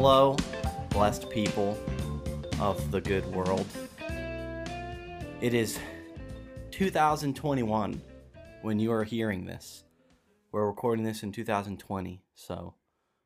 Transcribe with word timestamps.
Hello, 0.00 0.36
blessed 0.90 1.28
people 1.28 1.76
of 2.60 2.92
the 2.92 3.00
good 3.00 3.26
world. 3.34 3.66
It 5.40 5.54
is 5.54 5.80
2021 6.70 8.00
when 8.62 8.78
you 8.78 8.92
are 8.92 9.02
hearing 9.02 9.44
this. 9.44 9.82
We're 10.52 10.68
recording 10.68 11.04
this 11.04 11.24
in 11.24 11.32
2020, 11.32 12.22
so 12.36 12.74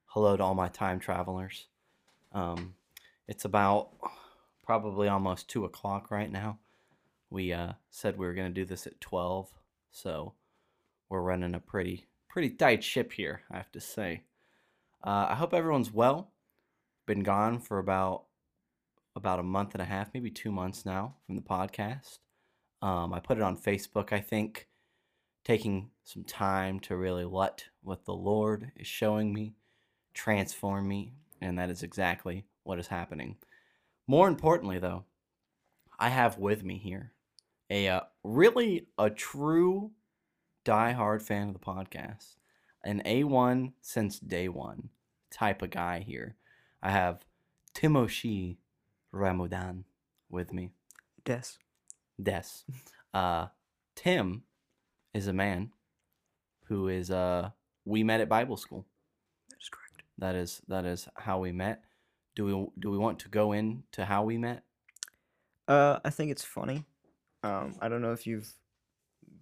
hello 0.06 0.34
to 0.34 0.42
all 0.42 0.54
my 0.54 0.68
time 0.68 0.98
travelers. 0.98 1.66
Um, 2.32 2.72
it's 3.28 3.44
about 3.44 3.90
probably 4.64 5.08
almost 5.08 5.50
2 5.50 5.66
o'clock 5.66 6.10
right 6.10 6.32
now. 6.32 6.58
We 7.28 7.52
uh, 7.52 7.72
said 7.90 8.16
we 8.16 8.24
were 8.24 8.32
going 8.32 8.48
to 8.48 8.60
do 8.60 8.64
this 8.64 8.86
at 8.86 8.98
12, 8.98 9.50
so 9.90 10.32
we're 11.10 11.20
running 11.20 11.54
a 11.54 11.60
pretty 11.60 12.06
pretty 12.30 12.48
tight 12.48 12.82
ship 12.82 13.12
here, 13.12 13.42
I 13.50 13.58
have 13.58 13.70
to 13.72 13.80
say. 13.80 14.22
Uh, 15.04 15.26
I 15.28 15.34
hope 15.34 15.52
everyone's 15.52 15.92
well. 15.92 16.31
Been 17.06 17.22
gone 17.22 17.58
for 17.58 17.78
about 17.78 18.24
about 19.14 19.38
a 19.38 19.42
month 19.42 19.74
and 19.74 19.82
a 19.82 19.86
half, 19.86 20.14
maybe 20.14 20.30
two 20.30 20.50
months 20.50 20.86
now 20.86 21.16
from 21.26 21.36
the 21.36 21.42
podcast. 21.42 22.18
Um, 22.80 23.12
I 23.12 23.20
put 23.20 23.36
it 23.36 23.42
on 23.42 23.56
Facebook. 23.56 24.12
I 24.12 24.20
think 24.20 24.68
taking 25.44 25.90
some 26.04 26.24
time 26.24 26.80
to 26.80 26.96
really 26.96 27.24
let 27.24 27.64
what 27.82 28.04
the 28.04 28.14
Lord 28.14 28.72
is 28.76 28.86
showing 28.86 29.34
me 29.34 29.54
transform 30.14 30.88
me, 30.88 31.12
and 31.40 31.58
that 31.58 31.70
is 31.70 31.82
exactly 31.82 32.44
what 32.64 32.78
is 32.78 32.86
happening. 32.86 33.36
More 34.06 34.28
importantly, 34.28 34.78
though, 34.78 35.04
I 35.98 36.08
have 36.08 36.38
with 36.38 36.64
me 36.64 36.78
here 36.78 37.12
a 37.70 37.88
uh, 37.88 38.00
really 38.22 38.86
a 38.98 39.08
true 39.08 39.92
die-hard 40.64 41.22
fan 41.22 41.48
of 41.48 41.54
the 41.54 41.60
podcast, 41.60 42.36
an 42.84 43.02
A1 43.06 43.72
since 43.80 44.18
day 44.18 44.48
one 44.48 44.90
type 45.30 45.62
of 45.62 45.70
guy 45.70 46.00
here. 46.00 46.36
I 46.82 46.90
have 46.90 47.24
Timoshi 47.74 48.56
Ramdhan 49.14 49.84
with 50.30 50.52
me. 50.52 50.70
Des. 51.24 51.58
Des. 52.22 52.42
Uh, 53.14 53.48
Tim 53.94 54.44
is 55.12 55.26
a 55.26 55.34
man 55.34 55.70
who 56.68 56.88
is 56.88 57.10
uh 57.10 57.50
we 57.84 58.02
met 58.02 58.22
at 58.22 58.28
Bible 58.30 58.56
school. 58.56 58.86
That's 59.50 59.68
correct. 59.68 60.02
That 60.16 60.34
is 60.34 60.62
that 60.66 60.86
is 60.86 61.06
how 61.14 61.38
we 61.40 61.52
met. 61.52 61.82
Do 62.34 62.46
we 62.46 62.52
do 62.80 62.90
we 62.90 62.96
want 62.96 63.18
to 63.18 63.28
go 63.28 63.52
into 63.52 64.06
how 64.06 64.22
we 64.24 64.38
met? 64.38 64.62
Uh, 65.68 65.98
I 66.02 66.08
think 66.08 66.30
it's 66.30 66.42
funny. 66.42 66.86
Um, 67.42 67.76
I 67.82 67.90
don't 67.90 68.00
know 68.00 68.12
if 68.12 68.26
you've 68.26 68.50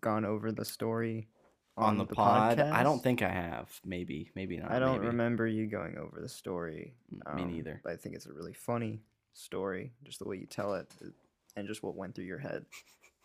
gone 0.01 0.25
over 0.25 0.51
the 0.51 0.65
story 0.65 1.29
On, 1.77 1.97
the, 1.97 2.05
pod, 2.05 2.61
I 2.61 2.83
don't 2.83 3.03
think 3.03 3.23
I 3.23 3.31
have. 3.31 3.71
Maybe, 3.85 4.31
maybe 4.35 4.59
not. 4.59 4.71
I 4.71 4.79
don't 4.79 4.97
maybe. 4.97 5.07
remember 5.07 5.47
you 5.47 5.67
going 5.67 5.97
over 5.97 6.21
the 6.21 6.29
story. 6.29 6.95
Mm, 7.15 7.37
me 7.37 7.43
um, 7.43 7.53
neither. 7.53 7.81
But 7.83 7.95
I 7.95 7.97
think 7.97 8.15
it's 8.15 8.27
a 8.27 8.33
really 8.33 8.53
funny 8.53 9.01
story, 9.33 9.93
just 10.05 10.19
the 10.19 10.29
way 10.29 10.37
you 10.37 10.47
tell 10.47 10.75
it, 10.75 10.93
uh, 11.03 11.09
and 11.57 11.67
just 11.67 11.83
what 11.83 11.95
went 11.95 12.15
through 12.15 12.27
your 12.27 12.39
head. 12.39 12.67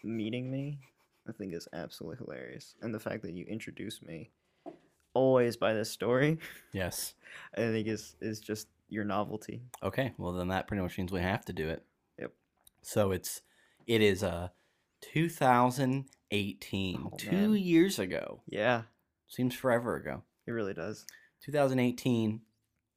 Meeting 0.04 0.50
me, 0.50 0.80
I 1.28 1.32
think 1.34 1.54
is 1.54 1.68
absolutely 1.74 2.24
hilarious, 2.24 2.76
and 2.82 2.94
the 2.94 3.00
fact 3.00 3.24
that 3.24 3.34
you 3.34 3.46
introduced 3.46 4.06
me 4.06 4.30
always 5.14 5.58
by 5.58 5.74
this 5.74 5.90
story, 5.90 6.38
Yes. 6.72 7.16
I 7.58 7.62
think 7.62 7.88
is 7.88 8.16
is 8.22 8.40
just 8.40 8.68
your 8.90 9.04
novelty. 9.04 9.64
Okay. 9.82 10.14
Well, 10.18 10.34
then 10.34 10.50
that 10.50 10.68
pretty 10.68 10.84
much 10.84 10.98
means 10.98 11.12
we 11.12 11.22
have 11.22 11.44
to 11.46 11.54
do 11.54 11.68
it. 11.70 11.84
Yep. 12.20 12.32
So 12.84 13.12
it's 13.12 13.42
it 13.88 14.02
is 14.02 14.24
uh 14.24 14.50
2018, 15.02 17.02
Oh, 17.06 17.16
two 17.18 17.32
man. 17.32 17.56
years 17.56 18.00
ago. 18.00 18.42
Yeah, 18.48 18.84
Seems 19.28 19.56
forever 19.56 19.96
ago. 19.96 20.24
it 20.48 20.52
really 20.52 20.74
does. 20.74 21.06
2018. 21.42 22.42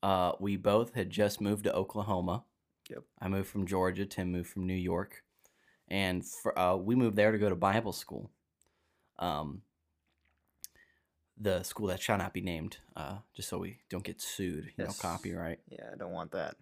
Uh, 0.03 0.33
we 0.39 0.57
both 0.57 0.95
had 0.95 1.11
just 1.11 1.41
moved 1.41 1.65
to 1.65 1.75
Oklahoma. 1.75 2.45
Yep. 2.89 3.03
I 3.21 3.29
moved 3.29 3.49
from 3.49 3.67
Georgia. 3.67 4.07
Tim 4.07 4.31
moved 4.33 4.49
from 4.51 4.67
New 4.67 4.75
York, 4.75 5.23
and 5.89 6.25
for, 6.25 6.57
uh, 6.59 6.77
we 6.77 6.95
moved 6.95 7.17
there 7.17 7.33
to 7.33 7.39
go 7.39 7.49
to 7.49 7.57
Bible 7.57 7.93
school. 7.93 8.31
Um, 9.19 9.63
the 11.41 11.63
school 11.63 11.89
that 11.89 12.01
shall 12.01 12.19
not 12.19 12.33
be 12.33 12.41
named, 12.41 12.79
uh, 12.97 13.19
just 13.35 13.49
so 13.49 13.59
we 13.59 13.79
don't 13.91 14.05
get 14.05 14.21
sued. 14.21 14.67
You 14.67 14.73
Yes. 14.85 15.03
know, 15.03 15.09
copyright. 15.11 15.61
Yeah, 15.69 15.91
I 15.93 15.97
don't 15.97 16.13
want 16.13 16.33
that. 16.33 16.57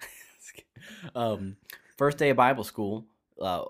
um, 1.15 1.57
first 1.97 2.19
day 2.19 2.31
of 2.31 2.37
Bible 2.37 2.65
school, 2.65 3.07
uh, 3.41 3.65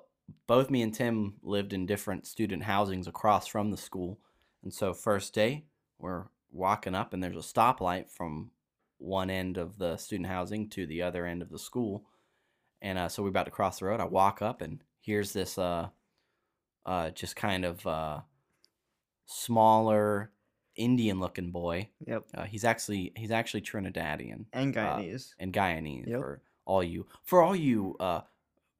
both 0.47 0.71
me 0.71 0.83
and 0.83 0.93
Tim 0.95 1.35
lived 1.43 1.73
in 1.73 1.87
different 1.87 2.27
student 2.27 2.63
housings 2.65 3.07
across 3.07 3.47
from 3.47 3.71
the 3.71 3.77
school. 3.77 4.19
And 4.63 4.73
so, 4.73 4.93
first 4.95 5.35
day, 5.35 5.65
we're 5.99 6.25
walking 6.53 6.95
up, 6.95 7.13
and 7.15 7.23
there's 7.23 7.37
a 7.37 7.39
stoplight 7.41 8.11
from 8.11 8.51
one 8.99 9.31
end 9.31 9.57
of 9.59 9.79
the 9.79 9.97
student 9.97 10.29
housing 10.29 10.69
to 10.71 10.87
the 10.87 11.03
other 11.03 11.27
end 11.27 11.43
of 11.43 11.51
the 11.51 11.59
school. 11.59 12.05
And 12.83 12.99
uh, 12.99 13.09
so, 13.09 13.23
we're 13.23 13.29
about 13.31 13.45
to 13.47 13.51
cross 13.53 13.79
the 13.79 13.87
road. 13.87 14.01
I 14.01 14.05
walk 14.05 14.43
up, 14.43 14.61
and 14.63 14.83
here's 15.01 15.33
this 15.33 15.59
uh, 15.59 15.89
uh, 16.85 17.11
just 17.11 17.37
kind 17.37 17.65
of 17.65 17.87
uh, 17.87 18.21
smaller 19.27 20.31
Indian 20.77 21.21
looking 21.21 21.51
boy. 21.51 21.89
Yep, 22.07 22.25
Uh, 22.35 22.45
he's 22.45 22.65
actually 22.65 23.13
he's 23.17 23.31
actually 23.31 23.63
Trinidadian 23.63 24.45
and 24.53 24.75
Guyanese. 24.75 25.35
and 25.39 25.53
Guyanese 25.53 26.07
Yep. 26.09 26.21
for 26.21 26.43
all 26.67 26.83
you 26.83 27.07
for 27.23 27.43
all 27.43 27.57
you 27.57 27.97
uh 28.01 28.21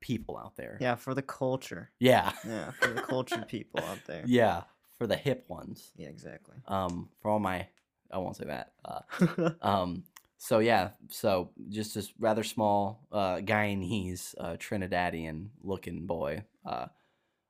people 0.01 0.37
out 0.39 0.57
there. 0.57 0.79
yeah, 0.81 0.95
for 0.95 1.15
the 1.15 1.23
culture. 1.23 1.91
Yeah. 1.99 2.33
Yeah, 2.47 2.71
for 2.73 2.89
the 2.89 3.03
cultured 3.03 3.49
people 3.55 3.81
out 3.85 3.99
there. 4.07 4.23
Yeah, 4.27 4.63
for 4.99 5.07
the 5.07 5.17
hip 5.17 5.45
ones. 5.49 5.93
Yeah, 5.97 6.09
exactly. 6.09 6.57
Um 6.67 7.09
for 7.21 7.31
all 7.31 7.39
my 7.39 7.67
I 8.11 8.19
won't 8.19 8.37
say 8.37 8.45
that. 8.47 8.73
Uh 8.85 9.51
um 9.63 10.05
so 10.39 10.59
yeah, 10.59 10.91
so 11.09 11.51
just 11.71 11.95
this 11.95 12.13
rather 12.19 12.43
small 12.45 13.07
uh 13.11 13.37
Guyanese 13.37 14.35
uh 14.39 14.57
Trinidadian 14.57 15.49
looking 15.63 16.07
boy. 16.07 16.45
Uh 16.65 16.87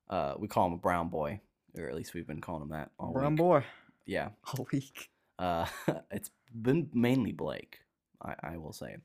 uh 0.09 0.35
we 0.39 0.49
call 0.49 0.67
him 0.67 0.73
a 0.75 0.79
brown 0.79 1.09
boy 1.09 1.41
or 1.77 1.89
at 1.89 1.95
least 1.95 2.15
we've 2.15 2.27
been 2.27 2.41
calling 2.41 2.63
him 2.63 2.71
that 2.71 2.91
all 2.99 3.13
Brown 3.13 3.33
week. 3.33 3.39
boy. 3.39 3.65
Yeah. 4.07 4.31
All 4.47 4.67
week. 4.73 5.11
Uh 5.39 5.67
it's 6.11 6.31
been 6.55 6.89
mainly 6.95 7.33
Blake, 7.33 7.81
I 8.23 8.35
I 8.43 8.57
will 8.57 8.73
say. 8.73 8.97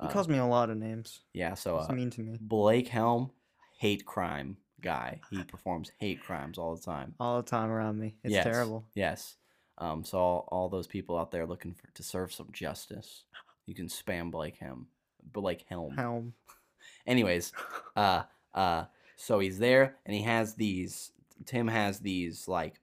He 0.00 0.06
Uh, 0.06 0.10
calls 0.10 0.28
me 0.28 0.38
a 0.38 0.46
lot 0.46 0.70
of 0.70 0.76
names. 0.76 1.20
yeah, 1.32 1.54
so 1.54 1.78
He's 1.78 1.88
uh, 1.90 1.92
mean 1.92 2.10
to 2.10 2.20
me 2.22 2.38
Blake 2.40 2.88
Helm, 2.88 3.30
hate 3.78 4.04
crime 4.04 4.56
guy. 4.80 5.20
He 5.30 5.44
performs 5.44 5.92
hate 5.98 6.20
crimes 6.22 6.58
all 6.58 6.74
the 6.74 6.82
time. 6.82 7.14
all 7.20 7.36
the 7.40 7.48
time 7.48 7.70
around 7.70 7.98
me. 7.98 8.16
It's 8.24 8.32
Yes, 8.34 8.44
terrible. 8.44 8.84
Yes. 8.94 9.36
Um, 9.78 10.04
so 10.04 10.18
all, 10.18 10.48
all 10.50 10.68
those 10.68 10.86
people 10.86 11.16
out 11.16 11.30
there 11.30 11.46
looking 11.46 11.74
for 11.74 11.88
to 11.94 12.02
serve 12.02 12.32
some 12.32 12.48
justice, 12.52 13.24
you 13.66 13.74
can 13.74 13.86
spam 13.86 14.30
Blake 14.30 14.56
Helm. 14.58 14.88
Blake 15.32 15.64
Helm. 15.68 15.96
Helm. 15.96 16.34
Anyways, 17.06 17.52
uh, 17.96 18.22
uh, 18.54 18.84
so 19.16 19.38
he's 19.38 19.58
there 19.58 19.96
and 20.04 20.14
he 20.16 20.22
has 20.22 20.54
these. 20.54 21.12
Tim 21.46 21.68
has 21.68 22.00
these 22.00 22.46
like 22.48 22.80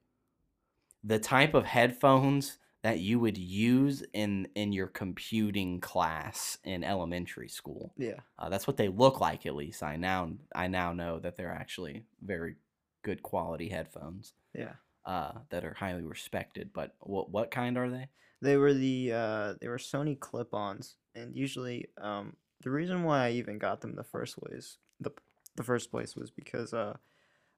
the 1.04 1.18
type 1.18 1.54
of 1.54 1.64
headphones 1.64 2.58
that 2.82 2.98
you 3.00 3.18
would 3.20 3.36
use 3.36 4.02
in 4.12 4.48
in 4.54 4.72
your 4.72 4.86
computing 4.86 5.80
class 5.80 6.58
in 6.64 6.82
elementary 6.84 7.48
school. 7.48 7.92
Yeah. 7.98 8.20
Uh, 8.38 8.48
that's 8.48 8.66
what 8.66 8.76
they 8.76 8.88
look 8.88 9.20
like, 9.20 9.44
at 9.46 9.54
least. 9.54 9.82
I 9.82 9.96
now 9.96 10.32
I 10.54 10.68
now 10.68 10.92
know 10.92 11.18
that 11.20 11.36
they're 11.36 11.52
actually 11.52 12.04
very 12.22 12.56
good 13.02 13.22
quality 13.22 13.68
headphones 13.68 14.34
Yeah. 14.54 14.72
uh, 15.06 15.32
that 15.50 15.64
are 15.64 15.74
highly 15.74 16.02
respected. 16.02 16.70
But 16.72 16.94
what 17.00 17.30
what 17.30 17.50
kind 17.50 17.76
are 17.78 17.90
they? 17.90 18.08
They 18.42 18.56
were 18.56 18.72
the 18.72 19.12
uh 19.12 19.54
they 19.60 19.68
were 19.68 19.78
Sony 19.78 20.18
clip-ons 20.18 20.96
and 21.14 21.36
usually 21.36 21.88
um 22.00 22.36
the 22.62 22.70
reason 22.70 23.04
why 23.04 23.26
I 23.26 23.30
even 23.32 23.58
got 23.58 23.80
them 23.80 23.94
the 23.94 24.04
first 24.04 24.38
place 24.38 24.78
the 25.00 25.10
the 25.56 25.62
first 25.62 25.90
place 25.90 26.16
was 26.16 26.30
because 26.30 26.72
uh 26.72 26.96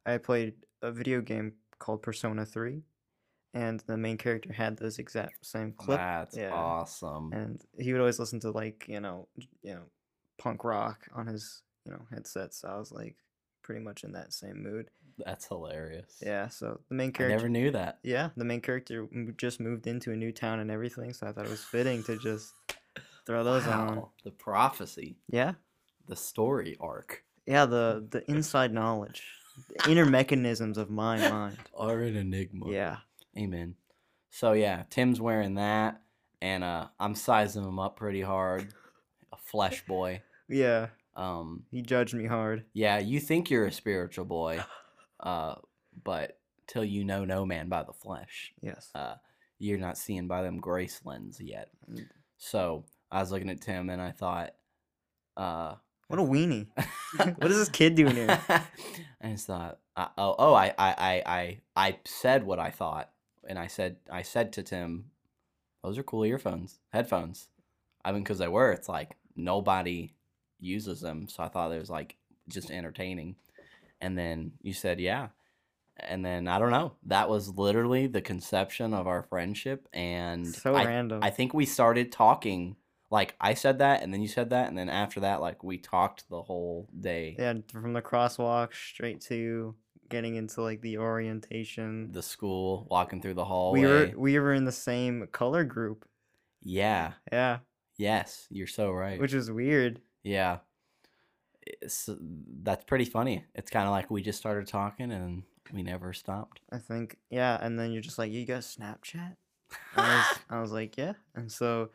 I 0.05 0.19
played 0.19 0.55
a 0.81 0.91
video 0.91 1.21
game 1.21 1.53
called 1.79 2.03
Persona 2.03 2.45
3 2.45 2.83
and 3.55 3.81
the 3.87 3.97
main 3.97 4.17
character 4.17 4.53
had 4.53 4.77
those 4.79 4.99
exact 4.99 5.45
same 5.45 5.73
clips. 5.73 5.99
That's 6.01 6.37
yeah. 6.37 6.53
awesome. 6.53 7.33
and 7.33 7.61
he 7.79 7.93
would 7.93 8.01
always 8.01 8.19
listen 8.19 8.41
to 8.41 8.51
like 8.51 8.87
you 8.89 9.01
know 9.01 9.29
you 9.63 9.75
know 9.75 9.83
punk 10.39 10.65
rock 10.65 11.01
on 11.15 11.27
his 11.27 11.63
you 11.85 11.93
know 11.93 12.01
headset 12.13 12.53
so 12.55 12.69
i 12.69 12.77
was 12.79 12.91
like 12.91 13.17
pretty 13.63 13.81
much 13.81 14.03
in 14.03 14.13
that 14.13 14.33
same 14.33 14.61
mood 14.63 14.89
That's 15.25 15.47
hilarious. 15.47 16.17
yeah 16.21 16.49
so 16.49 16.81
the 16.89 16.95
main 16.97 17.11
I 17.11 17.13
character 17.13 17.37
never 17.37 17.49
knew 17.49 17.71
that. 17.73 17.99
yeah 18.03 18.31
the 18.37 18.45
main 18.45 18.61
character 18.61 19.07
just 19.37 19.61
moved 19.61 19.87
into 19.87 20.11
a 20.13 20.17
new 20.17 20.33
town 20.33 20.59
and 20.59 20.71
everything 20.71 21.13
so 21.13 21.27
i 21.29 21.33
thought 21.33 21.45
it 21.45 21.51
was 21.51 21.63
fitting 21.63 22.03
to 22.05 22.17
just 22.19 22.53
throw 23.27 23.45
those 23.45 23.67
on 23.69 24.05
The 24.25 24.31
prophecy, 24.33 25.17
yeah 25.29 25.53
the 26.09 26.17
story 26.17 26.77
arc 26.81 27.23
yeah 27.47 27.67
the 27.67 28.05
the 28.11 28.29
inside 28.29 28.73
knowledge 28.73 29.23
the 29.69 29.91
inner 29.91 30.07
mechanisms 30.07 30.77
of 30.79 30.91
my 30.91 31.19
mind 31.31 31.59
are 31.77 32.01
an 32.01 32.17
enigma. 32.17 32.71
yeah 32.71 32.97
Amen. 33.37 33.77
So 34.31 34.53
yeah, 34.53 34.85
Tim's 34.91 35.21
wearing 35.21 35.55
that, 35.55 36.01
and 36.41 36.65
uh, 36.65 36.89
I'm 36.99 37.15
sizing 37.15 37.65
him 37.65 37.79
up 37.79 37.97
pretty 37.97 38.23
hard. 38.23 38.73
A 39.33 39.37
flesh 39.37 39.85
boy. 39.87 40.23
yeah 40.49 40.89
Um, 41.17 41.65
he 41.71 41.83
judged 41.83 42.15
me 42.15 42.27
hard 42.27 42.65
yeah, 42.75 42.99
you 42.99 43.21
think 43.21 43.51
you're 43.51 43.67
a 43.67 43.73
spiritual 43.73 44.25
boy, 44.25 44.61
uh, 45.21 45.55
but 46.05 46.39
till 46.67 46.85
you 46.85 47.05
know 47.05 47.25
no 47.25 47.45
man 47.45 47.69
by 47.69 47.83
the 47.83 47.93
flesh, 47.93 48.53
yes 48.61 48.91
uh, 48.95 49.15
you're 49.59 49.79
not 49.79 49.97
seeing 49.97 50.27
by 50.27 50.43
them 50.43 50.59
grace 50.59 51.01
lens 51.05 51.41
yet. 51.41 51.69
Mm. 51.91 52.07
So 52.37 52.85
I 53.13 53.21
was 53.21 53.31
looking 53.31 53.49
at 53.51 53.61
Tim 53.61 53.89
and 53.91 54.03
I 54.03 54.11
thought, 54.11 54.55
uh, 55.37 55.75
What 56.09 56.19
a 56.19 56.23
weenie. 56.23 56.67
what 57.37 57.51
is 57.51 57.59
this 57.59 57.69
kid 57.69 57.95
doing 57.95 58.17
here? 58.17 58.41
I 58.49 59.31
just 59.31 59.47
thought, 59.47 59.79
uh, 59.97 60.09
oh, 60.19 60.35
oh, 60.37 60.55
I, 60.55 60.75
I, 60.77 60.95
I, 60.99 61.23
I, 61.27 61.61
I 61.77 61.99
said 62.05 62.43
what 62.43 62.59
I 62.59 62.71
thought, 62.71 63.12
and 63.49 63.59
I 63.59 63.67
said, 63.67 63.97
I 64.11 64.23
said 64.23 64.53
to 64.55 64.63
Tim, 64.63 65.07
those 65.83 65.99
are 65.99 66.03
cool 66.03 66.25
earphones, 66.25 66.79
headphones. 66.91 67.49
I 68.05 68.13
mean, 68.13 68.23
because 68.23 68.39
they 68.39 68.49
were. 68.49 68.73
It's 68.73 68.89
like 68.89 69.17
nobody 69.37 70.15
uses 70.61 71.01
them, 71.01 71.29
so 71.29 71.43
I 71.43 71.49
thought 71.49 71.73
it 71.73 71.79
was 71.79 71.91
like 71.91 72.17
just 72.49 72.71
entertaining. 72.71 73.37
And 74.01 74.17
then 74.19 74.53
you 74.63 74.73
said, 74.73 75.01
yeah. 75.01 75.29
And 75.99 76.25
then 76.25 76.49
I 76.49 76.59
don't 76.59 76.71
know. 76.71 76.95
That 77.07 77.29
was 77.29 77.51
literally 77.51 78.07
the 78.07 78.23
conception 78.23 78.95
of 78.95 79.07
our 79.07 79.23
friendship, 79.23 79.89
and 79.93 80.47
So 80.47 80.75
I, 80.75 80.85
random. 80.85 81.21
I 81.23 81.31
think 81.31 81.53
we 81.53 81.67
started 81.67 82.11
talking. 82.11 82.77
Like 83.11 83.35
I 83.41 83.53
said 83.55 83.79
that, 83.81 84.03
and 84.03 84.13
then 84.13 84.23
you 84.23 84.29
said 84.29 84.51
that, 84.51 84.69
and 84.69 84.79
then 84.79 84.89
after 84.89 85.21
that, 85.21 85.43
like 85.43 85.63
we 85.63 85.77
talked 85.77 86.29
the 86.31 86.41
whole 86.43 86.89
day. 86.99 87.37
yeah, 87.39 87.55
from 87.71 87.93
the 87.93 88.01
crosswalk 88.01 88.73
straight 88.73 89.21
to 89.23 89.75
getting 90.13 90.37
into 90.37 90.63
like 90.63 90.81
the 90.83 90.99
orientation. 90.99 92.13
The 92.13 92.23
school, 92.23 92.87
walking 92.89 93.21
through 93.21 93.35
the 93.35 93.45
hallway. 93.45 93.81
we 93.81 93.87
were 93.87 94.13
we 94.17 94.39
were 94.39 94.53
in 94.53 94.65
the 94.65 94.71
same 94.73 95.27
color 95.33 95.65
group. 95.65 96.07
Yeah. 96.63 97.15
Yeah, 97.33 97.59
Yes, 97.97 98.47
you're 98.51 98.67
so 98.69 98.93
right. 98.93 99.21
which 99.21 99.35
is 99.35 99.51
weird. 99.51 100.01
yeah. 100.23 100.59
It's, 101.65 102.09
that's 102.63 102.85
pretty 102.85 103.05
funny. 103.05 103.45
It's 103.55 103.71
kind 103.71 103.87
of 103.87 103.93
like 103.93 104.11
we 104.11 104.21
just 104.21 104.41
started 104.41 104.67
talking 104.67 105.13
and 105.13 105.45
we 105.73 105.85
never 105.85 106.13
stopped. 106.13 106.61
I 106.73 106.79
think 106.79 107.19
yeah, 107.31 107.57
and 107.61 107.79
then 107.79 107.93
you're 107.93 108.03
just 108.03 108.19
like, 108.19 108.33
you 108.33 108.45
got 108.45 108.63
Snapchat? 108.63 109.37
I 109.97 110.17
was, 110.17 110.39
I 110.51 110.61
was 110.61 110.73
like, 110.73 110.97
yeah, 110.97 111.13
and 111.37 111.51
so 111.51 111.91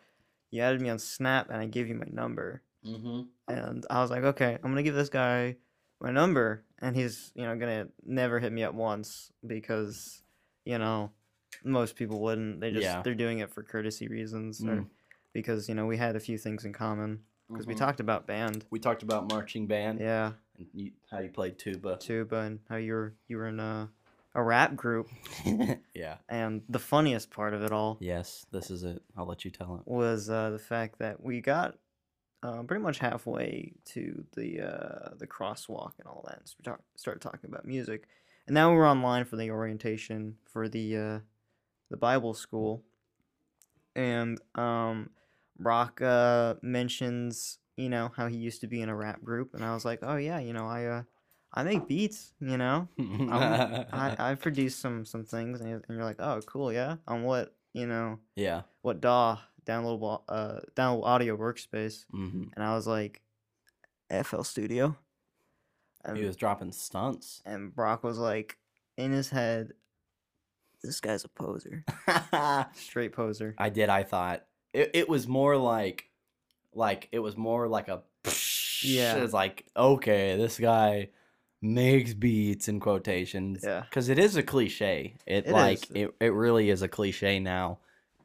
you 0.51 0.61
added 0.61 0.81
me 0.81 0.89
on 0.89 0.99
Snap, 0.99 1.49
and 1.49 1.61
I 1.61 1.65
gave 1.65 1.89
you 1.89 1.95
my 1.95 2.07
number, 2.09 2.61
mm-hmm. 2.85 3.23
and 3.53 3.85
I 3.89 4.01
was 4.01 4.09
like, 4.09 4.23
okay, 4.23 4.55
I'm 4.55 4.71
gonna 4.71 4.83
give 4.83 4.95
this 4.95 5.09
guy 5.09 5.57
my 5.99 6.11
number, 6.11 6.63
and 6.81 6.95
he's 6.95 7.31
you 7.35 7.43
know 7.45 7.55
gonna 7.57 7.87
never 8.05 8.39
hit 8.39 8.51
me 8.51 8.63
up 8.63 8.73
once 8.73 9.31
because 9.45 10.21
you 10.65 10.77
know 10.77 11.11
most 11.63 11.95
people 11.95 12.19
wouldn't. 12.21 12.59
They 12.61 12.71
just 12.71 12.83
Yeah. 12.83 13.01
they're 13.01 13.15
doing 13.15 13.39
it 13.39 13.51
for 13.51 13.63
courtesy 13.63 14.07
reasons 14.07 14.63
or 14.63 14.67
Mm. 14.81 14.87
because 15.33 15.67
you 15.69 15.75
know 15.75 15.85
we 15.87 15.97
had 15.97 16.15
a 16.15 16.19
few 16.19 16.37
things 16.37 16.65
in 16.65 16.73
common 16.73 17.23
because 17.49 17.65
we 17.65 17.73
talked 17.75 17.99
about 17.99 18.27
band. 18.27 18.65
We 18.69 18.79
talked 18.79 19.03
about 19.03 19.29
marching 19.31 19.67
band 19.67 19.99
Yeah, 19.99 20.33
and 20.57 20.67
you, 20.73 20.91
how 21.09 21.19
you 21.19 21.29
played 21.29 21.57
tuba. 21.57 21.97
tuba 21.97 22.37
and 22.41 22.59
how 22.69 22.75
you 22.75 22.93
were 22.93 23.13
you 23.27 23.37
were 23.37 23.47
in 23.47 23.59
a 23.59 23.89
a 24.35 24.43
rap 24.43 24.75
group, 24.75 25.07
yeah. 25.95 26.17
and 26.29 26.61
the 26.69 26.77
funniest 26.79 27.31
part 27.31 27.55
of 27.55 27.63
it 27.63 27.71
all 27.71 27.97
Yes, 27.99 28.45
this 28.51 28.69
is 28.69 28.83
it. 28.83 29.01
I'll 29.17 29.25
let 29.25 29.43
you 29.45 29.49
tell 29.51 29.77
it. 29.77 29.87
was 29.91 30.29
uh, 30.29 30.51
the 30.51 30.59
fact 30.59 30.99
that 30.99 31.23
we 31.23 31.41
got 31.41 31.75
uh, 32.43 32.61
pretty 32.63 32.83
much 32.83 32.99
halfway 32.99 33.73
to 33.85 34.23
the 34.35 34.61
uh, 34.61 35.09
the 35.17 35.27
crosswalk 35.27 35.93
and 35.99 36.07
all 36.07 36.23
that, 36.27 36.37
and 36.39 36.53
we 36.59 36.63
talk, 36.63 36.79
started 36.95 37.21
talking 37.21 37.49
about 37.49 37.65
music, 37.65 38.07
and 38.47 38.53
now 38.53 38.73
we're 38.73 38.87
online 38.89 39.25
for 39.25 39.35
the 39.37 39.49
orientation 39.51 40.35
for 40.45 40.67
the 40.69 40.95
uh, 40.97 41.19
the 41.89 41.97
Bible 41.97 42.33
school, 42.33 42.83
and 43.95 44.39
um, 44.55 45.09
Brock 45.59 46.01
uh, 46.01 46.55
mentions 46.61 47.59
you 47.75 47.89
know 47.89 48.11
how 48.15 48.27
he 48.27 48.37
used 48.37 48.61
to 48.61 48.67
be 48.67 48.81
in 48.81 48.89
a 48.89 48.95
rap 48.95 49.23
group, 49.23 49.53
and 49.53 49.63
I 49.63 49.73
was 49.73 49.85
like, 49.85 49.99
oh 50.01 50.17
yeah, 50.17 50.39
you 50.39 50.53
know 50.53 50.67
I 50.67 50.85
uh, 50.85 51.03
I 51.53 51.63
make 51.63 51.87
beats, 51.87 52.33
you 52.39 52.57
know. 52.57 52.87
I, 52.99 54.15
I 54.31 54.35
produced 54.35 54.79
some 54.79 55.05
some 55.05 55.23
things, 55.23 55.59
and 55.61 55.69
you're- 55.69 55.81
and 55.87 55.95
you're 55.97 56.05
like, 56.05 56.19
oh, 56.19 56.39
cool, 56.45 56.71
yeah. 56.73 56.97
On 57.07 57.23
what 57.23 57.55
you 57.73 57.85
know, 57.87 58.19
yeah. 58.35 58.61
what 58.81 59.01
DAW 59.01 59.37
downloadable 59.67 60.21
uh 60.29 60.59
download 60.75 61.03
audio 61.03 61.35
workspace, 61.37 62.05
hmm 62.11 62.43
and 62.55 62.63
I 62.63 62.73
was 62.75 62.87
like, 62.87 63.21
FL 64.23 64.41
Studio, 64.43 64.95
and 66.05 66.17
He 66.17 66.23
was 66.23 66.35
dropping 66.35 66.71
stunts. 66.71 67.41
and 67.45 67.75
Brock 67.75 68.03
was 68.03 68.17
like, 68.17 68.57
in 68.97 69.11
his 69.11 69.29
head, 69.29 69.73
this 70.83 70.99
guy's 71.01 71.25
a 71.25 71.29
poser, 71.29 71.83
straight 72.73 73.11
poser. 73.13 73.55
I 73.57 73.69
did. 73.69 73.89
I 73.89 74.03
thought 74.03 74.45
it, 74.73 74.91
it 74.93 75.09
was 75.09 75.27
more 75.27 75.57
like, 75.57 76.09
like 76.73 77.09
it 77.11 77.19
was 77.19 77.35
more 77.35 77.67
like 77.67 77.87
a. 77.87 78.03
Yeah. 78.83 79.15
It's 79.17 79.33
like 79.33 79.65
okay, 79.75 80.37
this 80.37 80.59
guy 80.59 81.09
makes 81.61 82.13
beats 82.13 82.67
in 82.67 82.79
quotations. 82.79 83.61
Yeah. 83.63 83.81
Because 83.81 84.07
it 84.09 84.19
is 84.19 84.35
a 84.35 84.43
cliche. 84.43 85.15
It, 85.25 85.47
It 85.47 85.51
like 85.51 85.89
it. 85.95 86.13
It 86.19 86.31
really 86.33 86.69
is 86.69 86.83
a 86.83 86.87
cliche 86.87 87.39
now, 87.39 87.79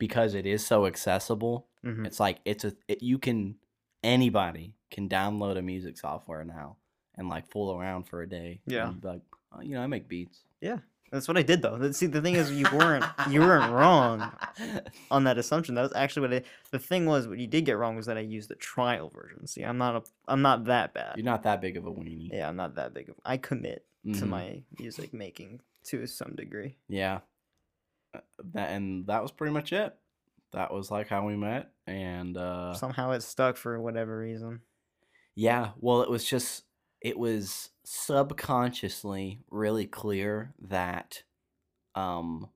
because 0.07 0.35
it 0.35 0.47
is 0.47 0.67
so 0.67 0.87
accessible. 0.87 1.67
hmm 1.85 2.05
It's 2.09 2.19
like 2.27 2.39
it's 2.45 2.65
a 2.65 2.73
it, 2.89 3.03
you 3.11 3.19
can 3.19 3.39
anybody 4.03 4.75
can 4.91 5.09
download 5.09 5.57
a 5.59 5.63
music 5.63 5.97
software 5.97 6.45
now 6.45 6.77
and 7.17 7.29
like 7.29 7.47
fool 7.51 7.69
around 7.79 8.03
for 8.09 8.23
a 8.23 8.29
day. 8.29 8.61
Yeah. 8.67 8.93
like 9.03 9.23
oh, 9.53 9.61
you 9.63 9.75
know, 9.75 9.83
I 9.83 9.87
make 9.87 10.09
beats. 10.09 10.39
Yeah, 10.61 10.79
that's 11.13 11.29
what 11.29 11.37
I 11.39 11.43
did 11.43 11.63
though. 11.63 11.77
See, 11.93 12.07
the 12.07 12.21
thing 12.21 12.35
is, 12.35 12.51
you 12.51 12.67
weren't 12.73 13.05
you 13.31 13.41
weren't 13.41 13.73
wrong 13.73 14.17
on 15.11 15.25
that 15.25 15.39
assumption. 15.39 15.75
That 15.77 15.83
was 15.83 15.93
actually 15.95 16.23
what 16.29 16.35
I. 16.39 16.43
The 16.71 16.79
thing 16.79 17.07
was, 17.07 17.29
what 17.29 17.39
you 17.39 17.47
did 17.47 17.65
get 17.65 17.79
wrong 17.79 17.95
was 17.97 18.07
that 18.07 18.17
I 18.17 18.21
used 18.37 18.49
the 18.49 18.55
trial 18.57 19.09
version. 19.11 19.47
See, 19.47 19.63
I'm 19.63 19.79
not 19.79 19.95
a 19.97 20.03
I'm 20.27 20.43
not 20.43 20.65
that 20.65 20.95
bad. 20.95 21.13
You're 21.17 21.25
not 21.35 21.43
that 21.45 21.61
big 21.61 21.77
of 21.77 21.87
a 21.87 21.93
weenie. 21.93 22.31
Yeah, 22.33 22.49
I'm 22.49 22.57
not 22.57 22.75
that 22.77 22.93
big 22.95 23.09
of. 23.09 23.15
I 23.25 23.37
commit 23.37 23.85
to 24.05 24.25
Mhm. 24.25 24.29
my 24.29 24.63
music 24.81 25.13
making 25.15 25.61
to 25.85 26.07
some 26.07 26.35
degree. 26.35 26.77
Yeah. 26.89 27.21
Uh, 28.15 28.21
That 28.53 28.71
and 28.71 29.07
that 29.07 29.23
was 29.23 29.31
pretty 29.33 29.53
much 29.53 29.73
it. 29.73 29.95
That 30.53 30.73
was 30.73 30.91
like 30.91 31.09
how 31.09 31.27
we 31.27 31.37
met 31.37 31.73
and 31.87 32.37
uh 32.37 32.75
Somehow 32.75 33.13
it 33.13 33.23
stuck 33.23 33.57
for 33.57 33.81
whatever 33.81 34.19
reason. 34.19 34.61
yeah, 35.35 35.71
well 35.79 36.03
it 36.03 36.11
was 36.11 36.25
just 36.25 36.65
it 37.01 37.19
was 37.19 37.71
subconsciously 37.85 39.41
really 39.51 39.87
clear 39.87 40.53
that 40.61 41.23
um 41.95 42.49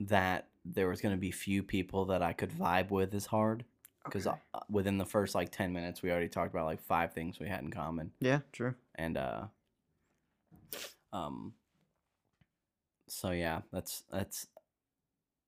that 0.00 0.48
there 0.64 0.88
was 0.88 1.00
going 1.00 1.14
to 1.14 1.20
be 1.20 1.30
few 1.30 1.62
people 1.62 2.06
that 2.06 2.22
I 2.22 2.32
could 2.34 2.50
vibe 2.50 2.90
with 2.90 3.14
as 3.14 3.26
hard 3.26 3.64
because 4.04 4.26
Okay. 4.26 4.36
within 4.68 4.98
the 4.98 5.06
first 5.06 5.34
like 5.34 5.50
10 5.50 5.72
minutes 5.72 6.02
we 6.02 6.10
already 6.10 6.28
talked 6.28 6.52
about 6.52 6.66
like 6.66 6.82
five 6.82 7.12
things 7.14 7.40
we 7.40 7.48
had 7.48 7.62
in 7.62 7.70
common 7.70 8.12
Yeah, 8.20 8.40
true. 8.52 8.74
and 8.96 9.16
uh 9.16 9.44
um 11.12 11.54
so 13.08 13.30
yeah 13.30 13.60
that's 13.72 14.02
that's 14.10 14.46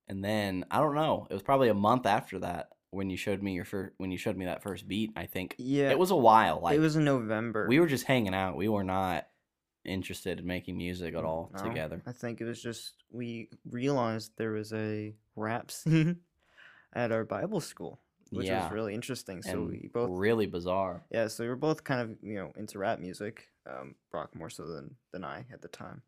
and 0.08 0.24
then 0.24 0.64
i 0.70 0.78
don't 0.78 0.94
know 0.94 1.26
it 1.30 1.34
was 1.34 1.42
probably 1.42 1.68
a 1.68 1.74
month 1.74 2.06
after 2.06 2.38
that 2.38 2.68
when 2.90 3.10
you 3.10 3.16
showed 3.16 3.42
me 3.42 3.52
your 3.52 3.64
first 3.64 3.92
when 3.98 4.10
you 4.10 4.18
showed 4.18 4.36
me 4.36 4.46
that 4.46 4.62
first 4.62 4.88
beat 4.88 5.10
i 5.16 5.26
think 5.26 5.54
Yeah, 5.58 5.90
it 5.90 5.98
was 5.98 6.10
a 6.10 6.16
while 6.16 6.60
like 6.62 6.76
it 6.76 6.80
was 6.80 6.96
in 6.96 7.04
November. 7.04 7.66
we 7.68 7.78
were 7.80 7.86
just 7.86 8.04
hanging 8.04 8.34
out 8.34 8.56
we 8.56 8.68
were 8.68 8.84
not 8.84 9.26
interested 9.84 10.38
in 10.40 10.46
making 10.46 10.76
music 10.76 11.14
at 11.14 11.24
all 11.24 11.50
No, 11.54 11.62
together 11.62 12.02
I 12.06 12.12
think 12.12 12.40
it 12.40 12.44
was 12.44 12.62
just 12.62 12.94
we 13.10 13.48
realized 13.70 14.32
there 14.36 14.52
was 14.52 14.72
a 14.72 15.14
rap 15.36 15.70
scene 15.70 16.18
at 16.94 17.12
our 17.12 17.24
Bible 17.24 17.60
school, 17.60 18.00
which 18.30 18.48
yeah 18.48 18.64
was 18.64 18.72
really 18.72 18.94
interesting. 18.94 19.42
So 19.42 19.50
and 19.50 19.68
we 19.68 19.90
both 19.92 20.10
really 20.12 20.46
bizarre 20.46 21.04
Yeah, 21.10 21.28
so 21.28 21.44
we 21.44 21.48
were 21.48 21.56
both 21.56 21.84
kind 21.84 22.00
of, 22.00 22.16
you 22.22 22.34
know, 22.34 22.52
into 22.56 22.78
rap 22.78 22.98
music. 22.98 23.48
Um, 23.66 23.94
Brock 24.10 24.34
more 24.34 24.50
so 24.50 24.66
than, 24.66 24.96
than 25.12 25.24
I 25.24 25.46
at 25.52 25.62
the 25.62 25.68
time. 25.68 26.02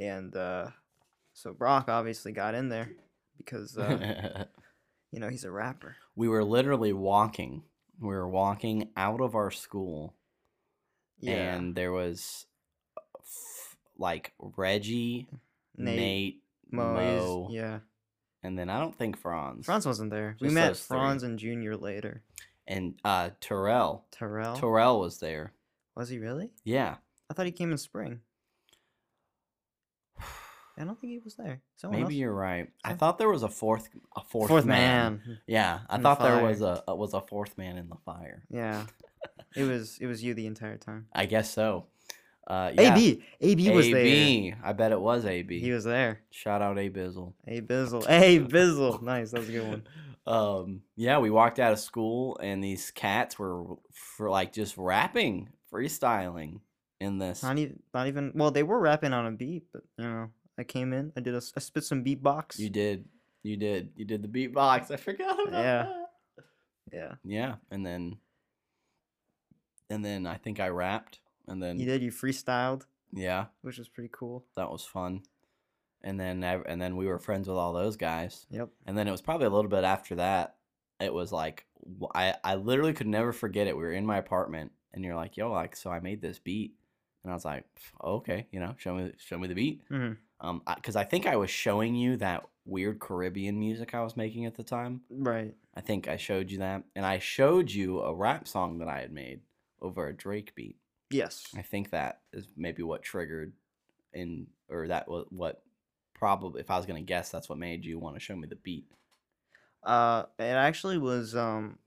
And 0.00 0.34
uh, 0.34 0.68
so 1.34 1.52
Brock 1.52 1.88
obviously 1.88 2.32
got 2.32 2.54
in 2.54 2.68
there 2.70 2.90
because, 3.36 3.76
uh, 3.76 4.44
you 5.12 5.20
know, 5.20 5.28
he's 5.28 5.44
a 5.44 5.50
rapper. 5.50 5.96
we 6.16 6.28
were 6.28 6.44
literally 6.44 6.92
walking 6.92 7.62
we 8.00 8.08
were 8.08 8.28
walking 8.28 8.88
out 8.96 9.20
of 9.20 9.34
our 9.34 9.50
school 9.50 10.14
Yeah. 11.18 11.54
and 11.54 11.74
there 11.74 11.92
was 11.92 12.46
uh, 12.96 13.02
f- 13.18 13.76
like 13.98 14.32
Reggie, 14.38 15.28
Nate, 15.76 15.96
Nate, 15.98 16.42
Mo, 16.70 16.94
Mo, 16.94 17.48
yeah. 17.50 17.80
and 18.42 18.58
then 18.58 18.70
I 18.70 18.80
don't 18.80 18.96
think 18.96 19.18
Franz. 19.18 19.66
Franz 19.66 19.84
wasn't 19.84 20.10
there. 20.10 20.36
we 20.40 20.48
met 20.48 20.68
those 20.68 20.80
three. 20.86 20.96
Franz 20.96 21.22
and 21.24 21.38
Junior 21.38 21.76
later. 21.76 22.22
and 22.66 22.94
uh 23.04 23.30
Terrell. 23.40 24.06
Terrell? 24.12 24.56
Terrell 24.56 24.98
was 25.00 25.18
there. 25.20 25.52
Was 25.94 26.08
he 26.08 26.18
really? 26.18 26.52
Yeah, 26.64 26.96
I 27.30 27.34
thought 27.34 27.44
he 27.46 27.52
came 27.52 27.70
in 27.72 27.76
spring. 27.78 28.20
I 30.78 30.84
don't 30.84 30.98
think 31.00 31.12
he 31.12 31.18
was 31.18 31.34
there. 31.34 31.60
Someone 31.76 32.00
maybe 32.00 32.14
else? 32.14 32.18
you're 32.20 32.32
right. 32.34 32.68
I 32.84 32.94
thought 32.94 33.18
there 33.18 33.28
was 33.28 33.42
a 33.42 33.48
fourth 33.48 33.88
a 34.16 34.22
fourth, 34.22 34.48
Fourth 34.48 34.64
man. 34.64 35.38
Yeah, 35.46 35.80
I 35.88 35.96
in 35.96 36.02
the 36.02 36.08
thought 36.08 36.20
there 36.22 36.42
was 36.42 36.62
a, 36.62 36.82
a 36.88 36.94
was 36.94 37.12
a 37.14 37.20
fourth 37.20 37.58
man 37.58 37.76
in 37.76 37.88
the 37.88 37.96
fire. 38.04 38.44
Yeah. 38.50 38.86
It 39.56 39.64
was 39.64 39.98
it 40.00 40.06
was 40.06 40.22
you 40.22 40.32
the 40.34 40.46
entire 40.46 40.78
time. 40.78 41.06
I 41.12 41.26
guess 41.26 41.50
so. 41.52 41.86
Uh, 42.46 42.72
yeah. 42.74 42.94
AB. 42.94 43.22
AB 43.40 43.70
was 43.70 43.86
there. 43.90 43.96
AB. 43.98 44.54
I 44.64 44.72
bet 44.72 44.92
it 44.92 45.00
was 45.00 45.24
AB. 45.26 45.60
He 45.60 45.70
was 45.70 45.84
there. 45.84 46.22
Shout 46.30 46.62
out 46.62 46.78
A 46.78 46.88
Bizzle. 46.88 47.34
A 47.46 47.60
Bizzle. 47.60 48.04
A 48.08 48.40
Bizzle. 48.40 49.02
Nice. 49.02 49.30
That 49.32 49.40
was 49.40 49.48
a 49.48 49.52
good 49.52 49.68
one. 49.68 49.82
um 50.26 50.82
yeah 50.96 51.18
we 51.18 51.30
walked 51.30 51.58
out 51.58 51.72
of 51.72 51.78
school 51.78 52.38
and 52.42 52.62
these 52.62 52.90
cats 52.90 53.38
were 53.38 53.64
for 53.90 54.28
like 54.28 54.52
just 54.52 54.76
rapping 54.76 55.48
freestyling 55.72 56.60
in 57.00 57.18
this 57.18 57.42
Not 57.42 57.58
even. 57.58 57.80
Not 57.94 58.06
even. 58.06 58.32
Well, 58.34 58.50
they 58.50 58.62
were 58.62 58.78
rapping 58.78 59.12
on 59.14 59.26
a 59.26 59.30
beat, 59.30 59.64
but 59.72 59.82
you 59.96 60.04
know, 60.04 60.28
I 60.60 60.64
came 60.64 60.92
in. 60.92 61.12
I 61.16 61.20
did 61.20 61.34
a. 61.34 61.42
I 61.56 61.60
spit 61.60 61.84
some 61.84 62.04
beatbox. 62.04 62.58
you 62.58 62.70
did 62.70 63.06
You 63.42 63.56
did. 63.56 63.90
You 63.96 64.04
did 64.04 64.22
the 64.22 64.28
beatbox. 64.28 64.90
I 64.90 64.96
forgot 64.96 65.48
about 65.48 65.52
Yeah. 65.60 65.82
that. 65.82 66.06
Yeah. 66.92 67.14
Yeah, 67.24 67.54
and 67.70 67.84
then 67.86 68.18
and 69.88 70.04
then 70.04 70.26
I 70.26 70.36
think 70.36 70.60
I 70.60 70.68
rapped 70.68 71.20
and 71.48 71.62
then 71.62 71.78
You 71.78 71.86
did. 71.86 72.02
You 72.02 72.10
freestyled, 72.12 72.82
yeah, 73.12 73.46
which 73.62 73.78
was 73.78 73.88
pretty 73.88 74.10
cool. 74.12 74.44
that 74.56 74.70
was 74.70 74.84
fun. 74.84 75.22
And 76.02 76.18
then 76.18 76.42
and 76.44 76.80
then 76.80 76.96
we 76.96 77.06
were 77.06 77.18
friends 77.18 77.46
with 77.48 77.58
all 77.58 77.72
those 77.72 77.96
guys. 77.96 78.46
Yep. 78.50 78.70
And 78.86 78.96
then 78.96 79.06
it 79.06 79.10
was 79.10 79.20
probably 79.20 79.46
a 79.46 79.50
little 79.50 79.70
bit 79.70 79.84
after 79.84 80.14
that. 80.16 80.56
It 80.98 81.12
was 81.12 81.30
like 81.32 81.66
I 82.14 82.34
I 82.44 82.54
literally 82.54 82.92
could 82.94 83.06
never 83.06 83.32
forget 83.32 83.66
it. 83.66 83.76
We 83.76 83.82
were 83.82 83.92
in 83.92 84.06
my 84.06 84.16
apartment, 84.18 84.72
and 84.94 85.04
you're 85.04 85.14
like, 85.16 85.36
"Yo, 85.36 85.50
like, 85.52 85.76
so 85.76 85.90
I 85.90 86.00
made 86.00 86.20
this 86.22 86.38
beat," 86.38 86.74
and 87.22 87.30
I 87.30 87.34
was 87.34 87.44
like, 87.44 87.64
"Okay, 88.02 88.46
you 88.50 88.60
know, 88.60 88.74
show 88.78 88.94
me 88.94 89.12
show 89.18 89.38
me 89.38 89.48
the 89.48 89.54
beat." 89.54 89.82
hmm 89.88 90.12
Um, 90.40 90.62
because 90.76 90.96
I, 90.96 91.04
think 91.04 91.26
I 91.26 91.36
was 91.36 91.50
showing 91.50 91.94
you 91.94 92.16
that 92.16 92.44
weird 92.64 92.98
Caribbean 92.98 93.58
music 93.60 93.94
I 93.94 94.02
was 94.02 94.16
making 94.16 94.46
at 94.46 94.54
the 94.54 94.62
time. 94.64 95.02
Right. 95.10 95.54
I 95.74 95.80
think 95.82 96.08
I 96.08 96.16
showed 96.16 96.50
you 96.50 96.58
that, 96.58 96.82
and 96.96 97.04
I 97.04 97.18
showed 97.18 97.70
you 97.70 98.00
a 98.00 98.14
rap 98.14 98.48
song 98.48 98.78
that 98.78 98.88
I 98.88 99.00
had 99.00 99.12
made 99.12 99.40
over 99.82 100.08
a 100.08 100.12
Drake 100.16 100.54
beat. 100.54 100.76
Yes. 101.10 101.44
I 101.56 101.62
think 101.62 101.90
that 101.90 102.20
is 102.32 102.46
maybe 102.56 102.82
what 102.82 103.02
triggered, 103.02 103.52
in 104.14 104.46
or 104.68 104.88
that 104.88 105.08
was 105.08 105.26
what 105.30 105.62
probably, 106.14 106.60
if 106.60 106.70
I 106.70 106.76
was 106.76 106.86
gonna 106.86 107.02
guess, 107.02 107.30
that's 107.30 107.48
what 107.48 107.58
made 107.58 107.84
you 107.84 107.98
want 107.98 108.16
to 108.16 108.20
show 108.20 108.34
me 108.36 108.46
the 108.48 108.56
beat. 108.56 108.86
Uh, 109.82 110.24
it 110.38 110.42
actually 110.42 110.98
was 110.98 111.34
um. 111.36 111.78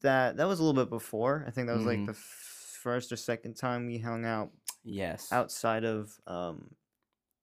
That 0.00 0.36
that 0.36 0.46
was 0.48 0.60
a 0.60 0.64
little 0.64 0.80
bit 0.82 0.90
before. 0.90 1.44
I 1.46 1.50
think 1.50 1.66
that 1.66 1.76
was 1.76 1.86
like 1.86 1.98
Mhm. 1.98 2.06
the 2.06 2.12
f- 2.12 2.78
first 2.82 3.12
or 3.12 3.16
second 3.16 3.54
time 3.54 3.86
we 3.86 3.98
hung 3.98 4.24
out 4.24 4.50
Yes. 4.84 5.30
outside 5.32 5.84
of 5.84 6.18
um, 6.26 6.74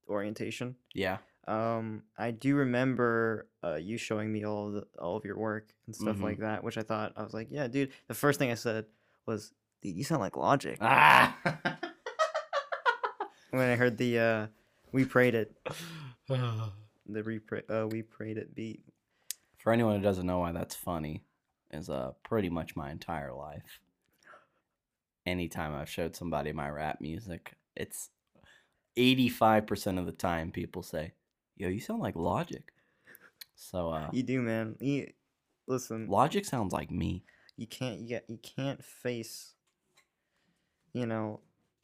orientation. 0.10 0.76
Yeah. 0.94 1.18
Um, 1.48 2.04
I 2.18 2.32
do 2.32 2.56
remember 2.56 3.48
uh, 3.64 3.76
you 3.76 3.98
showing 3.98 4.32
me 4.32 4.46
all 4.46 4.68
of 4.68 4.74
the, 4.74 4.88
all 5.00 5.16
of 5.18 5.26
your 5.26 5.38
work 5.38 5.74
and 5.88 5.96
stuff 5.96 6.18
Mhm. 6.18 6.24
like 6.24 6.38
that, 6.40 6.64
which 6.64 6.78
I 6.78 6.84
thought 6.84 7.14
I 7.16 7.24
was 7.24 7.34
like, 7.34 7.48
yeah, 7.50 7.68
dude. 7.68 7.92
The 8.08 8.14
first 8.14 8.38
thing 8.40 8.52
I 8.52 8.56
said 8.56 8.86
was, 9.26 9.52
"Dude, 9.82 9.96
you 9.96 10.04
sound 10.04 10.22
like 10.22 10.36
Logic." 10.38 10.78
Ah. 10.82 11.36
When 13.52 13.62
I 13.68 13.76
heard 13.76 13.98
the 13.98 14.20
uh, 14.20 14.48
"We 14.92 15.06
Prayed 15.06 15.34
It," 15.34 15.56
the 16.28 16.36
uh, 17.68 17.88
"We 17.88 18.04
Prayed 18.04 18.38
It" 18.38 18.54
beat. 18.54 18.84
For 19.58 19.74
anyone 19.74 19.96
who 19.96 20.02
doesn't 20.04 20.26
know 20.28 20.40
why 20.40 20.52
that's 20.52 20.76
funny, 20.76 21.24
is 21.72 21.90
uh 21.90 22.12
pretty 22.24 22.50
much 22.50 22.76
my 22.76 22.92
entire 22.92 23.34
life. 23.34 23.80
Anytime 25.26 25.74
I've 25.74 25.90
showed 25.90 26.16
somebody 26.16 26.52
my 26.54 26.70
rap 26.70 27.02
music, 27.02 27.56
it's 27.76 28.10
eighty 29.00 29.30
five 29.30 29.66
percent 29.66 29.98
of 29.98 30.06
the 30.06 30.12
time 30.12 30.52
people 30.52 30.84
say, 30.84 31.14
"Yo, 31.58 31.70
you 31.70 31.80
sound 31.80 32.02
like 32.02 32.16
Logic." 32.16 32.72
So 33.56 33.90
uh, 33.90 34.10
You 34.14 34.24
do, 34.24 34.42
man. 34.42 34.76
You, 34.80 35.12
listen, 35.68 36.08
Logic 36.08 36.46
sounds 36.46 36.72
like 36.74 36.92
me. 36.92 37.24
you 37.58 37.68
can't 37.68 38.00
you, 38.02 38.08
get, 38.08 38.26
you 38.30 38.38
can't 38.38 38.84
face, 38.84 39.54
you 40.94 41.06
know, 41.06 41.40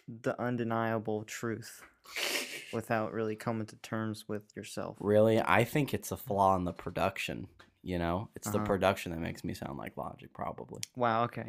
the 0.07 0.39
undeniable 0.41 1.23
truth 1.23 1.81
without 2.73 3.11
really 3.13 3.35
coming 3.35 3.65
to 3.67 3.75
terms 3.77 4.25
with 4.27 4.43
yourself. 4.55 4.97
Really, 4.99 5.41
I 5.41 5.63
think 5.63 5.93
it's 5.93 6.11
a 6.11 6.17
flaw 6.17 6.55
in 6.55 6.63
the 6.65 6.73
production. 6.73 7.47
You 7.83 7.99
know, 7.99 8.29
it's 8.35 8.49
the 8.49 8.57
Uh-huh. 8.57 8.65
production 8.65 9.11
that 9.11 9.19
makes 9.19 9.43
me 9.43 9.53
sound 9.53 9.77
like 9.77 9.95
Logic, 9.97 10.31
probably. 10.33 10.81
Wow. 10.95 11.23
Okay. 11.25 11.45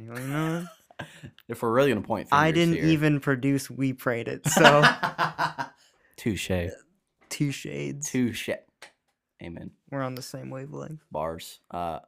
Well, 0.98 1.08
you 1.22 1.28
know, 1.28 1.30
if 1.48 1.62
we're 1.62 1.72
really 1.72 1.90
gonna 1.90 2.00
point 2.06 2.30
fingers 2.30 2.42
I 2.42 2.50
didn't 2.52 2.74
here. 2.74 2.84
even 2.86 3.20
produce 3.20 3.70
"We 3.70 3.92
Prayed 3.92 4.28
It," 4.28 4.46
so 4.46 4.82
touche, 6.16 6.50
two 7.28 7.50
shades. 7.52 8.10
touche. 8.10 8.48
Amen. 9.42 9.70
We're 9.90 10.02
on 10.02 10.14
the 10.14 10.22
same 10.22 10.50
wavelength. 10.50 11.02
bars. 11.10 11.60
Uh, 11.70 12.00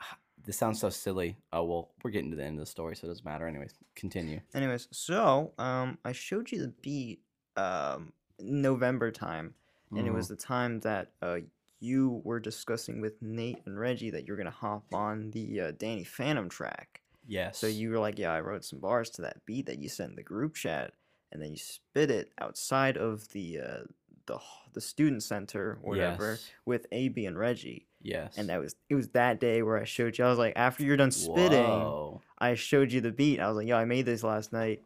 this 0.44 0.56
sounds 0.56 0.80
so 0.80 0.90
silly. 0.90 1.36
Oh 1.52 1.64
well, 1.64 1.90
we're 2.02 2.10
getting 2.10 2.30
to 2.30 2.36
the 2.36 2.44
end 2.44 2.58
of 2.58 2.64
the 2.64 2.70
story, 2.70 2.96
so 2.96 3.06
it 3.06 3.08
doesn't 3.10 3.24
matter. 3.24 3.46
Anyways, 3.46 3.74
continue. 3.96 4.40
Anyways, 4.54 4.88
so 4.92 5.52
um, 5.58 5.98
I 6.04 6.12
showed 6.12 6.50
you 6.52 6.60
the 6.60 6.72
beat 6.82 7.20
um 7.56 8.12
November 8.38 9.10
time, 9.10 9.54
and 9.96 10.06
it 10.06 10.12
was 10.12 10.26
Mm-hmm. 10.26 10.34
the 10.34 10.40
time 10.40 10.80
that 10.80 11.10
uh 11.20 11.38
you 11.82 12.20
were 12.24 12.38
discussing 12.40 13.00
with 13.00 13.20
Nate 13.22 13.62
and 13.66 13.78
Reggie 13.78 14.10
that 14.10 14.26
you're 14.26 14.36
gonna 14.36 14.50
hop 14.50 14.84
on 14.92 15.30
the 15.32 15.60
uh, 15.60 15.72
Danny 15.72 16.04
Phantom 16.04 16.48
track. 16.48 16.99
Yes. 17.30 17.56
So 17.58 17.66
you 17.66 17.90
were 17.90 17.98
like, 17.98 18.18
yeah, 18.18 18.32
I 18.32 18.40
wrote 18.40 18.64
some 18.64 18.80
bars 18.80 19.08
to 19.10 19.22
that 19.22 19.44
beat 19.46 19.66
that 19.66 19.78
you 19.78 19.88
sent 19.88 20.10
in 20.10 20.16
the 20.16 20.22
group 20.22 20.54
chat, 20.54 20.92
and 21.32 21.40
then 21.40 21.50
you 21.52 21.56
spit 21.56 22.10
it 22.10 22.30
outside 22.38 22.96
of 22.98 23.28
the 23.32 23.60
uh, 23.60 23.78
the 24.26 24.38
the 24.74 24.80
student 24.80 25.22
center 25.22 25.78
or 25.82 25.90
whatever 25.90 26.32
Yes. 26.32 26.50
with 26.66 26.86
AB 26.92 27.24
and 27.26 27.38
Reggie. 27.38 27.86
Yes. 28.02 28.34
And 28.36 28.48
that 28.48 28.60
was 28.60 28.74
it 28.88 28.94
was 28.94 29.08
that 29.10 29.40
day 29.40 29.62
where 29.62 29.78
I 29.78 29.84
showed 29.84 30.18
you. 30.18 30.24
I 30.24 30.28
was 30.30 30.38
like, 30.38 30.54
after 30.56 30.84
you're 30.84 30.96
done 30.96 31.10
spitting, 31.10 31.62
Whoa. 31.64 32.20
I 32.38 32.54
showed 32.54 32.92
you 32.92 33.00
the 33.00 33.12
beat. 33.12 33.40
I 33.40 33.48
was 33.48 33.56
like, 33.56 33.66
yo, 33.68 33.76
I 33.76 33.84
made 33.84 34.06
this 34.06 34.22
last 34.22 34.52
night. 34.52 34.82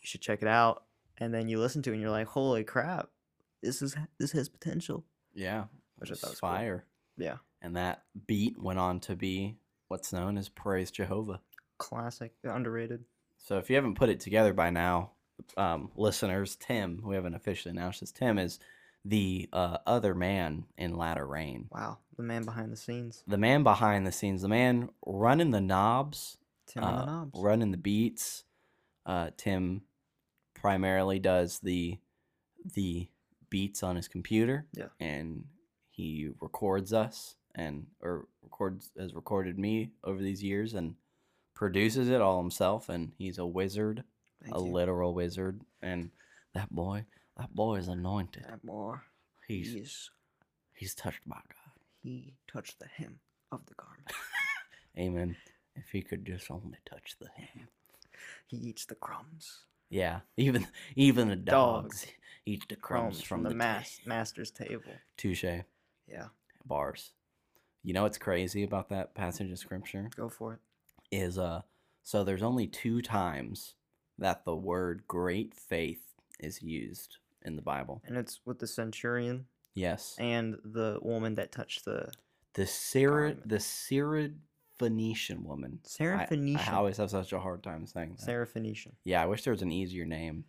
You 0.00 0.06
should 0.06 0.20
check 0.20 0.42
it 0.42 0.48
out. 0.48 0.84
And 1.18 1.32
then 1.32 1.48
you 1.48 1.58
listen 1.60 1.80
to 1.82 1.90
it 1.90 1.94
and 1.94 2.02
you're 2.02 2.10
like, 2.10 2.26
holy 2.26 2.64
crap, 2.64 3.08
this 3.62 3.80
is 3.82 3.96
this 4.18 4.32
has 4.32 4.48
potential. 4.48 5.04
Yeah. 5.34 5.64
Which 5.96 6.10
I 6.10 6.14
thought 6.14 6.30
was 6.30 6.40
cool. 6.40 6.50
fire. 6.50 6.84
Yeah, 7.16 7.36
And 7.62 7.76
that 7.76 8.02
beat 8.26 8.60
went 8.60 8.80
on 8.80 8.98
to 9.00 9.14
be 9.14 9.56
what's 9.86 10.12
known 10.12 10.36
as 10.36 10.48
Praise 10.48 10.90
Jehovah. 10.90 11.40
Classic, 11.78 12.32
underrated. 12.44 13.04
So 13.38 13.58
if 13.58 13.68
you 13.68 13.76
haven't 13.76 13.96
put 13.96 14.08
it 14.08 14.20
together 14.20 14.52
by 14.52 14.70
now, 14.70 15.12
um, 15.56 15.90
listeners, 15.96 16.56
Tim, 16.56 17.00
we 17.04 17.14
haven't 17.14 17.34
officially 17.34 17.70
announced 17.72 18.00
this, 18.00 18.12
Tim 18.12 18.38
is 18.38 18.58
the 19.04 19.48
uh, 19.52 19.78
other 19.86 20.14
man 20.14 20.64
in 20.78 20.96
Latter 20.96 21.26
Rain. 21.26 21.68
Wow, 21.70 21.98
the 22.16 22.22
man 22.22 22.44
behind 22.44 22.72
the 22.72 22.76
scenes, 22.76 23.22
The 23.26 23.36
man 23.36 23.62
behind 23.62 24.06
the 24.06 24.12
scenes, 24.12 24.42
the 24.42 24.48
man 24.48 24.88
running 25.04 25.50
the 25.50 25.60
knobs, 25.60 26.38
Tim 26.66 26.84
on 26.84 26.94
the 26.94 27.02
uh, 27.02 27.06
knobs. 27.06 27.40
running 27.42 27.70
the 27.70 27.76
beats. 27.76 28.44
Uh, 29.04 29.30
Tim 29.36 29.82
primarily 30.54 31.18
does 31.18 31.58
the 31.58 31.98
the 32.74 33.08
beats 33.50 33.82
on 33.82 33.96
his 33.96 34.08
computer. 34.08 34.66
Yeah. 34.72 34.86
And 34.98 35.44
he 35.90 36.30
records 36.40 36.92
us 36.92 37.36
and 37.54 37.86
or 38.00 38.26
records 38.42 38.90
has 38.98 39.14
recorded 39.14 39.58
me 39.58 39.92
over 40.02 40.22
these 40.22 40.42
years 40.42 40.72
and 40.74 40.94
produces 41.54 42.08
it 42.08 42.20
all 42.20 42.40
himself 42.40 42.88
and 42.88 43.12
he's 43.16 43.38
a 43.38 43.46
wizard, 43.46 44.04
Thank 44.42 44.54
a 44.54 44.58
you. 44.58 44.64
literal 44.72 45.14
wizard 45.14 45.60
and 45.80 46.10
that 46.54 46.70
boy, 46.70 47.04
that 47.36 47.54
boy 47.54 47.76
is 47.76 47.88
anointed. 47.88 48.44
That 48.48 48.64
boy, 48.64 48.96
He's 49.48 49.72
he's 49.72 50.10
he's 50.72 50.94
touched 50.94 51.26
by 51.28 51.36
God. 51.36 51.72
he 52.02 52.34
touched 52.50 52.78
the 52.80 52.86
hem 52.86 53.20
of 53.52 53.64
the 53.66 53.74
garment. 53.74 54.10
Amen. 54.98 55.36
If 55.76 55.90
he 55.90 56.02
could 56.02 56.24
just 56.24 56.50
only 56.50 56.78
touch 56.88 57.16
the 57.20 57.28
hem. 57.36 57.68
he 58.46 58.56
eats 58.56 58.84
the 58.86 58.94
crumbs, 58.94 59.64
Yeah, 59.90 60.20
even 60.36 60.66
even 60.96 61.28
the 61.28 61.36
dogs, 61.36 62.02
Dogs. 62.02 62.12
eat 62.46 62.64
the 62.68 62.76
crumbs, 62.76 63.16
crumbs 63.16 63.22
from, 63.22 63.42
the, 63.42 63.48
the, 63.50 63.54
mas- 63.56 63.98
ta- 64.04 64.08
master's 64.08 64.50
table. 64.50 64.92
Touche 65.16 65.44
Yeah, 66.06 66.28
bars. 66.64 67.10
You 67.82 67.92
know 67.92 68.02
what's 68.04 68.18
crazy 68.18 68.62
about 68.62 68.88
that 68.90 69.14
passage 69.14 69.50
of 69.50 69.58
scripture 69.58 70.08
go 70.16 70.28
for 70.28 70.54
it. 70.54 70.60
Is 71.14 71.38
uh 71.38 71.62
so 72.02 72.22
there's 72.24 72.42
only 72.42 72.66
two 72.66 73.00
times 73.00 73.74
that 74.18 74.44
the 74.44 74.54
word 74.54 75.02
great 75.08 75.54
faith 75.54 76.02
is 76.40 76.62
used 76.62 77.16
in 77.42 77.56
the 77.56 77.62
Bible. 77.62 78.02
And 78.06 78.16
it's 78.16 78.40
with 78.44 78.58
the 78.58 78.66
centurion 78.66 79.46
Yes. 79.74 80.14
and 80.18 80.56
the 80.64 80.98
woman 81.02 81.34
that 81.36 81.50
touched 81.52 81.84
the 81.84 82.12
The 82.54 82.70
garment. 83.06 83.48
the 83.48 83.56
Syrophoenician 84.80 85.42
woman. 85.42 85.80
Sarah 85.84 86.26
Phoenician. 86.28 86.72
I, 86.74 86.76
always 86.76 86.96
have 86.98 87.10
such 87.10 87.32
a 87.32 87.40
hard 87.40 87.62
time 87.62 87.86
saying 87.86 88.16
that. 88.18 88.24
Sarah 88.24 88.46
Phoenician. 88.46 88.92
Yeah, 89.04 89.22
I 89.22 89.26
wish 89.26 89.42
there 89.44 89.52
was 89.52 89.62
an 89.62 89.72
easier 89.72 90.04
name. 90.04 90.44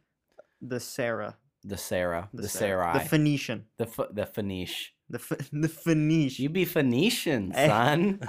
The 0.61 0.79
Sarah. 0.79 1.37
The 1.63 1.77
Sarah, 1.77 2.29
the, 2.33 2.47
Sarah. 2.47 2.91
Sarai, 2.93 3.03
The 3.03 3.09
Phoenician. 3.09 3.65
the 3.77 3.85
Ph- 3.87 4.09
the 4.13 4.25
Phoenish. 4.27 4.93
The 5.09 5.19
the 5.51 5.69
Phoenician. 5.69 6.43
You 6.43 6.49
be 6.49 6.65
Phoenician, 6.65 7.51
Hey. 7.51 7.67
son. 7.67 8.19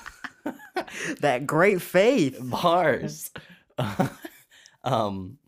that 1.21 1.47
great 1.47 1.80
faith. 1.83 2.38
Bars. 2.40 3.30
um, 4.85 5.38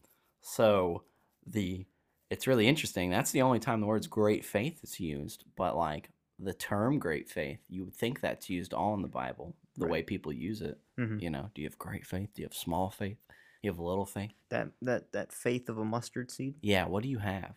so 0.41 1.05
the 1.47 1.87
it's 2.31 2.47
really 2.47 2.69
interesting. 2.69 3.11
That's 3.11 3.31
the 3.31 3.43
only 3.43 3.59
time 3.59 3.81
the 3.81 3.87
words 3.87 4.07
great 4.07 4.45
faith 4.45 4.81
is 4.83 5.01
used, 5.01 5.45
but 5.57 5.77
like 5.77 6.11
the 6.39 6.53
term 6.53 6.99
great 6.99 7.29
faith, 7.29 7.59
you 7.69 7.85
would 7.85 7.95
think 7.95 8.21
that's 8.21 8.51
used 8.51 8.75
all 8.75 8.95
in 8.95 9.03
the 9.03 9.09
Bible, 9.09 9.57
the 9.77 9.87
Right. 9.87 9.93
way 9.93 10.03
people 10.03 10.33
use 10.33 10.61
it. 10.61 10.79
Mhm. 10.99 11.23
You 11.23 11.31
know, 11.31 11.51
do 11.55 11.63
you 11.63 11.69
have 11.69 11.79
great 11.79 12.07
faith? 12.07 12.29
Do 12.35 12.43
you 12.43 12.47
have 12.47 12.55
small 12.55 12.91
faith? 12.91 13.17
You 13.63 13.71
have 13.71 13.79
little 13.81 14.05
faith? 14.07 14.33
That 14.51 14.69
that 14.83 15.13
that 15.13 15.33
faith 15.33 15.69
of 15.69 15.79
a 15.79 15.85
mustard 15.85 16.31
seed. 16.31 16.57
Yeah, 16.63 16.87
what 16.87 17.03
do 17.03 17.09
you 17.09 17.19
have? 17.19 17.55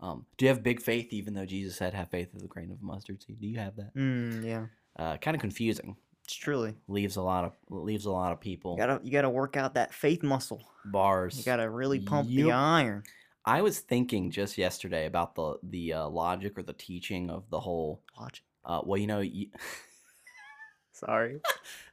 Um, 0.00 0.26
do 0.36 0.44
you 0.44 0.48
have 0.50 0.62
big 0.62 0.80
faith 0.82 1.12
even 1.12 1.34
though 1.34 1.46
Jesus 1.46 1.76
said 1.76 1.94
have 1.94 2.10
faith 2.10 2.28
as 2.36 2.42
a 2.42 2.46
grain 2.46 2.70
of 2.70 2.82
mustard 2.82 3.22
seed? 3.22 3.40
Do 3.40 3.46
you 3.46 3.58
have 3.58 3.76
that? 3.76 3.94
Mm, 3.94 4.44
yeah. 4.44 4.66
Uh, 4.98 5.16
kind 5.16 5.34
of 5.34 5.40
confusing. 5.40 5.96
It's 6.24 6.34
truly. 6.34 6.74
Leaves 6.88 7.16
a 7.16 7.22
lot 7.22 7.44
of 7.44 7.52
leaves 7.68 8.06
a 8.06 8.10
lot 8.10 8.32
of 8.32 8.40
people 8.40 8.72
You 8.72 8.78
gotta 8.78 9.00
you 9.04 9.10
gotta 9.12 9.30
work 9.30 9.56
out 9.56 9.74
that 9.74 9.92
faith 9.94 10.22
muscle. 10.22 10.62
bars. 10.86 11.36
You 11.38 11.44
gotta 11.44 11.68
really 11.68 12.00
pump 12.00 12.28
Yup. 12.30 12.46
the 12.46 12.52
iron. 12.52 13.02
I 13.46 13.60
was 13.60 13.80
thinking 13.80 14.30
just 14.30 14.56
yesterday 14.56 15.04
about 15.06 15.34
the 15.34 15.56
the 15.62 15.92
uh, 15.92 16.08
logic 16.08 16.58
or 16.58 16.62
the 16.62 16.72
teaching 16.72 17.28
of 17.30 17.48
the 17.50 17.60
whole 17.60 18.02
Watch. 18.18 18.42
Uh, 18.64 18.80
well, 18.84 18.98
you 18.98 19.06
know, 19.06 19.20
you, 19.20 19.48
Sorry. 20.92 21.40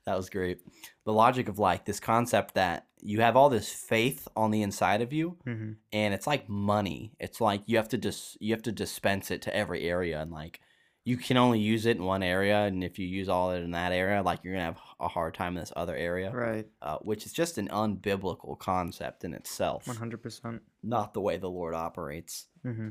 that 0.05 0.15
was 0.15 0.29
great. 0.29 0.61
The 1.05 1.11
logic 1.13 1.49
of 1.49 1.59
like 1.59 1.83
this 1.85 1.99
concept 1.99 2.53
that 2.55 2.85
you 3.01 3.21
have 3.21 3.35
all 3.35 3.49
this 3.49 3.71
faith 3.71 4.27
on 4.35 4.51
the 4.51 4.61
inside 4.61 5.01
of 5.01 5.11
you, 5.13 5.37
hmm 5.43 5.73
and 5.91 6.13
it's 6.13 6.27
like 6.27 6.47
money. 6.49 7.13
It's 7.19 7.41
like 7.41 7.63
you 7.65 7.77
have 7.77 7.89
to 7.89 7.97
dis 7.97 8.37
you 8.39 8.53
have 8.53 8.63
to 8.63 8.71
dispense 8.71 9.31
it 9.31 9.41
to 9.43 9.55
every 9.55 9.83
area, 9.89 10.21
and 10.21 10.31
like 10.31 10.59
you 11.03 11.17
can 11.17 11.35
only 11.35 11.59
use 11.59 11.87
it 11.87 11.97
in 11.97 12.03
one 12.03 12.21
area, 12.21 12.59
and 12.65 12.83
if 12.83 12.99
you 12.99 13.07
use 13.07 13.27
all 13.27 13.49
of 13.51 13.59
it 13.59 13.63
in 13.63 13.71
that 13.71 13.91
area, 13.91 14.21
like 14.21 14.43
you're 14.43 14.53
gonna 14.53 14.65
have 14.65 14.79
a 14.99 15.07
hard 15.07 15.33
time 15.33 15.57
in 15.57 15.61
this 15.61 15.73
other 15.75 15.95
area, 15.95 16.31
Right. 16.31 16.67
uh, 16.81 16.97
which 16.99 17.25
is 17.25 17.33
just 17.33 17.57
an 17.57 17.69
unbiblical 17.69 18.57
concept 18.59 19.23
in 19.23 19.33
itself. 19.33 19.87
One 19.87 19.97
hundred 19.97 20.21
percent. 20.21 20.61
Not 20.83 21.13
the 21.13 21.21
way 21.21 21.37
the 21.37 21.49
Lord 21.49 21.73
operates. 21.73 22.45
Mm-hmm. 22.65 22.89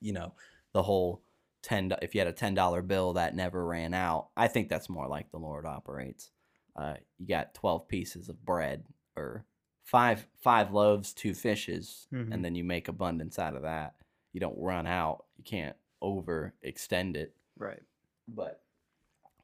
You 0.00 0.12
know, 0.12 0.34
the 0.74 0.82
whole 0.82 1.22
ten. 1.62 1.92
If 2.02 2.14
you 2.14 2.20
had 2.20 2.28
a 2.28 2.32
ten 2.32 2.54
dollar 2.54 2.82
bill 2.82 3.14
that 3.14 3.34
never 3.34 3.64
ran 3.64 3.94
out, 3.94 4.28
I 4.36 4.48
think 4.48 4.68
that's 4.68 4.90
more 4.90 5.08
like 5.08 5.30
the 5.30 5.38
Lord 5.38 5.64
operates. 5.64 6.30
Uh, 6.76 6.94
you 7.18 7.26
got 7.26 7.54
twelve 7.54 7.88
pieces 7.88 8.28
of 8.28 8.44
bread 8.44 8.84
or 9.20 9.44
five 9.84 10.26
five 10.42 10.72
loaves, 10.72 11.12
two 11.12 11.34
fishes, 11.34 12.06
Mhm. 12.12 12.32
and 12.32 12.44
then 12.44 12.54
you 12.54 12.64
make 12.64 12.88
abundance 12.88 13.38
out 13.38 13.54
of 13.56 13.62
that. 13.62 13.94
You 14.32 14.40
don't 14.40 14.58
run 14.58 14.86
out. 14.86 15.26
You 15.36 15.44
can't 15.44 15.76
overextend 16.02 17.16
it. 17.16 17.34
Right. 17.56 17.82
But 18.28 18.62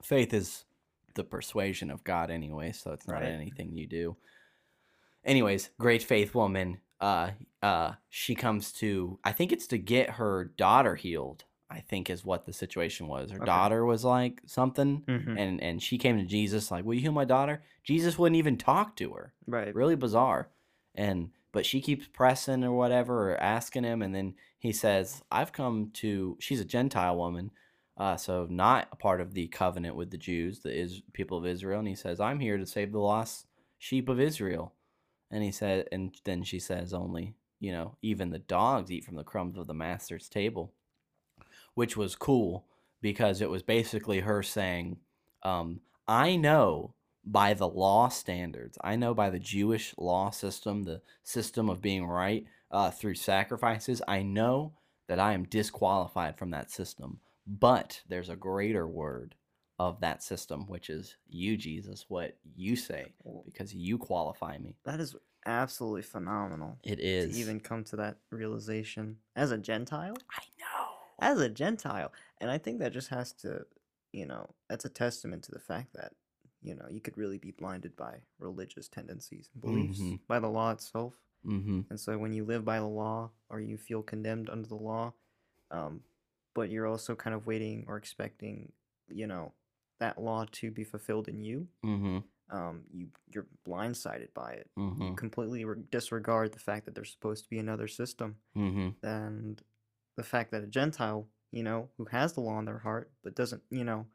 faith 0.03 0.33
is 0.33 0.65
the 1.15 1.25
persuasion 1.25 1.91
of 1.91 2.05
God 2.05 2.31
anyway, 2.31 2.73
so 2.73 2.93
it's 2.93 3.07
not 3.09 3.23
Right. 3.23 3.25
anything 3.33 3.75
you 3.77 3.87
do. 3.87 4.17
Anyways, 5.25 5.71
great 5.79 6.03
faith 6.03 6.35
woman. 6.35 6.81
Uh 7.01 7.33
uh 7.63 7.95
she 8.09 8.35
comes 8.35 8.73
to 8.75 9.19
I 9.25 9.33
think 9.33 9.53
it's 9.53 9.67
to 9.69 9.79
get 9.79 10.11
her 10.11 10.45
daughter 10.45 10.95
healed. 10.95 11.45
I 11.71 11.81
think 11.81 12.09
is 12.11 12.25
what 12.25 12.45
the 12.47 12.53
situation 12.53 13.09
was. 13.09 13.31
Her 13.31 13.37
Okay. 13.39 13.47
daughter 13.47 13.85
was 13.85 14.05
like 14.05 14.41
something 14.47 15.03
Mm-hmm. 15.07 15.37
and 15.37 15.63
and 15.63 15.83
she 15.83 15.99
came 15.99 16.19
to 16.19 16.25
Jesus 16.25 16.71
like, 16.71 16.85
"Will 16.85 16.95
you 16.95 17.01
heal 17.03 17.13
my 17.13 17.25
daughter?" 17.25 17.63
Jesus 17.83 18.19
wouldn't 18.19 18.37
even 18.39 18.57
talk 18.57 18.97
to 18.97 19.13
her 19.15 19.33
Right. 19.47 19.75
really 19.75 19.97
bizarre 19.97 20.51
and 20.95 21.31
but 21.53 21.65
she 21.67 21.81
keeps 21.81 22.07
pressing 22.09 22.65
or 22.65 22.73
whatever 22.73 23.33
or 23.33 23.37
asking 23.41 23.85
him 23.85 24.03
and 24.03 24.15
then 24.15 24.35
he 24.59 24.73
says 24.73 25.23
i've 25.31 25.53
come 25.53 25.91
to 25.93 26.37
she's 26.41 26.61
a 26.61 26.65
gentile 26.65 27.17
woman 27.17 27.51
uh, 27.99 28.17
so 28.17 28.47
not 28.51 28.89
a 28.93 28.97
part 28.97 29.21
of 29.21 29.33
the 29.35 29.47
covenant 29.49 29.95
with 29.97 30.11
the 30.11 30.19
jews 30.19 30.61
the 30.61 30.73
is, 30.75 31.01
people 31.13 31.39
of 31.39 31.47
israel 31.47 31.79
and 31.79 31.89
he 31.89 31.95
says 31.95 32.19
i'm 32.21 32.41
here 32.41 32.57
to 32.59 32.67
save 32.67 32.93
the 32.93 32.99
lost 32.99 33.47
sheep 33.79 34.09
of 34.09 34.19
israel 34.21 34.75
and 35.31 35.43
he 35.45 35.51
said 35.53 35.87
and 35.93 36.15
then 36.25 36.43
she 36.43 36.59
says 36.59 36.93
only 36.93 37.35
you 37.61 37.71
know 37.73 37.97
even 38.03 38.31
the 38.31 38.39
dogs 38.39 38.91
eat 38.91 39.05
from 39.05 39.17
the 39.17 39.25
crumbs 39.25 39.57
of 39.59 39.67
the 39.67 39.75
master's 39.75 40.29
table 40.29 40.73
which 41.77 41.97
was 41.97 42.17
cool 42.17 42.67
because 43.01 43.41
it 43.41 43.49
was 43.49 43.63
basically 43.63 44.21
her 44.21 44.43
saying 44.43 44.99
um, 45.45 45.81
i 46.09 46.35
know 46.35 46.93
by 47.27 47.55
the 47.55 47.69
law 47.69 48.09
standards. 48.09 48.79
I 48.83 48.95
know 48.95 49.13
by 49.13 49.31
the 49.31 49.41
Jewish 49.41 49.93
law 49.99 50.31
system, 50.31 50.85
the 50.85 51.03
system 51.25 51.69
of 51.69 51.83
being 51.83 52.07
right 52.07 52.47
uh, 52.71 52.93
through 52.93 53.17
sacrifices, 53.17 54.01
I 54.07 54.23
know 54.23 54.75
that 55.09 55.19
I 55.19 55.33
am 55.33 55.45
disqualified 55.45 56.39
from 56.39 56.51
that 56.53 56.71
system. 56.71 57.19
But 57.47 58.01
there's 58.09 58.29
a 58.29 58.37
greater 58.37 58.87
word 58.87 59.35
of 59.79 60.01
that 60.01 60.23
system, 60.23 60.67
which 60.69 60.89
is 60.89 61.17
you, 61.29 61.57
Jesus, 61.57 62.07
what 62.09 62.37
you 62.55 62.77
say, 62.77 63.13
because 63.45 63.75
you 63.75 63.99
qualify 63.99 64.57
me. 64.59 64.77
that 64.85 65.01
is 65.01 65.17
absolutely 65.45 66.03
phenomenal 66.03 66.77
It 66.83 66.99
is. 66.99 67.35
to 67.35 67.41
even 67.41 67.61
come 67.61 67.85
to 67.85 67.97
that 67.97 68.17
realization 68.31 69.19
as 69.37 69.51
a 69.53 69.59
Gentile. 69.59 70.17
I. 70.31 70.43
As 71.19 71.41
a 71.41 71.49
Gentile, 71.49 72.13
and 72.41 72.51
I 72.51 72.59
think 72.59 72.79
that 72.81 72.93
just 72.93 73.09
has 73.09 73.33
to, 73.35 73.65
you 74.13 74.27
know, 74.27 74.51
that's 74.69 74.85
a 74.85 74.89
testament 74.91 75.43
to 75.45 75.53
the 75.53 75.59
fact 75.61 75.93
that, 75.95 76.13
you 76.63 76.75
know, 76.75 76.87
you 76.91 77.01
could 77.01 77.17
really 77.17 77.39
be 77.39 77.53
blinded 77.53 77.97
by 77.97 78.17
religious 78.39 78.89
tendencies 78.89 79.49
and 79.55 79.63
beliefs 79.63 80.01
Mhm. 80.01 80.21
by 80.27 80.39
the 80.41 80.49
law 80.49 80.71
itself. 80.73 81.15
Mm-hmm. 81.45 81.83
And 81.91 81.99
so 82.01 82.19
when 82.19 82.33
you 82.33 82.45
live 82.45 82.65
by 82.65 82.79
the 82.79 82.87
law 82.89 83.31
or 83.49 83.61
you 83.61 83.77
feel 83.79 84.03
condemned 84.03 84.51
under 84.51 84.67
the 84.69 84.75
law, 84.77 85.15
um, 85.71 86.03
but 86.55 86.71
you're 86.71 86.87
also 86.87 87.15
kind 87.15 87.35
of 87.35 87.47
waiting 87.47 87.85
or 87.87 87.97
expecting, 87.97 88.73
you 89.09 89.27
know, 89.27 89.53
that 90.01 90.21
law 90.21 90.45
to 90.53 90.71
be 90.71 90.85
fulfilled 90.85 91.29
in 91.29 91.41
you, 91.41 91.69
Mm-hmm. 91.85 92.19
um, 92.57 92.85
you 92.93 93.09
you're 93.33 93.47
blindsided 93.67 94.35
by 94.35 94.53
it. 94.53 94.71
Mm-hmm. 94.79 95.03
You 95.03 95.15
completely 95.15 95.65
re- 95.65 95.83
disregard 95.91 96.53
the 96.53 96.59
fact 96.59 96.85
that 96.87 96.95
there's 96.95 97.13
supposed 97.13 97.45
to 97.45 97.51
be 97.51 97.59
another 97.59 97.89
system, 97.89 98.37
Mm-hmm. 98.57 99.07
and 99.07 99.63
the 100.17 100.23
fact 100.25 100.51
that 100.53 100.65
a 100.65 100.67
Gentile, 100.67 101.29
you 101.53 101.63
know, 101.63 101.91
who 101.97 102.07
has 102.07 102.33
the 102.33 102.41
law 102.41 102.59
in 102.59 102.65
their 102.65 102.79
heart 102.79 103.13
but 103.23 103.35
doesn't, 103.35 103.63
you 103.71 103.85
know, 103.85 104.07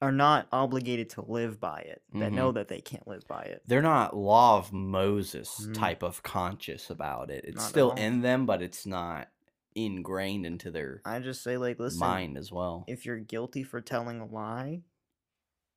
are 0.00 0.12
not 0.12 0.48
obligated 0.50 1.08
to 1.10 1.22
live 1.24 1.60
by 1.60 1.80
it, 1.80 2.02
that 2.12 2.32
know 2.32 2.50
that 2.52 2.68
they 2.68 2.80
can't 2.80 3.06
live 3.06 3.26
by 3.28 3.42
it. 3.42 3.62
They're 3.66 3.82
not 3.82 4.16
law 4.16 4.58
of 4.58 4.72
Moses 4.72 5.58
Mhm. 5.60 5.74
type 5.74 6.02
of 6.02 6.22
conscious 6.24 6.90
about 6.90 7.30
it. 7.30 7.44
It's 7.44 7.56
Not 7.56 7.70
still 7.70 7.92
in 7.92 8.20
them, 8.22 8.44
but 8.44 8.62
it's 8.62 8.84
not 8.84 9.28
ingrained 9.74 10.44
into 10.44 10.70
their 10.72 11.02
I 11.04 11.20
just 11.20 11.42
say, 11.42 11.56
like, 11.56 11.78
listen, 11.78 12.00
mind 12.00 12.36
as 12.36 12.50
well. 12.50 12.84
if 12.88 13.06
you're 13.06 13.18
guilty 13.20 13.62
for 13.62 13.80
telling 13.80 14.20
a 14.20 14.26
lie, 14.26 14.82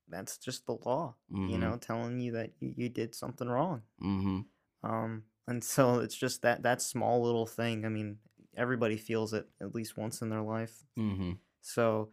that's 0.08 0.38
just 0.38 0.66
the 0.66 0.74
law, 0.86 1.16
you 1.30 1.58
Mhm. 1.58 1.62
know, 1.62 1.78
telling 1.78 2.20
you 2.20 2.32
that 2.34 2.52
you, 2.60 2.74
you 2.78 2.90
did 2.90 3.16
something 3.16 3.48
wrong. 3.48 3.84
Mm-hmm. 4.02 4.40
Um, 4.84 5.26
and 5.48 5.64
so 5.64 6.00
it's 6.00 6.16
just 6.16 6.42
that 6.42 6.64
that 6.64 6.82
small 6.82 7.22
little 7.24 7.46
thing. 7.46 7.86
I 7.86 7.90
mean, 7.90 8.20
everybody 8.58 8.98
feels 8.98 9.34
it 9.34 9.48
at 9.62 9.74
least 9.76 9.98
once 9.98 10.22
in 10.22 10.30
their 10.30 10.42
life. 10.42 10.84
Mm-hmm. 10.98 11.32
So, 11.62 12.10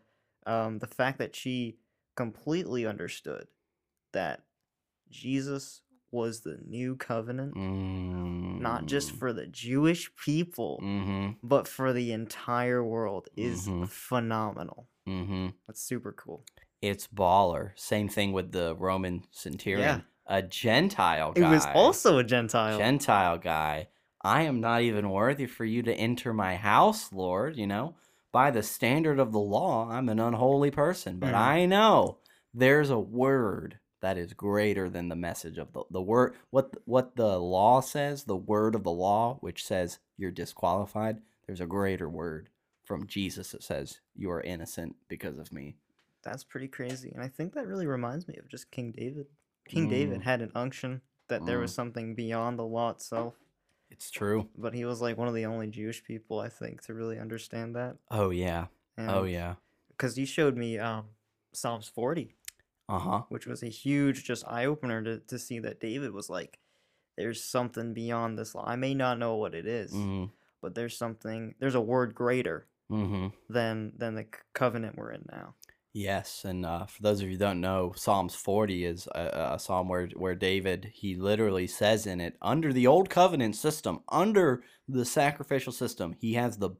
um, 0.46 0.78
the 0.78 0.86
fact 0.86 1.18
that 1.18 1.36
she 1.36 1.76
completely 2.16 2.86
understood 2.86 3.46
that 4.12 4.42
Jesus 5.10 5.82
was 6.10 6.40
the 6.40 6.58
new 6.66 6.94
covenant, 6.96 7.56
not 7.56 8.84
just 8.86 9.12
for 9.12 9.32
the 9.32 9.46
Jewish 9.46 10.14
people, 10.16 10.78
Mm-hmm. 10.82 11.30
but 11.42 11.66
for 11.66 11.92
the 11.92 12.12
entire 12.12 12.84
world, 12.84 13.28
is 13.36 13.66
Mhm. 13.66 13.88
phenomenal. 13.88 14.88
Mm-hmm. 15.08 15.48
That's 15.66 15.82
super 15.82 16.12
cool. 16.12 16.44
It's 16.82 17.06
baller. 17.08 17.70
Same 17.76 18.08
thing 18.08 18.32
with 18.32 18.52
the 18.52 18.74
Roman 18.76 19.24
centurion. 19.30 20.04
A 20.26 20.42
Gentile 20.42 21.32
It 21.34 21.42
was 21.42 21.66
also 21.74 22.18
a 22.18 22.24
Gentile. 22.24 22.78
Gentile 22.78 23.38
guy. 23.38 23.88
I 24.24 24.42
am 24.42 24.60
not 24.60 24.82
even 24.82 25.10
worthy 25.10 25.46
for 25.46 25.64
you 25.64 25.82
to 25.82 25.94
enter 25.94 26.32
my 26.32 26.56
house, 26.56 27.12
Lord. 27.12 27.56
You 27.56 27.66
know, 27.66 27.94
by 28.30 28.50
the 28.50 28.62
standard 28.62 29.18
of 29.18 29.32
the 29.32 29.40
law, 29.40 29.90
I'm 29.90 30.08
an 30.08 30.20
unholy 30.20 30.70
person. 30.70 31.18
But 31.18 31.34
Mhm. 31.34 31.38
I 31.38 31.66
know 31.66 32.18
there's 32.54 32.90
a 32.90 32.98
word 32.98 33.78
that 34.00 34.18
is 34.18 34.32
greater 34.32 34.88
than 34.88 35.08
the 35.08 35.16
message 35.16 35.58
of 35.58 35.72
the 35.72 35.84
the 35.90 36.02
word. 36.02 36.34
What 36.50 36.76
what 36.86 37.16
the 37.16 37.38
law 37.38 37.80
says, 37.80 38.24
the 38.24 38.36
word 38.36 38.74
of 38.74 38.84
the 38.84 38.90
law, 38.92 39.36
which 39.40 39.64
says 39.64 39.98
you're 40.16 40.30
disqualified. 40.30 41.22
There's 41.46 41.60
a 41.60 41.66
greater 41.66 42.08
word 42.08 42.48
from 42.82 43.06
Jesus 43.06 43.52
that 43.52 43.62
says 43.62 44.00
you 44.14 44.30
are 44.30 44.40
innocent 44.40 44.96
because 45.08 45.38
of 45.38 45.52
me. 45.52 45.76
That's 46.22 46.44
pretty 46.44 46.68
crazy. 46.68 47.10
And 47.12 47.22
I 47.22 47.28
think 47.28 47.54
that 47.54 47.66
really 47.66 47.86
reminds 47.86 48.28
me 48.28 48.36
of 48.36 48.48
just 48.48 48.70
King 48.70 48.92
David. 48.92 49.26
King 49.66 49.88
David 49.88 50.20
Mm. 50.20 50.24
had 50.24 50.42
an 50.42 50.52
unction 50.54 51.02
that 51.28 51.46
there 51.46 51.58
was 51.58 51.74
something 51.74 52.14
beyond 52.14 52.58
the 52.58 52.64
law 52.66 52.90
itself, 52.90 53.34
It's 53.92 54.10
true. 54.10 54.48
but 54.58 54.74
he 54.74 54.84
was 54.84 55.00
like 55.00 55.16
one 55.16 55.28
of 55.28 55.34
the 55.34 55.46
only 55.46 55.68
Jewish 55.68 56.02
people 56.02 56.40
I 56.40 56.48
think 56.48 56.82
to 56.86 56.94
really 56.94 57.18
understand 57.18 57.76
that. 57.76 57.96
Oh 58.10 58.30
yeah. 58.30 58.66
oh 58.98 59.24
yeah. 59.24 59.54
Because 59.90 60.18
you 60.18 60.26
showed 60.26 60.56
me 60.56 60.78
um, 60.78 61.04
Psalms 61.52 61.86
40, 61.88 62.34
Uh 62.88 62.98
huh. 62.98 63.22
which 63.28 63.46
was 63.46 63.62
a 63.62 63.68
huge 63.68 64.24
just 64.24 64.44
eye 64.48 64.64
opener 64.64 65.02
to, 65.02 65.18
to 65.20 65.38
see 65.38 65.58
that 65.60 65.78
David 65.80 66.12
was 66.12 66.28
like, 66.30 66.58
there's 67.16 67.44
something 67.44 67.92
beyond 67.94 68.38
this 68.38 68.54
law. 68.54 68.64
I 68.66 68.74
may 68.76 68.94
not 68.94 69.18
know 69.18 69.36
what 69.36 69.54
it 69.54 69.66
is, 69.66 69.92
Mm-hmm. 69.92 70.24
but 70.62 70.74
there's 70.74 70.96
something, 70.96 71.54
there's 71.60 71.74
a 71.74 71.80
word 71.80 72.14
greater 72.14 72.66
Mm-hmm. 72.90 73.28
than 73.48 73.92
than 73.96 74.14
the 74.16 74.26
covenant 74.52 74.96
we're 74.98 75.12
in 75.12 75.24
now. 75.30 75.54
Yes, 75.94 76.44
and 76.46 76.64
uh, 76.64 76.86
for 76.86 77.02
those 77.02 77.20
of 77.20 77.26
you 77.26 77.32
who 77.34 77.38
don't 77.38 77.60
know, 77.60 77.92
Psalms 77.94 78.34
40 78.34 78.86
is 78.86 79.06
a, 79.14 79.52
a 79.54 79.58
psalm 79.58 79.88
where 79.88 80.06
where 80.16 80.34
David 80.34 80.90
he 80.94 81.14
literally 81.14 81.66
says 81.66 82.06
in 82.06 82.20
it, 82.20 82.36
under 82.40 82.72
the 82.72 82.86
old 82.86 83.10
covenant 83.10 83.56
system, 83.56 84.00
under 84.08 84.62
the 84.88 85.04
sacrificial 85.04 85.72
system, 85.72 86.14
he 86.18 86.34
has 86.34 86.56
the 86.58 86.70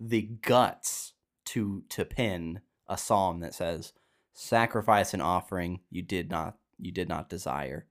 the 0.00 0.22
guts 0.22 1.12
to 1.46 1.82
to 1.90 2.04
pen 2.06 2.62
a 2.88 2.96
psalm 2.96 3.40
that 3.40 3.54
says, 3.54 3.92
"Sacrifice 4.32 5.12
and 5.12 5.22
offering 5.22 5.80
you 5.90 6.00
did 6.00 6.30
not 6.30 6.56
you 6.78 6.92
did 6.92 7.08
not 7.10 7.28
desire." 7.28 7.86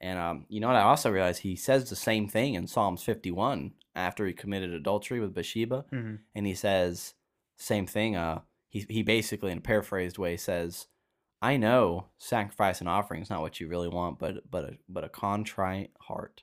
And 0.00 0.18
um, 0.18 0.46
you 0.48 0.58
know 0.60 0.68
what? 0.68 0.76
I 0.76 0.82
also 0.82 1.10
realized 1.10 1.42
he 1.42 1.56
says 1.56 1.88
the 1.88 1.96
same 1.96 2.28
thing 2.28 2.54
in 2.54 2.66
Psalms 2.66 3.02
51 3.02 3.72
after 3.94 4.26
he 4.26 4.32
committed 4.32 4.72
adultery 4.72 5.20
with 5.20 5.34
Bathsheba 5.34 5.84
Mm-hmm. 5.92 6.16
and 6.34 6.46
he 6.46 6.54
says 6.54 7.14
same 7.56 7.86
thing 7.86 8.16
uh 8.16 8.40
he 8.74 8.84
he 8.88 9.02
basically 9.02 9.50
in 9.50 9.58
a 9.58 9.62
paraphrased 9.62 10.18
way 10.18 10.36
says 10.36 10.86
i 11.40 11.56
know 11.56 12.08
sacrifice 12.18 12.80
and 12.80 12.88
offering 12.88 13.22
is 13.22 13.30
not 13.30 13.40
what 13.40 13.58
you 13.58 13.68
really 13.68 13.88
want 13.88 14.18
but 14.18 14.50
but 14.50 14.64
a 14.64 14.76
but 14.88 15.04
a 15.04 15.08
contrite 15.08 15.90
heart 16.00 16.42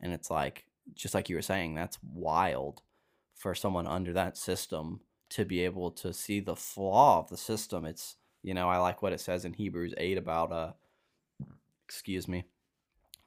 and 0.00 0.12
it's 0.12 0.30
like 0.30 0.64
just 0.94 1.14
like 1.14 1.28
you 1.28 1.36
were 1.36 1.42
saying 1.42 1.74
that's 1.74 1.98
wild 2.02 2.82
for 3.34 3.54
someone 3.54 3.86
under 3.86 4.12
that 4.12 4.36
system 4.36 5.00
to 5.30 5.44
be 5.44 5.64
able 5.64 5.90
to 5.92 6.12
see 6.12 6.40
the 6.40 6.56
flaw 6.56 7.20
of 7.20 7.30
the 7.30 7.36
system. 7.36 7.84
It's 7.84 8.16
you 8.42 8.54
know 8.54 8.68
I 8.68 8.78
like 8.78 9.02
what 9.02 9.12
it 9.12 9.20
says 9.20 9.44
in 9.44 9.54
Hebrews 9.54 9.94
eight 9.96 10.18
about 10.18 10.52
uh, 10.52 10.72
excuse 11.86 12.28
me, 12.28 12.44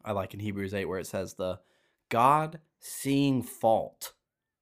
I 0.05 0.11
like 0.11 0.33
in 0.33 0.39
Hebrews 0.39 0.73
eight 0.73 0.85
where 0.85 0.99
it 0.99 1.07
says 1.07 1.33
the 1.33 1.59
God 2.09 2.59
seeing 2.79 3.41
fault 3.41 4.13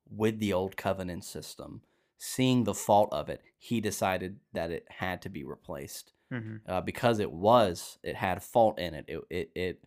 with 0.09 0.39
the 0.39 0.53
old 0.53 0.77
covenant 0.77 1.25
system, 1.25 1.81
seeing 2.23 2.63
the 2.63 2.73
fault 2.73 3.09
of 3.11 3.29
it, 3.29 3.41
he 3.57 3.81
decided 3.81 4.37
that 4.53 4.69
it 4.69 4.85
had 4.89 5.23
to 5.23 5.29
be 5.29 5.43
replaced 5.43 6.13
hmm 6.31 6.57
uh, 6.67 6.79
because 6.79 7.19
it 7.19 7.31
was 7.31 7.97
it 8.03 8.15
had 8.15 8.43
fault 8.43 8.77
in 8.79 8.93
it. 8.93 9.05
It, 9.07 9.21
it 9.29 9.51
it 9.55 9.83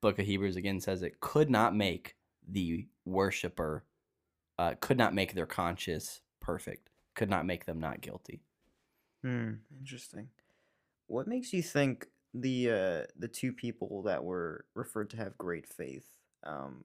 book 0.00 0.18
of 0.18 0.26
Hebrews 0.26 0.56
again 0.56 0.80
says 0.80 1.02
it 1.02 1.20
could 1.20 1.48
not 1.48 1.74
make 1.76 2.16
the 2.46 2.88
worshiper 3.04 3.84
uh, 4.58 4.74
could 4.80 4.98
not 4.98 5.14
make 5.14 5.34
their 5.34 5.46
conscience 5.46 6.20
perfect, 6.40 6.90
could 7.14 7.30
not 7.30 7.46
make 7.46 7.64
them 7.64 7.78
not 7.78 8.00
guilty. 8.00 8.42
Hmm. 9.22 9.52
Interesting. 9.78 10.30
What 11.06 11.28
makes 11.28 11.52
you 11.52 11.62
think 11.62 12.08
the 12.34 12.70
uh, 12.70 13.02
the 13.16 13.28
two 13.28 13.52
people 13.52 14.02
that 14.02 14.24
were 14.24 14.64
referred 14.74 15.10
to 15.10 15.16
have 15.16 15.38
great 15.38 15.68
faith? 15.68 16.06
Um, 16.42 16.84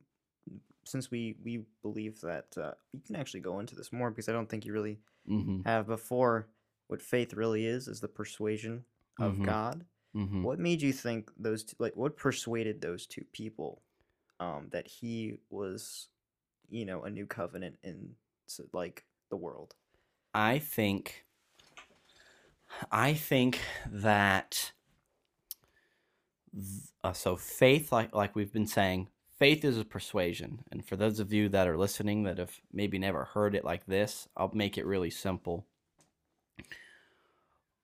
since 0.83 1.09
we 1.11 1.35
we 1.43 1.65
believe 1.81 2.19
that 2.21 2.47
uh, 2.57 2.73
you 2.91 2.99
can 3.05 3.15
actually 3.15 3.39
go 3.41 3.59
into 3.59 3.75
this 3.75 3.91
more 3.93 4.09
because 4.09 4.29
I 4.29 4.33
don't 4.33 4.49
think 4.49 4.65
you 4.65 4.73
really 4.73 4.99
Mm-hmm. 5.29 5.61
have 5.65 5.87
before. 5.87 6.47
What 6.89 7.01
faith 7.01 7.33
really 7.33 7.65
is 7.65 7.87
is 7.87 8.01
the 8.01 8.09
persuasion 8.09 8.83
of 9.19 9.35
Mhm. 9.37 9.45
God. 9.45 9.85
Mm-hmm. 10.15 10.43
What 10.43 10.59
made 10.59 10.81
you 10.81 10.91
think 10.91 11.31
those 11.37 11.63
two, 11.63 11.75
like 11.79 11.95
what 11.95 12.17
persuaded 12.17 12.81
those 12.81 13.07
two 13.07 13.23
people 13.31 13.81
um, 14.41 14.67
that 14.71 14.85
he 14.85 15.37
was, 15.49 16.09
you 16.69 16.85
know, 16.85 17.03
a 17.03 17.09
new 17.09 17.25
covenant 17.25 17.77
in 17.83 18.15
like 18.73 19.05
the 19.29 19.37
world? 19.37 19.75
I 20.33 20.59
think 20.59 21.25
I 22.91 23.13
think 23.13 23.59
that 23.87 24.73
th- 26.53 26.89
uh, 27.03 27.13
so 27.13 27.35
faith 27.37 27.91
like 27.91 28.13
like 28.13 28.35
we've 28.35 28.51
been 28.53 28.67
saying 28.67 29.07
faith 29.43 29.65
is 29.65 29.77
a 29.77 29.83
persuasion. 29.83 30.59
And 30.71 30.85
for 30.85 30.95
those 30.95 31.19
of 31.19 31.33
you 31.33 31.49
that 31.49 31.67
are 31.67 31.77
listening 31.77 32.23
that 32.23 32.37
have 32.37 32.61
maybe 32.71 32.97
never 32.97 33.25
heard 33.25 33.55
it 33.55 33.65
like 33.65 33.85
this 33.85 34.25
I'll 34.37 34.51
make 34.53 34.77
it 34.77 34.85
really 34.85 35.09
simple. 35.09 35.65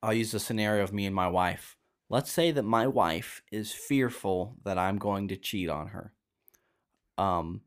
I'll 0.02 0.14
use 0.14 0.32
the 0.32 0.40
scenario 0.40 0.84
of 0.84 0.94
me 0.94 1.06
and 1.06 1.14
my 1.14 1.28
wife. 1.28 1.76
Let's 2.08 2.32
say 2.32 2.52
that 2.52 2.64
my 2.64 2.88
wife 2.88 3.42
is 3.52 3.74
fearful 3.74 4.56
that 4.64 4.78
I'm 4.78 4.98
going 4.98 5.28
to 5.28 5.36
cheat 5.36 5.68
on 5.68 5.88
her. 5.88 6.14
Um 7.18 7.60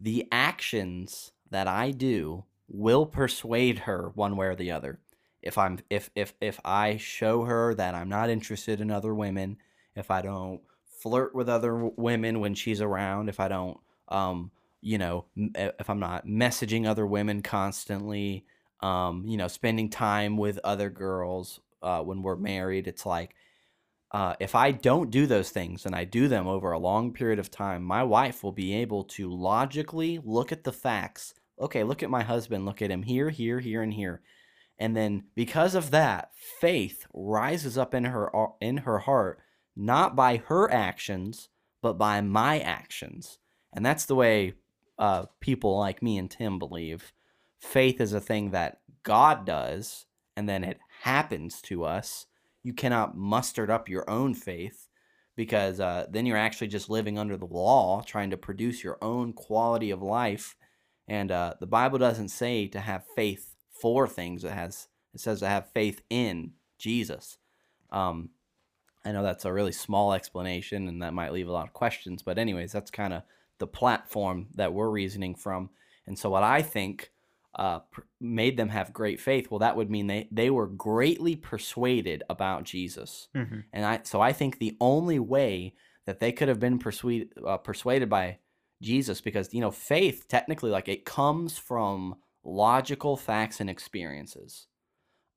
the 0.00 0.28
actions 0.30 1.32
that 1.50 1.66
I 1.66 1.90
do 1.90 2.44
will 2.68 3.04
persuade 3.04 3.80
her 3.80 4.12
one 4.14 4.36
way 4.36 4.46
or 4.46 4.54
the 4.54 4.70
other. 4.70 5.00
If 5.42 5.58
I'm 5.58 5.80
if 5.90 6.08
if 6.14 6.34
if 6.40 6.60
I 6.64 6.98
show 6.98 7.46
her 7.46 7.74
that 7.74 7.96
I'm 7.96 8.08
not 8.08 8.30
interested 8.30 8.80
in 8.80 8.92
other 8.92 9.12
women, 9.12 9.56
if 9.96 10.08
I 10.12 10.22
don't 10.22 10.60
flirt 11.04 11.34
with 11.34 11.48
other 11.48 11.76
women 11.76 12.40
when 12.40 12.54
she's 12.54 12.80
around, 12.80 13.28
if 13.28 13.38
I 13.38 13.48
don't 13.48 13.78
um 14.08 14.50
you 14.80 14.98
know, 14.98 15.24
if 15.36 15.88
I'm 15.88 16.00
not 16.00 16.26
messaging 16.26 16.86
other 16.86 17.06
women 17.06 17.42
constantly, 17.42 18.46
um 18.80 19.24
you 19.26 19.36
know, 19.36 19.48
spending 19.48 19.90
time 19.90 20.36
with 20.38 20.58
other 20.64 20.90
girls 20.90 21.60
uh 21.82 22.00
when 22.00 22.22
we're 22.22 22.36
married, 22.36 22.88
it's 22.88 23.06
like 23.06 23.34
uh, 24.14 24.36
if 24.38 24.54
I 24.54 24.70
don't 24.70 25.10
do 25.10 25.26
those 25.26 25.50
things 25.50 25.86
and 25.86 25.94
I 25.94 26.04
do 26.04 26.28
them 26.28 26.46
over 26.46 26.70
a 26.70 26.78
long 26.78 27.12
period 27.12 27.40
of 27.40 27.50
time, 27.50 27.82
my 27.82 28.04
wife 28.04 28.44
will 28.44 28.52
be 28.52 28.72
able 28.76 29.02
to 29.16 29.28
logically 29.28 30.20
look 30.24 30.52
at 30.52 30.62
the 30.62 30.72
facts. 30.72 31.34
Okay, 31.60 31.82
look 31.82 32.00
at 32.00 32.10
my 32.10 32.22
husband, 32.22 32.64
look 32.64 32.80
at 32.80 32.92
him 32.92 33.02
here, 33.02 33.30
here, 33.30 33.58
here, 33.58 33.82
and 33.82 33.92
here. 33.92 34.22
And 34.78 34.96
then 34.96 35.24
because 35.34 35.74
of 35.74 35.90
that, 35.90 36.30
faith 36.60 37.06
rises 37.12 37.76
up 37.76 37.92
in 37.92 38.04
her 38.04 38.34
uh, 38.36 38.52
in 38.60 38.78
her 38.78 39.00
heart, 39.00 39.40
not 39.76 40.16
by 40.16 40.38
her 40.46 40.70
actions, 40.72 41.48
but 41.82 41.98
by 41.98 42.20
my 42.20 42.60
actions. 42.60 43.38
And 43.72 43.84
that's 43.84 44.06
the 44.06 44.14
way 44.14 44.54
uh, 44.98 45.26
people 45.40 45.78
like 45.78 46.02
me 46.02 46.18
and 46.18 46.30
Tim 46.30 46.58
believe. 46.58 47.12
Faith 47.60 48.00
is 48.00 48.12
a 48.12 48.20
thing 48.20 48.50
that 48.50 48.80
God 49.02 49.44
does, 49.44 50.06
and 50.36 50.48
then 50.48 50.64
it 50.64 50.78
happens 51.02 51.60
to 51.62 51.84
us 51.84 52.26
you 52.64 52.72
cannot 52.72 53.16
muster 53.16 53.70
up 53.70 53.88
your 53.88 54.08
own 54.10 54.34
faith 54.34 54.88
because 55.36 55.78
uh, 55.80 56.06
then 56.10 56.26
you're 56.26 56.36
actually 56.36 56.68
just 56.68 56.88
living 56.88 57.18
under 57.18 57.36
the 57.36 57.44
law, 57.44 58.02
trying 58.02 58.30
to 58.30 58.36
produce 58.36 58.82
your 58.82 58.98
own 59.02 59.32
quality 59.32 59.90
of 59.90 60.02
life. 60.02 60.56
And 61.06 61.30
uh, 61.30 61.54
the 61.60 61.66
Bible 61.66 61.98
doesn't 61.98 62.30
say 62.30 62.66
to 62.68 62.80
have 62.80 63.04
faith 63.14 63.54
for 63.70 64.08
things; 64.08 64.44
it 64.44 64.52
has 64.52 64.88
it 65.12 65.20
says 65.20 65.40
to 65.40 65.46
have 65.46 65.70
faith 65.72 66.00
in 66.08 66.52
Jesus. 66.78 67.36
Um, 67.90 68.30
I 69.04 69.12
know 69.12 69.22
that's 69.22 69.44
a 69.44 69.52
really 69.52 69.72
small 69.72 70.12
explanation, 70.12 70.88
and 70.88 71.02
that 71.02 71.14
might 71.14 71.32
leave 71.32 71.48
a 71.48 71.52
lot 71.52 71.66
of 71.66 71.72
questions. 71.72 72.22
But 72.22 72.38
anyways, 72.38 72.72
that's 72.72 72.90
kind 72.90 73.12
of 73.12 73.22
the 73.58 73.66
platform 73.66 74.48
that 74.54 74.72
we're 74.72 74.90
reasoning 74.90 75.34
from. 75.34 75.70
And 76.06 76.18
so, 76.18 76.30
what 76.30 76.42
I 76.42 76.62
think 76.62 77.10
uh, 77.54 77.80
made 78.20 78.56
them 78.56 78.70
have 78.70 78.92
great 78.92 79.20
faith, 79.20 79.50
well, 79.50 79.60
that 79.60 79.76
would 79.76 79.90
mean 79.90 80.06
they 80.06 80.28
they 80.32 80.50
were 80.50 80.66
greatly 80.66 81.36
persuaded 81.36 82.22
about 82.28 82.64
Jesus. 82.64 83.28
Mm-hmm. 83.34 83.60
And 83.72 83.84
I 83.84 84.00
so 84.04 84.20
I 84.20 84.32
think 84.32 84.58
the 84.58 84.76
only 84.80 85.18
way 85.18 85.74
that 86.06 86.20
they 86.20 86.32
could 86.32 86.48
have 86.48 86.60
been 86.60 86.78
persuaded 86.78 87.32
uh, 87.46 87.58
persuaded 87.58 88.08
by 88.08 88.38
Jesus 88.82 89.20
because 89.20 89.52
you 89.54 89.60
know 89.60 89.70
faith 89.70 90.26
technically 90.28 90.70
like 90.70 90.88
it 90.88 91.04
comes 91.04 91.56
from 91.56 92.16
logical 92.42 93.16
facts 93.16 93.60
and 93.60 93.70
experiences. 93.70 94.66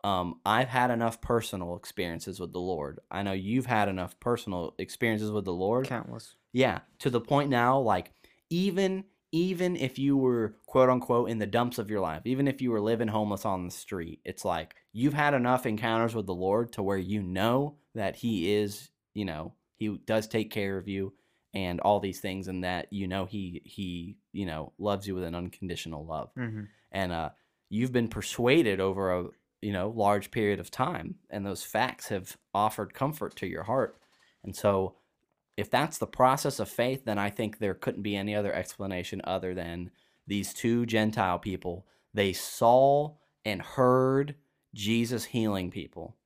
Um, 0.08 0.40
I've 0.46 0.70
had 0.70 0.90
enough 0.92 1.20
personal 1.22 1.76
experiences 1.76 2.40
with 2.40 2.54
the 2.54 2.60
Lord. 2.60 3.00
I 3.12 3.24
know 3.24 3.34
you've 3.34 3.66
had 3.66 3.90
enough 3.90 4.18
personal 4.20 4.74
experiences 4.78 5.32
with 5.32 5.46
the 5.46 5.54
Lord. 5.54 5.88
Countless. 5.88 6.36
Yeah, 6.54 6.80
to 7.00 7.10
the 7.10 7.20
point 7.22 7.50
now, 7.50 7.80
like 7.80 8.14
even 8.50 9.04
even 9.34 9.76
if 9.76 10.00
you 10.00 10.16
were 10.16 10.56
quote 10.68 10.90
unquote 10.90 11.30
in 11.30 11.38
the 11.40 11.46
dumps 11.46 11.78
of 11.78 11.90
your 11.90 12.00
life, 12.00 12.22
even 12.26 12.48
if 12.48 12.62
you 12.62 12.72
were 12.72 12.80
living 12.80 13.10
homeless 13.10 13.46
on 13.46 13.66
the 13.66 13.72
street, 13.72 14.22
it's 14.24 14.46
like 14.46 14.76
you've 14.94 15.14
had 15.14 15.34
enough 15.34 15.66
encounters 15.66 16.16
with 16.16 16.26
the 16.26 16.34
Lord 16.34 16.72
to 16.74 16.84
where 16.84 16.98
you 16.98 17.22
know 17.22 17.76
that 17.94 18.16
He 18.16 18.54
is, 18.54 18.90
you 19.14 19.26
know, 19.26 19.54
He 19.76 19.98
does 20.06 20.28
take 20.28 20.52
care 20.52 20.78
of 20.78 20.88
you 20.88 21.14
and 21.54 21.82
all 21.82 22.00
these 22.00 22.22
things, 22.22 22.48
and 22.48 22.64
that 22.64 22.88
you 22.94 23.08
know 23.08 23.26
He 23.26 23.62
He 23.66 24.18
you 24.32 24.46
know 24.46 24.72
loves 24.78 25.06
you 25.08 25.16
with 25.16 25.26
an 25.26 25.36
unconditional 25.36 26.06
love, 26.06 26.30
Mm-hmm. 26.38 26.64
and 26.94 27.12
uh, 27.12 27.30
you've 27.70 27.92
been 27.92 28.08
persuaded 28.08 28.80
over 28.80 29.12
a 29.12 29.26
you 29.62 29.72
know 29.74 29.90
large 29.90 30.32
period 30.32 30.60
of 30.60 30.72
time, 30.72 31.16
and 31.30 31.46
those 31.46 31.64
facts 31.64 32.10
have 32.10 32.38
offered 32.54 32.94
comfort 32.94 33.36
to 33.38 33.48
your 33.48 33.64
heart, 33.64 34.00
and 34.44 34.56
so 34.56 34.98
if 35.58 35.70
that's 35.72 35.98
the 35.98 36.08
process 36.08 36.60
of 36.60 36.70
faith, 36.70 37.06
then 37.06 37.18
I 37.18 37.30
think 37.30 37.58
there 37.58 37.74
couldn't 37.74 38.04
be 38.04 38.16
any 38.16 38.36
other 38.36 38.54
explanation 38.54 39.22
other 39.24 39.54
than 39.56 39.92
these 40.28 40.54
two 40.54 40.86
Gentile 40.86 41.40
people. 41.40 41.88
They 42.14 42.34
saw 42.34 43.16
and 43.46 43.62
heard 43.62 44.36
Jesus 44.76 45.26
healing 45.26 45.72
people. 45.72 46.18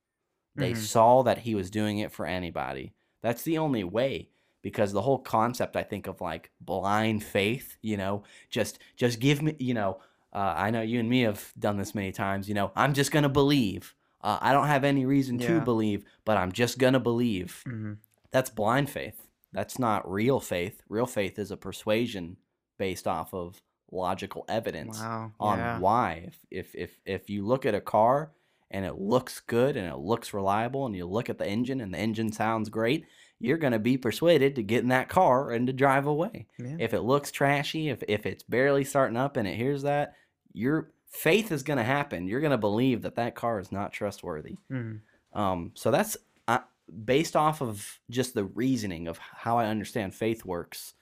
They 0.56 0.74
Mhm. 0.74 0.74
saw 0.74 1.22
that 1.22 1.38
he 1.38 1.54
was 1.54 1.70
doing 1.70 1.98
it 1.98 2.12
for 2.12 2.26
anybody. 2.26 2.94
That's 3.22 3.42
the 3.42 3.58
only 3.58 3.84
way 3.84 4.30
because 4.62 4.92
the 4.92 5.02
whole 5.02 5.18
concept 5.18 5.76
I 5.76 5.82
think 5.82 6.06
of 6.06 6.20
like 6.20 6.52
blind 6.60 7.24
faith, 7.24 7.76
you 7.82 7.96
know, 7.96 8.24
just 8.50 8.78
just 8.96 9.20
give 9.20 9.42
me, 9.42 9.56
you 9.58 9.74
know, 9.74 10.00
uh, 10.32 10.54
I 10.56 10.70
know 10.70 10.80
you 10.82 10.98
and 11.00 11.08
me 11.08 11.22
have 11.22 11.52
done 11.58 11.76
this 11.76 11.94
many 11.94 12.12
times, 12.12 12.48
you 12.48 12.54
know, 12.54 12.70
I'm 12.74 12.94
just 12.94 13.10
going 13.12 13.22
to 13.24 13.28
believe. 13.28 13.94
Uh, 14.20 14.38
I 14.40 14.52
don't 14.52 14.68
have 14.68 14.84
any 14.84 15.04
reason 15.04 15.38
to 15.40 15.60
believe, 15.60 16.04
but 16.24 16.36
I'm 16.36 16.52
just 16.52 16.78
going 16.78 16.92
to 16.92 17.00
believe. 17.00 17.62
Mm-hmm. 17.66 17.94
That's 18.30 18.50
blind 18.50 18.88
faith. 18.88 19.26
That's 19.52 19.78
not 19.78 20.10
real 20.10 20.40
faith. 20.40 20.82
Real 20.88 21.06
faith 21.06 21.38
is 21.38 21.50
a 21.50 21.56
persuasion 21.56 22.36
based 22.78 23.06
off 23.06 23.34
of 23.34 23.60
logical 23.90 24.44
evidence 24.48 24.98
Wow. 25.00 25.32
on 25.38 25.58
yeah. 25.58 25.78
why. 25.78 26.28
If, 26.28 26.38
if 26.50 26.74
if 26.74 26.98
if 27.04 27.28
you 27.30 27.44
look 27.46 27.66
at 27.66 27.74
a 27.74 27.80
car 27.80 28.30
and 28.70 28.86
it 28.86 28.98
looks 28.98 29.40
good 29.40 29.76
and 29.76 29.86
it 29.86 29.98
looks 29.98 30.32
reliable 30.32 30.86
and 30.86 30.96
you 30.96 31.04
look 31.04 31.28
at 31.28 31.36
the 31.38 31.46
engine 31.46 31.80
and 31.82 31.92
the 31.92 31.98
engine 31.98 32.32
sounds 32.32 32.70
great, 32.70 33.04
you're 33.38 33.58
going 33.58 33.74
to 33.74 33.78
be 33.78 33.98
persuaded 33.98 34.54
to 34.54 34.62
get 34.62 34.82
in 34.82 34.88
that 34.88 35.10
car 35.10 35.50
and 35.50 35.66
to 35.66 35.72
drive 35.74 36.06
away. 36.06 36.46
Yeah. 36.58 36.76
If 36.78 36.94
it 36.94 37.02
looks 37.02 37.30
trashy, 37.30 37.90
if 37.90 38.02
if 38.08 38.24
it's 38.24 38.44
barely 38.44 38.84
starting 38.84 39.18
up 39.18 39.36
and 39.36 39.46
it 39.46 39.56
hears 39.56 39.82
that, 39.82 40.14
your 40.52 40.90
faith 41.10 41.52
is 41.52 41.62
going 41.62 41.76
to 41.78 41.84
happen. 41.84 42.26
You're 42.26 42.40
going 42.40 42.52
to 42.52 42.58
believe 42.58 43.02
that 43.02 43.16
that 43.16 43.34
car 43.34 43.60
is 43.60 43.70
not 43.70 43.92
trustworthy. 43.92 44.56
Mm-hmm. 44.70 45.38
Um, 45.38 45.72
so 45.74 45.90
that's 45.90 46.16
uh, 46.48 46.60
based 47.04 47.36
off 47.36 47.62
of 47.62 48.00
just 48.10 48.34
the 48.34 48.44
reasoning 48.44 49.08
of 49.08 49.18
how 49.18 49.58
I 49.58 49.66
understand 49.66 50.14
faith 50.14 50.44
works. 50.44 50.94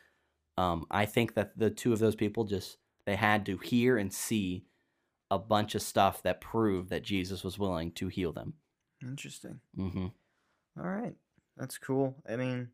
Um, 0.59 0.87
I 0.91 1.07
think 1.07 1.35
that 1.35 1.57
the 1.57 1.71
two 1.71 1.93
of 1.93 1.99
those 1.99 2.17
people 2.17 2.45
just 2.45 2.77
they 3.07 3.17
had 3.17 3.47
to 3.47 3.57
hear 3.57 3.97
and 3.97 4.13
see 4.13 4.65
a 5.31 5.39
bunch 5.39 5.75
of 5.75 5.83
stuff 5.83 6.23
that 6.23 6.41
proved 6.41 6.91
that 6.91 7.03
Jesus 7.03 7.43
was 7.43 7.59
willing 7.59 7.93
to 7.93 8.09
heal 8.09 8.33
them. 8.33 8.55
Interesting. 9.03 9.61
hmm 9.75 10.09
All 10.79 10.85
right. 10.85 11.15
That's 11.57 11.79
cool. 11.79 12.17
I 12.29 12.37
mean, 12.37 12.69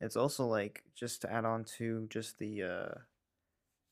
it's 0.00 0.16
also 0.16 0.46
like 0.46 0.82
just 0.94 1.22
to 1.22 1.32
add 1.32 1.44
on 1.44 1.64
to 1.78 2.06
just 2.10 2.38
the 2.38 2.62
uh 2.62 2.98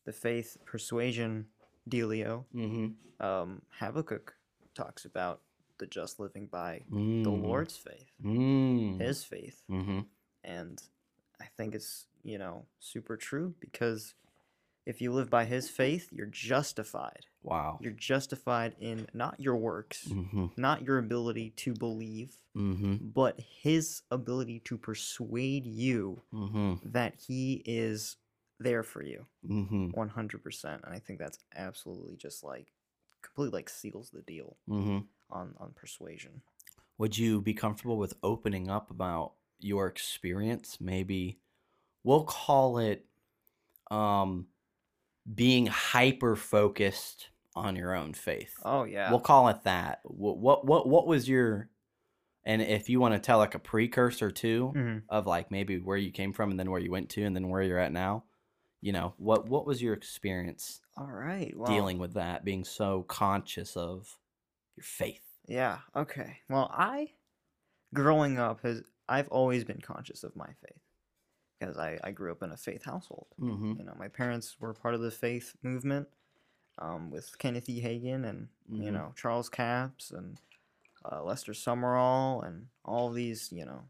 the 0.04 0.12
faith 0.12 0.56
persuasion 0.64 1.46
dealio. 1.88 2.44
Mm-hmm. 2.54 3.24
Um, 3.24 3.62
Habakkuk 3.78 4.34
talks 4.74 5.04
about 5.04 5.40
the 5.78 5.86
just 5.86 6.18
living 6.20 6.46
by 6.46 6.82
the 6.90 6.96
Mm. 6.96 7.42
Lord's 7.42 7.76
faith, 7.76 8.10
Mm. 8.24 9.00
His 9.00 9.24
faith, 9.24 9.62
Mm-hmm. 9.70 10.00
and 10.44 10.82
I 11.40 11.46
think 11.56 11.74
it's 11.74 12.06
you 12.22 12.38
know 12.38 12.66
super 12.80 13.16
true 13.16 13.54
because 13.60 14.14
if 14.86 15.00
you 15.02 15.12
live 15.12 15.28
by 15.28 15.44
His 15.44 15.68
faith, 15.68 16.08
you're 16.12 16.26
justified. 16.26 17.26
Wow. 17.42 17.78
You're 17.80 17.92
justified 17.92 18.74
in 18.80 19.06
not 19.12 19.38
your 19.40 19.56
works, 19.56 20.06
Mm-hmm. 20.08 20.46
not 20.56 20.82
your 20.82 20.98
ability 20.98 21.50
to 21.56 21.74
believe, 21.74 22.38
Mm-hmm. 22.56 23.08
but 23.14 23.38
His 23.40 24.02
ability 24.10 24.60
to 24.60 24.78
persuade 24.78 25.66
you 25.66 26.22
Mm-hmm. 26.32 26.90
that 26.92 27.14
He 27.26 27.62
is 27.66 28.16
there 28.58 28.82
for 28.82 29.02
you. 29.02 29.26
Mm-hmm. 29.48 29.90
100% 29.90 30.64
and 30.64 30.80
i 30.94 30.98
think 30.98 31.18
that's 31.18 31.38
absolutely 31.54 32.16
just 32.16 32.42
like 32.42 32.72
completely 33.22 33.58
like 33.58 33.68
seals 33.68 34.10
the 34.10 34.22
deal 34.22 34.56
Mm-hmm. 34.68 34.98
on 35.30 35.54
on 35.58 35.72
persuasion 35.74 36.42
Would 36.98 37.18
you 37.18 37.40
be 37.42 37.54
comfortable 37.54 37.98
with 37.98 38.14
opening 38.22 38.70
up 38.70 38.90
about 38.90 39.32
your 39.58 39.86
experience? 39.86 40.78
Maybe 40.80 41.38
we'll 42.04 42.24
call 42.24 42.78
it 42.78 43.06
um 43.90 44.46
being 45.32 45.66
hyper 45.66 46.36
focused 46.36 47.28
on 47.54 47.74
your 47.76 47.94
own 47.94 48.14
faith. 48.14 48.54
oh 48.64 48.84
yeah 48.84 49.10
We'll 49.10 49.20
call 49.20 49.48
it 49.48 49.62
that. 49.64 50.00
What 50.04 50.38
what 50.38 50.64
what, 50.66 50.88
what 50.88 51.06
was 51.06 51.28
your 51.28 51.68
and 52.44 52.62
if 52.62 52.88
you 52.88 53.00
want 53.00 53.14
to 53.14 53.18
tell 53.20 53.38
like 53.38 53.54
a 53.54 53.58
precursor 53.58 54.30
too 54.30 54.72
Mhm. 54.76 55.02
of 55.08 55.26
like 55.26 55.50
maybe 55.50 55.78
where 55.78 55.96
you 55.96 56.10
came 56.12 56.32
from 56.32 56.50
and 56.50 56.58
then 56.60 56.70
where 56.70 56.80
you 56.80 56.90
went 56.90 57.08
to 57.10 57.22
and 57.24 57.34
then 57.34 57.48
where 57.48 57.62
you're 57.62 57.78
at 57.78 57.92
now, 57.92 58.24
you 58.86 58.92
know, 58.92 59.14
what 59.18 59.48
what 59.48 59.66
was 59.66 59.82
your 59.82 59.94
experience 59.94 60.80
all 60.96 61.06
right 61.28 61.52
well, 61.56 61.70
dealing 61.72 61.98
with 61.98 62.14
that, 62.14 62.44
being 62.44 62.64
so 62.64 63.02
conscious 63.08 63.76
of 63.76 64.16
your 64.76 64.84
faith? 64.84 65.22
yeah 65.48 65.78
okay 65.94 66.38
well 66.48 66.68
i 66.72 67.08
growing 67.94 68.36
up 68.38 68.60
has 68.62 68.82
i've 69.08 69.28
always 69.28 69.62
been 69.64 69.80
conscious 69.80 70.24
of 70.24 70.34
my 70.34 70.50
faith 70.64 70.82
because 71.60 71.76
i 71.78 71.98
i 72.02 72.10
grew 72.10 72.32
up 72.32 72.42
in 72.42 72.50
a 72.50 72.56
faith 72.56 72.84
household 72.84 73.28
Mm-hmm. 73.40 73.74
you 73.78 73.84
know 73.84 73.94
my 73.98 74.08
parents 74.08 74.56
were 74.60 74.74
part 74.74 74.94
of 74.96 75.00
the 75.02 75.10
faith 75.12 75.54
movement 75.62 76.08
um, 76.78 77.10
with 77.12 77.38
kenneth 77.38 77.68
e 77.68 77.80
hagin 77.80 78.24
and 78.28 78.48
you 78.68 78.90
Mhm. 78.90 78.94
know 78.94 79.12
charles 79.16 79.48
capps 79.48 80.10
and 80.10 80.38
uh, 81.10 81.22
lester 81.22 81.52
sumrall 81.52 82.44
and 82.46 82.66
all 82.84 83.10
these 83.12 83.50
you 83.52 83.64
know 83.64 83.82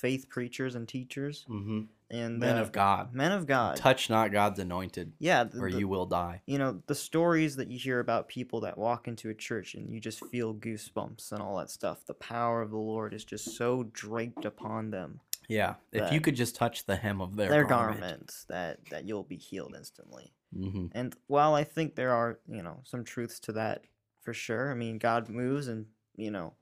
faith 0.00 0.28
preachers 0.28 0.74
and 0.74 0.86
teachers 0.88 1.44
Mm-hmm. 1.48 1.80
and 2.10 2.38
Men 2.38 2.56
uh, 2.58 2.62
of 2.62 2.72
God. 2.72 3.12
men 3.14 3.32
of 3.32 3.46
god 3.46 3.76
Touch 3.76 4.08
not 4.10 4.32
God's 4.32 4.58
anointed, 4.58 5.12
yeah 5.18 5.44
the, 5.44 5.58
or 5.60 5.70
the- 5.70 5.78
you 5.80 5.88
will 5.88 6.06
die. 6.06 6.42
you 6.46 6.58
know 6.58 6.82
the 6.86 6.94
stories 6.94 7.56
that 7.56 7.70
you 7.70 7.78
hear 7.78 8.00
about 8.00 8.28
people 8.28 8.60
that 8.60 8.78
walk 8.78 9.08
into 9.08 9.28
a 9.30 9.34
church 9.34 9.74
and 9.74 9.90
you 9.92 10.00
just 10.00 10.24
feel 10.26 10.54
goosebumps 10.54 11.32
and 11.32 11.40
all 11.42 11.56
that 11.58 11.70
stuff 11.70 12.04
the 12.06 12.14
power 12.14 12.62
of 12.62 12.70
the 12.70 12.76
lord 12.92 13.12
is 13.12 13.24
just 13.24 13.56
so 13.56 13.84
draped 13.92 14.44
upon 14.44 14.90
them 14.90 15.20
Yeah. 15.48 15.74
If 15.92 16.12
you 16.12 16.20
could 16.20 16.36
just 16.36 16.54
touch 16.56 16.84
the 16.86 16.96
hem 16.96 17.20
of 17.20 17.36
their, 17.36 17.48
their 17.50 17.64
garment. 17.64 18.00
garments 18.00 18.44
that 18.48 18.78
that 18.90 19.04
you'll 19.06 19.24
be 19.24 19.36
healed 19.36 19.74
instantly 19.76 20.32
Mm-hmm. 20.56 20.86
and 20.92 21.14
while 21.26 21.54
i 21.54 21.62
think 21.64 21.94
there 21.94 22.12
are 22.14 22.38
you 22.48 22.62
know 22.62 22.80
some 22.84 23.04
truths 23.04 23.38
to 23.40 23.52
that 23.52 23.82
for 24.22 24.32
sure 24.32 24.70
i 24.70 24.74
mean 24.74 24.96
god 24.96 25.28
moves 25.28 25.68
and 25.68 25.84
you 26.16 26.30
know 26.30 26.54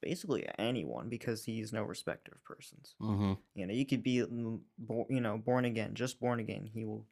basically 0.00 0.46
anyone 0.58 1.08
because 1.08 1.44
he's 1.44 1.72
no 1.72 1.82
respecter 1.82 2.32
of 2.34 2.44
persons 2.44 2.94
Mm-hmm. 3.00 3.32
you 3.54 3.66
know 3.66 3.74
you 3.74 3.86
could 3.86 4.02
be 4.02 4.18
mm, 4.22 4.60
you 5.08 5.20
know 5.20 5.36
born 5.38 5.64
again 5.64 5.94
just 5.94 6.20
born 6.20 6.40
again 6.40 6.66
he 6.72 6.84
will 6.84 7.06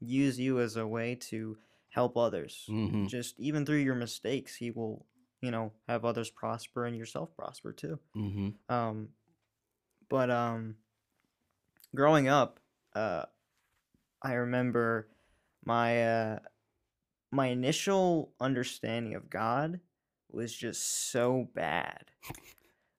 use 0.00 0.38
you 0.38 0.60
as 0.60 0.76
a 0.76 0.86
way 0.86 1.14
to 1.30 1.56
help 1.90 2.16
others 2.16 2.66
Mm-hmm. 2.68 3.06
just 3.06 3.38
even 3.38 3.64
through 3.64 3.78
your 3.78 3.94
mistakes 3.94 4.54
he 4.56 4.70
will 4.70 5.06
you 5.40 5.50
know 5.50 5.72
have 5.88 6.04
others 6.04 6.30
prosper 6.30 6.84
and 6.86 6.96
yourself 6.96 7.34
prosper 7.36 7.72
too 7.72 7.98
Mm-hmm. 8.16 8.48
um 8.74 9.08
but 10.08 10.30
um 10.30 10.76
growing 11.94 12.28
up 12.28 12.60
uh 12.94 13.24
i 14.22 14.32
remember 14.34 15.08
my 15.64 16.02
uh 16.04 16.38
my 17.30 17.46
initial 17.48 18.32
understanding 18.40 19.14
of 19.14 19.30
god 19.30 19.80
was 20.34 20.54
just 20.54 21.10
so 21.10 21.48
bad 21.54 22.04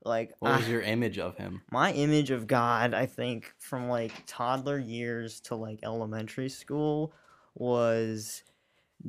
like 0.04 0.34
What 0.40 0.58
was 0.58 0.68
I- 0.68 0.72
your 0.72 0.82
image 0.82 1.18
of 1.18 1.36
him? 1.38 1.62
my 1.72 1.92
image 1.94 2.30
of 2.32 2.46
God, 2.48 2.94
I 2.94 3.06
think, 3.08 3.54
from 3.58 3.90
like 3.90 4.12
toddler 4.28 4.78
years 4.78 5.40
to 5.42 5.56
like 5.56 5.80
elementary 5.84 6.50
school 6.50 7.12
was 7.56 8.44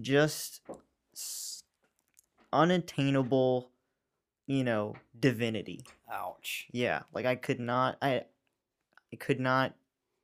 just 0.01 0.61
unattainable, 2.53 3.71
you 4.47 4.65
know, 4.65 4.95
divinity. 5.19 5.85
Ouch. 6.11 6.67
Yeah, 6.73 7.03
like 7.13 7.27
I 7.27 7.37
could 7.37 7.61
not, 7.61 7.99
I, 8.01 8.25
I 9.13 9.17
could 9.17 9.41
not 9.41 9.75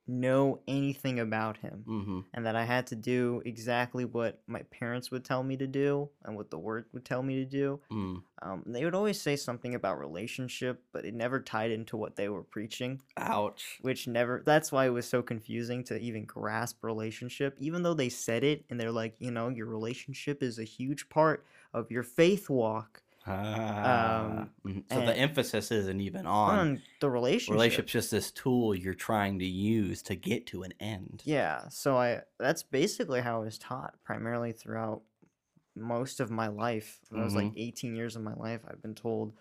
know 0.07 0.59
anything 0.67 1.19
about 1.19 1.57
him, 1.57 1.83
Mm-hmm. 1.87 2.19
and 2.33 2.45
that 2.45 2.55
I 2.55 2.65
had 2.65 2.87
to 2.87 2.95
do 2.95 3.41
exactly 3.45 4.03
what 4.05 4.41
my 4.47 4.61
parents 4.63 5.11
would 5.11 5.23
tell 5.23 5.43
me 5.43 5.55
to 5.57 5.67
do 5.67 6.09
and 6.25 6.35
what 6.35 6.49
the 6.51 6.57
word 6.59 6.85
would 6.93 7.05
tell 7.05 7.23
me 7.23 7.35
to 7.35 7.45
do. 7.45 7.79
Mm. 7.91 8.23
Um, 8.41 8.63
they 8.65 8.83
would 8.83 8.95
always 8.95 9.21
say 9.21 9.35
something 9.37 9.75
about 9.75 9.99
relationship, 9.99 10.81
but 10.91 11.05
it 11.05 11.13
never 11.13 11.39
tied 11.39 11.71
into 11.71 11.95
what 11.95 12.15
they 12.17 12.27
were 12.27 12.43
preaching 12.43 13.01
Ouch. 13.15 13.77
which 13.81 14.07
never 14.07 14.41
that's 14.45 14.71
why 14.71 14.85
it 14.87 14.89
was 14.89 15.07
so 15.07 15.21
confusing 15.21 15.83
to 15.85 15.97
even 15.99 16.25
grasp 16.25 16.83
relationship 16.83 17.55
even 17.59 17.83
though 17.83 17.93
they 17.93 18.09
said 18.09 18.43
it 18.43 18.65
and 18.69 18.79
they're 18.79 18.91
like 18.91 19.15
you 19.19 19.31
know 19.31 19.47
your 19.49 19.67
relationship 19.67 20.43
is 20.43 20.59
a 20.59 20.63
huge 20.63 21.07
part 21.09 21.45
of 21.73 21.89
your 21.91 22.03
faith 22.03 22.49
walk 22.49 23.01
Ah. 23.25 24.47
Mhm. 24.65 24.83
so 24.91 24.99
the 25.05 25.15
emphasis 25.17 25.71
isn't 25.71 26.01
even 26.01 26.25
on 26.25 26.59
on 26.59 26.81
the 26.99 27.09
relationship 27.09 27.53
relationship's 27.53 27.91
just 27.91 28.11
this 28.11 28.31
tool 28.31 28.75
you're 28.75 28.93
trying 28.93 29.39
to 29.39 29.45
use 29.45 30.01
to 30.03 30.15
get 30.15 30.45
to 30.47 30.63
an 30.63 30.73
end. 30.79 31.21
yeah 31.25 31.67
so 31.69 31.97
i 31.97 32.21
that's 32.39 32.63
basically 32.63 33.21
how 33.21 33.41
i 33.41 33.43
was 33.45 33.57
taught 33.57 33.95
primarily 34.03 34.51
throughout 34.51 35.01
most 35.75 36.19
of 36.19 36.29
my 36.29 36.47
life 36.47 36.99
when 37.09 37.21
i 37.21 37.23
was 37.25 37.35
like 37.35 37.51
18 37.57 37.95
years 37.95 38.15
of 38.15 38.21
my 38.21 38.33
life 38.35 38.61
i've 38.69 38.81
been 38.81 38.95
told 38.95 39.33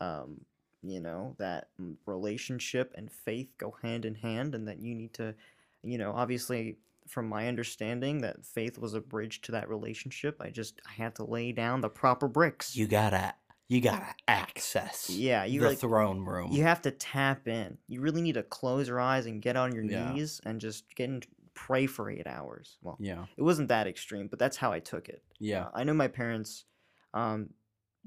um 0.00 0.40
you 0.82 1.00
know 1.00 1.34
that 1.38 1.68
mm, 1.80 1.96
relationship 2.06 2.92
and 2.96 3.10
faith 3.10 3.48
go 3.58 3.76
hand 3.82 4.04
in 4.04 4.14
hand 4.14 4.54
and 4.54 4.66
that 4.68 4.80
you 4.80 4.94
need 4.94 5.12
to 5.14 5.34
you 5.82 5.98
know 5.98 6.12
obviously 6.12 6.76
from 7.08 7.28
my 7.28 7.48
understanding 7.48 8.20
that 8.22 8.44
faith 8.44 8.78
was 8.78 8.94
a 8.94 9.00
bridge 9.00 9.40
to 9.42 9.52
that 9.52 9.68
relationship 9.68 10.36
i 10.40 10.50
just 10.50 10.80
i 10.88 10.92
had 10.92 11.14
to 11.14 11.24
lay 11.24 11.52
down 11.52 11.80
the 11.80 11.88
proper 11.88 12.28
bricks 12.28 12.74
You 12.76 12.86
gotta, 12.86 13.34
you 13.68 13.80
gotta 13.80 14.14
access 14.28 15.10
yeah 15.10 15.44
you 15.44 15.60
the 15.60 15.68
like 15.68 15.78
throne 15.78 16.24
room. 16.24 16.50
you 16.52 16.62
have 16.62 16.82
to 16.82 16.90
tap 16.90 17.46
in 17.48 17.78
you 17.88 18.00
really 18.00 18.22
need 18.22 18.34
to 18.34 18.42
close 18.42 18.88
your 18.88 19.00
eyes 19.00 19.26
and 19.26 19.42
get 19.42 19.56
on 19.56 19.72
your 19.74 19.84
Yeah. 19.84 20.12
knees 20.12 20.40
and 20.44 20.60
just 20.60 20.94
get 20.94 21.08
in 21.10 21.22
pray 21.54 21.86
for 21.86 22.10
eight 22.10 22.26
hours 22.26 22.78
well 22.82 22.96
yeah, 22.98 23.24
it 23.36 23.42
wasn't 23.42 23.68
that 23.68 23.86
extreme 23.86 24.26
but 24.26 24.38
that's 24.38 24.56
how 24.56 24.72
i 24.72 24.80
took 24.80 25.08
it 25.08 25.22
yeah. 25.38 25.66
uh, 25.66 25.70
I 25.74 25.84
know 25.84 25.94
my 25.94 26.08
parents 26.08 26.64
um, 27.12 27.50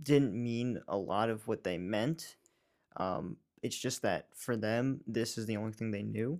didn't 0.02 0.34
mean 0.34 0.82
a 0.88 0.98
lot 0.98 1.30
of 1.30 1.48
what 1.48 1.64
they 1.64 1.78
meant. 1.78 2.36
Um, 2.98 3.38
it's 3.64 3.78
just 3.78 4.02
that 4.02 4.28
for 4.36 4.56
them, 4.58 5.02
this 5.08 5.38
is 5.38 5.46
the 5.46 5.58
only 5.58 5.72
thing 5.72 5.92
they 5.92 6.04
knew 6.04 6.40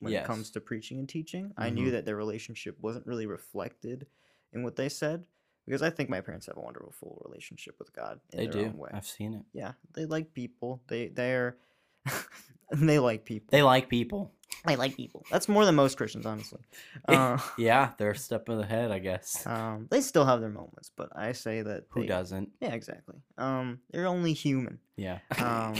when 0.00 0.12
it 0.12 0.24
comes 0.24 0.50
to 0.52 0.60
preaching 0.60 0.98
and 0.98 1.08
teaching. 1.08 1.52
I 1.56 1.70
knew 1.70 1.88
Mhm. 1.88 1.92
that 1.92 2.04
their 2.04 2.16
relationship 2.16 2.78
wasn't 2.80 3.06
really 3.06 3.26
reflected 3.26 4.06
in 4.52 4.62
what 4.62 4.76
they 4.76 4.88
said 4.88 5.26
because 5.66 5.82
I 5.82 5.90
think 5.90 6.08
my 6.08 6.20
parents 6.20 6.46
have 6.46 6.56
a 6.56 6.60
wonderful 6.60 7.20
relationship 7.24 7.78
with 7.78 7.92
God 7.92 8.20
in 8.32 8.38
They 8.38 8.46
do. 8.46 8.86
I've 8.92 9.06
seen 9.06 9.34
it. 9.34 9.42
Yeah, 9.52 9.72
they 9.94 10.06
like 10.06 10.32
people. 10.34 10.82
They 10.88 11.08
they're 11.08 11.58
they 12.72 12.98
like 12.98 13.24
people. 13.24 13.48
They 13.50 13.62
like 13.62 13.88
people. 13.88 14.32
They 14.66 14.76
like 14.76 14.96
people. 14.96 15.24
That's 15.30 15.48
more 15.48 15.64
than 15.64 15.74
most 15.76 15.96
Christians, 15.96 16.26
honestly. 16.26 16.60
Uh, 17.08 17.38
Yeah, 17.56 17.92
they're 17.96 18.10
a 18.10 18.16
step 18.16 18.48
ahead, 18.48 18.90
I 18.90 18.98
guess. 18.98 19.46
um, 19.46 19.86
they 19.90 20.00
still 20.00 20.24
have 20.24 20.40
their 20.40 20.50
moments, 20.50 20.90
but 20.94 21.10
I 21.16 21.32
say 21.32 21.62
that 21.62 21.84
Who 21.90 22.00
they, 22.02 22.06
doesn't? 22.06 22.50
Yeah, 22.60 22.72
exactly. 22.74 23.16
Um, 23.36 23.80
they're 23.90 24.06
only 24.06 24.32
human. 24.32 24.80
Yeah. 24.96 25.20
Um, 25.38 25.74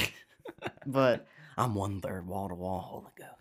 but 0.87 1.27
I'm 1.57 1.75
one 1.75 2.01
third 2.01 2.27
wall 2.27 2.49
to 2.49 2.55
wall 2.55 2.81
Holy 2.81 3.13
Ghost. 3.17 3.33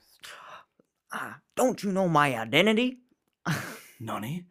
Ah, 1.13 1.39
don't 1.55 1.83
you 1.83 1.91
know 1.91 2.07
my 2.07 2.37
identity? 2.37 2.99
Nani? 3.99 4.45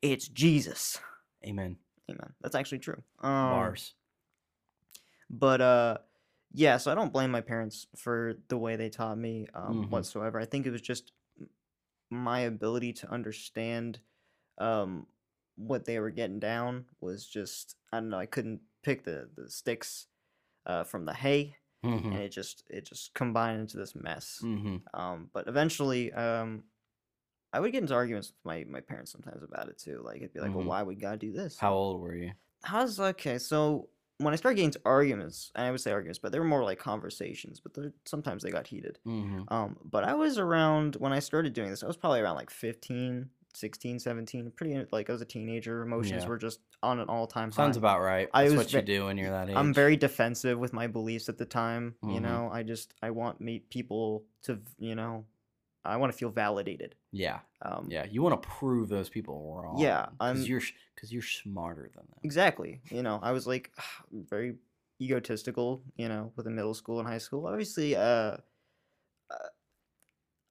it's 0.00 0.26
Jesus. 0.28 0.98
Amen. 1.46 1.76
Amen. 2.10 2.32
That's 2.40 2.54
actually 2.56 2.78
true. 2.80 3.02
Um, 3.20 3.50
Bars. 3.50 3.94
But 5.30 5.60
uh, 5.60 5.98
yeah. 6.52 6.76
So 6.76 6.90
I 6.90 6.94
don't 6.94 7.12
blame 7.12 7.30
my 7.30 7.40
parents 7.40 7.86
for 7.96 8.34
the 8.48 8.58
way 8.58 8.76
they 8.76 8.88
taught 8.90 9.16
me 9.18 9.46
um, 9.54 9.84
Mhm. 9.84 9.90
whatsoever. 9.90 10.38
I 10.40 10.44
think 10.44 10.66
it 10.66 10.70
was 10.70 10.82
just 10.82 11.12
my 12.10 12.40
ability 12.40 12.92
to 12.92 13.10
understand 13.10 14.00
um 14.58 15.06
what 15.56 15.84
they 15.86 15.98
were 15.98 16.10
getting 16.10 16.38
down 16.38 16.84
was 17.00 17.26
just 17.26 17.76
I 17.92 17.98
don't 18.00 18.10
know. 18.10 18.18
I 18.18 18.26
couldn't 18.26 18.60
pick 18.82 19.04
the 19.04 19.28
the 19.34 19.48
sticks 19.50 20.06
uh, 20.66 20.84
from 20.84 21.04
the 21.06 21.14
hay, 21.14 21.56
Mm-hmm. 21.84 22.12
and 22.12 22.18
it 22.20 22.28
just 22.30 22.62
it 22.70 22.84
just 22.86 23.12
combined 23.14 23.60
into 23.60 23.76
this 23.76 23.94
mess. 23.96 24.40
Mm-hmm. 24.42 24.76
Um, 24.98 25.28
but 25.32 25.48
eventually, 25.48 26.12
um, 26.12 26.62
I 27.52 27.60
would 27.60 27.72
get 27.72 27.82
into 27.82 27.94
arguments 27.94 28.28
with 28.30 28.44
my 28.44 28.64
my 28.70 28.80
parents 28.80 29.10
sometimes 29.12 29.42
about 29.42 29.68
it 29.68 29.78
too. 29.78 30.00
Like 30.04 30.18
it'd 30.18 30.32
be 30.32 30.40
like, 30.40 30.54
well, 30.54 30.64
Mhm. 30.64 30.68
why 30.68 30.82
would 30.82 31.00
God 31.00 31.18
do 31.18 31.32
this? 31.32 31.58
How 31.58 31.74
old 31.74 32.00
were 32.00 32.14
you? 32.14 32.32
How's 32.62 32.98
okay? 33.00 33.38
So 33.38 33.88
when 34.18 34.32
I 34.32 34.36
started 34.36 34.54
getting 34.56 34.68
into 34.68 34.80
arguments, 34.84 35.50
and 35.56 35.66
I 35.66 35.70
would 35.72 35.80
say 35.80 35.90
arguments, 35.90 36.20
but 36.20 36.30
they 36.30 36.38
were 36.38 36.44
more 36.44 36.62
like 36.62 36.78
conversations. 36.78 37.58
But 37.60 37.76
sometimes 38.04 38.44
they 38.44 38.50
got 38.52 38.68
heated. 38.68 39.00
Mm-hmm. 39.04 39.52
Um, 39.52 39.76
but 39.84 40.04
I 40.04 40.14
was 40.14 40.38
around 40.38 40.94
when 40.96 41.12
I 41.12 41.18
started 41.18 41.52
doing 41.52 41.70
this. 41.70 41.82
I 41.82 41.88
was 41.88 41.96
probably 41.96 42.20
around 42.20 42.36
like 42.36 42.50
15, 42.50 43.28
16, 43.54 43.98
17. 43.98 44.50
Pretty 44.56 44.86
like 44.92 45.10
as 45.10 45.20
a 45.20 45.24
teenager. 45.24 45.82
Emotions 45.82 46.22
Yeah. 46.22 46.28
were 46.28 46.38
just 46.38 46.60
on 46.82 46.98
an 47.00 47.08
all 47.08 47.26
time 47.26 47.50
high. 47.50 47.56
Sounds 47.56 47.76
about 47.76 48.00
right. 48.00 48.28
I 48.32 48.42
That's 48.44 48.52
was 48.52 48.58
what 48.66 48.72
you 48.72 48.80
ve- 48.80 48.84
do 48.86 49.04
when 49.06 49.18
you're 49.18 49.30
that 49.30 49.48
age. 49.50 49.56
I'm 49.56 49.74
very 49.74 49.96
defensive 49.96 50.58
with 50.58 50.72
my 50.72 50.86
beliefs 50.86 51.28
at 51.28 51.38
the 51.38 51.44
time. 51.44 51.96
You 52.02 52.18
Mhm. 52.18 52.22
know, 52.22 52.50
I 52.52 52.62
just 52.62 52.94
I 53.02 53.10
want 53.10 53.40
me 53.40 53.60
people 53.60 54.24
to 54.44 54.60
you 54.78 54.94
know, 54.94 55.26
I 55.84 55.96
want 55.96 56.12
to 56.12 56.18
feel 56.18 56.30
validated. 56.30 56.94
Yeah, 57.10 57.40
Um, 57.60 57.88
yeah. 57.90 58.04
You 58.06 58.22
want 58.22 58.40
to 58.40 58.48
prove 58.48 58.88
those 58.88 59.08
people 59.10 59.54
wrong. 59.62 59.78
Yeah, 59.78 60.06
because 60.12 60.16
I'm- 60.20 60.42
you're 60.46 60.62
because 60.94 61.12
you're 61.12 61.22
smarter 61.22 61.90
than 61.94 62.06
them. 62.08 62.18
Exactly. 62.22 62.80
You 62.90 63.02
know, 63.02 63.18
I 63.22 63.32
was 63.32 63.46
like 63.46 63.70
very 64.12 64.56
egotistical, 65.00 65.82
you 65.96 66.08
know, 66.08 66.32
with 66.36 66.44
the 66.44 66.50
middle 66.50 66.74
school 66.74 67.00
and 67.00 67.08
high 67.08 67.18
school. 67.18 67.46
Obviously, 67.46 67.96
uh, 67.96 68.36
uh, 69.30 69.48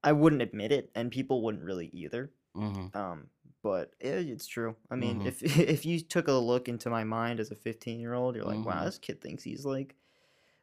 I 0.03 0.11
wouldn't 0.11 0.41
admit 0.41 0.71
it, 0.71 0.91
and 0.95 1.11
people 1.11 1.41
wouldn't 1.43 1.63
really 1.63 1.87
either. 1.93 2.31
Mm-hmm. 2.55 2.97
Um, 2.97 3.27
but 3.63 3.93
it, 3.99 4.27
it's 4.29 4.47
true. 4.47 4.75
I 4.89 4.95
mean, 4.95 5.19
Mhm. 5.21 5.27
if 5.27 5.41
if 5.59 5.85
you 5.85 5.99
took 5.99 6.27
a 6.27 6.33
look 6.33 6.67
into 6.67 6.89
my 6.89 7.03
mind 7.03 7.39
as 7.39 7.51
a 7.51 7.55
15 7.55 7.99
year 7.99 8.13
old, 8.13 8.35
you're 8.35 8.45
like, 8.45 8.65
wow, 8.65 8.81
Mhm. 8.81 8.85
this 8.85 8.97
kid 8.97 9.21
thinks 9.21 9.43
he's 9.43 9.65
like 9.65 9.95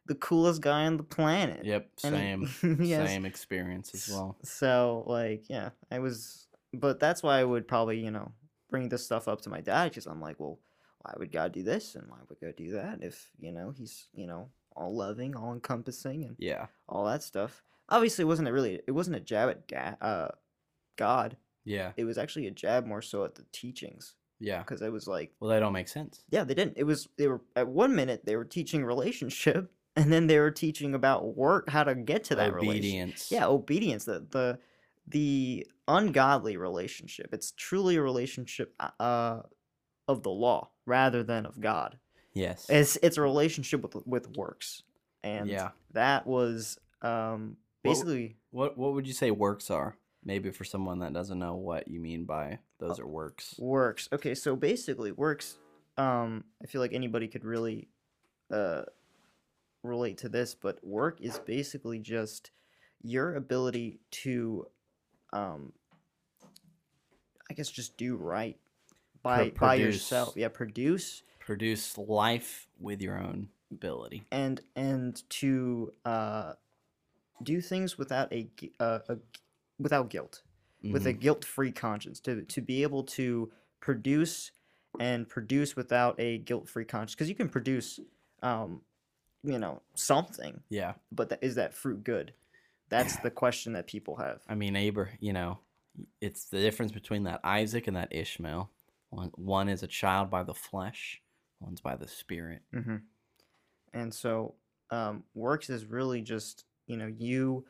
the 0.05 0.15
coolest 0.15 0.61
guy 0.61 0.85
on 0.85 0.97
the 0.97 1.03
planet. 1.03 1.65
Yep, 1.65 1.89
same 1.99 2.45
he- 2.61 2.67
yes. 2.89 3.09
same 3.09 3.25
experience 3.25 3.93
as 3.93 4.09
well. 4.09 4.37
So 4.43 5.03
like, 5.07 5.49
yeah, 5.49 5.69
I 5.91 5.99
was, 5.99 6.47
but 6.73 6.99
that's 6.99 7.21
why 7.23 7.39
I 7.39 7.43
would 7.43 7.67
probably, 7.67 7.99
you 8.03 8.11
know, 8.11 8.31
bring 8.69 8.89
this 8.89 9.05
stuff 9.05 9.27
up 9.27 9.41
to 9.41 9.49
my 9.49 9.61
dad 9.61 9.89
because 9.89 10.05
I'm 10.07 10.21
like, 10.21 10.39
well, 10.39 10.59
why 11.01 11.13
would 11.17 11.31
God 11.31 11.51
do 11.53 11.63
this 11.63 11.95
and 11.95 12.09
why 12.09 12.17
would 12.27 12.39
God 12.41 12.55
do 12.57 12.71
that 12.71 12.99
if 13.01 13.29
you 13.39 13.51
know 13.53 13.71
He's 13.71 14.09
you 14.13 14.27
know 14.27 14.49
all 14.75 14.95
loving, 14.95 15.35
all 15.35 15.53
encompassing, 15.53 16.23
and 16.25 16.35
Yeah, 16.37 16.67
all 16.87 17.05
that 17.05 17.23
stuff. 17.23 17.63
Obviously, 17.89 18.23
it 18.23 18.27
wasn't 18.27 18.47
a 18.47 18.53
really, 18.53 18.81
it 18.87 18.91
wasn't 18.91 19.15
a 19.15 19.19
jab 19.19 19.49
at 19.49 19.67
ga- 19.67 19.97
uh, 20.01 20.29
God. 20.95 21.37
Yeah, 21.65 21.91
It 21.97 22.05
was 22.05 22.17
actually 22.17 22.47
a 22.47 22.51
jab 22.51 22.85
more 22.85 23.01
so 23.01 23.23
at 23.25 23.35
the 23.35 23.45
teachings 23.51 24.15
yeah. 24.39 24.59
because 24.59 24.81
it 24.81 24.91
was 24.91 25.07
like, 25.07 25.31
Well, 25.39 25.49
they 25.49 25.59
don't 25.59 25.73
make 25.73 25.87
sense. 25.87 26.23
yeah, 26.29 26.43
they 26.43 26.53
didn't. 26.53 26.77
It 26.77 26.83
was 26.85 27.07
they 27.17 27.27
were 27.27 27.41
at 27.55 27.67
one 27.67 27.95
minute 27.95 28.25
they 28.25 28.35
were 28.35 28.45
teaching 28.45 28.83
relationship 28.85 29.71
and 29.95 30.11
then 30.11 30.27
they 30.27 30.39
were 30.39 30.51
teaching 30.51 30.93
about 30.95 31.35
work, 31.35 31.69
how 31.69 31.83
to 31.83 31.95
get 31.95 32.23
to 32.25 32.35
that 32.35 32.53
relationship. 32.53 32.79
Obedience. 32.79 33.31
Yeah, 33.31 33.47
obedience. 33.47 34.05
The 34.05 34.25
the 34.29 34.59
the 35.07 35.67
ungodly 35.87 36.55
relationship. 36.57 37.33
It's 37.33 37.51
truly 37.57 37.95
a 37.95 38.01
relationship 38.01 38.73
uh 38.99 39.41
of 40.07 40.23
the 40.23 40.29
law 40.31 40.69
rather 40.85 41.23
than 41.23 41.45
of 41.45 41.59
God. 41.59 41.97
Yes. 42.33 42.67
It's 42.69 42.97
it's 43.01 43.17
a 43.17 43.21
relationship 43.21 43.81
with 43.81 43.95
with 44.07 44.35
works, 44.37 44.83
and 45.23 45.49
Yeah. 45.49 45.71
that 45.93 46.25
was 46.27 46.77
um 47.01 47.57
What- 47.81 47.91
basically 47.93 48.37
What 48.51 48.77
What 48.77 48.93
would 48.93 49.07
you 49.07 49.13
say 49.13 49.31
works 49.31 49.69
are? 49.71 49.95
Maybe 50.23 50.51
for 50.51 50.63
someone 50.65 50.99
that 50.99 51.13
doesn't 51.13 51.39
know 51.39 51.55
what 51.55 51.87
you 51.87 51.99
mean 51.99 52.25
by 52.25 52.59
those 52.79 52.99
are 52.99 53.07
works. 53.07 53.55
works. 53.57 54.09
Okay, 54.11 54.35
so 54.35 54.55
basically 54.55 55.11
works. 55.11 55.57
Um, 55.97 56.43
I 56.61 56.67
feel 56.67 56.81
like 56.81 56.93
anybody 56.93 57.27
could 57.27 57.45
really 57.45 57.87
uh 58.51 58.83
relate 59.83 60.17
to 60.19 60.29
this, 60.29 60.55
but 60.55 60.83
work 60.85 61.21
is 61.21 61.39
basically 61.39 61.99
just 61.99 62.51
your 63.01 63.35
ability 63.35 63.99
to 64.11 64.67
um 65.31 65.71
I 67.49 67.53
guess 67.53 67.69
just 67.71 67.97
do 67.97 68.15
right 68.15 68.57
by 69.23 69.51
by 69.51 69.75
yourself. 69.75 70.33
Yeah, 70.35 70.49
produce 70.49 71.23
Produce 71.39 71.97
life 71.97 72.67
with 72.79 73.01
your 73.01 73.17
own 73.17 73.49
ability. 73.71 74.25
and 74.31 74.61
and 74.75 75.21
to 75.29 75.93
uh 76.05 76.53
do 77.41 77.61
things 77.61 77.97
without 77.97 78.31
a, 78.33 78.49
uh, 78.81 78.99
a 79.07 79.17
without 79.79 80.09
guilt. 80.09 80.43
with 80.81 81.05
a 81.05 81.13
Mhm. 81.13 81.19
guilt-free 81.19 81.71
conscience 81.73 82.21
to 82.21 82.41
to 82.43 82.61
be 82.61 82.83
able 82.83 83.03
to 83.03 83.51
produce 83.81 84.51
and 84.97 85.27
produce 85.27 85.75
without 85.75 86.17
a 86.19 86.37
guilt-free 86.37 86.85
conscience 86.85 87.13
because 87.15 87.27
you 87.27 87.35
can 87.35 87.49
produce 87.49 87.99
um 88.41 88.81
you 89.43 89.59
know 89.59 89.81
something 89.95 90.63
yeah. 90.69 90.93
but 91.11 91.27
that, 91.29 91.39
is 91.43 91.55
that 91.55 91.73
fruit 91.73 92.01
good 92.05 92.33
that's 92.87 93.17
the 93.17 93.29
question 93.43 93.73
that 93.73 93.87
people 93.87 94.15
have 94.15 94.41
I 94.47 94.55
mean, 94.55 94.75
Abra, 94.77 95.09
you 95.19 95.33
know, 95.33 95.59
it's 96.21 96.45
the 96.45 96.59
difference 96.61 96.93
between 96.93 97.23
that 97.23 97.41
Isaac 97.43 97.87
and 97.87 97.95
that 97.97 98.15
Ishmael. 98.15 98.69
One, 99.09 99.31
one 99.35 99.67
is 99.69 99.83
a 99.83 99.87
child 99.87 100.29
by 100.29 100.43
the 100.43 100.53
flesh, 100.53 101.21
one's 101.59 101.81
by 101.81 101.97
the 101.97 102.07
spirit. 102.07 102.61
hmm 102.73 102.97
and 103.93 104.13
so 104.13 104.55
um 104.91 105.23
works 105.33 105.69
is 105.69 105.83
really 105.85 106.21
just 106.21 106.63
you 106.87 106.95
know 106.95 107.07
you 107.07 107.65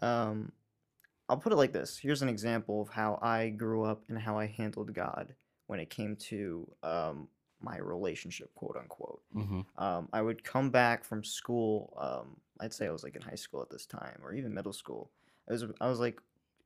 um 0.00 0.52
i'll 1.28 1.36
put 1.36 1.52
it 1.52 1.56
like 1.56 1.72
this 1.72 1.98
here's 1.98 2.22
an 2.22 2.28
example 2.28 2.80
of 2.82 2.88
how 2.88 3.18
i 3.22 3.48
grew 3.48 3.84
up 3.84 4.02
and 4.08 4.18
how 4.18 4.38
i 4.38 4.46
handled 4.46 4.92
god 4.94 5.34
when 5.66 5.80
it 5.80 5.90
came 5.90 6.16
to 6.16 6.66
um 6.82 7.28
my 7.60 7.78
relationship 7.78 8.54
quote 8.54 8.76
unquote 8.76 9.22
Mm-hmm. 9.34 9.60
um, 9.82 10.08
I 10.12 10.22
would 10.22 10.44
come 10.44 10.70
back 10.70 11.04
from 11.04 11.24
school. 11.24 11.92
Um, 12.00 12.36
I'd 12.60 12.72
say 12.72 12.86
I 12.86 12.90
was 12.90 13.02
like 13.02 13.16
in 13.16 13.22
high 13.22 13.34
school 13.34 13.60
at 13.60 13.70
this 13.70 13.86
time, 13.86 14.18
or 14.22 14.32
even 14.34 14.54
middle 14.54 14.72
school. 14.72 15.10
I 15.48 15.52
was 15.52 15.64
I 15.80 15.88
was 15.88 15.98
like 16.00 16.20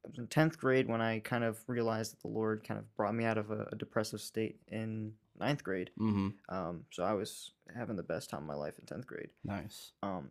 I 0.04 0.08
was 0.08 0.18
in 0.18 0.26
tenth 0.26 0.58
grade 0.58 0.88
when 0.88 1.00
I 1.00 1.20
kind 1.20 1.42
of 1.44 1.58
realized 1.68 2.12
that 2.12 2.20
the 2.22 2.28
Lord 2.28 2.62
kind 2.66 2.78
of 2.78 2.94
brought 2.96 3.14
me 3.14 3.24
out 3.24 3.38
of 3.38 3.50
a, 3.50 3.68
a 3.72 3.76
depressive 3.76 4.20
state 4.20 4.58
in 4.68 5.12
ninth 5.38 5.64
grade. 5.64 5.90
Mm-hmm. 5.98 6.54
Um, 6.54 6.84
so 6.90 7.02
I 7.04 7.12
was 7.14 7.52
having 7.74 7.96
the 7.96 8.02
best 8.02 8.30
time 8.30 8.42
of 8.42 8.46
my 8.46 8.54
life 8.54 8.78
in 8.78 8.86
tenth 8.86 9.06
grade. 9.06 9.30
Nice. 9.44 9.92
Um, 10.02 10.30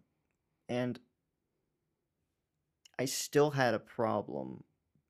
and 0.67 0.99
I 2.99 3.05
still 3.05 3.51
had 3.51 3.75
a 3.75 3.79
problem 3.79 4.65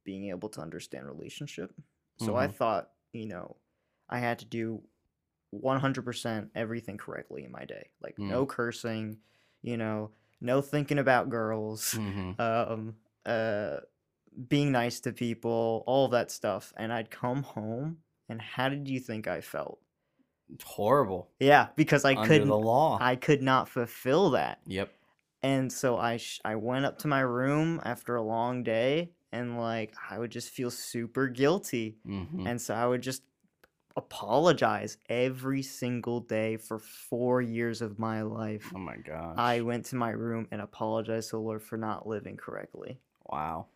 being 0.06 0.30
able 0.30 0.50
to 0.50 0.62
understand 0.62 1.08
relationship. 1.08 1.74
So 2.18 2.36
I 2.38 2.48
Mhm. 2.48 2.50
thought, 2.50 2.92
you 3.14 3.28
know, 3.28 3.58
I 4.10 4.20
had 4.20 4.40
to 4.40 4.46
do 4.46 4.84
100% 5.52 6.52
everything 6.56 6.98
correctly 6.98 7.46
in 7.46 7.52
my 7.52 7.66
day. 7.66 7.92
Like 8.02 8.18
Mm. 8.20 8.30
no 8.30 8.46
cursing, 8.46 9.22
you 9.64 9.78
know, 9.78 10.14
no 10.42 10.62
thinking 10.62 11.00
about 11.00 11.30
girls, 11.30 11.96
Mm-hmm. 11.96 12.32
um, 12.40 12.98
uh, 13.26 13.80
being 14.48 14.72
nice 14.72 15.00
to 15.02 15.14
people, 15.14 15.84
all 15.88 16.10
that 16.10 16.32
stuff. 16.32 16.74
And 16.78 16.94
I'd 16.94 17.12
come 17.12 17.44
home, 17.44 18.04
and 18.30 18.42
how 18.42 18.70
did 18.70 18.88
you 18.90 19.00
think 19.00 19.28
I 19.28 19.42
felt? 19.42 19.82
Horrible. 20.64 21.34
Yeah, 21.40 21.70
because 21.76 22.06
I 22.06 22.16
Under 22.16 22.28
couldn't, 22.28 22.46
the 22.46 22.58
law. 22.58 23.00
I 23.00 23.16
could 23.16 23.42
not 23.42 23.70
fulfill 23.70 24.30
that. 24.32 24.62
yep. 24.66 24.99
And 25.42 25.72
so 25.72 25.98
I 25.98 26.18
sh- 26.18 26.42
I 26.44 26.56
went 26.56 26.86
up 26.86 26.98
to 27.00 27.08
my 27.08 27.22
room 27.22 27.80
after 27.86 28.16
a 28.16 28.22
long 28.22 28.64
day 28.64 29.12
and 29.32 29.58
like 29.58 29.94
I 30.10 30.20
would 30.20 30.32
just 30.32 30.50
feel 30.50 30.70
super 30.72 31.28
guilty. 31.28 31.98
Mm-hmm. 32.06 32.46
And 32.48 32.62
so 32.62 32.74
I 32.76 32.86
would 32.86 33.02
just 33.02 33.24
apologize 33.96 34.98
every 35.10 35.62
single 35.62 36.20
day 36.22 36.58
for 36.58 36.80
4 36.80 37.42
years 37.42 37.82
of 37.82 38.00
my 38.00 38.22
life. 38.22 38.72
oh 38.76 38.80
my 38.80 38.98
gosh. 38.98 39.36
I 39.38 39.62
went 39.62 39.86
to 39.88 39.96
my 39.96 40.12
room 40.12 40.48
and 40.52 40.62
apologized 40.62 41.30
to 41.32 41.36
the 41.38 41.42
Lord 41.42 41.62
for 41.62 41.78
not 41.78 42.08
living 42.08 42.38
correctly 42.38 43.00
Wow. 43.26 43.68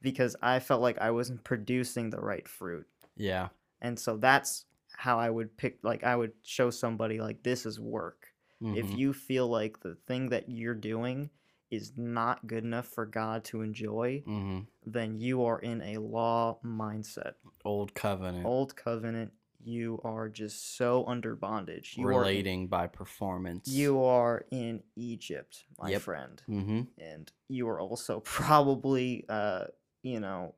because 0.00 0.36
I 0.40 0.60
felt 0.60 0.80
like 0.82 0.98
I 0.98 1.10
wasn't 1.10 1.44
producing 1.44 2.10
the 2.10 2.20
right 2.20 2.46
fruit. 2.48 2.86
Yeah. 3.16 3.48
And 3.80 3.98
so 3.98 4.16
that's 4.16 4.64
how 4.96 5.18
I 5.18 5.28
would 5.30 5.56
pick 5.56 5.78
like 5.82 6.04
I 6.04 6.16
would 6.16 6.32
show 6.42 6.70
somebody 6.70 7.20
like 7.20 7.42
this 7.42 7.66
is 7.66 7.78
work. 7.78 8.28
If 8.60 8.86
Mhm. 8.86 8.98
you 8.98 9.12
feel 9.12 9.46
like 9.48 9.80
the 9.80 9.94
thing 9.94 10.30
that 10.30 10.48
you're 10.48 10.74
doing 10.74 11.30
is 11.70 11.96
not 11.96 12.46
good 12.46 12.64
enough 12.64 12.86
for 12.86 13.04
God 13.06 13.44
to 13.44 13.60
enjoy, 13.62 14.22
Mhm. 14.26 14.66
then 14.86 15.18
you 15.18 15.44
are 15.44 15.58
in 15.60 15.80
a 15.82 15.98
law 15.98 16.58
mindset. 16.64 17.34
Old 17.64 17.94
covenant. 17.94 18.46
Old 18.46 18.74
covenant, 18.74 19.32
you 19.60 20.00
are 20.02 20.28
just 20.28 20.76
so 20.76 21.04
under 21.06 21.36
bondage. 21.36 21.96
You 21.96 22.06
relating 22.06 22.68
by 22.68 22.86
performance. 22.86 23.68
you 23.68 24.02
are 24.02 24.46
in 24.50 24.82
Egypt, 24.96 25.66
my 25.78 25.90
Yep. 25.90 26.02
friend. 26.02 26.42
Mm-hmm. 26.48 26.80
And 26.98 27.30
you 27.48 27.68
are 27.68 27.78
also 27.80 28.20
probably 28.24 29.24
uh, 29.28 29.66
you 30.02 30.20
know, 30.20 30.54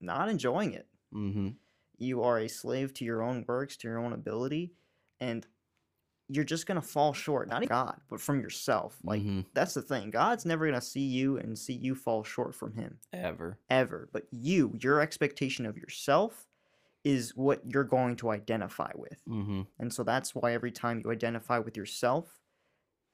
not 0.00 0.28
enjoying 0.28 0.72
it. 0.74 0.88
Mm-hmm. 1.14 1.50
you 2.00 2.22
are 2.22 2.38
a 2.38 2.48
slave 2.48 2.92
to 2.94 3.04
your 3.04 3.22
own 3.22 3.44
works, 3.48 3.76
to 3.78 3.88
your 3.88 3.98
own 3.98 4.12
ability, 4.12 4.72
and 5.18 5.46
you're 6.28 6.44
just 6.44 6.66
gonna 6.66 6.82
fall 6.82 7.12
short, 7.12 7.48
not 7.48 7.66
God, 7.68 8.00
but 8.10 8.20
from 8.20 8.40
yourself. 8.40 8.98
Like 9.02 9.20
mm-hmm. 9.22 9.40
that's 9.54 9.74
the 9.74 9.82
thing. 9.82 10.10
God's 10.10 10.44
never 10.44 10.66
gonna 10.66 10.80
see 10.80 11.00
you 11.00 11.38
and 11.38 11.58
see 11.58 11.72
you 11.72 11.94
fall 11.94 12.22
short 12.22 12.54
from 12.54 12.74
Him 12.74 12.98
Ever. 13.12 13.58
ever. 13.70 14.08
But 14.12 14.24
you, 14.30 14.74
your 14.80 15.00
expectation 15.00 15.64
of 15.66 15.76
yourself, 15.78 16.46
is 17.04 17.34
what 17.36 17.62
you're 17.64 17.84
going 17.84 18.16
to 18.16 18.30
identify 18.30 18.90
with, 18.94 19.22
Mm-hmm. 19.28 19.62
and 19.78 19.92
so 19.92 20.02
that's 20.02 20.34
why 20.34 20.52
every 20.52 20.72
time 20.72 21.00
you 21.02 21.10
identify 21.10 21.58
with 21.58 21.76
yourself, 21.76 22.40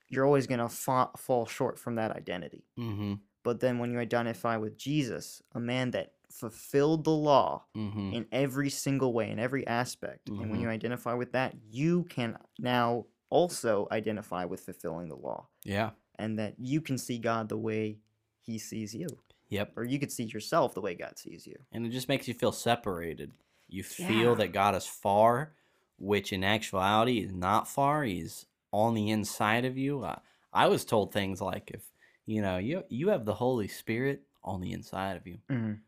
you're 0.09 0.25
always 0.27 0.47
gonna 0.47 0.69
fa- 0.69 1.11
fall 1.17 1.47
short 1.47 1.79
from 1.79 1.95
that 1.97 2.11
identity. 2.11 2.65
Mm-hmm. 2.79 3.15
But 3.45 3.61
then 3.61 3.79
when 3.79 3.93
you 3.93 3.99
identify 3.99 4.57
with 4.57 4.77
Jesus, 4.79 5.43
a 5.53 5.61
man 5.61 5.91
that 5.93 6.14
fulfilled 6.31 7.05
the 7.05 7.11
law 7.11 7.65
Mm-hmm. 7.77 8.13
in 8.13 8.27
every 8.33 8.71
single 8.71 9.13
way, 9.13 9.31
in 9.31 9.39
every 9.39 9.67
aspect, 9.67 10.29
and 10.29 10.51
when 10.51 10.61
you 10.61 10.69
identify 10.69 11.15
with 11.15 11.33
that, 11.33 11.55
you 11.71 12.05
can 12.05 12.37
now 12.59 13.07
also 13.31 13.89
identify 13.91 14.45
with 14.45 14.61
fulfilling 14.61 15.09
the 15.09 15.17
law, 15.17 15.47
Yeah. 15.65 15.91
and 16.19 16.39
that 16.39 16.55
you 16.59 16.81
can 16.81 16.99
see 16.99 17.19
God 17.19 17.49
the 17.49 17.57
way 17.59 17.99
He 18.41 18.59
sees 18.59 18.95
you, 18.95 19.09
Yep. 19.49 19.73
or 19.77 19.85
you 19.85 19.99
could 19.99 20.13
see 20.13 20.25
yourself 20.25 20.75
the 20.75 20.81
way 20.81 20.95
God 20.95 21.19
sees 21.19 21.47
you. 21.47 21.57
And 21.73 21.87
it 21.87 21.91
just 21.91 22.09
makes 22.09 22.29
you 22.29 22.35
feel 22.35 22.53
separated. 22.53 23.33
You 23.69 23.83
feel 23.83 24.31
Yeah. 24.31 24.35
that 24.37 24.53
God 24.53 24.75
is 24.75 24.87
far, 24.87 25.55
which 25.99 26.33
in 26.33 26.45
actuality 26.45 27.19
is 27.21 27.33
not 27.33 27.67
far. 27.69 28.05
He's 28.05 28.47
on 28.73 28.95
the 28.95 29.11
inside 29.11 29.65
of 29.65 29.79
you. 29.79 30.05
I, 30.05 30.21
I 30.53 30.67
was 30.67 30.85
told 30.85 31.13
things 31.13 31.41
like 31.41 31.71
if 31.73 31.91
you 32.27 32.41
know 32.43 32.59
you 32.59 32.85
you 32.89 33.09
have 33.09 33.25
the 33.25 33.35
Holy 33.35 33.69
Spirit 33.69 34.23
on 34.43 34.61
the 34.61 34.73
inside 34.73 35.17
of 35.17 35.27
you, 35.27 35.39
Mhm. 35.51 35.81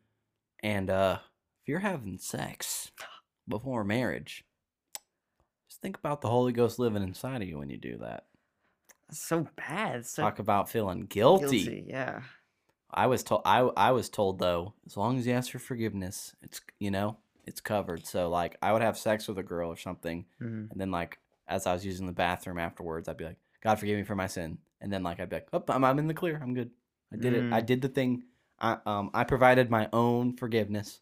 And 0.67 0.91
uh, 0.91 1.19
if 1.63 1.69
you're 1.69 1.79
having 1.79 2.19
sex 2.19 2.91
before 3.49 3.85
marriage, 3.85 4.45
just 5.69 5.81
think 5.81 5.97
about 5.97 6.21
the 6.21 6.29
Holy 6.29 6.53
Ghost 6.53 6.79
living 6.79 7.03
inside 7.03 7.43
of 7.43 7.49
you 7.49 7.59
when 7.59 7.71
you 7.71 7.77
do 7.77 7.99
that. 7.99 8.27
That's 9.09 9.21
so 9.23 9.47
bad. 9.57 10.05
So 10.07 10.23
Talk 10.23 10.39
about 10.41 10.69
feeling 10.69 11.03
guilty. 11.07 11.65
guilty. 11.65 11.85
Yeah. 11.89 12.21
I 12.91 13.07
was 13.07 13.23
told 13.23 13.43
I 13.45 13.59
I 13.77 13.93
was 13.93 14.09
told 14.09 14.39
though, 14.39 14.75
as 14.87 14.97
long 14.97 15.19
as 15.19 15.27
you 15.27 15.33
ask 15.35 15.51
for 15.51 15.59
forgiveness, 15.59 16.35
it's 16.43 16.61
you 16.79 16.91
know, 16.91 17.19
it's 17.45 17.61
covered. 17.61 18.07
So 18.07 18.29
like 18.29 18.57
I 18.63 18.73
would 18.73 18.83
have 18.83 18.97
sex 18.99 19.29
with 19.29 19.39
a 19.39 19.43
girl 19.43 19.71
or 19.71 19.77
something, 19.77 20.25
Mhm. 20.41 20.71
and 20.71 20.81
then 20.81 20.91
like 20.91 21.19
as 21.49 21.67
I 21.67 21.73
was 21.75 21.85
using 21.87 22.07
the 22.07 22.13
bathroom 22.13 22.59
afterwards, 22.59 23.09
I'd 23.09 23.17
be 23.17 23.25
like, 23.25 23.39
God 23.61 23.79
forgive 23.79 23.97
me 23.99 24.05
for 24.05 24.17
my 24.17 24.27
sin. 24.27 24.59
And 24.81 24.93
then 24.93 25.03
like 25.05 25.21
I'd 25.21 25.29
be 25.29 25.37
like, 25.37 25.49
Oh, 25.53 25.63
I'm, 25.69 25.85
I'm 25.85 25.99
in 25.99 26.07
the 26.09 26.15
clear. 26.15 26.41
I'm 26.43 26.55
good. 26.55 26.71
I 27.13 27.17
did 27.17 27.35
it. 27.35 27.53
I 27.53 27.61
Mm. 27.61 27.67
did 27.67 27.83
the 27.83 27.89
thing. 27.89 28.25
I 28.61 28.79
um 28.87 29.11
I 29.15 29.25
provided 29.25 29.71
my 29.71 29.89
own 29.93 30.37
forgiveness. 30.37 31.01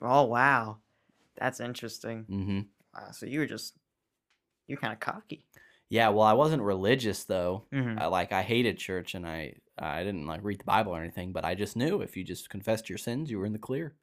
Oh 0.00 0.24
wow, 0.24 0.78
that's 1.36 1.60
interesting. 1.60 2.24
Mm-hmm. 2.30 2.60
Wow, 2.94 3.10
so 3.12 3.26
you 3.26 3.40
were 3.40 3.46
just 3.46 3.74
you're 4.66 4.78
kind 4.78 4.92
of 4.92 5.00
cocky. 5.00 5.44
Yeah, 5.88 6.08
well 6.08 6.26
I 6.26 6.32
wasn't 6.32 6.62
religious 6.62 7.24
though. 7.24 7.64
Mm-hmm. 7.72 7.98
I, 7.98 8.06
like 8.06 8.32
I 8.32 8.42
hated 8.42 8.78
church 8.78 9.14
and 9.14 9.26
I 9.26 9.54
I 9.78 10.02
didn't 10.02 10.26
like 10.26 10.40
read 10.42 10.60
the 10.60 10.64
Bible 10.64 10.92
or 10.92 11.00
anything, 11.00 11.32
but 11.32 11.44
I 11.44 11.54
just 11.54 11.76
knew 11.76 12.00
if 12.00 12.16
you 12.16 12.24
just 12.24 12.50
confessed 12.50 12.88
your 12.88 12.98
sins, 12.98 13.30
you 13.30 13.38
were 13.38 13.46
in 13.46 13.52
the 13.52 13.58
clear. 13.58 13.94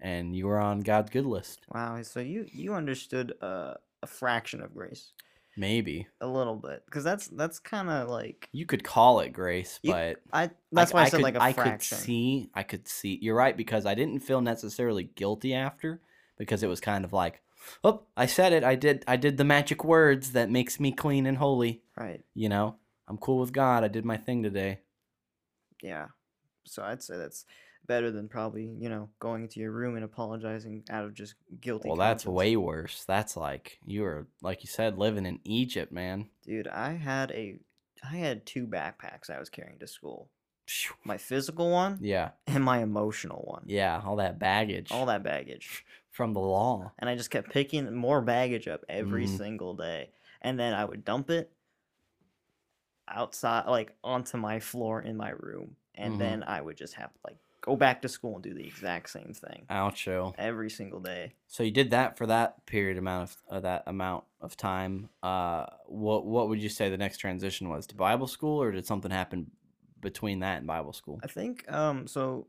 And 0.00 0.34
you 0.34 0.48
were 0.48 0.58
on 0.58 0.80
God's 0.80 1.10
good 1.10 1.26
list. 1.26 1.60
Wow, 1.72 2.02
so 2.02 2.18
you 2.18 2.46
you 2.50 2.74
understood 2.74 3.34
uh, 3.40 3.74
a 4.02 4.06
fraction 4.08 4.60
of 4.60 4.74
grace, 4.74 5.12
Maybe. 5.56 6.06
a 6.20 6.26
little 6.26 6.56
bit, 6.56 6.82
because 6.86 7.04
that's 7.04 7.28
that's 7.28 7.58
kind 7.58 7.90
of 7.90 8.08
like 8.08 8.48
You 8.52 8.64
could 8.66 8.84
call 8.84 9.20
it 9.20 9.30
grace, 9.30 9.78
You- 9.82 9.92
but 9.92 10.16
I. 10.32 10.50
That's 10.70 10.92
why 10.92 11.02
I, 11.02 11.08
said 11.08 11.18
could, 11.18 11.22
like 11.22 11.34
a 11.36 11.42
I 11.42 11.52
fraction. 11.52 11.96
I 11.96 11.98
could 11.98 12.04
see, 12.04 12.50
I 12.54 12.62
could 12.62 12.88
see. 12.88 13.18
You're 13.20 13.36
right 13.36 13.56
because 13.56 13.84
I 13.84 13.94
didn't 13.94 14.20
feel 14.20 14.40
necessarily 14.40 15.04
guilty 15.14 15.52
after 15.54 16.00
because 16.38 16.62
it 16.62 16.68
was 16.68 16.80
kind 16.80 17.04
of 17.04 17.12
like, 17.12 17.42
oh, 17.84 18.02
I 18.16 18.26
said 18.26 18.52
it. 18.52 18.64
I 18.64 18.74
did. 18.74 19.04
I 19.06 19.16
did 19.16 19.36
the 19.36 19.44
magic 19.44 19.84
words 19.84 20.32
that 20.32 20.50
makes 20.50 20.80
me 20.80 20.92
clean 20.92 21.26
and 21.26 21.36
holy. 21.36 21.82
Right. 21.96 22.22
You 22.34 22.48
know, 22.48 22.76
I'm 23.06 23.18
cool 23.18 23.38
with 23.40 23.52
God. 23.52 23.84
I 23.84 23.88
did 23.88 24.04
my 24.04 24.16
thing 24.16 24.42
today. 24.42 24.80
Yeah. 25.82 26.06
So 26.64 26.82
I'd 26.82 27.02
say 27.02 27.16
that's 27.18 27.44
better 27.86 28.10
than 28.10 28.28
probably 28.28 28.64
you 28.64 28.88
know 28.88 29.10
going 29.18 29.42
into 29.42 29.60
your 29.60 29.72
room 29.72 29.96
and 29.96 30.04
apologizing 30.04 30.84
out 30.90 31.04
of 31.04 31.14
just 31.14 31.34
guilty. 31.60 31.88
Well, 31.88 31.96
that's 31.98 32.24
way 32.26 32.56
worse. 32.56 33.04
That's 33.04 33.36
like 33.36 33.78
you 33.84 34.02
were, 34.02 34.26
like 34.40 34.62
you 34.62 34.68
said, 34.68 34.98
living 34.98 35.26
in 35.26 35.40
Egypt, 35.44 35.92
man. 35.92 36.30
Dude, 36.44 36.68
I 36.68 36.92
had 36.92 37.30
a 37.32 37.58
I 38.04 38.16
had 38.16 38.46
two 38.46 38.66
backpacks 38.66 39.30
I 39.30 39.38
was 39.38 39.48
carrying 39.50 39.78
to 39.78 39.86
school. 39.86 40.28
My 41.04 41.18
physical 41.18 41.70
one 41.70 41.98
Yeah, 42.00 42.30
and 42.46 42.64
my 42.64 42.82
emotional 42.82 43.42
one. 43.42 43.64
yeah, 43.66 44.00
all 44.04 44.16
that 44.16 44.38
baggage 44.38 44.90
All 44.90 45.06
that 45.06 45.22
baggage. 45.22 45.84
from 46.10 46.32
the 46.34 46.40
law. 46.40 46.92
and 46.98 47.08
I 47.10 47.16
just 47.16 47.30
kept 47.30 47.50
picking 47.50 47.92
more 47.94 48.20
baggage 48.22 48.68
up 48.68 48.84
every 48.88 49.24
Mhm. 49.24 49.36
single 49.36 49.74
day. 49.74 50.10
And 50.40 50.58
then 50.58 50.74
I 50.74 50.84
would 50.84 51.04
dump 51.04 51.30
it 51.30 51.52
outside, 53.08 53.66
like 53.66 53.94
onto 54.02 54.36
my 54.38 54.60
floor 54.60 55.00
in 55.02 55.16
my 55.16 55.30
room. 55.30 55.76
And 55.94 56.14
Mhm. 56.14 56.18
then 56.18 56.42
I 56.44 56.60
would 56.60 56.76
just 56.76 56.94
have 56.94 57.10
like 57.24 57.38
go 57.62 57.74
back 57.76 58.02
to 58.02 58.08
school 58.08 58.34
and 58.34 58.42
do 58.44 58.52
the 58.52 58.66
exact 58.66 59.08
same 59.08 59.32
thing 59.32 59.64
Oucho. 59.70 60.34
every 60.36 60.68
single 60.68 61.00
day. 61.00 61.32
So 61.46 61.62
you 61.62 61.70
did 61.70 61.90
that 61.90 62.18
for 62.18 62.26
that 62.26 62.66
period 62.66 62.98
amount 62.98 63.30
of 63.30 63.36
uh, 63.50 63.60
that 63.60 63.84
amount 63.86 64.24
of 64.40 64.56
time. 64.56 65.08
Uh, 65.22 65.66
what 65.86 66.26
what 66.26 66.48
would 66.50 66.62
you 66.62 66.68
say 66.68 66.90
the 66.90 66.98
next 66.98 67.18
transition 67.18 67.68
was 67.70 67.86
to 67.86 67.94
Bible 67.94 68.26
school, 68.26 68.60
or 68.62 68.70
did 68.72 68.86
something 68.86 69.10
happen 69.10 69.50
between 70.00 70.40
that 70.40 70.58
and 70.58 70.66
Bible 70.66 70.92
school? 70.92 71.20
I 71.22 71.26
think 71.28 71.64
um 71.72 72.06
so 72.06 72.48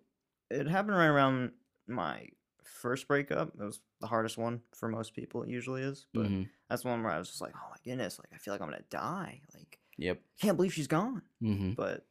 it 0.50 0.68
happened 0.68 0.98
right 0.98 1.08
around 1.08 1.52
my 1.88 2.28
first 2.64 3.08
breakup. 3.08 3.54
It 3.60 3.64
was 3.64 3.80
the 4.02 4.08
hardest 4.08 4.38
one 4.38 4.62
for 4.76 4.90
most 4.90 5.14
people, 5.14 5.44
it 5.44 5.50
usually 5.50 5.82
is. 5.84 6.06
But 6.14 6.26
Mhm. 6.28 6.50
that's 6.70 6.84
one 6.84 7.02
where 7.04 7.12
I 7.12 7.20
was 7.20 7.30
just 7.30 7.42
like, 7.42 7.54
oh 7.56 7.68
my 7.70 7.78
goodness, 7.84 8.20
like 8.20 8.30
I 8.34 8.38
feel 8.38 8.54
like 8.54 8.62
I'm 8.62 8.70
gonna 8.70 8.84
die. 8.90 9.42
Like 9.54 9.80
Yep. 9.98 10.22
can't 10.42 10.58
believe 10.58 10.74
she's 10.74 10.88
gone. 10.88 11.22
hmm 11.40 11.72
But 11.74 12.06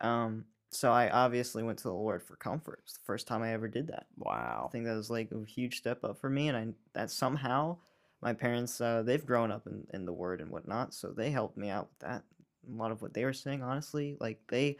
um 0.00 0.46
so 0.70 0.92
I 0.92 1.08
obviously 1.10 1.62
went 1.62 1.78
to 1.78 1.88
the 1.88 1.94
Lord 1.94 2.22
for 2.22 2.36
comfort. 2.36 2.80
It's 2.84 2.94
the 2.94 3.04
first 3.04 3.26
time 3.26 3.42
I 3.42 3.52
ever 3.52 3.68
did 3.68 3.88
that. 3.88 4.06
Wow. 4.16 4.66
I 4.68 4.72
think 4.72 4.84
that 4.86 4.96
was 4.96 5.10
like 5.10 5.30
a 5.32 5.44
huge 5.44 5.78
step 5.78 6.04
up 6.04 6.20
for 6.20 6.30
me, 6.30 6.48
and 6.48 6.56
I 6.56 6.66
that 6.94 7.10
somehow 7.10 7.78
my 8.22 8.32
parents 8.34 8.80
uh, 8.80 9.02
they've 9.02 9.24
grown 9.24 9.50
up 9.50 9.66
in, 9.66 9.86
in 9.92 10.04
the 10.04 10.12
Word 10.12 10.40
and 10.40 10.50
whatnot, 10.50 10.94
so 10.94 11.08
they 11.10 11.30
helped 11.30 11.56
me 11.56 11.68
out 11.70 11.88
with 11.90 11.98
that. 12.08 12.22
A 12.70 12.76
lot 12.76 12.92
of 12.92 13.00
what 13.02 13.14
they 13.14 13.24
were 13.24 13.32
saying, 13.32 13.62
honestly, 13.62 14.16
like 14.20 14.40
they 14.48 14.76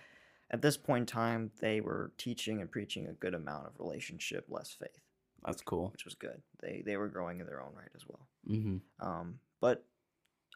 at 0.50 0.62
this 0.62 0.76
point 0.76 1.02
in 1.02 1.06
time 1.06 1.50
they 1.60 1.80
were 1.80 2.12
teaching 2.18 2.60
and 2.60 2.70
preaching 2.70 3.06
a 3.06 3.12
good 3.14 3.34
amount 3.34 3.66
of 3.66 3.72
relationship, 3.78 4.44
less 4.48 4.70
faith, 4.78 5.00
That's 5.44 5.62
cool. 5.62 5.88
which 5.92 6.04
was 6.04 6.14
good. 6.14 6.42
They 6.60 6.82
they 6.84 6.96
were 6.96 7.08
growing 7.08 7.40
in 7.40 7.46
their 7.46 7.62
own 7.62 7.72
right 7.74 7.90
as 7.94 8.04
well. 8.06 8.26
hmm 8.46 8.76
Um, 9.00 9.40
but 9.60 9.84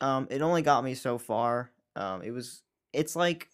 um, 0.01 0.27
it 0.31 0.43
only 0.43 0.63
got 0.63 0.85
me 0.85 0.95
so 0.95 1.19
far. 1.19 1.71
Um, 1.97 2.23
it 2.23 2.31
was 2.33 2.63
it's 2.93 3.17
like 3.17 3.49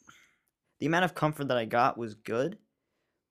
the 0.81 0.87
amount 0.87 1.05
of 1.07 1.15
comfort 1.15 1.49
that 1.49 1.59
I 1.59 1.67
got 1.67 1.99
was 1.99 2.15
good, 2.15 2.59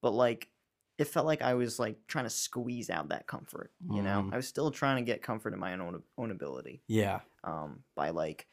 but 0.02 0.12
like 0.12 0.50
it 0.97 1.06
felt 1.06 1.26
like 1.26 1.41
I 1.41 1.54
was 1.56 1.80
like 1.80 2.08
trying 2.08 2.26
to 2.26 2.30
squeeze 2.30 2.89
out 2.89 3.10
that 3.10 3.28
comfort. 3.28 3.74
You 3.89 4.02
know, 4.04 4.22
Mm. 4.22 4.34
I 4.34 4.38
was 4.38 4.47
still 4.47 4.72
trying 4.72 4.97
to 4.97 5.10
get 5.12 5.22
comfort 5.24 5.54
in 5.54 5.60
my 5.60 5.74
own 5.74 6.04
own 6.18 6.32
ability. 6.32 6.84
Yeah. 6.88 7.22
Um, 7.43 7.84
by 7.95 8.10
like 8.12 8.47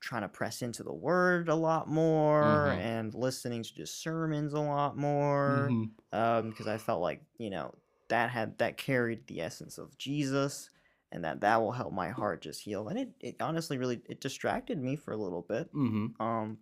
trying 0.00 0.22
to 0.22 0.28
press 0.28 0.62
into 0.62 0.82
the 0.82 0.92
word 0.92 1.48
a 1.48 1.54
lot 1.54 1.88
more 1.88 2.72
Mhm. 2.72 2.78
and 2.78 3.14
listening 3.14 3.62
to 3.62 3.74
just 3.74 4.00
sermons 4.02 4.52
a 4.52 4.60
lot 4.60 4.96
more 4.96 5.76
Mhm. 5.76 5.94
um 6.12 6.50
because 6.50 6.66
i 6.66 6.76
felt 6.76 7.00
like 7.00 7.24
you 7.38 7.48
know 7.50 7.74
that 8.08 8.30
had 8.30 8.58
that 8.58 8.76
carried 8.76 9.26
the 9.26 9.40
essence 9.40 9.78
of 9.78 9.96
jesus 9.96 10.70
and 11.10 11.24
that 11.24 11.40
that 11.40 11.56
will 11.60 11.72
help 11.72 11.92
my 11.92 12.10
heart 12.10 12.42
just 12.42 12.60
heal 12.60 12.88
and 12.88 12.98
it, 12.98 13.14
it 13.20 13.36
honestly 13.40 13.78
really 13.78 14.02
it 14.08 14.20
distracted 14.20 14.78
me 14.78 14.94
for 14.94 15.12
a 15.12 15.16
little 15.16 15.42
bit 15.42 15.70
Mhm. 15.72 16.14
um 16.20 16.58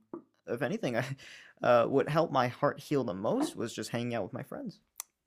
if 0.46 0.62
anything 0.62 0.96
i 0.96 1.04
uh 1.62 1.84
what 1.86 2.08
helped 2.08 2.32
my 2.32 2.48
heart 2.48 2.80
heal 2.80 3.04
the 3.04 3.14
most 3.14 3.56
was 3.56 3.72
just 3.74 3.90
hanging 3.90 4.14
out 4.14 4.22
with 4.24 4.32
my 4.32 4.42
friends 4.42 4.80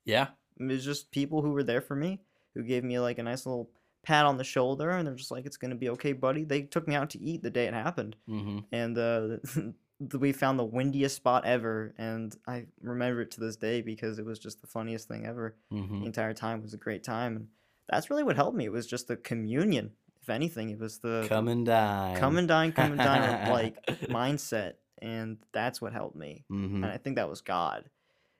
Yeah. 0.04 0.28
it 0.58 0.64
was 0.64 0.84
just 0.84 1.10
people 1.10 1.42
who 1.42 1.50
were 1.52 1.62
there 1.64 1.80
for 1.80 1.96
me 1.96 2.20
who 2.54 2.62
gave 2.62 2.84
me 2.84 2.98
like 2.98 3.18
a 3.18 3.22
nice 3.22 3.46
little 3.46 3.70
pat 4.02 4.24
on 4.26 4.36
the 4.38 4.44
shoulder 4.44 4.90
and 4.90 5.06
they're 5.06 5.14
just 5.14 5.30
like 5.30 5.46
it's 5.46 5.56
gonna 5.56 5.74
be 5.74 5.88
okay 5.90 6.12
buddy 6.12 6.44
they 6.44 6.62
took 6.62 6.86
me 6.86 6.94
out 6.94 7.10
to 7.10 7.20
eat 7.20 7.42
the 7.42 7.50
day 7.50 7.66
it 7.66 7.74
happened 7.74 8.16
hmm 8.26 8.58
and 8.72 8.98
uh, 8.98 9.36
we 10.18 10.32
found 10.32 10.58
the 10.58 10.64
windiest 10.64 11.16
spot 11.16 11.46
ever, 11.46 11.94
and 11.96 12.36
I 12.46 12.66
remember 12.82 13.22
it 13.22 13.30
to 13.32 13.40
this 13.40 13.56
day 13.56 13.80
because 13.80 14.18
it 14.18 14.26
was 14.26 14.38
just 14.38 14.60
the 14.60 14.66
funniest 14.66 15.08
thing 15.08 15.24
ever. 15.24 15.56
hmm 15.70 16.00
The 16.00 16.06
entire 16.06 16.34
time 16.34 16.62
was 16.62 16.74
a 16.74 16.78
great 16.78 17.02
time, 17.04 17.36
and 17.36 17.48
that's 17.88 18.10
really 18.10 18.24
what 18.24 18.36
helped 18.36 18.56
me. 18.56 18.64
It 18.66 18.72
was 18.72 18.86
just 18.86 19.08
the 19.08 19.16
communion. 19.16 19.92
If 20.20 20.28
anything, 20.28 20.70
it 20.70 20.78
was 20.78 20.98
the 20.98 21.24
Come 21.28 21.48
and 21.48 21.64
dine. 21.64 22.16
come 22.16 22.36
and 22.36 22.48
dine, 22.48 22.72
come 22.72 22.92
and 22.92 23.00
dine 23.00 23.46
like 23.50 23.76
mindset, 24.10 24.74
and 24.98 25.38
that's 25.52 25.80
what 25.80 25.92
helped 25.92 26.16
me. 26.16 26.46
hmm 26.48 26.82
And 26.82 26.90
I 26.90 26.98
think 26.98 27.16
that 27.16 27.28
was 27.30 27.40
God, 27.40 27.90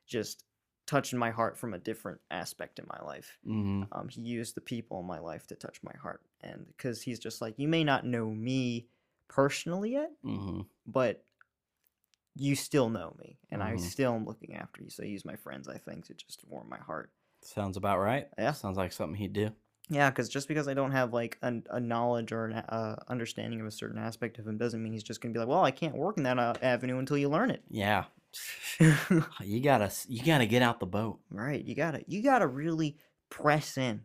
just 0.06 0.44
touching 0.86 1.18
my 1.18 1.30
heart 1.30 1.58
from 1.58 1.74
a 1.74 1.78
different 1.78 2.20
aspect 2.30 2.78
in 2.78 2.86
my 2.88 3.00
life. 3.04 3.38
hmm 3.44 3.88
Um, 3.92 4.08
he 4.08 4.22
used 4.22 4.54
the 4.56 4.60
people 4.62 5.00
in 5.00 5.06
my 5.06 5.20
life 5.20 5.46
to 5.48 5.56
touch 5.56 5.82
my 5.82 5.94
heart, 6.02 6.22
and 6.40 6.66
because 6.68 7.02
he's 7.02 7.20
just 7.20 7.40
like, 7.40 7.58
you 7.58 7.68
may 7.68 7.84
not 7.84 8.06
know 8.06 8.30
me 8.30 8.88
personally 9.28 9.92
yet 9.92 10.12
hmm 10.22 10.68
but 10.86 11.26
you 12.34 12.54
still 12.54 12.88
know 12.90 13.16
me 13.18 13.38
and 13.50 13.62
I 13.62 13.76
Mhm. 13.76 13.76
still 13.76 14.14
am 14.14 14.24
looking 14.26 14.54
after 14.54 14.82
you. 14.82 14.90
So 14.90 15.02
use 15.02 15.24
my 15.24 15.36
friends, 15.36 15.68
I 15.68 15.78
think, 15.78 16.06
to 16.06 16.14
just 16.14 16.44
warm 16.44 16.68
my 16.68 16.78
heart. 16.78 17.12
Sounds 17.42 17.76
about 17.78 17.98
right. 18.00 18.28
Yeah. 18.38 18.52
Sounds 18.52 18.76
like 18.76 18.92
something 18.92 19.16
he'd 19.16 19.32
do. 19.32 19.54
Yeah, 19.88 20.10
because 20.10 20.28
just 20.28 20.48
because 20.48 20.66
I 20.66 20.74
don't 20.74 20.90
have 20.92 21.12
like 21.12 21.38
an, 21.42 21.64
a 21.70 21.78
knowledge 21.78 22.32
or 22.32 22.46
an 22.46 22.54
uh, 22.54 22.96
understanding 23.08 23.60
of 23.60 23.66
a 23.66 23.70
certain 23.70 23.98
aspect 23.98 24.38
of 24.38 24.46
him 24.46 24.58
doesn't 24.58 24.82
mean 24.82 24.92
he's 24.92 25.02
just 25.02 25.20
gonna 25.20 25.32
be 25.32 25.38
like, 25.38 25.48
well, 25.48 25.64
I 25.64 25.70
can't 25.70 25.96
work 25.96 26.16
in 26.16 26.24
that 26.24 26.38
uh, 26.38 26.54
avenue 26.60 26.98
until 26.98 27.18
you 27.18 27.28
learn 27.28 27.50
it. 27.50 27.62
Yeah. 27.70 28.04
You 29.40 29.60
gotta 29.62 29.90
you 30.08 30.22
gotta 30.22 30.44
get 30.46 30.60
out 30.60 30.80
the 30.80 30.86
boat. 30.86 31.20
right? 31.30 31.64
You 31.64 31.74
gotta 31.74 32.02
you 32.06 32.22
gotta 32.22 32.46
really 32.46 32.98
press 33.30 33.78
in. 33.78 34.02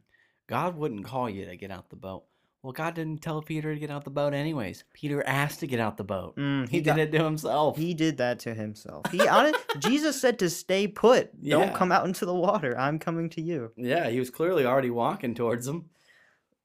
God 0.48 0.76
wouldn't 0.76 1.06
call 1.06 1.30
you 1.30 1.46
to 1.46 1.58
get 1.58 1.72
out 1.72 1.90
the 1.90 1.96
boat. 1.96 2.24
Well, 2.64 2.74
God 2.74 2.94
didn't 2.94 3.24
tell 3.24 3.42
Peter 3.42 3.74
to 3.74 3.80
get 3.80 3.90
out 3.90 4.04
the 4.04 4.12
boat 4.12 4.34
anyways. 4.36 4.84
Peter 4.94 5.24
asked 5.26 5.62
to 5.62 5.68
get 5.68 5.80
out 5.80 5.98
the 5.98 6.04
boat. 6.04 6.36
Mm, 6.36 6.70
He, 6.70 6.78
he 6.78 6.82
did 6.84 6.92
got- 6.92 7.00
it 7.00 7.12
to 7.14 7.24
himself. 7.24 7.76
He 7.78 7.94
did 7.96 8.18
that 8.18 8.38
to 8.42 8.54
himself. 8.54 9.10
He 9.12 9.28
honest, 9.28 9.58
Jesus 9.80 10.22
said 10.22 10.38
to 10.40 10.50
stay 10.50 10.88
put. 10.88 11.32
Yeah. 11.42 11.58
Don't 11.58 11.74
come 11.74 11.92
out 11.92 12.06
into 12.06 12.26
the 12.26 12.36
water. 12.36 12.78
I'm 12.78 13.00
coming 13.00 13.30
to 13.32 13.42
you. 13.42 13.72
yeah, 13.78 14.10
he 14.10 14.20
was 14.20 14.30
clearly 14.30 14.64
already 14.66 14.92
walking 14.92 15.34
towards 15.34 15.68
him. 15.68 15.86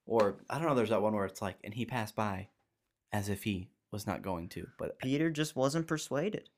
Or 0.05 0.37
I 0.51 0.59
don't 0.59 0.69
know. 0.69 0.75
There's 0.75 0.91
that 0.91 1.03
one 1.03 1.15
where 1.15 1.25
it's 1.25 1.41
like, 1.43 1.57
and 1.65 1.73
he 1.73 1.87
passed 1.87 2.15
by, 2.15 2.49
as 3.13 3.29
if 3.29 3.43
he 3.45 3.71
was 3.91 4.07
not 4.07 4.21
going 4.23 4.49
to, 4.51 4.67
but 4.79 4.99
Peter 4.99 5.31
just 5.31 5.57
wasn't 5.57 5.87
persuaded. 5.87 6.49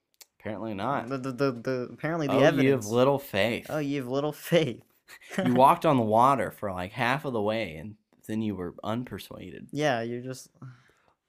apparently 0.40 0.74
not. 0.74 1.08
The, 1.08 1.18
the, 1.18 1.32
the, 1.32 1.52
the 1.52 1.88
apparently 1.92 2.26
the 2.26 2.34
oh, 2.34 2.40
evidence. 2.40 2.64
you 2.64 2.70
have 2.72 2.86
little 2.86 3.18
faith. 3.18 3.66
oh, 3.70 3.78
you 3.78 4.00
have 4.00 4.08
little 4.08 4.32
faith. 4.32 4.82
you 5.46 5.54
walked 5.54 5.86
on 5.86 5.96
the 5.96 6.02
water 6.02 6.50
for 6.50 6.72
like 6.72 6.92
half 6.92 7.24
of 7.24 7.32
the 7.32 7.40
way, 7.40 7.76
and 7.76 7.94
then 8.28 8.40
you 8.42 8.54
were 8.54 8.74
unpersuaded. 8.84 9.66
yeah, 9.72 10.02
you're 10.02 10.22
just. 10.22 10.48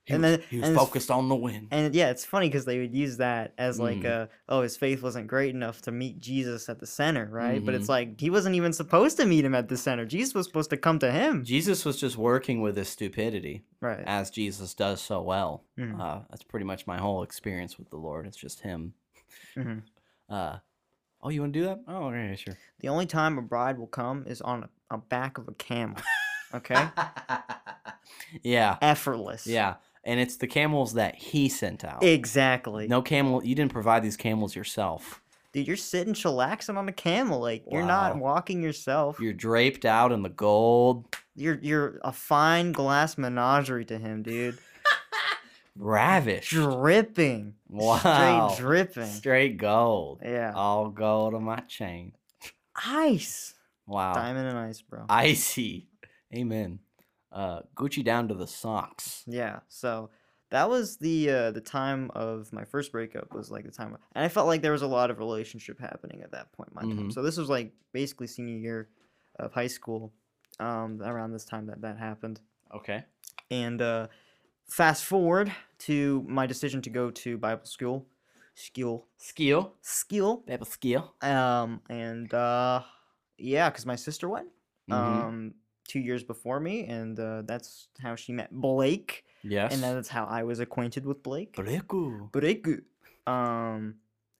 He 0.06 0.16
And 0.16 0.24
was, 0.24 0.32
then- 0.38 0.41
he 0.50 0.60
was 0.60 0.70
focused 0.76 1.12
on 1.12 1.30
the 1.30 1.36
win. 1.36 1.68
And 1.70 1.93
yeah, 1.93 2.10
it's 2.10 2.26
funny 2.26 2.47
because 2.50 2.66
they 2.66 2.80
would 2.80 2.95
use 2.95 3.18
that 3.18 3.54
as 3.60 3.80
like, 3.80 4.00
Mhm. 4.00 4.24
uh, 4.24 4.28
oh, 4.47 4.62
his 4.64 4.76
faith 4.76 5.04
wasn't 5.04 5.28
great 5.28 5.54
enough 5.54 5.84
to 5.84 5.91
meet 5.91 6.20
Jesus 6.20 6.68
at 6.68 6.80
the 6.80 6.88
center, 6.88 7.28
right? 7.32 7.64
But 7.64 7.76
Mhm. 7.76 7.78
it's 7.78 7.89
like 7.89 8.20
he 8.20 8.32
wasn't 8.32 8.56
even 8.56 8.74
supposed 8.74 9.18
to 9.18 9.26
meet 9.28 9.45
him 9.45 9.54
at 9.54 9.68
the 9.70 9.78
center. 9.78 10.06
Jesus 10.08 10.34
was 10.34 10.47
supposed 10.47 10.72
to 10.72 10.78
come 10.78 10.97
to 11.00 11.12
him, 11.12 11.43
Jesus 11.43 11.86
was 11.86 12.00
just 12.00 12.18
working 12.18 12.60
with 12.62 12.76
his 12.76 12.89
stupidity, 12.89 13.66
right? 13.82 14.04
as 14.08 14.32
Jesus 14.32 14.74
does 14.74 15.00
so 15.00 15.22
well. 15.22 15.64
Mhm. 15.78 16.00
Uh, 16.02 16.22
that's 16.32 16.43
pretty 16.43 16.66
much 16.66 16.88
my 16.88 16.97
whole 16.97 17.22
experience 17.22 17.78
with 17.78 17.91
the 17.91 17.97
Lord. 17.97 18.26
It's 18.26 18.38
just 18.38 18.62
Him. 18.62 18.93
Mhm. 19.56 19.84
Uh, 20.28 20.58
oh, 21.22 21.30
you 21.30 21.41
want 21.41 21.54
to 21.54 21.60
do 21.60 21.66
that? 21.66 21.80
Oh, 21.88 22.06
okay, 22.10 22.36
sure. 22.36 22.56
The 22.82 22.88
only 22.89 23.06
time 23.08 23.38
a 23.38 23.41
bride 23.43 23.78
will 23.80 23.88
come 23.88 24.26
is 24.28 24.41
on 24.41 24.64
a, 24.64 24.70
a 24.95 24.97
back 25.00 25.38
of 25.39 25.47
a 25.47 25.54
camel. 25.54 25.97
Okay, 26.54 26.88
yeah, 28.43 28.78
effortless. 28.82 29.45
yeah, 29.47 29.76
and 30.04 30.20
it's 30.20 30.38
the 30.38 30.47
camels 30.47 30.93
that 30.93 31.16
He 31.16 31.50
sent 31.50 31.84
out. 31.84 32.04
exactly. 32.04 32.88
No 32.88 33.02
camel. 33.02 33.43
You 33.43 33.56
didn't 33.56 33.72
provide 33.72 34.04
these 34.04 34.18
camels 34.18 34.56
yourself. 34.56 35.22
dude, 35.54 35.68
you're 35.68 35.76
sitting 35.78 36.14
chillaxing 36.14 36.78
on 36.78 36.88
a 36.89 36.93
camel. 36.93 37.39
Like 37.39 37.64
you're 37.70 37.86
not 37.86 38.18
walking 38.18 38.62
yourself. 38.64 39.20
You're 39.20 39.34
draped 39.34 39.86
out 39.86 40.12
in 40.12 40.24
the 40.24 40.30
gold, 40.30 41.16
You're 41.36 41.60
you're 41.62 42.00
a 42.04 42.12
fine 42.12 42.72
glass 42.72 43.18
menagerie 43.18 43.86
to 43.86 43.97
him, 43.97 44.24
dude. 44.24 44.58
ravished. 45.76 46.50
Dripping. 46.52 47.56
Wow. 47.70 48.50
Straight 48.54 48.66
dripping. 48.66 49.06
Straight 49.12 49.58
gold. 49.58 50.20
Yeah. 50.24 50.54
All 50.56 50.89
gold 50.89 51.34
on 51.36 51.43
my 51.43 51.60
chain. 51.68 52.14
Ice. 52.86 53.54
Wow. 53.88 54.14
Diamond 54.14 54.47
and 54.47 54.58
ice, 54.58 54.82
bro. 54.82 55.06
Icy. 55.10 55.88
Amen. 56.36 56.80
Uh, 57.32 57.62
Gucci 57.76 58.04
down 58.04 58.28
to 58.28 58.34
the 58.34 58.48
socks. 58.48 59.24
Yeah. 59.28 59.60
So 59.68 60.10
that 60.52 60.70
was 60.70 60.98
the 60.98 61.30
uh, 61.30 61.52
the 61.52 61.62
time 61.62 62.10
of 62.16 62.52
my 62.52 62.66
first 62.66 62.92
breakup. 62.92 63.34
Was 63.34 63.52
like 63.52 63.66
the 63.66 63.72
time, 63.72 63.94
of, 63.94 64.00
and 64.16 64.26
I 64.26 64.30
felt 64.30 64.48
like 64.48 64.62
there 64.62 64.72
was 64.72 64.82
a 64.82 64.88
lot 64.88 65.12
of 65.12 65.20
relationship 65.20 65.80
happening 65.80 66.22
at 66.24 66.32
that 66.32 66.52
point 66.54 66.70
in 66.70 66.76
my 66.76 66.82
time. 66.96 67.10
Mhm. 67.10 67.14
So 67.14 67.22
this 67.22 67.38
was 67.38 67.50
like 67.50 67.72
basically 67.94 68.28
senior 68.28 68.58
year 68.58 68.90
of 69.38 69.54
high 69.54 69.68
school. 69.68 70.12
Um, 70.60 71.02
around 71.02 71.32
this 71.32 71.46
time 71.46 71.68
that 71.68 71.82
that 71.84 71.98
happened, 71.98 72.42
Okay. 72.76 73.06
and 73.50 73.82
uh, 73.82 74.08
fast 74.68 75.06
forward 75.06 75.54
to 75.88 76.26
my 76.28 76.46
decision 76.48 76.82
to 76.82 76.90
go 76.90 77.10
to 77.12 77.38
Bible 77.38 77.64
school, 77.66 78.06
school, 78.56 79.08
Skill. 79.16 79.76
skill. 79.82 80.44
Baby 80.46 80.66
skill. 80.66 81.14
Um, 81.22 81.82
and 81.90 82.34
uh, 82.34 82.82
yeah, 83.38 83.70
because 83.70 83.86
my 83.86 83.96
sister 83.96 84.28
went. 84.28 84.50
Mhm. 84.90 84.94
Um, 84.96 85.54
two 85.90 86.00
years 86.00 86.24
before 86.24 86.60
me, 86.60 86.86
and 86.86 87.20
uh, 87.20 87.42
that's 87.46 87.90
how 88.00 88.16
she 88.16 88.32
met 88.32 88.52
Blake. 88.52 89.26
yes. 89.44 89.74
and 89.74 89.84
that's 89.84 90.08
how 90.08 90.26
I 90.26 90.44
was 90.44 90.60
acquainted 90.60 91.06
with 91.06 91.22
Blake. 91.24 91.54
Breku. 91.56 92.32
Blake. 92.32 92.68
Um, 93.28 93.96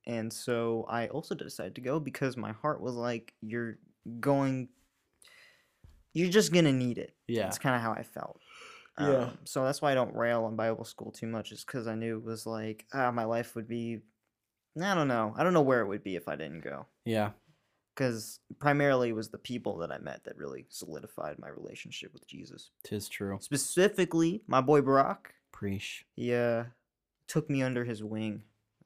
and 0.06 0.32
so 0.32 0.86
I 0.88 1.08
also 1.08 1.34
decided 1.34 1.74
to 1.74 1.80
go 1.80 2.00
because 2.00 2.36
my 2.36 2.52
heart 2.52 2.80
was 2.80 2.94
like, 2.94 3.34
"You're 3.42 3.78
going, 4.20 4.68
you're 6.14 6.30
just 6.30 6.52
gonna 6.52 6.72
need 6.72 6.98
it." 6.98 7.14
Yeah. 7.28 7.42
That's 7.42 7.58
kind 7.58 7.76
of 7.76 7.82
how 7.82 7.92
I 7.92 8.02
felt. 8.02 8.40
Yeah. 8.98 9.06
Um, 9.06 9.38
so 9.44 9.64
that's 9.64 9.80
why 9.80 9.92
I 9.92 9.94
don't 9.94 10.14
rail 10.14 10.44
on 10.44 10.56
Bible 10.56 10.84
school 10.84 11.10
too 11.10 11.26
much, 11.26 11.52
is 11.52 11.64
because 11.64 11.86
I 11.86 11.94
knew 11.94 12.18
it 12.18 12.24
was 12.24 12.46
like, 12.46 12.86
ah, 12.92 13.10
my 13.10 13.24
life 13.24 13.54
would 13.54 13.68
be, 13.68 14.00
I 14.80 14.94
don't 14.94 15.08
know, 15.08 15.34
I 15.36 15.44
don't 15.44 15.54
know 15.54 15.62
where 15.62 15.80
it 15.80 15.86
would 15.86 16.02
be 16.02 16.16
if 16.16 16.28
I 16.28 16.36
didn't 16.36 16.60
go. 16.60 16.86
Yeah. 17.04 17.30
Because 18.00 18.40
primarily 18.58 19.10
it 19.10 19.14
was 19.14 19.28
the 19.28 19.36
people 19.36 19.76
that 19.76 19.92
I 19.92 19.98
met 19.98 20.24
that 20.24 20.38
really 20.38 20.64
solidified 20.70 21.38
my 21.38 21.48
relationship 21.48 22.14
with 22.14 22.26
Jesus. 22.26 22.70
Tis 22.82 23.10
true. 23.10 23.36
Specifically, 23.42 24.40
my 24.46 24.62
boy 24.62 24.80
Brock. 24.80 25.34
Preach. 25.52 26.06
he 26.16 26.32
uh 26.32 26.64
took 27.26 27.50
me 27.50 27.62
under 27.62 27.84
his 27.84 28.02
wing 28.02 28.42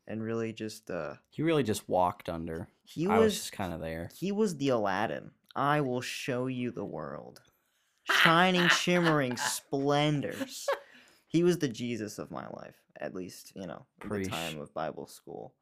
and 0.09 0.21
really 0.21 0.53
just 0.53 0.91
uh 0.91 1.15
He 1.31 1.43
really 1.43 1.63
just 1.63 1.89
walked 1.89 2.29
under. 2.29 2.67
he 2.83 3.07
I 3.07 3.19
was 3.19 3.25
was 3.27 3.35
just 3.37 3.53
kind 3.53 3.73
of 3.73 3.81
there. 3.81 4.11
he 4.19 4.33
was 4.33 4.57
the 4.57 4.71
Aladdin. 4.71 5.31
I 5.55 5.81
will 5.81 6.01
show 6.01 6.49
you 6.49 6.73
the 6.73 6.85
world. 6.85 7.41
Shining, 8.11 8.67
shimmering 8.69 9.37
splendors. 9.37 10.67
He 11.29 11.43
was 11.43 11.59
the 11.59 11.69
Jesus 11.69 12.21
of 12.21 12.31
my 12.31 12.47
life, 12.49 12.77
at 13.01 13.13
least, 13.13 13.53
you 13.57 13.67
know, 13.67 13.87
the 14.09 14.25
time 14.25 14.61
of 14.61 14.73
Bible 14.73 15.09
school. 15.09 15.53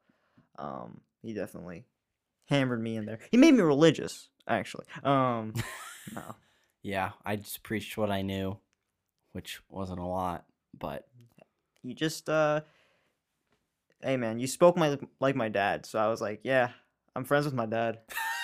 Um, 0.59 1.01
he 1.23 1.33
definitely 1.33 1.85
hammered 2.45 2.81
me 2.81 2.95
in 2.97 3.05
there. 3.05 3.19
He 3.31 3.37
made 3.37 3.53
me 3.53 3.61
religious, 3.61 4.29
actually. 4.47 4.85
Um, 5.03 5.53
no. 6.15 6.35
Yeah. 6.81 7.11
I 7.25 7.35
just 7.37 7.63
preached 7.63 7.97
what 7.97 8.11
I 8.11 8.21
knew, 8.21 8.57
which 9.31 9.61
wasn't 9.69 9.99
a 9.99 10.05
lot, 10.05 10.45
but 10.77 11.07
You 11.81 11.93
just 11.93 12.29
uh 12.29 12.61
Hey 14.01 14.17
man, 14.17 14.39
you 14.39 14.47
spoke 14.47 14.75
my 14.75 14.99
like 15.21 15.35
my 15.35 15.47
dad, 15.49 15.85
so 15.85 15.97
I 15.97 16.07
was 16.09 16.19
like, 16.19 16.41
yeah, 16.43 16.71
I'm 17.15 17.23
friends 17.23 17.45
with 17.45 17.53
my 17.53 17.65
dad. 17.65 17.99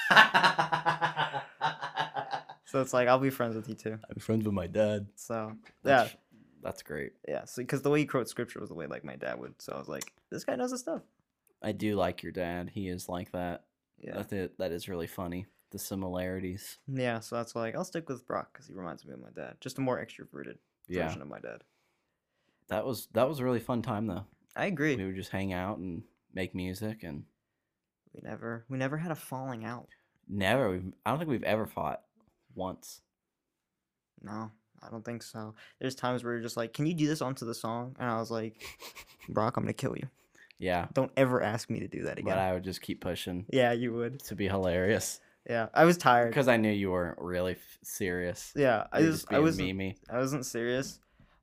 So 2.65 2.81
it's 2.81 2.93
like 2.93 3.07
I'll 3.07 3.17
be 3.17 3.31
friends 3.31 3.55
with 3.55 3.67
you 3.67 3.73
too. 3.73 3.97
I'm 4.07 4.19
friends 4.19 4.45
with 4.45 4.53
my 4.53 4.67
dad. 4.67 5.07
So 5.15 5.53
yeah, 5.83 6.03
That's, 6.03 6.15
that's 6.61 6.83
great. 6.83 7.13
yeah. 7.27 7.45
So 7.45 7.63
because 7.63 7.81
the 7.81 7.89
way 7.89 8.01
he 8.01 8.05
quotes 8.05 8.29
scripture 8.29 8.59
was 8.59 8.69
the 8.69 8.75
way 8.75 8.85
like 8.85 9.03
my 9.03 9.15
dad 9.15 9.39
would. 9.39 9.59
So 9.59 9.73
I 9.73 9.79
was 9.79 9.87
like, 9.87 10.13
this 10.29 10.43
guy 10.43 10.55
knows 10.55 10.69
his 10.69 10.81
stuff. 10.81 11.01
I 11.63 11.71
do 11.71 11.95
like 11.95 12.21
your 12.21 12.31
dad. 12.31 12.69
He 12.71 12.87
is 12.87 13.09
like 13.09 13.31
that. 13.31 13.63
Yeah, 14.01 14.15
That's 14.15 14.33
it. 14.33 14.57
That 14.59 14.71
is 14.71 14.87
really 14.89 15.07
funny. 15.07 15.45
The 15.71 15.79
similarities. 15.79 16.77
yeah. 16.87 17.19
So 17.19 17.35
that's 17.35 17.55
like 17.55 17.75
I'll 17.75 17.83
stick 17.83 18.09
with 18.09 18.25
Brock 18.25 18.49
because 18.53 18.67
he 18.67 18.73
reminds 18.73 19.05
me 19.05 19.13
of 19.13 19.19
my 19.21 19.29
dad. 19.35 19.57
Just 19.61 19.77
a 19.77 19.81
more 19.81 20.03
extroverted 20.03 20.57
Yeah. 20.87 21.05
version 21.07 21.21
of 21.21 21.27
my 21.27 21.39
dad. 21.39 21.63
That 22.69 22.85
was 22.85 23.07
that 23.13 23.27
was 23.27 23.39
a 23.39 23.43
really 23.43 23.59
fun 23.59 23.81
time 23.81 24.07
though. 24.07 24.25
I 24.55 24.65
agree. 24.65 24.95
We 24.95 25.05
would 25.05 25.15
just 25.15 25.31
hang 25.31 25.53
out 25.53 25.77
and 25.77 26.03
make 26.33 26.55
music 26.55 27.03
and 27.03 27.23
We 28.13 28.21
never 28.23 28.65
we 28.69 28.77
never 28.77 28.97
had 28.97 29.11
a 29.11 29.15
falling 29.15 29.63
out. 29.65 29.89
never. 30.27 30.71
We've, 30.71 30.93
I 31.05 31.09
don't 31.11 31.19
think 31.19 31.29
we've 31.29 31.43
ever 31.43 31.65
fought 31.67 32.01
once. 32.55 33.01
No, 34.21 34.51
I 34.81 34.89
don't 34.89 35.05
think 35.05 35.23
so. 35.23 35.53
There's 35.79 35.95
times 35.95 36.23
where 36.23 36.33
you're 36.33 36.41
just 36.41 36.57
like, 36.57 36.73
can 36.73 36.85
you 36.87 36.93
do 36.93 37.07
this 37.07 37.21
onto 37.21 37.45
the 37.45 37.53
song? 37.55 37.95
And 37.99 38.09
I 38.09 38.17
was 38.19 38.31
like, 38.31 38.61
Brock, 39.29 39.55
I'm 39.57 39.63
gonna 39.63 39.73
kill 39.73 39.95
you. 39.95 40.07
Yeah, 40.59 40.87
Don't 40.93 41.11
ever 41.17 41.41
ask 41.41 41.69
me 41.69 41.79
to 41.79 41.87
do 41.87 42.03
that 42.03 42.19
again. 42.19 42.35
but 42.35 42.37
I 42.37 42.53
would 42.53 42.63
just 42.63 42.81
keep 42.81 42.99
pushing 43.01 43.45
yeah, 43.49 43.71
you 43.71 43.93
would. 43.93 44.19
to 44.25 44.35
be 44.35 44.47
hilarious 44.47 45.19
Yeah, 45.49 45.67
I 45.73 45.85
was 45.85 45.97
tired. 45.97 46.29
because 46.29 46.47
I 46.49 46.57
knew 46.57 46.69
you 46.71 46.91
weren't 46.91 47.17
really 47.19 47.53
f- 47.53 47.77
serious. 47.81 48.51
Yeah, 48.55 48.85
I 48.91 48.99
You 48.99 49.05
were 49.05 49.11
just 49.13 49.27
I 49.29 49.31
being 49.35 49.43
was 49.43 49.57
memey. 49.57 49.95
I 50.09 50.17
wasn't 50.17 50.45
serious, 50.45 50.99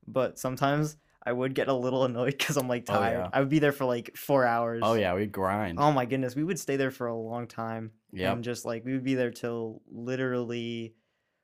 but 0.07 0.37
sometimes 0.39 0.97
I 1.25 1.33
would 1.33 1.55
get 1.55 1.67
a 1.67 1.73
little 1.73 2.05
annoyed 2.05 2.37
because 2.37 2.55
I'm 2.57 2.67
like 2.69 2.85
Oh, 2.89 2.93
tired. 2.93 3.17
yeah. 3.17 3.29
I 3.33 3.39
would 3.41 3.49
be 3.49 3.59
there 3.59 3.71
for 3.73 3.85
like 3.85 4.15
four 4.15 4.45
hours. 4.45 4.83
Oh 4.85 4.93
yeah, 4.93 5.13
we 5.15 5.25
grind. 5.25 5.79
Oh 5.79 5.91
my 5.91 6.05
goodness, 6.05 6.35
we 6.35 6.43
would 6.43 6.59
stay 6.59 6.77
there 6.77 6.91
for 6.91 7.07
a 7.07 7.15
long 7.15 7.47
time. 7.47 7.91
Yep. 8.13 8.33
And 8.35 8.43
just 8.43 8.65
like 8.65 8.85
we 8.85 8.93
would 8.93 9.03
be 9.03 9.15
there 9.15 9.31
till 9.31 9.81
literally 9.91 10.93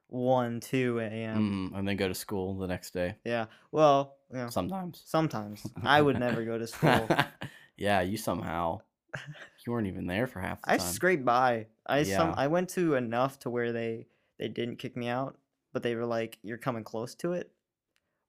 one, 0.08 0.60
two 0.60 1.00
a.m. 1.00 1.72
Mhm, 1.74 1.78
and 1.80 1.88
then 1.88 1.98
go 1.98 2.08
to 2.08 2.14
school 2.14 2.58
the 2.60 2.68
next 2.68 2.92
day. 2.94 3.16
Yeah. 3.26 3.46
Well, 3.72 4.16
you 4.32 4.38
know, 4.38 4.50
Sometimes. 4.50 5.02
sometimes 5.06 5.66
I 5.84 6.02
would 6.02 6.20
never 6.20 6.46
go 6.46 6.58
to 6.58 6.68
school. 6.76 7.10
Yeah, 7.78 8.02
you 8.02 8.18
somehow 8.18 8.82
you 9.66 9.72
weren't 9.72 9.88
even 9.88 10.08
there 10.08 10.28
for 10.28 10.40
half 10.40 10.62
the 10.62 10.72
I 10.72 10.78
time. 10.78 10.94
scraped 10.94 11.26
by. 11.26 11.68
I 11.86 12.04
some 12.04 12.34
I 12.38 12.48
went 12.48 12.70
to 12.72 12.96
enough 12.96 13.40
to 13.40 13.50
where 13.50 13.72
they 13.72 14.08
they 14.40 14.48
didn't 14.48 14.78
kick 14.78 14.96
me 14.98 15.08
out, 15.08 15.38
but 15.74 15.84
they 15.84 15.96
were 15.96 16.06
like, 16.06 16.40
"You're 16.44 16.58
coming 16.58 16.84
close 16.84 17.16
to 17.16 17.34
it." 17.34 17.52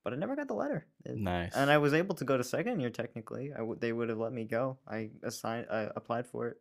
But 0.04 0.12
I 0.12 0.16
never 0.16 0.36
got 0.36 0.48
the 0.48 0.54
letter. 0.54 0.86
It- 1.04 1.16
nice. 1.16 1.54
and 1.56 1.70
I 1.70 1.78
was 1.78 1.94
able 1.94 2.14
to 2.16 2.24
go 2.24 2.36
to 2.36 2.44
second 2.44 2.80
year 2.80 2.90
technically. 2.90 3.52
I 3.52 3.58
w- 3.58 3.78
they 3.78 3.92
would 3.92 4.10
have 4.10 4.18
let 4.18 4.32
me 4.32 4.44
go. 4.44 4.78
I 4.86 5.10
assigned, 5.22 5.66
I 5.70 5.90
applied 5.96 6.26
for 6.26 6.48
it, 6.48 6.60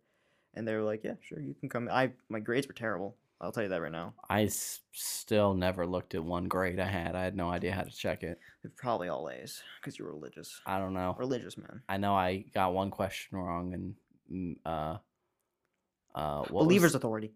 and 0.53 0.67
they 0.67 0.75
were 0.75 0.83
like, 0.83 1.03
"Yeah, 1.03 1.15
sure, 1.21 1.41
you 1.41 1.53
can 1.53 1.69
come." 1.69 1.89
I 1.91 2.13
my 2.29 2.39
grades 2.39 2.67
were 2.67 2.73
terrible. 2.73 3.17
I'll 3.43 3.51
tell 3.51 3.63
you 3.63 3.69
that 3.69 3.81
right 3.81 3.91
now. 3.91 4.13
I 4.29 4.43
s- 4.45 4.79
still 4.93 5.53
never 5.53 5.85
looked 5.85 6.15
at 6.15 6.23
one 6.23 6.47
grade 6.47 6.79
I 6.79 6.85
had. 6.87 7.13
I 7.15 7.23
had 7.23 7.35
no 7.35 7.49
idea 7.49 7.73
how 7.73 7.81
to 7.83 7.91
check 7.91 8.23
it. 8.23 8.39
They're 8.61 8.71
probably 8.77 9.09
all 9.09 9.29
A's 9.29 9.61
because 9.81 9.99
you're 9.99 10.07
religious. 10.11 10.61
I 10.65 10.79
don't 10.79 10.93
know. 10.93 11.15
Religious 11.19 11.57
man. 11.57 11.81
I 11.89 11.97
know 11.97 12.15
I 12.15 12.45
got 12.53 12.73
one 12.73 12.89
question 12.89 13.37
wrong 13.37 13.73
and 13.73 13.95
mm, 14.31 14.55
uh 14.65 14.97
uh 16.17 16.39
what 16.43 16.51
was- 16.53 16.65
Believers 16.65 16.95
authority. 16.95 17.33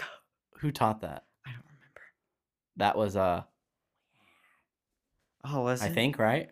who 0.60 0.72
taught 0.72 1.00
that? 1.02 1.24
I 1.46 1.50
don't 1.50 1.62
remember. 1.64 2.00
That 2.78 2.96
was 2.98 3.16
uh 3.16 3.42
Oh, 5.44 5.60
was 5.62 5.82
I 5.82 5.86
it? 5.88 5.94
think, 5.94 6.18
right? 6.18 6.50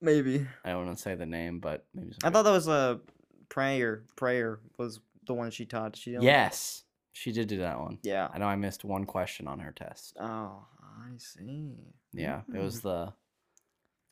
maybe. 0.00 0.46
I 0.64 0.70
don't 0.70 0.86
want 0.86 0.96
to 0.98 1.02
say 1.02 1.14
the 1.14 1.26
name, 1.26 1.58
but 1.60 1.86
maybe. 1.94 2.12
I 2.24 2.30
thought 2.30 2.42
that 2.42 2.50
was 2.50 2.66
a 2.68 3.00
prayer. 3.48 4.02
Prayer 4.16 4.60
was 4.78 5.00
the 5.26 5.34
one 5.34 5.50
she 5.50 5.66
taught. 5.66 5.96
She 5.96 6.10
didn't- 6.12 6.22
Yes, 6.24 6.82
she 7.18 7.32
did 7.32 7.48
do 7.48 7.58
that 7.58 7.80
one. 7.80 7.98
Yeah. 8.02 8.28
I 8.32 8.36
know 8.38 8.46
I 8.46 8.56
missed 8.56 8.84
one 8.84 9.04
question 9.06 9.48
on 9.48 9.58
her 9.60 9.72
test. 9.72 10.16
Oh, 10.20 10.66
I 10.82 11.16
see. 11.16 11.72
Yeah, 12.12 12.42
it 12.54 12.58
was 12.58 12.80
Mm. 12.80 12.82
the 12.82 13.12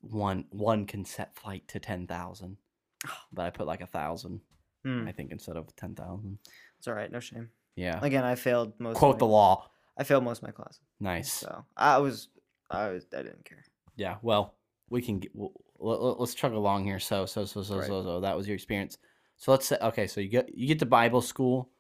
one 0.01 0.45
one 0.51 0.87
can 0.87 1.05
set 1.05 1.37
flight 1.37 1.67
to 1.69 1.79
ten 1.81 2.07
thousand, 2.07 2.57
but 3.33 3.45
I 3.47 3.51
put 3.51 3.67
like 3.67 3.81
a 3.83 3.87
thousand, 3.87 4.41
Hmm. 4.85 5.07
I 5.09 5.13
think, 5.13 5.33
instead 5.33 5.57
of 5.57 5.75
ten 5.77 5.95
thousand. 5.95 6.39
It's 6.79 6.89
all 6.89 6.95
right. 6.95 7.11
No 7.11 7.21
shame. 7.21 7.51
Yeah. 7.77 7.99
Again, 8.03 8.25
I 8.25 8.35
failed 8.35 8.73
most. 8.79 8.97
Quote 8.97 9.15
of 9.17 9.19
the 9.19 9.27
law. 9.27 9.71
I 9.97 10.05
failed 10.05 10.25
most 10.25 10.39
of 10.39 10.45
my 10.45 10.51
classes, 10.53 10.81
Nice. 10.99 11.33
so 11.33 11.65
I 11.77 11.99
was, 11.99 12.29
I 12.71 12.89
was, 12.91 13.07
I 13.17 13.23
didn't 13.23 13.45
care. 13.45 13.65
Yeah. 13.97 14.17
Well, 14.23 14.55
we 14.91 15.01
can 15.03 15.21
get. 15.21 15.31
We'll, 15.35 15.53
let, 15.79 16.21
us 16.21 16.35
chug 16.35 16.53
along 16.53 16.85
here. 16.85 16.99
So, 16.99 17.27
so, 17.27 17.45
so, 17.45 17.63
so, 17.63 17.77
Right. 17.79 17.87
so, 17.87 18.03
so. 18.03 18.21
That 18.21 18.37
was 18.37 18.49
your 18.49 18.55
experience. 18.57 18.99
So 19.37 19.51
let's 19.53 19.67
say, 19.67 19.77
okay. 19.81 20.07
So 20.07 20.21
you 20.21 20.29
get 20.29 20.53
you 20.57 20.67
get 20.67 20.79
to 20.81 20.87
Bible 20.87 21.21
school, 21.21 21.71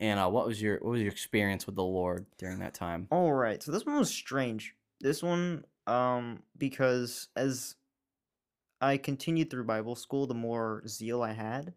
and 0.00 0.18
uh, 0.20 0.28
what 0.28 0.46
was 0.46 0.60
your 0.60 0.78
what 0.80 0.90
was 0.90 1.00
your 1.02 1.10
experience 1.12 1.66
with 1.66 1.76
the 1.76 1.84
Lord 1.84 2.26
during 2.38 2.58
that 2.60 2.74
time? 2.74 3.06
All 3.10 3.32
right. 3.32 3.62
So 3.62 3.72
this 3.72 3.84
one 3.86 3.98
was 3.98 4.10
strange. 4.10 4.74
This 5.00 5.22
one, 5.22 5.64
um, 5.86 6.42
because 6.58 7.28
as 7.36 7.76
I 8.80 8.96
continued 8.96 9.50
through 9.50 9.64
Bible 9.64 9.96
school, 9.96 10.26
the 10.26 10.34
more 10.34 10.82
zeal 10.86 11.22
I 11.22 11.32
had, 11.32 11.74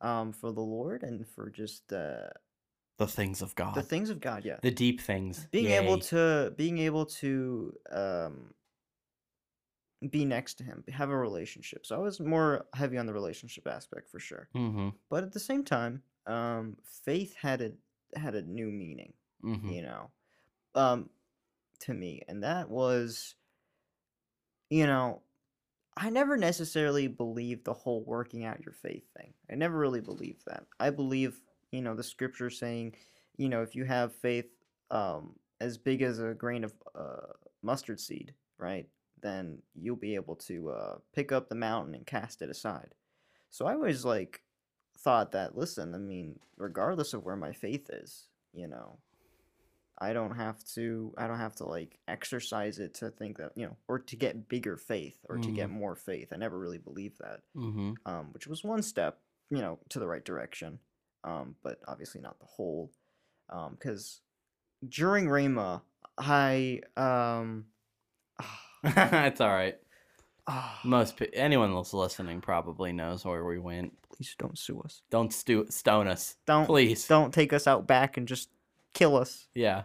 um, 0.00 0.32
for 0.32 0.52
the 0.52 0.60
Lord 0.60 1.02
and 1.02 1.26
for 1.26 1.50
just 1.50 1.92
uh, 1.92 2.28
The 2.98 3.06
things 3.06 3.40
of 3.42 3.54
God, 3.54 3.74
the 3.74 3.82
things 3.82 4.10
of 4.10 4.20
God. 4.20 4.44
Yeah. 4.44 4.58
the 4.62 4.70
deep 4.70 5.00
things. 5.00 5.46
being 5.50 5.70
able 5.72 5.98
to 5.98 6.52
being 6.56 6.78
able 6.78 7.06
to 7.06 7.74
um 7.92 8.54
be 10.10 10.24
next 10.24 10.54
to 10.54 10.64
him 10.64 10.82
have 10.90 11.10
a 11.10 11.16
relationship 11.16 11.84
so 11.84 11.94
i 11.94 11.98
was 11.98 12.18
more 12.20 12.64
heavy 12.72 12.96
on 12.96 13.04
the 13.04 13.12
relationship 13.12 13.66
aspect 13.66 14.08
for 14.08 14.18
sure 14.18 14.48
Mm-hmm. 14.56 14.88
but 15.10 15.24
at 15.24 15.32
the 15.32 15.38
same 15.40 15.62
time 15.62 16.02
um 16.30 16.76
faith 17.04 17.34
had 17.36 17.60
a 17.60 17.72
had 18.18 18.34
a 18.34 18.42
new 18.42 18.70
meaning 18.70 19.12
Mm-hmm. 19.44 19.70
you 19.70 19.82
know 19.82 20.10
um 20.74 21.08
to 21.80 21.94
me 21.94 22.22
and 22.28 22.42
that 22.44 22.68
was 22.68 23.34
you 24.68 24.86
know 24.86 25.22
i 25.96 26.10
never 26.10 26.36
necessarily 26.36 27.06
believed 27.08 27.64
the 27.64 27.72
whole 27.72 28.04
working 28.04 28.44
out 28.44 28.62
your 28.64 28.74
faith 28.74 29.04
thing. 29.16 29.32
I 29.50 29.54
never 29.54 29.76
really 29.78 30.00
believed 30.00 30.42
that. 30.46 30.64
I 30.78 30.90
believe 30.90 31.40
you 31.72 31.80
know 31.80 31.94
the 31.94 32.02
scripture 32.04 32.50
saying 32.50 32.94
you 33.38 33.48
know 33.48 33.62
if 33.62 33.74
you 33.74 33.84
have 33.84 34.14
faith 34.14 34.46
um 34.90 35.34
as 35.60 35.78
big 35.78 36.02
as 36.02 36.18
a 36.20 36.34
grain 36.34 36.64
of 36.64 36.72
uh, 36.94 37.32
mustard 37.62 37.98
seed 38.00 38.34
right 38.58 38.86
then 39.22 39.58
you'll 39.74 39.96
be 39.96 40.14
able 40.14 40.36
to 40.36 40.70
uh, 40.70 40.94
pick 41.14 41.30
up 41.32 41.48
the 41.48 41.54
mountain 41.54 41.94
and 41.94 42.06
cast 42.06 42.40
it 42.42 42.50
aside. 42.50 42.94
So 43.50 43.66
i 43.66 43.74
was 43.76 44.04
like 44.04 44.42
thought 45.02 45.32
that 45.32 45.56
listen 45.56 45.94
i 45.94 45.98
mean 45.98 46.38
regardless 46.56 47.14
of 47.14 47.24
where 47.24 47.36
my 47.36 47.52
faith 47.52 47.88
is 47.90 48.26
you 48.52 48.66
know 48.66 48.98
I 50.00 50.14
don't 50.14 50.34
have 50.34 50.64
to 50.76 51.12
I 51.18 51.26
don't 51.26 51.38
have 51.38 51.56
to 51.56 51.64
like 51.66 51.98
exercise 52.08 52.78
it 52.78 52.94
to 52.94 53.10
think 53.10 53.36
that, 53.36 53.52
you 53.54 53.66
know, 53.66 53.76
or 53.86 53.98
to 53.98 54.16
get 54.16 54.48
bigger 54.48 54.78
faith 54.78 55.18
or 55.28 55.36
to 55.36 55.50
get 55.50 55.68
more 55.68 55.94
faith. 55.94 56.28
I 56.32 56.36
never 56.36 56.58
really 56.58 56.78
believed 56.78 57.18
that. 57.20 57.40
Mm-hmm. 57.54 57.92
Um, 58.06 58.28
which 58.32 58.46
was 58.46 58.64
one 58.64 58.82
step, 58.82 59.18
you 59.50 59.58
know, 59.58 59.78
to 59.90 59.98
the 59.98 60.06
right 60.06 60.24
direction. 60.24 60.78
Um, 61.22 61.54
but 61.62 61.80
obviously 61.86 62.22
not 62.22 62.38
the 62.40 62.46
whole. 62.46 62.90
Um, 63.50 63.76
because 63.78 64.22
during 64.88 65.26
Rhema, 65.26 65.82
I 66.16 66.80
um 66.96 67.66
it's 68.84 69.40
all 69.42 69.48
right. 69.48 69.76
ah, 70.46 70.80
Most 70.82 71.18
pe- 71.18 71.28
anyone 71.34 71.74
that's 71.74 71.92
listening 71.92 72.40
probably 72.40 72.94
knows 72.94 73.22
where 73.26 73.44
we 73.44 73.58
went. 73.58 73.92
Please 74.20 74.34
don't 74.38 74.58
sue 74.58 74.78
us. 74.84 75.00
Don't 75.10 75.32
stu- 75.32 75.66
stone 75.70 76.06
us, 76.06 76.36
Don't 76.46 76.66
please. 76.66 77.06
don't 77.08 77.32
take 77.32 77.54
us 77.54 77.66
out 77.66 77.86
back 77.86 78.18
and 78.18 78.28
just 78.28 78.50
kill 78.92 79.16
us. 79.16 79.48
Yeah. 79.54 79.84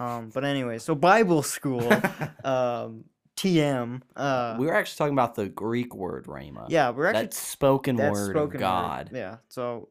Um, 0.00 0.30
but 0.32 0.44
anyway, 0.44 0.78
so 0.78 0.94
Bible 0.94 1.42
school, 1.42 1.82
um, 2.44 3.04
TM, 3.36 4.00
uh, 4.16 4.56
we 4.58 4.66
were 4.66 4.74
actually 4.74 4.96
talking 4.96 5.12
about 5.12 5.34
the 5.34 5.48
Greek 5.50 5.94
word 5.94 6.24
rhema. 6.24 6.64
yeah, 6.70 6.88
we're 6.90 7.06
actually 7.06 7.24
that 7.26 7.34
spoken 7.34 7.96
that's 7.96 8.12
word 8.18 8.30
spoken 8.30 8.56
of 8.56 8.60
God. 8.60 9.10
Yeah. 9.12 9.36
So 9.48 9.90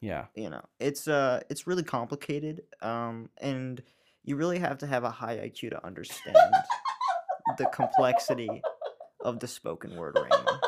Yeah. 0.00 0.26
you 0.34 0.48
know, 0.48 0.62
it's 0.80 1.06
uh, 1.06 1.40
it's 1.50 1.66
really 1.66 1.82
complicated. 1.82 2.62
Um, 2.80 3.28
and 3.38 3.82
you 4.24 4.36
really 4.36 4.58
have 4.60 4.78
to 4.78 4.86
have 4.86 5.04
a 5.04 5.10
high 5.10 5.36
IQ 5.36 5.70
to 5.70 5.86
understand 5.86 6.36
the 7.58 7.66
complexity 7.66 8.62
of 9.20 9.40
the 9.40 9.48
spoken 9.48 9.94
word 9.96 10.14
rhema. 10.14 10.58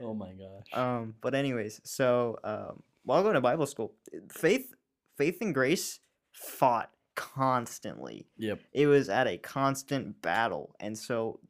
Oh 0.00 0.14
my 0.14 0.32
gosh. 0.32 0.66
Um, 0.72 1.14
but 1.20 1.34
anyways, 1.34 1.80
so 1.84 2.38
um, 2.44 2.82
while 3.04 3.22
going 3.22 3.34
to 3.34 3.40
Bible 3.40 3.66
school, 3.66 3.94
faith, 4.30 4.74
faith 5.16 5.38
and 5.40 5.54
grace 5.54 6.00
fought 6.32 6.90
constantly. 7.14 8.26
yep. 8.36 8.60
It 8.72 8.86
was 8.86 9.08
at 9.08 9.26
a 9.26 9.38
constant 9.38 10.20
battle, 10.20 10.74
and 10.80 10.96
so 10.96 11.40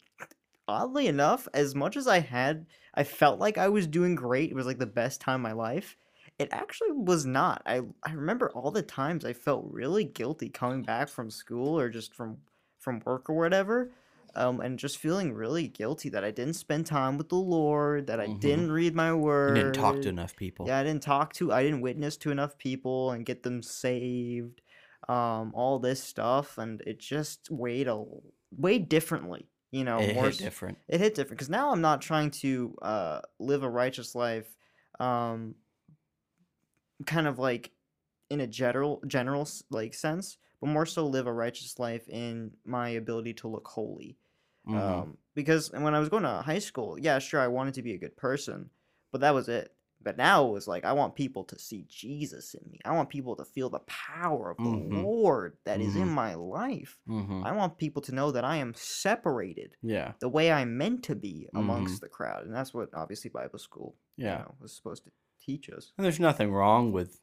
oddly 0.69 1.07
enough, 1.07 1.49
as 1.55 1.75
much 1.75 1.97
as 1.97 2.07
I 2.07 2.21
had, 2.21 2.67
I 2.95 3.05
felt 3.05 3.39
like 3.39 3.59
I 3.59 3.69
was 3.69 3.87
doing 3.87 4.15
great. 4.15 4.51
It 4.51 4.55
was 4.55 4.67
like 4.67 4.79
the 4.79 4.87
best 4.87 5.21
time 5.21 5.37
of 5.37 5.41
my 5.43 5.53
life. 5.53 5.97
It 6.39 6.49
actually 6.51 6.93
was 6.93 7.25
not. 7.25 7.63
I 7.67 7.81
I 8.03 8.13
remember 8.13 8.51
all 8.51 8.71
the 8.71 8.83
times 8.83 9.25
I 9.25 9.33
felt 9.33 9.67
really 9.71 10.05
guilty 10.05 10.49
coming 10.49 10.83
back 10.83 11.09
from 11.09 11.31
school 11.31 11.79
or 11.79 11.89
just 11.89 12.15
from 12.15 12.39
from 12.79 13.01
work 13.05 13.31
or 13.31 13.35
whatever. 13.35 13.91
Um, 14.37 14.61
and 14.61 14.79
just 14.79 14.99
feeling 14.99 15.33
really 15.35 15.69
guilty 15.69 16.09
that 16.11 16.25
I 16.25 16.31
didn't 16.31 16.55
spend 16.55 16.87
time 16.87 17.19
with 17.19 17.29
the 17.31 17.37
Lord, 17.37 18.07
that 18.09 18.21
I 18.21 18.27
Mhm. 18.27 18.29
didn't 18.29 18.71
read 18.73 18.95
my 18.95 19.15
You 19.47 19.55
word. 19.55 19.55
didn't 19.55 19.75
talk 19.75 20.03
to 20.03 20.11
enough 20.11 20.37
people. 20.37 20.67
Yeah, 20.67 20.79
I 20.79 20.85
didn't 20.85 21.03
talk 21.03 21.33
to, 21.35 21.53
I 21.53 21.63
didn't 21.63 21.81
witness 21.83 22.17
to 22.19 22.31
enough 22.31 22.59
people 22.59 23.11
and 23.13 23.27
get 23.27 23.43
them 23.43 23.63
saved. 23.63 24.63
Um, 25.09 25.53
all 25.55 25.79
this 25.79 26.03
stuff, 26.03 26.59
and 26.59 26.81
it 26.83 26.99
just 26.99 27.51
weighed 27.51 27.87
a 27.89 28.05
weighed 28.51 28.89
differently. 28.89 29.51
You 29.71 29.85
know, 29.85 30.07
it 30.07 30.15
more 30.15 30.31
hit 30.31 30.33
different. 30.33 30.79
it 30.89 31.01
hit 31.01 31.15
different 31.15 31.39
because 31.39 31.51
now 31.51 31.71
I'm 31.71 31.81
not 31.81 32.01
trying 32.03 32.31
to 32.33 32.77
uh 32.83 33.21
live 33.39 33.63
a 33.63 33.71
righteous 33.71 34.15
life, 34.17 34.57
um, 34.99 35.55
kind 37.07 37.27
of 37.27 37.39
like 37.39 37.73
in 38.31 38.41
a 38.41 38.47
general 38.47 39.03
general 39.07 39.49
like 39.71 39.95
sense, 39.95 40.39
but 40.61 40.69
more 40.69 40.87
so 40.87 41.07
live 41.07 41.27
a 41.27 41.33
righteous 41.33 41.79
life 41.79 42.09
in 42.09 42.57
my 42.65 42.91
ability 42.91 43.35
to 43.35 43.49
look 43.49 43.69
holy. 43.69 44.19
Mhm. 44.69 44.75
Um, 44.77 45.19
because 45.35 45.71
when 45.71 45.95
I 45.95 46.01
was 46.01 46.09
going 46.09 46.23
to 46.25 46.43
high 46.43 46.59
school, 46.59 46.99
yeah, 46.99 47.19
sure, 47.19 47.41
I 47.41 47.49
wanted 47.49 47.75
to 47.75 47.83
be 47.83 47.93
a 47.95 47.99
good 47.99 48.17
person, 48.17 48.71
but 49.13 49.21
that 49.21 49.35
was 49.35 49.49
it. 49.49 49.73
But 50.03 50.17
now 50.17 50.47
it 50.47 50.53
was 50.53 50.69
like 50.69 50.85
I 50.85 50.93
want 50.93 51.15
people 51.17 51.43
to 51.45 51.59
see 51.59 51.85
Jesus 51.89 52.55
in 52.55 52.71
me. 52.71 52.79
I 52.85 52.93
want 52.93 53.09
people 53.09 53.35
to 53.37 53.45
feel 53.45 53.71
the 53.71 53.81
power 53.87 54.51
of 54.51 54.57
the 54.59 54.63
Mhm. 54.65 55.03
Lord 55.03 55.57
that 55.65 55.81
is 55.81 55.97
in 55.97 56.09
Mhm. 56.09 56.13
my 56.13 56.35
life. 56.35 57.01
Mhm. 57.09 57.45
I 57.45 57.53
want 57.53 57.77
people 57.79 58.03
to 58.03 58.15
know 58.15 58.31
that 58.31 58.45
I 58.45 58.57
am 58.57 58.73
separated 58.75 59.77
Yeah. 59.83 60.13
the 60.21 60.29
way 60.29 60.53
I'm 60.53 60.77
meant 60.79 61.03
to 61.05 61.17
be 61.17 61.49
amongst 61.55 62.01
the 62.03 62.09
crowd, 62.09 62.45
and 62.45 62.55
that's 62.55 62.73
what 62.75 62.91
obviously 62.95 63.31
Bible 63.31 63.59
school, 63.59 63.97
Yeah. 64.17 64.39
you 64.39 64.45
know, 64.45 64.55
was 64.61 64.73
supposed 64.77 65.05
to 65.05 65.11
teach 65.41 65.69
us. 65.71 65.93
And 65.99 66.05
there's 66.05 66.21
nothing 66.21 66.53
wrong 66.53 66.93
with, 66.93 67.21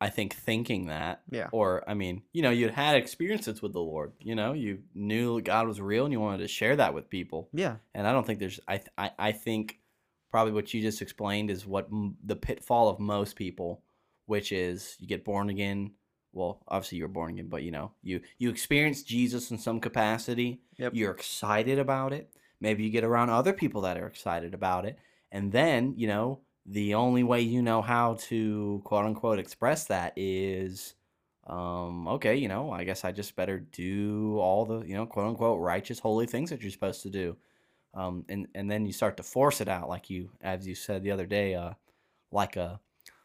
I 0.00 0.10
think, 0.10 0.34
thinking 0.34 0.86
that. 0.86 1.22
Yeah. 1.30 1.48
Or, 1.52 1.82
I 1.88 1.94
mean, 1.94 2.22
you 2.32 2.42
know, 2.42 2.50
you 2.50 2.68
had 2.68 2.96
experiences 2.96 3.60
with 3.60 3.72
the 3.72 3.80
Lord. 3.80 4.12
You 4.20 4.34
know, 4.34 4.52
you 4.52 4.80
knew 4.94 5.40
God 5.40 5.66
was 5.66 5.80
real 5.80 6.04
and 6.04 6.12
you 6.12 6.20
wanted 6.20 6.38
to 6.38 6.48
share 6.48 6.76
that 6.76 6.94
with 6.94 7.10
people. 7.10 7.48
Yeah. 7.52 7.76
And 7.94 8.06
I 8.06 8.12
don't 8.12 8.26
think 8.26 8.38
there's, 8.38 8.60
I, 8.68 8.76
th- 8.76 8.90
I, 8.96 9.10
I 9.18 9.32
think 9.32 9.80
probably 10.30 10.52
what 10.52 10.72
you 10.72 10.82
just 10.82 11.02
explained 11.02 11.50
is 11.50 11.66
what 11.66 11.88
m- 11.90 12.16
the 12.24 12.36
pitfall 12.36 12.88
of 12.88 13.00
most 13.00 13.34
people, 13.34 13.82
which 14.26 14.52
is 14.52 14.96
you 15.00 15.08
get 15.08 15.24
born 15.24 15.48
again. 15.50 15.92
Well, 16.32 16.62
obviously 16.68 16.98
you're 16.98 17.08
born 17.08 17.32
again, 17.32 17.48
but 17.48 17.62
you 17.62 17.70
know, 17.70 17.92
you 18.02 18.20
you 18.36 18.50
experience 18.50 19.02
Jesus 19.02 19.50
in 19.50 19.58
some 19.58 19.80
capacity. 19.80 20.60
Yep. 20.76 20.92
You're 20.94 21.10
excited 21.10 21.78
about 21.78 22.12
it. 22.12 22.30
Maybe 22.60 22.84
you 22.84 22.90
get 22.90 23.02
around 23.02 23.30
other 23.30 23.52
people 23.52 23.80
that 23.80 23.96
are 23.96 24.06
excited 24.06 24.52
about 24.52 24.84
it, 24.84 24.98
and 25.32 25.50
then 25.50 25.94
you 25.96 26.06
know 26.06 26.40
the 26.70 26.94
only 26.94 27.22
way 27.22 27.40
you 27.40 27.62
know 27.62 27.80
how 27.80 28.14
to 28.14 28.80
quote 28.84 29.06
unquote 29.06 29.38
express 29.38 29.86
that 29.86 30.12
is 30.16 30.94
um 31.46 32.06
okay 32.06 32.36
you 32.36 32.46
know 32.48 32.70
i 32.70 32.84
guess 32.84 33.04
i 33.04 33.10
just 33.12 33.34
better 33.36 33.58
do 33.58 34.38
all 34.38 34.66
the 34.66 34.80
you 34.82 34.94
know 34.94 35.06
quote 35.06 35.26
unquote 35.28 35.60
righteous 35.60 35.98
holy 35.98 36.26
things 36.26 36.50
that 36.50 36.60
you're 36.60 36.70
supposed 36.70 37.02
to 37.02 37.10
do 37.10 37.36
um 37.94 38.24
and 38.28 38.46
and 38.54 38.70
then 38.70 38.84
you 38.84 38.92
start 38.92 39.16
to 39.16 39.22
force 39.22 39.60
it 39.62 39.68
out 39.68 39.88
like 39.88 40.10
you 40.10 40.30
as 40.42 40.66
you 40.66 40.74
said 40.74 41.02
the 41.02 41.10
other 41.10 41.24
day 41.26 41.54
uh 41.54 41.72
like 42.32 42.56
a 42.56 42.78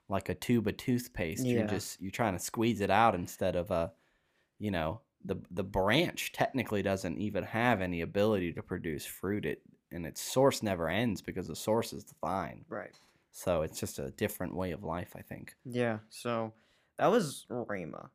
like 0.07 0.29
a 0.29 0.35
tube 0.35 0.67
of 0.67 0.77
toothpaste 0.77 1.45
Yeah. 1.45 1.55
you're 1.59 1.67
just 1.67 2.01
you're 2.01 2.11
trying 2.11 2.33
to 2.37 2.39
squeeze 2.39 2.79
it 2.79 2.89
out 2.89 3.13
instead 3.13 3.57
of 3.57 3.71
uh 3.71 3.89
you 4.57 4.71
know 4.71 5.01
the 5.25 5.35
the 5.51 5.63
branch 5.63 6.31
technically 6.31 6.81
doesn't 6.81 7.17
even 7.17 7.43
have 7.43 7.81
any 7.81 7.99
ability 8.01 8.53
to 8.53 8.63
produce 8.63 9.05
fruit 9.05 9.45
it 9.45 9.61
and 9.91 10.05
its 10.05 10.21
source 10.21 10.63
never 10.63 10.87
ends 10.87 11.21
because 11.21 11.47
the 11.47 11.55
source 11.55 11.91
is 11.91 12.05
the 12.05 12.15
vine 12.21 12.63
Right. 12.69 12.95
So 13.33 13.63
it's 13.63 13.79
just 13.79 13.99
a 13.99 14.11
different 14.11 14.55
way 14.55 14.71
of 14.71 14.83
life 14.83 15.11
i 15.17 15.21
think 15.21 15.55
Yeah. 15.65 15.97
So 16.09 16.53
that 16.97 17.07
was 17.07 17.45
Rhema 17.49 18.09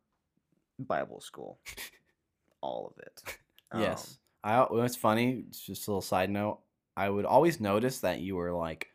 Bible 0.78 1.20
school. 1.20 1.58
All 2.60 2.92
of 2.96 3.02
it. 3.04 3.22
yes 3.78 4.18
um, 4.44 4.68
I 4.70 4.84
it's 4.84 4.96
funny. 4.96 5.44
Just 5.50 5.88
a 5.88 5.90
little 5.90 6.00
side 6.00 6.30
note. 6.30 6.60
I 6.96 7.10
would 7.10 7.24
always 7.24 7.60
notice 7.60 7.98
that 8.00 8.20
you 8.20 8.36
were 8.36 8.52
like 8.52 8.92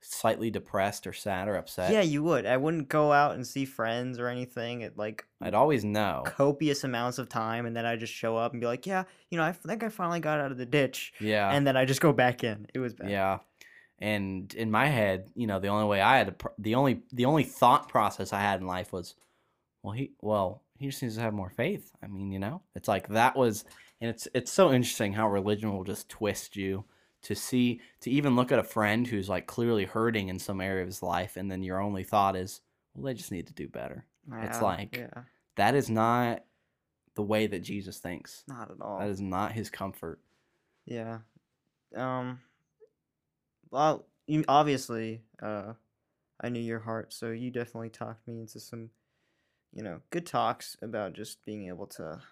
slightly 0.00 0.50
depressed 0.50 1.06
or 1.06 1.12
sad 1.12 1.48
or 1.48 1.56
upset. 1.56 1.92
Yeah, 1.92 2.02
you 2.02 2.22
would. 2.22 2.46
I 2.46 2.56
wouldn't 2.56 2.88
go 2.88 3.12
out 3.12 3.34
and 3.34 3.46
see 3.46 3.64
friends 3.64 4.18
or 4.18 4.28
anything 4.28 4.84
at 4.84 4.96
like 4.96 5.26
I'd 5.40 5.54
always 5.54 5.84
know. 5.84 6.22
copious 6.24 6.84
amounts 6.84 7.18
of 7.18 7.28
time, 7.28 7.66
and 7.66 7.76
then 7.76 7.86
I 7.86 7.96
just 7.96 8.12
show 8.12 8.36
up 8.36 8.52
and 8.52 8.60
be 8.60 8.66
like, 8.66 8.86
"Yeah, 8.86 9.04
you 9.30 9.38
know, 9.38 9.44
I 9.44 9.52
think 9.52 9.82
I 9.82 9.88
finally 9.88 10.20
got 10.20 10.38
out 10.40 10.52
of 10.52 10.58
the 10.58 10.66
ditch," 10.66 11.12
Yeah. 11.20 11.50
and 11.50 11.66
then 11.66 11.76
I 11.76 11.84
just 11.84 12.00
go 12.00 12.12
back 12.12 12.44
in. 12.44 12.66
It 12.72 12.78
was 12.78 12.94
bad. 12.94 13.10
Yeah. 13.10 13.38
And 14.00 14.52
in 14.54 14.70
my 14.70 14.86
head, 14.86 15.30
you 15.34 15.46
know, 15.46 15.60
the 15.60 15.68
only 15.68 15.86
way 15.86 16.00
I 16.00 16.18
had 16.18 16.26
to, 16.26 16.32
pr- 16.32 16.48
the 16.58 16.74
only, 16.74 17.02
the 17.12 17.24
only 17.26 17.44
thought 17.44 17.88
process 17.88 18.32
I 18.32 18.40
had 18.40 18.60
in 18.60 18.66
life 18.66 18.92
was, 18.92 19.14
well, 19.82 19.92
he, 19.92 20.12
well, 20.20 20.62
he 20.78 20.86
just 20.88 21.00
needs 21.02 21.14
to 21.16 21.20
have 21.22 21.32
more 21.32 21.50
faith. 21.50 21.90
I 22.02 22.06
mean, 22.08 22.32
you 22.32 22.38
know, 22.38 22.60
it's 22.74 22.88
like 22.88 23.08
that 23.08 23.36
was, 23.36 23.64
and 24.00 24.10
it's, 24.10 24.26
it's 24.34 24.52
so 24.52 24.72
interesting 24.72 25.12
how 25.12 25.28
religion 25.30 25.72
will 25.72 25.84
just 25.84 26.08
twist 26.08 26.56
you 26.56 26.84
to 27.22 27.34
see, 27.34 27.80
to 28.00 28.10
even 28.10 28.36
look 28.36 28.50
at 28.52 28.58
a 28.58 28.64
friend 28.64 29.06
who's 29.06 29.28
like 29.28 29.46
clearly 29.46 29.84
hurting 29.84 30.28
in 30.28 30.38
some 30.38 30.60
area 30.60 30.82
of 30.82 30.88
his 30.88 31.02
life, 31.02 31.36
and 31.36 31.50
then 31.50 31.62
your 31.62 31.80
only 31.80 32.02
thought 32.04 32.36
is, 32.36 32.60
well, 32.94 33.04
they 33.06 33.14
just 33.14 33.32
need 33.32 33.46
to 33.46 33.54
do 33.54 33.68
better. 33.68 34.04
It's 34.42 34.60
like- 34.60 34.96
yeah, 34.96 35.22
That 35.56 35.74
is 35.76 35.88
not 35.88 36.44
the 37.14 37.22
way 37.22 37.46
that 37.46 37.60
Jesus 37.62 37.98
thinks. 37.98 38.42
not 38.48 38.70
at 38.72 38.80
all. 38.80 38.98
That 38.98 39.08
is 39.08 39.20
not 39.20 39.52
his 39.52 39.70
comfort. 39.70 40.18
Yeah. 40.84 41.18
Um. 41.94 42.40
Well, 43.74 44.06
you 44.28 44.44
obviously, 44.46 45.22
uh, 45.42 45.72
I 46.40 46.48
knew 46.48 46.60
your 46.60 46.78
heart, 46.78 47.12
so 47.12 47.32
you 47.32 47.50
definitely 47.50 47.90
talked 47.90 48.28
me 48.28 48.38
into 48.38 48.60
some, 48.60 48.90
you 49.72 49.82
know, 49.82 50.00
good 50.10 50.26
talks 50.26 50.76
about 50.80 51.14
just 51.14 51.44
being 51.44 51.66
able 51.66 51.88
to, 51.88 52.22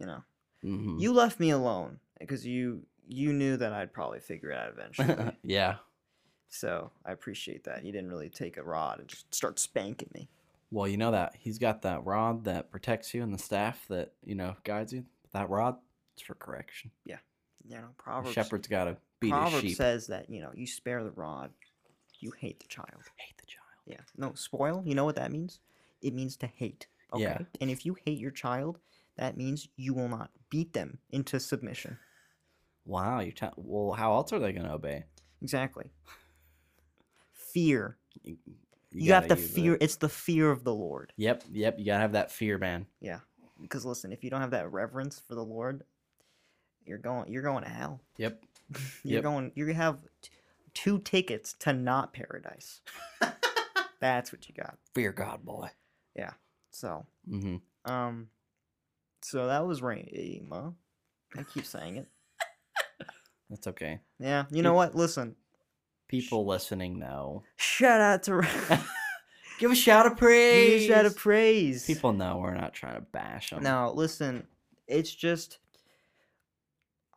you 0.00 0.06
know, 0.06 0.24
hmm 0.62 0.98
you 0.98 1.12
left 1.12 1.38
me 1.38 1.50
alone 1.50 2.00
because 2.18 2.46
you 2.46 2.86
you 3.06 3.34
knew 3.34 3.58
that 3.58 3.74
I'd 3.74 3.92
probably 3.92 4.20
figure 4.20 4.50
it 4.50 4.56
out 4.56 4.72
eventually. 4.72 5.36
yeah. 5.42 5.76
so 6.48 6.92
I 7.04 7.12
appreciate 7.12 7.64
that. 7.64 7.84
You 7.84 7.92
didn't 7.92 8.08
really 8.08 8.30
take 8.30 8.56
a 8.56 8.62
rod 8.62 9.00
and 9.00 9.08
just 9.08 9.34
start 9.34 9.58
spanking 9.58 10.10
me. 10.14 10.30
Well, 10.70 10.88
you 10.88 10.96
know 10.96 11.10
that 11.10 11.36
he's 11.38 11.58
got 11.58 11.82
that 11.82 12.06
rod 12.06 12.44
that 12.44 12.70
protects 12.70 13.12
you 13.12 13.22
and 13.22 13.34
the 13.34 13.38
staff 13.38 13.86
that 13.88 14.14
you 14.24 14.34
know 14.34 14.56
guides 14.64 14.94
you. 14.94 15.04
That 15.32 15.50
rod, 15.50 15.76
it's 16.14 16.22
for 16.22 16.34
correction. 16.34 16.90
You 17.68 17.76
know, 17.76 17.88
Proverbs. 17.98 18.34
shepherd's 18.34 18.66
got 18.68 18.84
to 18.84 18.96
beat 19.20 19.28
his 19.28 19.32
Proverbs 19.32 19.62
sheep. 19.62 19.76
says 19.76 20.06
that 20.08 20.30
you 20.30 20.40
know 20.40 20.50
you 20.54 20.66
spare 20.66 21.04
the 21.04 21.10
rod, 21.10 21.50
you 22.20 22.32
hate 22.38 22.60
the 22.60 22.66
child. 22.68 23.02
Hate 23.16 23.36
the 23.38 23.46
child. 23.46 23.64
Yeah. 23.86 24.00
No, 24.16 24.32
spoil. 24.34 24.82
You 24.84 24.94
know 24.94 25.04
what 25.04 25.16
that 25.16 25.30
means? 25.32 25.60
It 26.02 26.14
means 26.14 26.36
to 26.38 26.46
hate. 26.46 26.86
Okay. 27.12 27.22
Yeah. 27.22 27.38
And 27.60 27.70
if 27.70 27.84
you 27.86 27.96
hate 28.04 28.18
your 28.18 28.30
child, 28.30 28.78
that 29.16 29.36
means 29.36 29.68
you 29.76 29.94
will 29.94 30.08
not 30.08 30.30
beat 30.50 30.72
them 30.72 30.98
into 31.10 31.38
submission. 31.40 31.98
Wow, 32.84 33.20
you 33.20 33.32
tell. 33.32 33.52
Well, 33.56 33.92
how 33.94 34.14
else 34.14 34.32
are 34.32 34.38
they 34.38 34.52
going 34.52 34.66
to 34.66 34.72
obey? 34.72 35.04
Exactly. 35.42 35.90
Fear. 37.32 37.96
You, 38.22 38.36
You, 38.92 39.12
have 39.12 39.24
to 39.24 39.28
gotta 39.30 39.40
fear. 39.40 39.74
it. 39.74 39.82
It's 39.82 39.96
the 39.96 40.08
fear 40.08 40.50
of 40.50 40.64
the 40.64 40.74
Lord. 40.74 41.12
Yep, 41.16 41.44
yep. 41.52 41.78
You 41.78 41.84
gotta 41.86 42.00
have 42.00 42.12
that 42.12 42.30
fear, 42.30 42.58
man. 42.58 42.86
Yeah. 43.00 43.20
Because 43.60 43.84
listen, 43.84 44.12
if 44.12 44.22
you 44.22 44.30
don't 44.30 44.40
have 44.40 44.50
that 44.52 44.70
reverence 44.72 45.18
for 45.26 45.34
the 45.34 45.44
Lord, 45.44 45.82
you're 46.88 46.98
going. 46.98 47.30
You're 47.30 47.42
going 47.42 47.64
to 47.64 47.70
hell. 47.70 48.00
Yep. 48.16 48.42
You're 49.04 49.14
Yep. 49.14 49.22
going. 49.22 49.52
You 49.54 49.66
have 49.74 49.98
t- 50.22 50.30
two 50.74 50.98
tickets 50.98 51.54
to 51.60 51.72
not 51.72 52.12
paradise. 52.12 52.80
That's 54.00 54.32
what 54.32 54.48
you 54.48 54.54
got. 54.54 54.76
Fear 54.94 55.12
God, 55.12 55.44
boy. 55.44 55.70
Yeah. 56.14 56.32
So, 56.70 57.06
Mm-hmm. 57.28 57.90
um, 57.90 58.28
so 59.22 59.46
that 59.46 59.66
was 59.66 59.80
Rhema. 59.80 60.74
I 61.36 61.42
keep 61.42 61.64
saying 61.66 61.96
it. 61.96 62.06
That's 63.50 63.66
okay. 63.68 64.00
Yeah, 64.18 64.44
you 64.50 64.62
know 64.62 64.74
what? 64.74 64.94
Listen, 64.94 65.34
People 66.08 66.46
listening 66.46 66.98
know. 66.98 67.42
shout 67.56 68.00
out 68.00 68.22
to 68.24 68.78
Give 69.58 69.70
a 69.72 69.74
shout 69.74 70.06
of 70.06 70.12
Give 70.12 70.18
praise. 70.18 70.84
a 70.84 70.86
shout 70.86 71.04
of 71.06 71.16
praise. 71.16 71.84
People 71.86 72.12
know 72.12 72.36
we're 72.38 72.54
not 72.54 72.72
trying 72.74 72.94
to 72.94 73.00
bash 73.00 73.50
them. 73.50 73.62
Now, 73.62 73.90
listen, 73.90 74.46
it's 74.86 75.12
just 75.14 75.58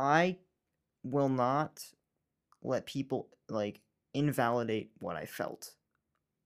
I 0.02 0.38
will 1.04 1.30
not 1.30 1.84
let 2.64 2.86
people 2.86 3.30
like 3.50 3.82
invalidate 4.14 4.92
what 5.00 5.16
I 5.16 5.26
felt 5.26 5.72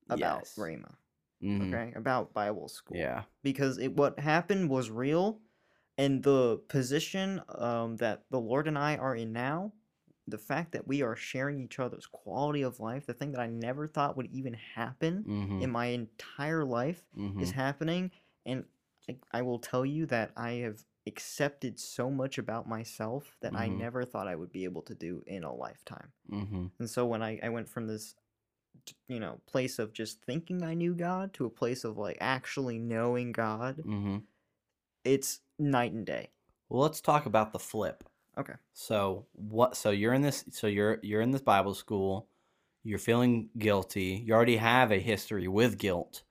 about 0.08 0.42
Yes. 0.44 0.54
Rhema. 0.56 0.94
Mhm. 1.42 1.68
Okay, 1.68 1.92
about 1.96 2.32
Bible 2.32 2.68
school. 2.68 2.96
Yeah. 2.96 3.24
because 3.42 3.78
it 3.78 3.92
what 3.96 4.18
happened 4.18 4.70
was 4.70 4.90
real 4.90 5.40
and 5.98 6.22
the 6.22 6.60
position 6.68 7.42
um, 7.48 7.96
that 7.96 8.24
the 8.30 8.38
lord 8.40 8.68
and 8.68 8.76
i 8.78 8.96
are 8.96 9.14
in 9.16 9.32
now 9.32 9.72
the 10.28 10.38
fact 10.38 10.72
that 10.72 10.86
we 10.88 11.02
are 11.02 11.14
sharing 11.16 11.60
each 11.60 11.78
other's 11.78 12.06
quality 12.06 12.62
of 12.62 12.80
life 12.80 13.06
the 13.06 13.14
thing 13.14 13.32
that 13.32 13.40
i 13.40 13.46
never 13.46 13.86
thought 13.86 14.16
would 14.16 14.26
even 14.32 14.54
happen 14.54 15.24
Mm-hmm. 15.26 15.62
in 15.62 15.70
my 15.70 15.86
entire 15.86 16.64
life 16.64 17.02
mm-hmm. 17.16 17.40
is 17.40 17.50
happening 17.52 18.10
and 18.44 18.64
I, 19.08 19.16
I 19.38 19.42
will 19.42 19.58
tell 19.58 19.84
you 19.86 20.06
that 20.06 20.32
i 20.36 20.50
have 20.64 20.78
accepted 21.06 21.78
so 21.78 22.10
much 22.10 22.38
about 22.38 22.68
myself 22.68 23.36
that 23.40 23.54
i 23.54 23.68
Mhm. 23.68 23.78
never 23.78 24.04
thought 24.04 24.26
i 24.28 24.34
would 24.34 24.50
be 24.52 24.64
able 24.64 24.82
to 24.82 24.94
do 24.94 25.22
in 25.26 25.44
a 25.44 25.54
lifetime 25.54 26.12
mm-hmm. 26.30 26.66
and 26.78 26.90
so 26.90 27.06
when 27.06 27.22
I, 27.22 27.38
I 27.42 27.48
went 27.48 27.68
from 27.68 27.86
this, 27.86 28.14
you 29.08 29.18
know, 29.20 29.40
place 29.46 29.78
of 29.78 29.92
just 29.92 30.20
thinking 30.22 30.62
I 30.62 30.74
knew 30.74 30.94
God 30.94 31.32
to 31.34 31.46
a 31.46 31.50
place 31.50 31.82
of 31.84 31.96
like 31.96 32.18
actually 32.20 32.78
knowing 32.78 33.32
God, 33.32 33.78
Mm-hmm. 33.78 34.18
it's 35.04 35.40
night 35.58 35.92
and 35.92 36.04
day. 36.06 36.30
Well, 36.68 36.82
let's 36.82 37.00
talk 37.00 37.26
about 37.26 37.52
the 37.52 37.58
flip. 37.58 38.04
Okay. 38.38 38.52
So 38.74 39.26
what? 39.32 39.76
So 39.76 39.90
you're 39.90 40.12
in 40.12 40.22
this. 40.22 40.44
So 40.50 40.66
you're 40.66 40.98
you're 41.02 41.22
in 41.22 41.30
this 41.30 41.40
Bible 41.42 41.74
school. 41.74 42.28
You're 42.84 42.98
feeling 42.98 43.48
guilty. 43.58 44.22
You 44.26 44.34
already 44.34 44.56
have 44.58 44.92
a 44.92 44.98
history 44.98 45.48
with 45.48 45.78
guilt, 45.78 46.22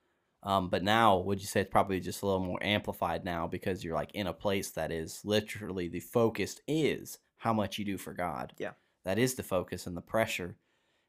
um, 0.46 0.70
but 0.70 0.82
now 0.82 1.18
would 1.18 1.40
you 1.40 1.46
say 1.46 1.60
it's 1.60 1.70
probably 1.70 2.00
just 2.00 2.22
a 2.22 2.26
little 2.26 2.44
more 2.44 2.62
amplified 2.62 3.24
now 3.24 3.46
because 3.46 3.84
you're 3.84 3.94
like 3.94 4.14
in 4.14 4.28
a 4.28 4.32
place 4.32 4.70
that 4.70 4.90
is 4.90 5.20
literally 5.24 5.88
the 5.88 6.00
focus 6.00 6.60
is 6.66 7.18
how 7.36 7.52
much 7.52 7.78
you 7.78 7.84
do 7.84 7.98
for 7.98 8.14
God. 8.14 8.54
Yeah. 8.56 8.72
That 9.04 9.18
is 9.18 9.34
the 9.34 9.42
focus 9.42 9.86
and 9.86 9.96
the 9.96 10.00
pressure, 10.00 10.56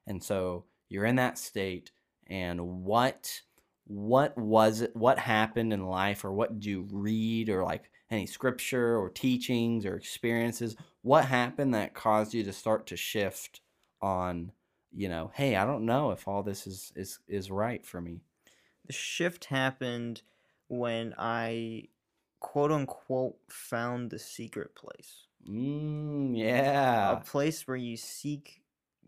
and 0.05 0.21
so 0.21 0.65
you're 0.89 1.05
in 1.05 1.15
that 1.15 1.37
state. 1.37 1.91
And 2.29 2.83
what 2.83 3.41
what 3.85 4.37
was 4.37 4.81
it? 4.81 4.95
What 4.95 5.17
happened 5.17 5.71
in 5.71 5.85
life, 5.85 6.25
or 6.25 6.33
what 6.33 6.59
do 6.59 6.69
you 6.69 6.87
read, 6.91 7.49
or 7.49 7.63
like 7.63 7.89
any 8.09 8.25
scripture 8.25 8.97
or 8.97 9.09
teachings 9.09 9.85
or 9.85 9.95
experiences 9.95 10.75
what 11.01 11.25
happened 11.25 11.73
that 11.73 11.93
caused 11.93 12.33
you 12.33 12.43
to 12.43 12.53
start 12.53 12.87
to 12.87 12.95
shift 12.95 13.61
on 14.01 14.51
you 14.93 15.09
know 15.09 15.31
hey 15.33 15.55
i 15.55 15.65
don't 15.65 15.85
know 15.85 16.11
if 16.11 16.27
all 16.27 16.43
this 16.43 16.65
is 16.67 16.91
is 16.95 17.19
is 17.27 17.51
right 17.51 17.85
for 17.85 17.99
me 17.99 18.21
The 18.87 18.93
shift 18.93 19.45
happened 19.45 20.21
when 20.69 21.13
I 21.17 21.89
quote 22.39 22.71
unquote 22.71 23.37
found 23.49 24.09
the 24.11 24.19
secret 24.19 24.75
place. 24.75 25.27
mm, 25.47 26.37
yeah. 26.37 27.13
A 27.19 27.21
place 27.21 27.67
where 27.67 27.77
you 27.77 27.97
seek 27.97 28.61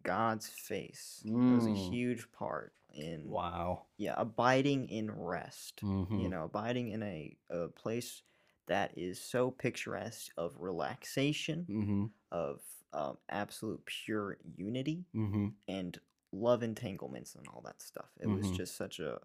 God's 0.04 0.48
face. 0.48 1.22
It 1.26 1.32
was 1.32 1.66
a 1.66 1.70
Mm. 1.72 1.90
huge 1.92 2.32
part 2.32 2.74
in 2.94 3.30
wow 3.30 3.86
yeah, 3.98 4.16
abiding 4.18 4.90
in 4.90 5.12
rest. 5.12 5.82
mm-hmm. 5.84 6.20
you 6.20 6.30
know 6.30 6.46
abiding 6.46 6.90
in 6.90 7.04
a, 7.04 7.38
a 7.52 7.68
place 7.68 8.24
that 8.68 8.98
is 8.98 9.22
so 9.22 9.52
picturesque 9.52 10.32
of 10.38 10.56
relaxation 10.60 11.66
mm-hmm 11.70 12.06
of 12.32 12.62
um, 12.94 13.18
absolute 13.30 13.84
pure 13.86 14.38
unity 14.56 15.06
mm-hmm 15.16 15.48
and 15.68 16.00
love 16.32 16.64
entanglements 16.64 17.36
and 17.36 17.48
all 17.48 17.62
that 17.62 17.82
stuff 17.82 18.10
it 18.20 18.28
was 18.28 18.46
Mhm. 18.48 18.56
just 18.56 18.76
such 18.76 19.00
a 19.00 19.20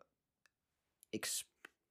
ex- 1.14 1.44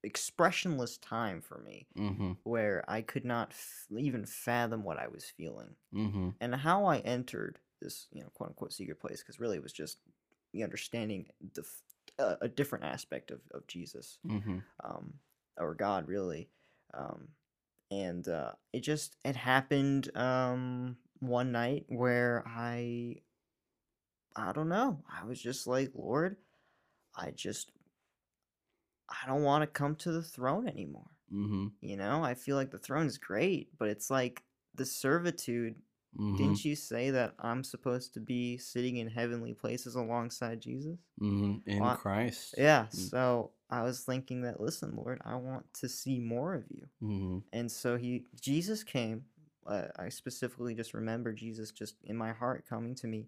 expressionless 0.04 0.98
time 0.98 1.42
for 1.42 1.60
me 1.66 1.88
mm-hmm. 1.98 2.34
where 2.44 2.84
i 2.88 3.02
could 3.02 3.26
not 3.26 3.50
f- 3.52 3.88
even 3.98 4.26
fathom 4.26 4.84
what 4.84 5.00
i 5.00 5.08
was 5.08 5.32
feeling. 5.38 5.76
Mm-hmm. 5.96 6.30
And 6.42 6.56
how 6.56 6.86
i 6.86 7.00
entered 7.00 7.60
this 7.82 8.08
you 8.12 8.22
know 8.22 8.30
quote 8.34 8.50
unquote 8.50 8.74
secret 8.74 9.00
place 9.00 9.22
because 9.22 9.40
really 9.40 9.58
it 9.58 9.64
was 9.64 9.74
just 9.74 9.98
the 10.54 10.64
understanding 10.64 11.26
the 11.54 11.62
f- 11.62 11.82
uh, 12.20 12.36
a 12.42 12.48
different 12.48 12.86
aspect 12.86 13.32
of, 13.32 13.40
of 13.54 13.66
jesus 13.68 14.20
mm-hmm. 14.28 14.60
um, 14.84 15.14
or 15.58 15.76
God 15.76 16.08
really. 16.08 16.50
Um, 16.94 17.30
and 17.92 18.28
uh, 18.28 18.52
it 18.72 18.82
just 18.82 19.16
it 19.24 19.36
happened 19.36 20.16
um, 20.18 20.98
one 21.20 21.52
night 21.52 21.86
where 21.88 22.44
I 22.48 23.18
I 24.36 24.52
don't 24.52 24.70
know. 24.70 25.04
I 25.10 25.26
was 25.26 25.42
just 25.42 25.68
like 25.68 25.92
Lord, 25.94 26.38
I 27.16 27.32
just 27.32 27.72
I 29.24 29.28
don't 29.28 29.44
want 29.44 29.62
to 29.62 29.68
come 29.68 29.96
to 29.98 30.12
the 30.12 30.24
throne 30.24 30.68
anymore. 30.68 31.12
mm-hmm 31.32 31.68
You 31.82 31.98
know 31.98 32.24
I 32.24 32.34
feel 32.34 32.56
like 32.56 32.72
the 32.72 32.80
throne 32.80 33.06
is 33.08 33.18
great, 33.18 33.70
but 33.78 33.90
it's 33.90 34.10
like 34.10 34.44
the 34.76 34.86
servitude. 34.86 35.76
mm-hmm 36.20 36.38
Didn't 36.38 36.66
you 36.66 36.76
say 36.76 37.12
that 37.12 37.34
I'm 37.40 37.64
supposed 37.64 38.14
to 38.16 38.20
be 38.20 38.58
sitting 38.58 38.98
in 38.98 39.08
heavenly 39.08 39.54
places 39.54 39.96
alongside 39.96 40.62
Jesus? 40.62 40.98
mm-hmm 41.22 41.58
in 41.70 41.80
Well, 41.80 41.96
christ 41.96 42.56
Yeah, 42.58 42.86
Mm. 42.94 43.10
so 43.10 43.52
I 43.70 43.82
was 43.84 44.02
thinking 44.02 44.42
that 44.44 44.60
listen, 44.60 44.96
Lord, 44.96 45.20
I 45.26 45.36
want 45.36 45.66
to 45.82 45.90
see 45.90 46.20
more 46.20 46.54
of 46.54 46.66
you. 46.70 46.86
mm-hmm 47.02 47.38
And 47.52 47.72
so 47.72 47.98
he 47.98 48.26
Jesus 48.40 48.84
came 48.84 49.26
uh, 49.66 49.88
I 49.98 50.10
specifically 50.10 50.76
just 50.76 50.94
remember 50.94 51.32
Jesus 51.34 51.72
just 51.72 51.96
in 52.04 52.18
my 52.18 52.34
heart 52.34 52.66
coming 52.68 52.96
to 52.96 53.08
me, 53.08 53.20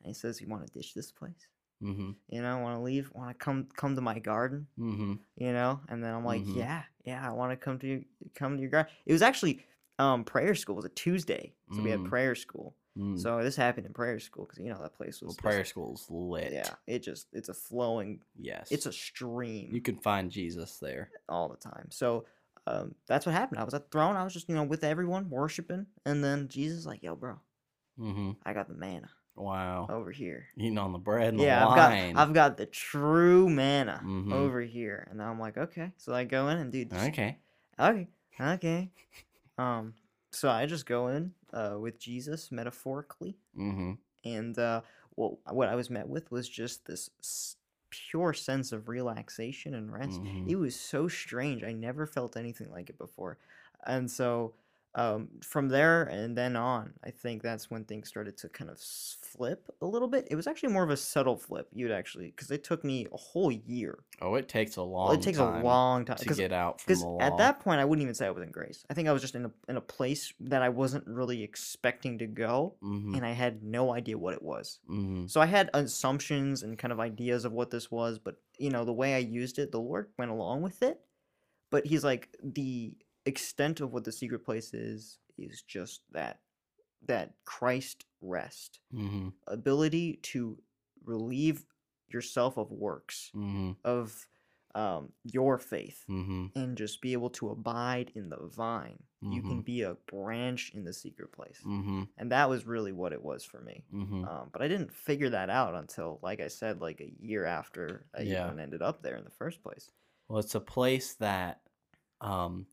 and 0.00 0.08
he 0.08 0.14
says, 0.14 0.40
"You 0.40 0.48
want 0.48 0.66
to 0.66 0.72
ditch 0.72 0.92
this 0.92 1.12
place? 1.12 1.46
Mm-hmm. 1.84 2.10
You 2.28 2.42
know, 2.42 2.58
want 2.58 2.76
to 2.76 2.82
leave? 2.82 3.10
Want 3.14 3.30
to 3.30 3.34
come 3.44 3.68
come 3.76 3.94
to 3.94 4.00
my 4.00 4.18
garden? 4.18 4.66
Mm-hmm. 4.78 5.14
You 5.36 5.52
know?" 5.52 5.80
And 5.88 6.02
then 6.02 6.14
I'm 6.14 6.24
like, 6.24 6.42
Mhm. 6.42 6.56
"Yeah, 6.56 6.82
yeah, 7.04 7.28
I 7.28 7.32
want 7.32 7.52
to 7.52 7.56
come 7.56 7.78
to 7.80 7.86
your, 7.86 8.00
come 8.34 8.56
to 8.56 8.60
your 8.62 8.70
garden." 8.70 8.92
It 9.06 9.12
was 9.12 9.22
actually 9.22 9.64
um 9.98 10.24
prayer 10.24 10.54
school. 10.54 10.74
It 10.74 10.76
was 10.76 10.84
a 10.86 10.88
Tuesday, 10.90 11.54
so 11.72 11.82
we 11.82 11.90
had 11.90 12.00
Mm. 12.00 12.08
prayer 12.08 12.34
school. 12.34 12.74
Mm. 12.98 13.18
So 13.18 13.42
this 13.42 13.56
happened 13.56 13.86
in 13.86 13.92
prayer 13.92 14.18
school 14.20 14.44
because 14.46 14.58
you 14.60 14.70
know 14.70 14.80
that 14.80 14.94
place 14.94 15.20
well, 15.20 15.26
was 15.28 15.34
just- 15.36 15.42
prayer 15.42 15.64
school's 15.64 16.06
lit. 16.10 16.52
Yeah, 16.52 16.74
it 16.86 17.00
just 17.00 17.26
it's 17.32 17.48
a 17.48 17.54
flowing, 17.54 18.20
Yes. 18.38 18.70
it's 18.72 18.86
a 18.86 18.92
stream 18.92 19.74
You 19.74 19.80
can 19.80 19.96
find 19.98 20.30
Jesus 20.30 20.78
there. 20.78 21.10
all 21.28 21.48
the 21.48 21.56
time. 21.56 21.90
So 21.90 22.24
um, 22.66 22.94
that's 23.06 23.26
what 23.26 23.34
happened. 23.34 23.58
I 23.60 23.64
was 23.64 23.74
at 23.74 23.82
the 23.84 23.90
throne. 23.90 24.16
I 24.16 24.24
was 24.24 24.32
just 24.32 24.48
you 24.48 24.54
know 24.54 24.62
with 24.64 24.84
everyone 24.84 25.28
worshiping, 25.28 25.86
and 26.06 26.22
then 26.24 26.48
Jesus 26.48 26.78
is 26.78 26.86
like, 26.86 27.02
"Yo, 27.02 27.14
bro, 27.14 27.40
Mm-hmm. 27.98 28.32
I 28.44 28.52
got 28.54 28.68
the 28.68 28.74
manna 28.74 29.10
Wow. 29.36 29.86
over 29.90 30.10
here." 30.10 30.46
Eating 30.56 30.78
on 30.78 30.92
the 30.92 30.98
bread 30.98 31.28
and 31.34 31.40
yeah, 31.40 31.60
the 31.60 31.66
I've 31.70 31.76
got 31.76 32.22
I've 32.22 32.32
got 32.34 32.56
the 32.56 32.66
true 32.66 33.48
manna 33.48 34.00
Mhm. 34.04 34.32
over 34.32 34.60
here, 34.62 35.06
and 35.10 35.22
I'm 35.22 35.38
like, 35.40 35.56
okay. 35.56 35.92
So 35.96 36.14
I 36.14 36.24
go 36.24 36.48
in 36.48 36.58
and 36.58 36.70
dude, 36.72 36.90
just- 36.90 37.08
Okay. 37.08 37.38
okay, 37.78 38.08
okay. 38.40 38.90
Um, 39.58 39.94
so 40.30 40.48
I 40.50 40.66
just 40.66 40.86
go 40.86 41.08
in 41.08 41.32
uh 41.52 41.76
with 41.80 41.98
Jesus 41.98 42.50
metaphorically, 42.50 43.36
Mm-hmm. 43.56 43.92
and 44.24 44.58
uh, 44.58 44.80
well, 45.16 45.38
what 45.50 45.68
I 45.68 45.74
was 45.76 45.90
met 45.90 46.08
with 46.08 46.30
was 46.32 46.48
just 46.48 46.86
this 46.86 47.10
s- 47.20 47.56
pure 47.90 48.32
sense 48.32 48.72
of 48.72 48.88
relaxation 48.88 49.74
and 49.74 49.92
rest. 49.92 50.20
Mhm. 50.20 50.48
It 50.50 50.56
was 50.56 50.74
so 50.78 51.06
strange. 51.06 51.62
I 51.62 51.72
never 51.72 52.06
felt 52.06 52.36
anything 52.36 52.68
like 52.70 52.90
it 52.90 52.98
before, 52.98 53.38
and 53.86 54.10
so 54.10 54.54
um, 54.96 55.28
from 55.42 55.68
there 55.68 56.04
and 56.04 56.36
then 56.38 56.54
on, 56.56 56.92
I 57.04 57.10
think 57.10 57.42
that's 57.42 57.70
when 57.70 57.84
things 57.84 58.08
started 58.08 58.36
to 58.38 58.48
kind 58.48 58.70
of 58.70 58.78
flip 58.78 59.68
a 59.82 59.86
little 59.86 60.06
bit. 60.08 60.28
It 60.30 60.36
was 60.36 60.46
actually 60.46 60.72
more 60.72 60.84
of 60.84 60.90
a 60.90 60.96
subtle 60.96 61.36
flip. 61.36 61.68
You'd 61.72 61.90
actually 61.90 62.26
because 62.26 62.50
it 62.50 62.62
took 62.62 62.84
me 62.84 63.06
a 63.12 63.16
whole 63.16 63.50
year. 63.50 63.98
Oh, 64.22 64.36
it 64.36 64.48
takes 64.48 64.76
a 64.76 64.82
long. 64.82 65.08
Well, 65.08 65.18
it 65.18 65.22
takes 65.22 65.38
time 65.38 65.62
a 65.62 65.64
long 65.64 66.04
time 66.04 66.16
to 66.18 66.34
get 66.34 66.52
out 66.52 66.78
because 66.78 67.04
at 67.20 67.36
that 67.38 67.60
point 67.60 67.80
I 67.80 67.84
wouldn't 67.84 68.02
even 68.02 68.14
say 68.14 68.26
I 68.26 68.30
was 68.30 68.42
in 68.44 68.52
grace. 68.52 68.84
I 68.88 68.94
think 68.94 69.08
I 69.08 69.12
was 69.12 69.22
just 69.22 69.34
in 69.34 69.46
a 69.46 69.50
in 69.68 69.76
a 69.76 69.80
place 69.80 70.32
that 70.40 70.62
I 70.62 70.68
wasn't 70.68 71.06
really 71.06 71.42
expecting 71.42 72.18
to 72.18 72.26
go, 72.26 72.74
Mm-hmm. 72.82 73.14
and 73.16 73.26
I 73.26 73.32
had 73.32 73.62
no 73.64 73.92
idea 73.92 74.16
what 74.16 74.34
it 74.34 74.42
was. 74.42 74.78
Mm-hmm. 74.88 75.26
So 75.26 75.40
I 75.40 75.46
had 75.46 75.70
assumptions 75.74 76.62
and 76.62 76.78
kind 76.78 76.92
of 76.92 77.00
ideas 77.00 77.44
of 77.44 77.52
what 77.52 77.70
this 77.70 77.90
was, 77.90 78.18
but 78.18 78.36
you 78.58 78.70
know 78.70 78.84
the 78.84 78.92
way 78.92 79.14
I 79.14 79.18
used 79.18 79.58
it, 79.58 79.72
the 79.72 79.80
Lord 79.80 80.08
went 80.18 80.30
along 80.30 80.62
with 80.62 80.82
it. 80.82 81.00
But 81.70 81.86
He's 81.86 82.04
like 82.04 82.28
the 82.40 82.94
extent 83.26 83.80
of 83.80 83.92
what 83.92 84.04
the 84.04 84.12
secret 84.12 84.44
place 84.44 84.74
is 84.74 85.18
is 85.38 85.62
just 85.62 86.02
that 86.12 86.40
that 87.06 87.32
Christ 87.44 88.04
rest 88.20 88.80
Mm-hmm. 88.94 89.28
ability 89.46 90.20
to 90.22 90.56
relieve 91.04 91.64
yourself 92.08 92.56
of 92.56 92.70
works 92.70 93.30
Mm-hmm. 93.34 93.72
of 93.84 94.26
um, 94.74 95.10
your 95.22 95.58
faith 95.58 96.02
Mm-hmm. 96.10 96.46
and 96.58 96.76
just 96.76 97.00
be 97.00 97.12
able 97.12 97.30
to 97.30 97.50
abide 97.50 98.10
in 98.14 98.28
the 98.28 98.38
vine. 98.56 98.98
You 99.26 99.40
can 99.40 99.62
be 99.62 99.80
a 99.82 99.96
branch 100.06 100.72
in 100.74 100.84
the 100.84 100.92
secret 100.92 101.32
place. 101.32 101.58
Mm-hmm. 101.64 102.02
And 102.18 102.30
that 102.30 102.50
was 102.50 102.66
really 102.66 102.92
what 102.92 103.14
it 103.14 103.22
was 103.24 103.42
for 103.42 103.62
me. 103.62 103.82
Mm-hmm. 103.90 104.22
Um, 104.26 104.50
but 104.52 104.60
I 104.60 104.68
didn't 104.68 104.92
figure 104.92 105.30
that 105.30 105.48
out 105.48 105.74
until, 105.74 106.18
like 106.22 106.40
I 106.42 106.48
said, 106.48 106.82
like 106.82 107.00
a 107.00 107.10
year 107.24 107.46
after 107.46 108.04
I 108.14 108.20
Yeah. 108.22 108.46
even 108.46 108.60
ended 108.60 108.82
up 108.82 109.00
there 109.02 109.16
in 109.16 109.24
the 109.24 109.30
first 109.30 109.62
place. 109.62 109.90
Well, 110.28 110.40
it's 110.40 110.54
a 110.54 110.60
place 110.60 111.14
that, 111.14 111.60
um, 112.20 112.66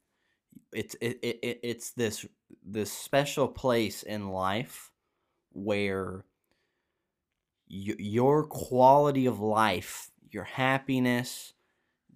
it's 0.74 0.96
it, 1.02 1.20
it, 1.22 1.40
it 1.44 1.60
it's 1.64 1.92
this 1.92 2.26
this 2.64 2.92
special 2.92 3.48
place 3.48 4.04
in 4.04 4.30
life 4.30 4.92
where 5.52 6.26
y- 7.70 7.96
your 8.00 8.46
quality 8.46 9.26
of 9.26 9.40
life, 9.40 10.12
your 10.32 10.44
happiness, 10.44 11.54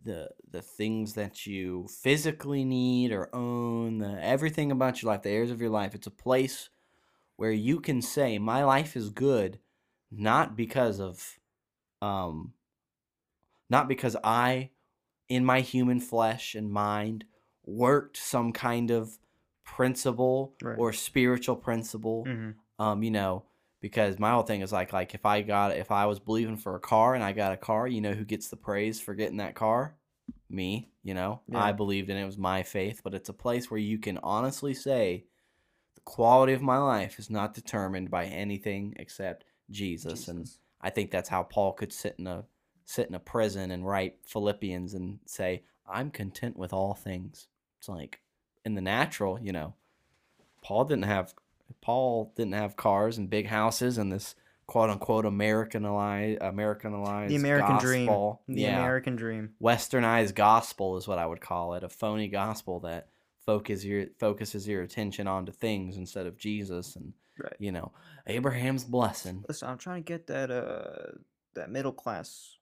the 0.04 0.30
the 0.50 0.62
things 0.62 1.14
that 1.14 1.46
you 1.46 1.88
physically 2.02 2.64
need 2.64 3.12
or 3.12 3.34
own, 3.36 4.00
the, 4.00 4.24
everything 4.24 4.72
about 4.72 5.02
your 5.02 5.12
life, 5.12 5.24
the 5.24 5.30
areas 5.30 5.52
of 5.52 5.62
your 5.62 5.70
life, 5.70 5.96
it's 5.96 6.08
a 6.08 6.12
place 6.12 6.70
where 7.38 7.52
you 7.52 7.80
can 7.80 8.02
say, 8.02 8.38
"My 8.40 8.64
life 8.64 8.96
is 8.96 9.10
good," 9.10 9.60
not 10.12 10.56
because 10.56 11.00
of, 11.00 11.40
um, 12.02 12.54
not 13.70 13.88
because 13.88 14.16
I 14.24 14.72
in 15.28 15.44
my 15.44 15.62
human 15.62 16.00
flesh 16.00 16.56
and 16.56 16.72
mind 16.72 17.26
worked 17.66 18.18
some 18.18 18.51
kind 18.53 18.91
of 18.91 19.18
principle 19.63 20.53
Right. 20.61 20.78
or 20.78 20.93
spiritual 20.93 21.55
principle 21.55 22.24
Mm-hmm. 22.28 22.51
um 22.84 23.03
you 23.03 23.11
know 23.11 23.43
because 23.82 24.20
my 24.20 24.32
whole 24.32 24.43
thing 24.43 24.61
is 24.61 24.72
like 24.72 24.93
like 24.93 25.13
if 25.16 25.26
i 25.26 25.41
got 25.41 25.76
if 25.76 25.91
i 25.91 26.05
was 26.05 26.20
believing 26.20 26.57
for 26.57 26.76
a 26.76 26.80
car 26.80 27.16
and 27.16 27.24
i 27.24 27.32
got 27.32 27.51
a 27.51 27.57
car 27.57 27.88
you 27.88 28.01
know 28.01 28.13
who 28.13 28.24
gets 28.26 28.47
the 28.49 28.55
praise 28.55 29.01
for 29.01 29.13
getting 29.16 29.38
that 29.38 29.55
car 29.55 29.95
me 30.49 30.89
you 31.03 31.13
know 31.13 31.41
i 31.53 31.72
believed 31.72 32.09
in 32.09 32.18
it 32.18 32.22
it 32.22 32.26
was 32.26 32.38
my 32.38 32.61
faith 32.63 33.01
but 33.03 33.13
it's 33.16 33.30
a 33.30 33.34
place 33.34 33.70
where 33.72 33.80
you 33.80 33.97
can 33.97 34.20
honestly 34.20 34.74
say 34.74 35.26
the 35.95 36.01
quality 36.01 36.53
of 36.53 36.61
my 36.61 36.78
life 36.78 37.18
is 37.20 37.30
not 37.30 37.53
determined 37.55 38.09
by 38.11 38.26
anything 38.26 38.93
except 38.97 39.43
jesus. 39.72 40.28
and 40.28 40.47
I 40.82 40.91
think 40.91 41.09
that's 41.09 41.30
how 41.30 41.41
Paul 41.41 41.74
could 41.74 41.91
sit 41.91 42.16
in 42.20 42.28
a 42.28 42.45
sit 42.86 43.07
in 43.09 43.16
a 43.16 43.20
prison 43.20 43.72
and 43.72 43.88
write 43.88 44.18
Philippians 44.24 44.93
and 44.93 45.18
say, 45.26 45.63
"I'm 45.88 46.11
content 46.11 46.55
with 46.57 46.72
all 46.74 46.93
things." 46.93 47.47
It's 47.86 47.90
like 47.90 48.20
in 48.66 48.74
the 48.74 48.82
natural, 48.82 49.40
you 49.40 49.52
know. 49.52 49.76
Paul 50.64 50.86
didn't 50.86 51.04
have 51.06 51.36
Paul 51.82 52.34
didn't 52.36 52.54
have 52.54 52.76
cars 52.76 53.20
and 53.20 53.30
big 53.30 53.46
houses 53.46 54.00
and 54.00 54.12
this 54.12 54.34
quote 54.66 54.90
unquote 54.90 55.28
Americanized 55.28 56.42
Americanized 56.42 57.32
The 57.32 57.36
American 57.36 57.78
dream. 57.78 58.08
The 58.08 58.38
yeah, 58.48 58.80
American 58.80 59.16
dream. 59.16 59.52
westernized 59.62 60.34
gospel 60.34 60.98
is 60.98 61.08
what 61.08 61.20
I 61.20 61.28
would 61.28 61.42
call 61.42 61.76
it, 61.76 61.84
a 61.84 61.90
phony 61.90 62.28
gospel 62.28 62.80
that 62.80 63.10
focus 63.46 63.86
your 63.86 64.08
focuses 64.20 64.68
your 64.68 64.82
attention 64.82 65.28
onto 65.28 65.52
things 65.52 65.98
instead 65.98 66.26
of 66.26 66.38
Jesus 66.38 66.96
and 66.96 67.14
Right. 67.38 67.54
you 67.60 67.72
know 67.72 67.92
Abraham's 68.26 68.84
blessing. 68.86 69.44
Listen, 69.48 69.70
I'm 69.70 69.78
trying 69.78 70.02
to 70.04 70.08
get 70.08 70.26
that 70.28 70.50
uh 70.50 71.20
that 71.54 71.70
middle 71.70 71.92
class 71.92 72.55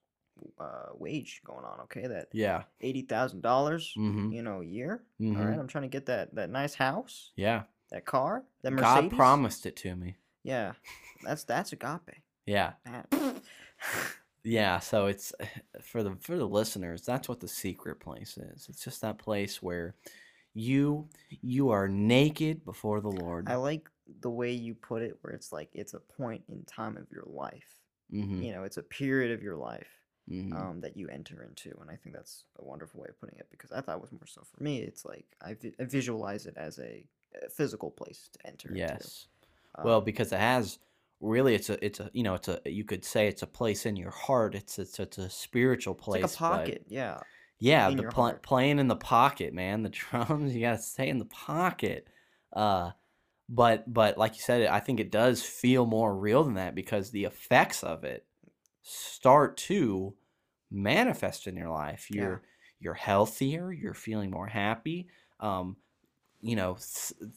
uh 0.58 0.88
wage 0.94 1.40
going 1.44 1.64
on, 1.64 1.80
okay? 1.82 2.06
That 2.06 2.28
Yeah. 2.32 2.64
eighty 2.80 3.02
thousand 3.02 3.40
dollars, 3.42 3.94
Mm-hmm. 3.96 4.32
you 4.32 4.42
know, 4.42 4.60
a 4.60 4.64
year. 4.64 5.04
Mhm. 5.20 5.38
All 5.38 5.46
right, 5.46 5.58
I'm 5.58 5.68
trying 5.68 5.82
to 5.82 5.88
get 5.88 6.06
that 6.06 6.34
that 6.34 6.50
nice 6.50 6.74
house, 6.74 7.32
Yeah. 7.36 7.64
that 7.90 8.04
car, 8.04 8.44
that 8.62 8.72
Mercedes. 8.72 9.10
God 9.10 9.16
promised 9.16 9.66
it 9.66 9.76
to 9.76 9.94
me. 9.96 10.16
Yeah, 10.42 10.72
that's 11.22 11.44
that's 11.44 11.72
agape. 11.72 12.22
Yeah. 12.46 12.72
Yeah, 14.46 14.78
so 14.80 15.06
it's 15.06 15.32
for 15.82 16.02
the 16.02 16.16
for 16.20 16.36
the 16.36 16.46
listeners, 16.46 17.02
that's 17.02 17.28
what 17.28 17.40
the 17.40 17.48
secret 17.48 17.98
place 18.00 18.36
is. 18.36 18.66
It's 18.68 18.84
just 18.84 19.00
that 19.00 19.18
place 19.18 19.62
where 19.62 19.94
you 20.52 21.08
you 21.40 21.70
are 21.70 21.88
naked 21.88 22.64
before 22.64 23.00
the 23.00 23.10
Lord. 23.10 23.48
I 23.48 23.54
like 23.56 23.88
the 24.20 24.30
way 24.30 24.52
you 24.52 24.74
put 24.74 25.00
it, 25.02 25.16
where 25.22 25.32
it's 25.32 25.50
like 25.52 25.70
it's 25.72 25.94
a 25.94 26.00
point 26.00 26.44
in 26.48 26.62
time 26.64 26.96
of 26.98 27.10
your 27.10 27.24
life. 27.26 27.80
hmm 28.10 28.42
You 28.42 28.52
know, 28.52 28.64
it's 28.64 28.76
a 28.76 28.82
period 28.82 29.32
of 29.32 29.42
your 29.42 29.56
life 29.56 29.88
hmm 30.28 30.54
um, 30.54 30.80
that 30.80 30.96
you 30.96 31.08
enter 31.08 31.42
into, 31.42 31.76
and 31.80 31.90
I 31.90 31.96
think 31.96 32.14
that's 32.14 32.44
a 32.58 32.64
wonderful 32.64 33.00
way 33.00 33.08
of 33.08 33.20
putting 33.20 33.38
it. 33.38 33.46
Because 33.50 33.72
I 33.72 33.80
thought 33.80 33.96
it 33.96 34.02
was 34.02 34.12
more 34.12 34.26
so 34.26 34.42
for 34.42 34.62
me. 34.62 34.78
It's 34.80 35.04
like 35.04 35.26
I, 35.42 35.54
vi- 35.54 35.74
I 35.78 35.84
visualize 35.84 36.46
it 36.46 36.54
as 36.56 36.78
a, 36.78 37.06
a 37.44 37.50
physical 37.50 37.90
place 37.90 38.30
to 38.32 38.46
enter. 38.46 38.68
into. 38.68 38.80
Yes. 38.80 39.26
well, 39.82 39.98
Um, 39.98 40.04
because 40.04 40.32
it 40.32 40.40
has 40.40 40.78
really 41.20 41.54
it's 41.54 41.70
a 41.70 41.82
it's 41.84 42.00
a 42.00 42.10
you 42.12 42.22
know 42.22 42.34
it's 42.34 42.48
a 42.48 42.60
you 42.64 42.84
could 42.84 43.04
say 43.04 43.28
it's 43.28 43.42
a 43.42 43.46
place 43.46 43.86
in 43.86 43.96
your 43.96 44.10
heart. 44.10 44.54
It's 44.54 44.78
it's, 44.78 44.98
it's 44.98 45.18
a 45.18 45.28
spiritual 45.28 45.94
it's 45.94 46.04
place. 46.04 46.22
like 46.22 46.32
a 46.32 46.36
pocket. 46.36 46.86
Yeah. 46.88 47.20
Yeah, 47.60 47.88
in 47.88 47.96
the 47.96 48.02
pl- 48.04 48.38
playing 48.42 48.78
in 48.78 48.88
the 48.88 48.96
pocket, 48.96 49.54
man. 49.54 49.82
The 49.82 49.88
drums, 49.90 50.54
you 50.54 50.60
gotta 50.60 50.82
stay 50.82 51.08
in 51.08 51.18
the 51.18 51.24
pocket. 51.24 52.08
Uh, 52.52 52.90
but 53.48 53.92
but 53.92 54.16
like 54.18 54.34
you 54.36 54.42
said, 54.42 54.66
I 54.66 54.80
think 54.80 55.00
it 55.00 55.10
does 55.10 55.42
feel 55.42 55.86
more 55.86 56.14
real 56.16 56.44
than 56.44 56.54
that 56.54 56.74
because 56.74 57.10
the 57.10 57.24
effects 57.24 57.82
of 57.82 58.04
it 58.04 58.24
start 58.84 59.56
to 59.58 60.16
manifest 60.70 61.48
in 61.48 61.56
your 61.56 61.70
life. 61.70 62.10
You're 62.10 62.44
you're 62.80 62.94
healthier. 62.94 63.72
You're 63.72 63.94
feeling 63.94 64.30
more 64.30 64.48
happy. 64.48 65.08
Um, 65.40 65.78
you 66.40 66.56
know, 66.56 66.76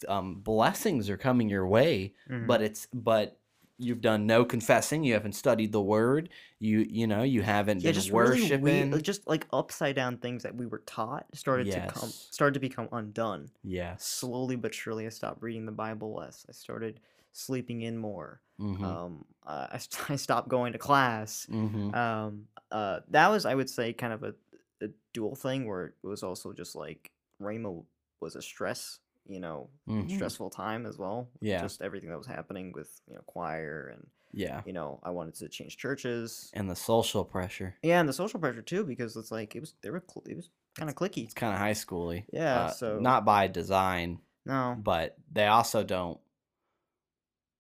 um, 0.08 0.41
blessings 0.41 1.10
are 1.10 1.18
coming 1.18 1.50
your 1.50 1.68
way 1.68 2.14
Mhm. 2.30 2.48
but 2.48 2.62
it's 2.62 2.88
but 2.93 3.39
you've 3.80 4.02
done 4.02 4.26
no 4.28 4.43
confessing 4.45 5.04
you 5.04 5.14
haven't 5.14 5.34
studied 5.34 5.72
the 5.72 5.82
word 5.82 6.30
you 6.60 6.80
you 6.89 7.06
know 7.08 7.24
you 7.24 7.41
haven't 7.43 7.82
yeah, 7.82 7.91
been 7.91 7.91
just 7.91 8.12
really 8.12 8.52
worshiping 8.52 9.02
weird, 9.02 9.04
just 9.04 9.28
like 9.28 9.48
upside 9.54 9.95
down 9.95 10.18
things 10.18 10.43
that 10.43 10.56
we 10.56 10.66
were 10.66 10.80
taught 10.80 11.28
started 11.36 11.70
to 11.72 11.82
come 11.82 12.14
started 12.30 12.54
to 12.56 12.60
become 12.60 12.89
undone. 12.91 13.52
yes 13.64 14.28
Slowly 14.30 14.56
but 14.56 14.74
surely, 14.76 15.06
I 15.08 15.10
stopped 15.10 15.41
reading 15.41 15.66
the 15.66 15.72
Bible 15.72 16.14
less. 16.16 16.45
I 16.48 16.52
started 16.54 17.00
sleeping 17.38 17.82
in 17.82 17.98
more. 17.98 18.42
mm-hmm. 18.60 18.84
Um, 18.84 19.26
uh, 19.46 19.68
I, 19.72 19.78
st- 19.78 20.10
I 20.12 20.16
stopped 20.16 20.50
going 20.50 20.74
to 20.74 20.80
class. 20.80 21.48
mm-hmm. 21.50 21.94
Um, 21.94 22.46
uh, 22.72 23.00
that 23.12 23.30
was, 23.30 23.46
I 23.46 23.56
would 23.56 23.70
say, 23.70 23.94
kind 23.94 24.14
of 24.14 24.24
a, 24.24 24.34
a 24.82 24.88
dual 25.14 25.36
thing 25.36 25.68
where 25.68 25.86
it 25.86 25.94
was 26.04 26.24
also 26.24 26.52
just 26.54 26.76
like 26.76 27.12
Rhema 27.42 27.84
was 28.20 28.36
a 28.36 28.42
stress, 28.42 29.00
you 29.28 29.40
know, 29.40 29.70
Mhm. 29.88 30.12
stressful 30.16 30.50
time 30.50 30.86
as 30.86 30.98
well. 30.98 31.30
Yeah. 31.40 31.62
Just 31.62 31.82
everything 31.82 32.10
that 32.10 32.18
was 32.18 32.28
happening 32.28 32.72
with, 32.74 32.90
you 33.08 33.16
know, 33.16 33.22
choir 33.28 33.92
and, 33.94 34.08
Yeah. 34.34 34.62
you 34.66 34.74
know, 34.74 35.00
I 35.04 35.12
wanted 35.12 35.36
to 35.36 35.48
change 35.50 35.78
churches. 35.78 36.50
And 36.54 36.70
the 36.70 36.76
social 36.76 37.24
pressure. 37.24 37.76
Yeah, 37.84 38.00
and 38.00 38.10
the 38.10 38.14
social 38.14 38.40
pressure 38.40 38.62
too, 38.64 38.84
because 38.84 39.16
it's 39.16 39.32
like 39.32 39.56
it 39.56 39.60
was 39.62 39.74
they 39.82 39.92
were 39.92 40.04
cl- 40.10 40.24
it 40.28 40.36
was 40.36 40.50
kind 40.76 40.90
of 40.90 40.96
clicky. 40.96 41.24
It's 41.24 41.34
kind 41.34 41.54
of 41.54 41.60
high 41.60 41.74
schooly. 41.74 42.26
Yeah, 42.34 42.60
uh, 42.66 42.72
so 42.72 43.00
not 43.00 43.24
by 43.26 43.48
design, 43.48 44.20
no, 44.46 44.76
but 44.82 45.16
they 45.32 45.46
also 45.48 45.84
don't 45.84 46.20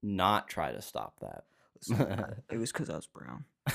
not 0.03 0.47
try 0.47 0.71
to 0.71 0.81
stop 0.81 1.19
that. 1.21 1.43
listen, 1.75 2.35
it 2.51 2.57
was 2.57 2.71
because 2.71 2.89
I 2.89 2.95
was 2.95 3.07
brown. 3.07 3.45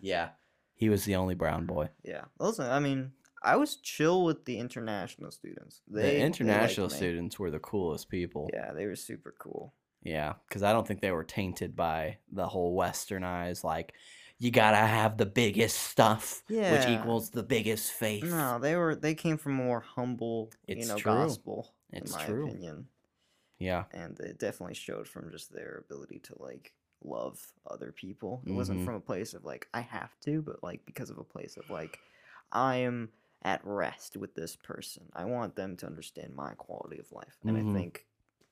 Yeah. 0.00 0.28
He 0.74 0.88
was 0.88 1.04
the 1.04 1.16
only 1.16 1.34
brown 1.34 1.66
boy. 1.66 1.88
Yeah, 2.04 2.26
listen, 2.38 2.70
I 2.70 2.78
mean, 2.78 3.10
I 3.42 3.56
was 3.56 3.76
chill 3.76 4.24
with 4.24 4.44
the 4.44 4.58
international 4.58 5.32
students. 5.32 5.80
They 5.88 6.02
they 6.02 6.10
the 6.18 6.24
international 6.24 6.88
me. 6.88 6.94
students 6.94 7.36
were 7.36 7.50
the 7.50 7.58
coolest 7.58 8.08
people. 8.08 8.48
Yeah, 8.52 8.72
they 8.72 8.86
were 8.86 8.94
super 8.94 9.34
cool. 9.40 9.74
Yeah, 10.04 10.34
because 10.48 10.62
I 10.62 10.72
don't 10.72 10.86
think 10.86 11.00
they 11.00 11.10
were 11.10 11.24
tainted 11.24 11.74
by 11.74 12.18
the 12.30 12.46
whole 12.46 12.78
westernized, 12.78 13.64
like, 13.64 13.92
you 14.38 14.52
gotta 14.52 14.76
have 14.76 15.16
the 15.16 15.26
biggest 15.26 15.78
stuff, 15.78 16.44
which 16.48 16.86
equals 16.86 17.30
the 17.30 17.42
biggest 17.42 17.90
faith. 17.90 18.22
No, 18.22 18.60
they 18.60 18.76
were 18.76 18.94
they 18.94 19.16
came 19.16 19.36
from 19.36 19.58
a 19.58 19.64
more 19.64 19.80
humble, 19.80 20.52
It's 20.68 20.82
you 20.82 20.86
know, 20.86 20.98
true. 21.00 21.12
gospel. 21.12 21.74
It's 21.92 22.12
in 22.12 22.16
my 22.20 22.24
true. 22.24 22.46
opinion, 22.46 22.86
Yeah. 23.58 23.84
and 23.92 24.18
it 24.20 24.38
definitely 24.38 24.74
showed 24.74 25.08
from 25.08 25.30
just 25.30 25.52
their 25.52 25.82
ability 25.84 26.20
to 26.20 26.34
like 26.38 26.72
love 27.04 27.40
other 27.70 27.92
people. 27.92 28.42
It 28.46 28.52
wasn't 28.52 28.80
Mhm. 28.80 28.84
from 28.84 28.94
a 28.96 29.00
place 29.00 29.34
of 29.34 29.44
like 29.44 29.68
I 29.74 29.80
have 29.80 30.18
to, 30.20 30.42
but 30.42 30.62
like 30.62 30.84
because 30.86 31.10
of 31.10 31.18
a 31.18 31.24
place 31.24 31.56
of 31.56 31.68
like 31.70 31.98
I 32.52 32.76
am 32.76 33.10
at 33.42 33.60
rest 33.64 34.16
with 34.16 34.34
this 34.34 34.56
person. 34.56 35.04
I 35.14 35.24
want 35.24 35.54
them 35.54 35.76
to 35.76 35.86
understand 35.86 36.34
my 36.34 36.54
quality 36.54 36.98
of 36.98 37.10
life, 37.12 37.36
and 37.44 37.56
Mhm. 37.56 37.70
I 37.70 37.72
think 37.78 38.06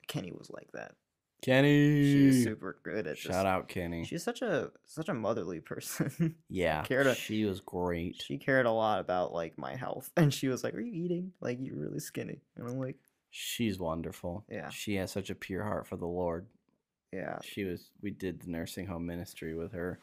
Kenny 0.07 0.31
was 0.31 0.49
like 0.49 0.71
that. 0.73 0.95
Kenny. 1.41 2.01
She's 2.03 2.43
super 2.43 2.79
good 2.83 3.05
at 3.05 3.17
Shout 3.17 3.31
just. 3.33 3.45
out 3.45 3.67
Kenny. 3.67 4.03
She's 4.05 4.23
such 4.23 4.41
a 4.41 4.71
such 4.85 5.07
a 5.09 5.13
motherly 5.13 5.59
person. 5.59 6.35
yeah. 6.49 6.83
cared 6.83 7.05
a- 7.07 7.13
She 7.15 7.45
was 7.45 7.59
great. 7.61 8.21
she 8.21 8.37
cared 8.37 8.65
a 8.65 8.71
lot 8.71 8.99
about 8.99 9.33
like 9.33 9.57
my 9.57 9.75
health, 9.75 10.11
and 10.17 10.33
she 10.33 10.47
was 10.47 10.63
like, 10.63 10.73
"Are 10.73 10.79
you 10.79 10.93
eating? 10.93 11.33
Like 11.39 11.59
you're 11.61 11.75
really 11.75 11.99
skinny." 11.99 12.41
And 12.55 12.67
I'm 12.67 12.79
like, 12.79 12.97
She's 13.29 13.77
wonderful. 13.79 14.45
Yeah. 14.49 14.69
She 14.69 14.95
has 14.95 15.11
such 15.11 15.29
a 15.29 15.35
pure 15.35 15.63
heart 15.63 15.87
for 15.87 15.95
the 15.97 16.07
Lord. 16.07 16.47
"Yeah, 17.11 17.39
She 17.43 17.63
was 17.63 17.89
we 18.01 18.11
did 18.11 18.41
the 18.41 18.49
nursing 18.49 18.85
home 18.87 19.05
ministry 19.05 19.55
with 19.55 19.71
her 19.73 19.99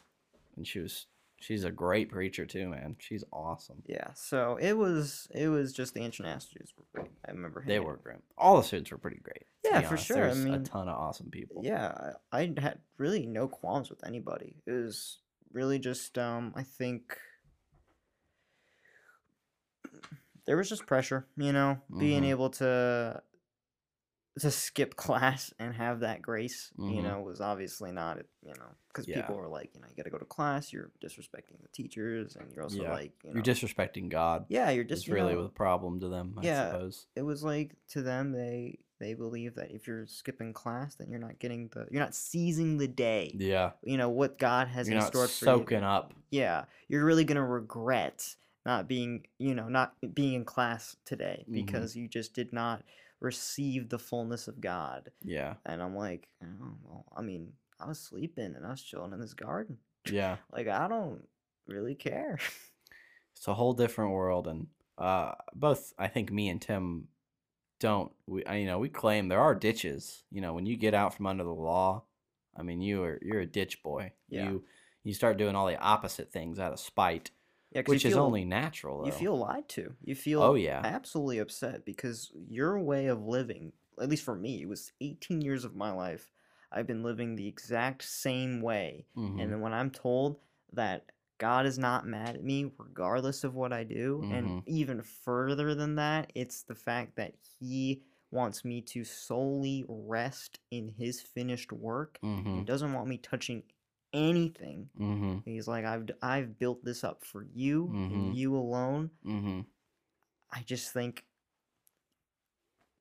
and 0.55 0.65
she 0.65 0.79
was 0.79 1.07
she's 1.39 1.63
a 1.65 1.71
great 1.71 2.09
preacher 2.09 2.45
too, 2.45 2.69
man. 2.69 2.95
She's 2.99 3.23
awesome. 3.31 3.83
yeah." 3.87 4.13
So 4.15 4.57
it 4.61 4.73
was 4.73 5.27
it 5.33 5.47
was 5.49 5.73
just 5.73 5.93
the 5.93 6.01
international 6.01 6.39
students 6.41 6.73
were 6.77 6.85
great. 6.93 7.11
I 7.27 7.31
remember 7.31 7.63
They 7.65 7.79
were 7.79 7.97
great. 7.97 8.19
All 8.37 8.57
the 8.57 8.63
students 8.63 8.91
were 8.91 8.97
pretty 8.97 9.19
great. 9.21 9.43
Yeah, 9.63 9.81
for 9.81 9.87
honest. 9.89 10.05
sure. 10.05 10.17
I 10.17 10.33
There's 10.33 10.45
a 10.45 10.59
ton 10.59 10.87
of 10.87 10.97
awesome 10.97 11.29
people. 11.29 11.61
Yeah, 11.63 12.13
I 12.31 12.41
I 12.41 12.53
had 12.59 12.79
really 12.97 13.25
no 13.25 13.47
qualms 13.47 13.89
with 13.89 14.05
anybody. 14.05 14.57
It 14.65 14.71
was 14.71 15.19
really 15.51 15.79
just 15.79 16.17
um 16.17 16.53
I 16.55 16.63
think 16.63 17.17
there 20.45 20.57
was 20.57 20.69
just 20.69 20.85
pressure, 20.85 21.27
you 21.37 21.51
know, 21.53 21.79
being 21.97 22.23
Mhm. 22.23 22.29
able 22.29 22.49
to 22.51 23.21
to 24.39 24.51
skip 24.51 24.95
class 24.97 25.53
and 25.59 25.73
have 25.73 26.01
that 26.01 26.21
grace, 26.21 26.71
you 26.77 27.01
Mhm. 27.01 27.03
know, 27.03 27.21
was 27.21 27.39
obviously 27.39 27.91
not, 27.91 28.17
you 28.43 28.53
know, 28.59 28.67
because 28.89 29.05
Yeah. 29.07 29.21
people 29.21 29.35
were 29.37 29.47
like, 29.47 29.71
you 29.73 29.79
know, 29.81 29.87
you 29.89 29.95
got 29.95 30.03
to 30.03 30.09
go 30.09 30.17
to 30.17 30.25
class, 30.25 30.73
you're 30.73 30.91
disrespecting 31.03 31.61
the 31.61 31.69
teachers, 31.71 32.35
and 32.35 32.51
you're 32.53 32.63
also 32.63 32.83
Yeah. 32.83 32.91
like, 32.91 33.13
you 33.23 33.29
know, 33.29 33.35
You're 33.35 33.43
disrespecting 33.43 34.09
God. 34.09 34.45
yeah, 34.49 34.71
you're 34.71 34.83
Just 34.83 35.07
you 35.07 35.13
really 35.13 35.35
know, 35.35 35.41
a 35.41 35.49
problem 35.49 35.99
to 36.01 36.09
them, 36.09 36.35
I 36.37 36.43
Yeah. 36.43 36.71
suppose. 36.71 37.07
it 37.15 37.21
was 37.21 37.43
like 37.43 37.75
to 37.89 38.01
them 38.01 38.31
they 38.33 38.79
they 38.97 39.13
believe 39.13 39.55
that 39.55 39.71
if 39.71 39.87
you're 39.87 40.05
skipping 40.07 40.53
class, 40.53 40.95
then 40.95 41.09
you're 41.09 41.19
not 41.19 41.37
getting 41.39 41.67
the 41.69 41.85
you're 41.91 42.01
not 42.03 42.15
seizing 42.15 42.77
the 42.77 42.87
day 42.87 43.35
Yeah. 43.37 43.71
you 43.83 43.97
know 43.97 44.09
what 44.09 44.37
God 44.39 44.67
has 44.69 44.87
You're 44.87 44.97
in 44.97 45.03
store 45.03 45.27
for 45.27 45.45
you. 45.45 45.51
soaking 45.59 45.83
up. 45.83 46.13
Yeah, 46.29 46.65
you're 46.87 47.03
really 47.05 47.23
gonna 47.25 47.45
regret 47.45 48.35
not 48.65 48.87
being, 48.87 49.25
you 49.37 49.53
know, 49.53 49.69
not 49.69 49.93
being 50.13 50.33
in 50.33 50.45
class 50.45 50.95
today 51.05 51.45
Mhm. 51.47 51.53
because 51.53 51.95
you 51.95 52.07
just 52.07 52.33
did 52.33 52.51
not 52.51 52.83
receive 53.19 53.89
the 53.89 53.99
fullness 53.99 54.47
of 54.47 54.59
God. 54.61 55.11
Yeah. 55.23 55.55
And 55.65 55.81
I'm 55.81 55.95
like, 55.95 56.27
oh, 56.43 56.77
well, 56.83 57.05
I 57.15 57.21
mean, 57.21 57.53
I 57.79 57.87
was 57.87 57.99
sleeping 57.99 58.55
and 58.55 58.65
I 58.65 58.71
was 58.71 58.81
chilling 58.81 59.13
in 59.13 59.19
this 59.19 59.33
garden. 59.33 59.77
Yeah. 60.09 60.37
Like 60.51 60.67
I 60.67 60.87
don't 60.87 61.27
really 61.67 61.95
care. 61.95 62.37
It's 63.35 63.47
a 63.47 63.53
whole 63.53 63.73
different 63.73 64.11
world 64.11 64.47
and 64.47 64.67
uh 64.97 65.33
both 65.53 65.93
I 65.97 66.07
think 66.07 66.31
me 66.31 66.47
and 66.49 66.61
Tim 66.61 67.09
don't 67.79 68.13
we 68.27 68.45
I- 68.45 68.55
you 68.57 68.65
know, 68.65 68.79
we 68.79 68.89
claim 68.89 69.27
there 69.27 69.41
are 69.41 69.53
ditches. 69.55 70.23
You 70.31 70.41
know, 70.41 70.53
when 70.53 70.65
you 70.65 70.77
get 70.77 70.93
out 70.93 71.13
from 71.13 71.27
under 71.27 71.43
the 71.43 71.49
law, 71.53 72.03
I 72.55 72.63
mean 72.63 72.81
you 72.81 73.03
are 73.03 73.19
you're 73.21 73.41
a 73.41 73.45
ditch 73.45 73.83
boy. 73.83 74.13
Yeah. 74.29 74.49
You 74.49 74.65
you 75.03 75.13
start 75.13 75.37
doing 75.37 75.55
all 75.55 75.67
the 75.67 75.77
opposite 75.79 76.31
things 76.31 76.57
out 76.59 76.71
of 76.73 76.79
spite, 76.79 77.31
Yeah, 77.71 77.81
which 77.85 78.05
is 78.05 78.17
only 78.17 78.45
natural 78.45 78.99
though. 79.01 79.05
you 79.07 79.11
feel 79.11 79.37
lied 79.37 79.69
to. 79.69 79.95
You 80.01 80.15
feel 80.15 80.43
Oh 80.43 80.55
yeah. 80.55 80.79
absolutely 80.83 81.39
upset 81.39 81.85
because 81.85 82.31
your 82.49 82.79
way 82.79 83.07
of 83.07 83.21
living, 83.25 83.73
at 84.01 84.09
least 84.09 84.23
for 84.23 84.35
me, 84.35 84.61
it 84.61 84.69
was 84.69 84.91
18 85.01 85.41
years 85.41 85.65
of 85.65 85.75
my 85.75 85.91
life. 85.91 86.31
I've 86.71 86.87
been 86.87 87.03
living 87.03 87.35
the 87.35 87.47
exact 87.47 88.03
same 88.03 88.61
way. 88.61 89.07
Mhm. 89.15 89.39
And 89.39 89.51
then 89.51 89.61
when 89.61 89.73
I'm 89.73 89.91
told 89.91 90.39
that 90.73 91.11
God 91.37 91.65
is 91.65 91.77
not 91.77 92.07
mad 92.07 92.35
at 92.35 92.43
me 92.43 92.71
regardless 92.77 93.43
of 93.43 93.55
what 93.55 93.73
I 93.73 93.83
do, 93.83 94.25
Mhm. 94.25 94.25
and 94.29 94.55
even 94.65 95.01
further 95.01 95.75
than 95.75 95.95
that, 95.95 96.31
it's 96.35 96.63
the 96.63 96.75
fact 96.75 97.15
that 97.17 97.35
He 97.59 98.03
wants 98.31 98.65
me 98.65 98.81
to 98.81 99.03
solely 99.03 99.85
rest 99.87 100.59
in 100.71 100.89
His 100.89 101.21
finished 101.21 101.71
work. 101.71 102.19
He 102.53 102.61
Mhm. 102.61 102.65
doesn't 102.65 102.93
want 102.93 103.07
me 103.09 103.17
touching 103.17 103.63
anything. 104.15 104.89
Mhm. 104.99 105.43
He's 105.45 105.67
like, 105.67 105.85
I've 105.85 106.09
I've 106.21 106.57
built 106.57 106.83
this 106.83 107.03
up 107.03 107.23
for 107.23 107.43
you 107.43 107.87
Mhm. 107.87 108.13
and 108.13 108.35
you 108.37 108.55
alone. 108.55 109.11
Mhm. 109.25 109.65
I 110.51 110.61
just 110.63 110.91
think, 110.93 111.25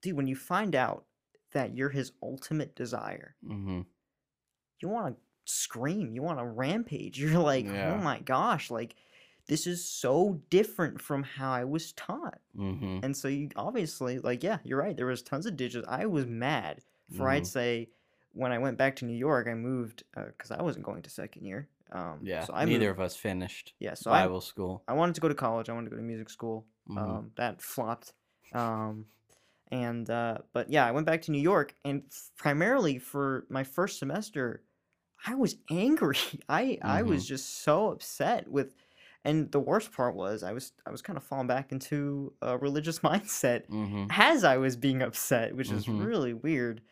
dude, 0.03 0.17
when 0.17 0.27
you 0.27 0.37
find 0.37 0.75
out 0.75 1.07
that 1.53 1.75
you're 1.75 1.91
His 1.91 2.13
ultimate 2.23 2.75
desire, 2.75 3.37
Mhm. 3.45 3.87
you 4.81 4.89
want 4.89 5.17
to 5.17 5.23
scream, 5.53 6.13
you 6.13 6.23
want 6.23 6.39
to 6.39 6.45
rampage. 6.47 7.19
You're 7.39 7.39
like, 7.43 7.67
Yeah. 7.67 7.95
oh 7.95 8.03
my 8.03 8.21
gosh, 8.21 8.71
like 8.71 8.97
this 9.47 9.67
is 9.67 9.85
so 9.85 10.41
different 10.49 11.01
from 11.03 11.23
how 11.23 11.53
I 11.53 11.65
was 11.65 11.93
taught. 11.93 12.41
Mhm. 12.57 13.05
And 13.05 13.15
so 13.17 13.29
you 13.29 13.51
obviously 13.57 14.19
like, 14.19 14.43
yeah, 14.43 14.59
you're 14.65 14.79
right. 14.79 14.97
There 14.97 15.07
was 15.07 15.23
tons 15.23 15.45
of 15.47 15.55
ditches. 15.57 15.85
I 15.87 16.07
was 16.07 16.25
mad 16.27 16.83
for 17.15 17.29
I'd 17.29 17.43
Mhm. 17.43 17.47
say 17.47 17.91
when 18.35 18.53
I 18.53 18.59
went 18.59 18.77
back 18.79 18.97
to 18.97 19.05
New 19.05 19.17
York, 19.17 19.47
I 19.49 19.55
moved 19.55 20.05
because 20.15 20.51
I 20.51 20.63
wasn't 20.63 20.85
going 20.85 21.03
to 21.03 21.11
second 21.11 21.45
year. 21.45 21.69
Um, 21.93 22.19
Yeah. 22.23 22.45
So 22.45 22.53
I 22.55 22.65
Neither 22.65 22.89
moved, 22.89 23.01
of 23.01 23.05
us 23.07 23.17
finished 23.17 23.75
yeah. 23.79 23.95
So 23.95 24.11
I 24.11 24.23
Bible 24.23 24.41
school. 24.41 24.83
I 24.89 24.93
wanted 24.95 25.15
to 25.15 25.21
go 25.21 25.29
to 25.29 25.35
college. 25.35 25.69
I 25.69 25.73
wanted 25.73 25.87
to 25.91 25.91
go 25.91 25.97
to 25.97 26.03
music 26.03 26.29
school. 26.31 26.67
Mhm. 26.89 26.99
Um, 26.99 27.31
that 27.37 27.63
flopped. 27.63 28.13
Um, 28.53 29.07
and 29.71 30.09
uh, 30.11 30.39
but 30.53 30.71
yeah, 30.71 30.87
I 30.87 30.91
went 30.93 31.07
back 31.07 31.23
to 31.23 31.31
New 31.33 31.41
York, 31.41 31.75
and 31.85 32.03
f- 32.11 32.31
primarily 32.37 32.99
for 32.99 33.47
my 33.49 33.65
first 33.65 33.99
semester, 33.99 34.63
I 35.27 35.35
was 35.35 35.57
angry. 35.71 36.19
I 36.49 36.79
I 36.83 37.03
was 37.03 37.27
just 37.27 37.63
so 37.63 37.91
upset 37.91 38.47
with, 38.49 38.75
and 39.25 39.51
the 39.53 39.61
worst 39.61 39.93
part 39.93 40.15
was 40.15 40.43
I 40.43 40.53
was 40.53 40.73
I 40.87 40.91
was 40.91 41.01
kind 41.03 41.17
of 41.17 41.25
falling 41.25 41.47
back 41.47 41.73
into 41.73 42.33
a 42.43 42.59
religious 42.59 42.99
mindset 43.09 43.69
Mhm. 43.69 44.07
as 44.11 44.45
I 44.45 44.57
was 44.59 44.77
being 44.77 45.01
upset, 45.03 45.55
which 45.57 45.71
is 45.71 45.87
Mhm. 45.87 46.05
really 46.05 46.35
weird. 46.35 46.83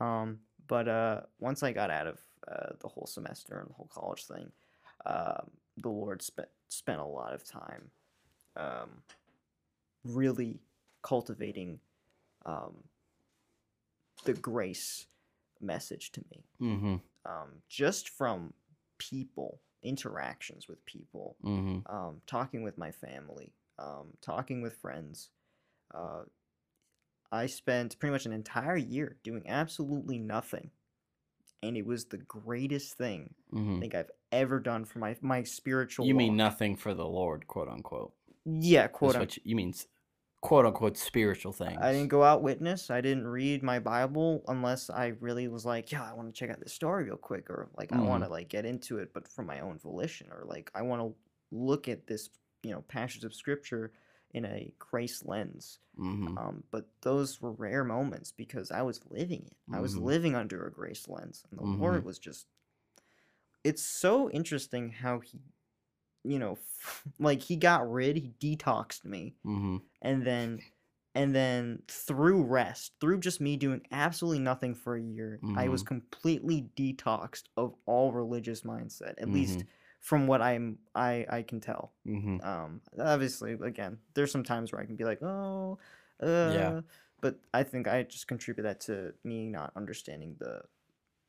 Um, 0.00 0.40
but 0.70 0.86
uh, 0.88 1.20
once 1.40 1.64
I 1.64 1.72
got 1.72 1.90
out 1.90 2.06
of 2.06 2.18
uh, 2.46 2.74
the 2.78 2.86
whole 2.88 3.06
semester 3.06 3.58
and 3.58 3.68
the 3.68 3.74
whole 3.74 3.90
college 3.92 4.24
thing, 4.24 4.52
um, 5.04 5.50
the 5.76 5.88
Lord 5.88 6.22
spent 6.22 6.48
spent 6.68 7.00
a 7.00 7.04
lot 7.04 7.34
of 7.34 7.44
time, 7.44 7.90
um, 8.56 9.02
really 10.04 10.60
cultivating 11.02 11.80
um, 12.46 12.84
the 14.24 14.32
grace 14.34 15.06
message 15.60 16.12
to 16.12 16.22
me, 16.30 16.44
Mhm. 16.60 17.00
um, 17.24 17.62
just 17.68 18.08
from 18.08 18.54
people 18.98 19.60
interactions 19.82 20.68
with 20.68 20.84
people 20.84 21.36
Mhm. 21.42 21.82
um, 21.90 22.22
talking 22.26 22.62
with 22.62 22.78
my 22.78 22.92
family, 22.92 23.52
um, 23.78 24.16
talking 24.20 24.62
with 24.62 24.74
friends. 24.76 25.30
Uh, 25.92 26.24
I 27.32 27.46
spent 27.46 27.98
pretty 27.98 28.12
much 28.12 28.26
an 28.26 28.32
entire 28.32 28.76
year 28.76 29.18
doing 29.22 29.48
absolutely 29.48 30.18
nothing, 30.18 30.70
and 31.62 31.76
it 31.76 31.86
was 31.86 32.06
the 32.06 32.18
greatest 32.18 32.96
thing 32.96 33.34
I 33.54 33.56
Mhm. 33.56 33.80
think 33.80 33.94
I've 33.94 34.10
ever 34.32 34.60
done 34.60 34.84
for 34.84 34.98
my 35.00 35.16
my 35.22 35.42
spiritual. 35.44 36.06
You 36.06 36.14
mean 36.14 36.32
walk. 36.32 36.36
nothing 36.36 36.76
for 36.76 36.94
the 36.94 37.06
Lord, 37.06 37.46
quote 37.46 37.68
unquote. 37.68 38.14
Yeah, 38.44 38.88
quote. 38.88 39.16
unquote. 39.16 39.36
you, 39.36 39.42
you 39.44 39.56
mean, 39.56 39.74
quote 40.40 40.66
unquote, 40.66 40.96
spiritual 40.96 41.52
things. 41.52 41.80
I 41.82 41.92
didn't 41.92 42.08
go 42.08 42.22
out 42.24 42.42
witness. 42.42 42.90
I 42.90 43.00
didn't 43.00 43.26
read 43.26 43.62
my 43.62 43.78
Bible 43.78 44.42
unless 44.48 44.90
I 44.90 45.08
really 45.20 45.48
was 45.48 45.64
like, 45.66 45.92
yeah, 45.92 46.02
I 46.08 46.14
want 46.14 46.28
to 46.34 46.38
check 46.38 46.50
out 46.50 46.60
this 46.60 46.72
story 46.72 47.04
real 47.04 47.16
quick, 47.16 47.48
or 47.50 47.70
like 47.76 47.92
I 47.92 48.00
want 48.00 48.24
to 48.24 48.30
like 48.30 48.48
get 48.48 48.64
into 48.64 48.98
it, 48.98 49.12
but 49.12 49.28
from 49.28 49.46
my 49.46 49.60
own 49.60 49.78
volition, 49.78 50.28
or 50.32 50.44
like 50.46 50.70
I 50.74 50.82
want 50.82 51.02
to 51.02 51.14
look 51.50 51.88
at 51.88 52.06
this, 52.06 52.30
you 52.62 52.70
know, 52.72 52.82
passage 52.82 53.24
of 53.24 53.34
scripture 53.34 53.92
in 54.32 54.44
a 54.44 54.74
grace 54.78 55.24
lens. 55.24 55.80
Mm-hmm. 55.98 56.36
Um, 56.36 56.64
but 56.70 56.90
those 57.02 57.40
were 57.40 57.52
rare 57.52 57.84
moments 57.84 58.32
because 58.32 58.70
I 58.70 58.82
was 58.82 59.04
living 59.06 59.46
it. 59.46 59.56
I 59.72 59.80
was 59.80 59.96
Mhm. 59.96 59.98
living 59.98 60.34
under 60.36 60.66
a 60.66 60.72
grace 60.72 61.08
lens, 61.08 61.44
and 61.50 61.58
the 61.60 61.64
Mhm. 61.64 62.02
Lord 62.04 62.04
was 62.04 62.18
just. 62.18 62.48
It's 63.64 63.82
so 63.82 64.30
interesting 64.30 64.90
how 64.90 65.20
he, 65.20 65.40
you 66.24 66.38
know, 66.38 66.58
like 67.18 67.42
he 67.42 67.56
got 67.56 67.90
rid, 67.90 68.16
he 68.16 68.30
detoxed 68.40 69.04
me, 69.04 69.36
Mm-hmm. 69.44 69.76
and 70.02 70.26
then, 70.26 70.64
and 71.14 71.34
then 71.34 71.82
through 71.88 72.44
rest, 72.44 72.94
through 73.00 73.20
just 73.20 73.40
me 73.40 73.56
doing 73.56 73.86
absolutely 73.92 74.40
nothing 74.40 74.74
for 74.74 74.96
a 74.96 75.02
year, 75.02 75.44
I 75.54 75.68
was 75.68 75.82
Mhm. 75.82 75.84
completely 75.84 76.70
detoxed 76.76 77.44
of 77.56 77.76
all 77.86 78.12
religious 78.12 78.62
mindset. 78.62 79.14
At 79.18 79.32
least 79.32 79.64
from 80.00 80.26
what 80.26 80.42
I'm, 80.42 80.78
I 80.94 81.26
I 81.28 81.42
can 81.42 81.60
tell. 81.60 81.92
Mm-hmm. 82.06 82.40
Um, 82.42 82.80
obviously, 82.98 83.52
again, 83.52 83.98
there's 84.14 84.32
some 84.32 84.44
times 84.44 84.72
where 84.72 84.80
I 84.80 84.86
can 84.86 84.96
be 84.96 85.04
like, 85.04 85.22
oh, 85.22 85.78
uh, 86.22 86.80
but 87.20 87.38
I 87.52 87.62
think 87.62 87.86
I 87.86 88.02
just 88.02 88.26
contribute 88.26 88.64
that 88.64 88.80
to 88.82 89.12
me 89.24 89.46
not 89.46 89.72
understanding 89.76 90.36
the, 90.38 90.62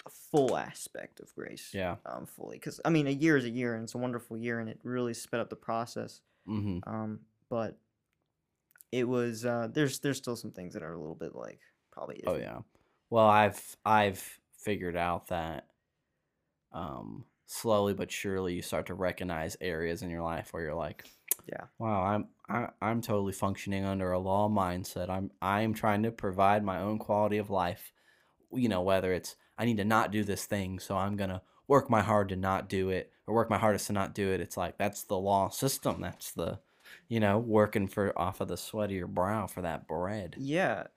the 0.03 0.09
full 0.09 0.57
aspect 0.57 1.19
of 1.19 1.33
grace. 1.35 1.71
Yeah. 1.73 1.97
Um, 2.05 2.25
fully, 2.25 2.57
because 2.57 2.79
I 2.85 2.89
mean, 2.89 3.07
a 3.07 3.11
year 3.11 3.37
is 3.37 3.45
a 3.45 3.49
year, 3.49 3.75
and 3.75 3.83
it's 3.83 3.95
a 3.95 3.99
wonderful 3.99 4.37
year, 4.37 4.59
and 4.59 4.69
it 4.69 4.79
really 4.83 5.13
sped 5.13 5.41
up 5.41 5.49
the 5.49 5.55
process. 5.55 6.21
Mm-hmm. 6.47 6.89
Um, 6.89 7.19
but 7.49 7.77
it 8.91 9.07
was 9.07 9.45
uh, 9.45 9.67
there's 9.71 9.99
there's 9.99 10.17
still 10.17 10.35
some 10.35 10.51
things 10.51 10.73
that 10.73 10.83
are 10.83 10.93
a 10.93 10.99
little 10.99 11.15
bit 11.15 11.35
like 11.35 11.59
probably. 11.91 12.23
Oh 12.25 12.37
yeah. 12.37 12.59
Well, 13.09 13.27
I've 13.27 13.75
I've 13.85 14.39
figured 14.57 14.95
out 14.95 15.27
that 15.27 15.67
um 16.71 17.25
slowly 17.51 17.93
but 17.93 18.11
surely 18.11 18.53
you 18.55 18.61
start 18.61 18.85
to 18.87 18.93
recognize 18.95 19.57
areas 19.61 20.01
in 20.01 20.09
your 20.09 20.23
life 20.23 20.53
where 20.53 20.63
you're 20.63 20.75
like, 20.75 21.05
Yeah. 21.45 21.67
wow, 21.79 22.03
I'm 22.03 22.29
I, 22.49 22.69
I'm 22.81 23.01
totally 23.01 23.33
functioning 23.33 23.85
under 23.85 24.11
a 24.11 24.19
law 24.19 24.49
mindset. 24.49 25.09
I'm 25.09 25.31
I'm 25.41 25.73
trying 25.73 26.03
to 26.03 26.11
provide 26.11 26.63
my 26.63 26.79
own 26.81 26.99
quality 26.99 27.37
of 27.37 27.49
life. 27.49 27.91
You 28.51 28.69
know, 28.69 28.81
whether 28.81 29.13
it's 29.13 29.35
I 29.57 29.65
need 29.65 29.77
to 29.77 29.85
not 29.85 30.11
do 30.11 30.23
this 30.23 30.45
thing, 30.45 30.79
so 30.79 30.97
I'm 30.97 31.15
gonna 31.17 31.43
work 31.67 31.89
my 31.89 32.01
hard 32.01 32.29
to 32.29 32.35
not 32.35 32.69
do 32.69 32.89
it, 32.89 33.11
or 33.27 33.35
work 33.35 33.49
my 33.49 33.57
hardest 33.57 33.87
to 33.87 33.93
not 33.93 34.13
do 34.15 34.31
it. 34.33 34.41
It's 34.41 34.57
like 34.57 34.77
that's 34.77 35.03
the 35.03 35.19
law 35.19 35.49
system. 35.49 36.01
That's 36.01 36.33
the 36.33 36.61
you 37.09 37.19
know, 37.19 37.39
working 37.39 37.87
for 37.87 38.17
off 38.19 38.41
of 38.41 38.47
the 38.49 38.57
sweat 38.57 38.89
of 38.91 38.95
your 38.95 39.07
brow 39.07 39.47
for 39.47 39.61
that 39.63 39.87
bread. 39.87 40.37
Yeah, 40.37 40.87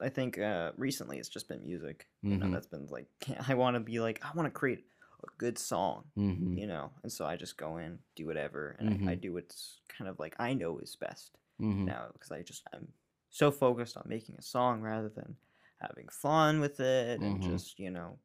I 0.00 0.08
think 0.08 0.38
uh, 0.38 0.72
recently 0.76 1.18
it's 1.18 1.28
just 1.28 1.48
been 1.48 1.64
music. 1.64 2.08
You 2.26 2.38
know, 2.38 2.48
Mhm. 2.48 2.50
that's 2.50 2.66
been 2.66 2.86
like 2.86 3.08
I 3.48 3.54
want 3.54 3.74
to 3.74 3.80
be 3.80 4.00
like 4.00 4.24
I 4.24 4.32
want 4.34 4.46
to 4.46 4.50
create 4.50 4.86
a 5.24 5.38
good 5.38 5.58
song. 5.58 6.04
Mm-hmm. 6.16 6.58
you 6.58 6.66
know 6.66 6.90
and 7.02 7.10
so 7.12 7.24
i 7.26 7.36
just 7.36 7.56
go 7.56 7.78
in 7.78 7.98
do 8.16 8.26
whatever 8.26 8.76
and 8.78 8.88
I, 8.88 8.92
I 9.12 9.14
Mhm. 9.16 9.20
do 9.20 9.32
what's 9.34 9.80
kind 9.88 10.08
of 10.10 10.18
like 10.18 10.34
i 10.38 10.52
know 10.54 10.78
is 10.78 10.96
best 10.96 11.38
Mm-hmm. 11.60 11.86
now 11.86 12.06
because 12.12 12.30
i 12.32 12.42
just 12.42 12.62
i'm 12.72 12.88
so 13.30 13.50
focused 13.50 13.96
on 13.96 14.04
making 14.06 14.36
a 14.38 14.42
song 14.42 14.80
rather 14.82 15.08
than 15.08 15.36
having 15.80 16.08
fun 16.08 16.60
with 16.60 16.78
it 16.80 17.20
and 17.20 17.40
Mhm. 17.40 17.50
just 17.52 17.78
you 17.78 17.90
know 17.90 18.18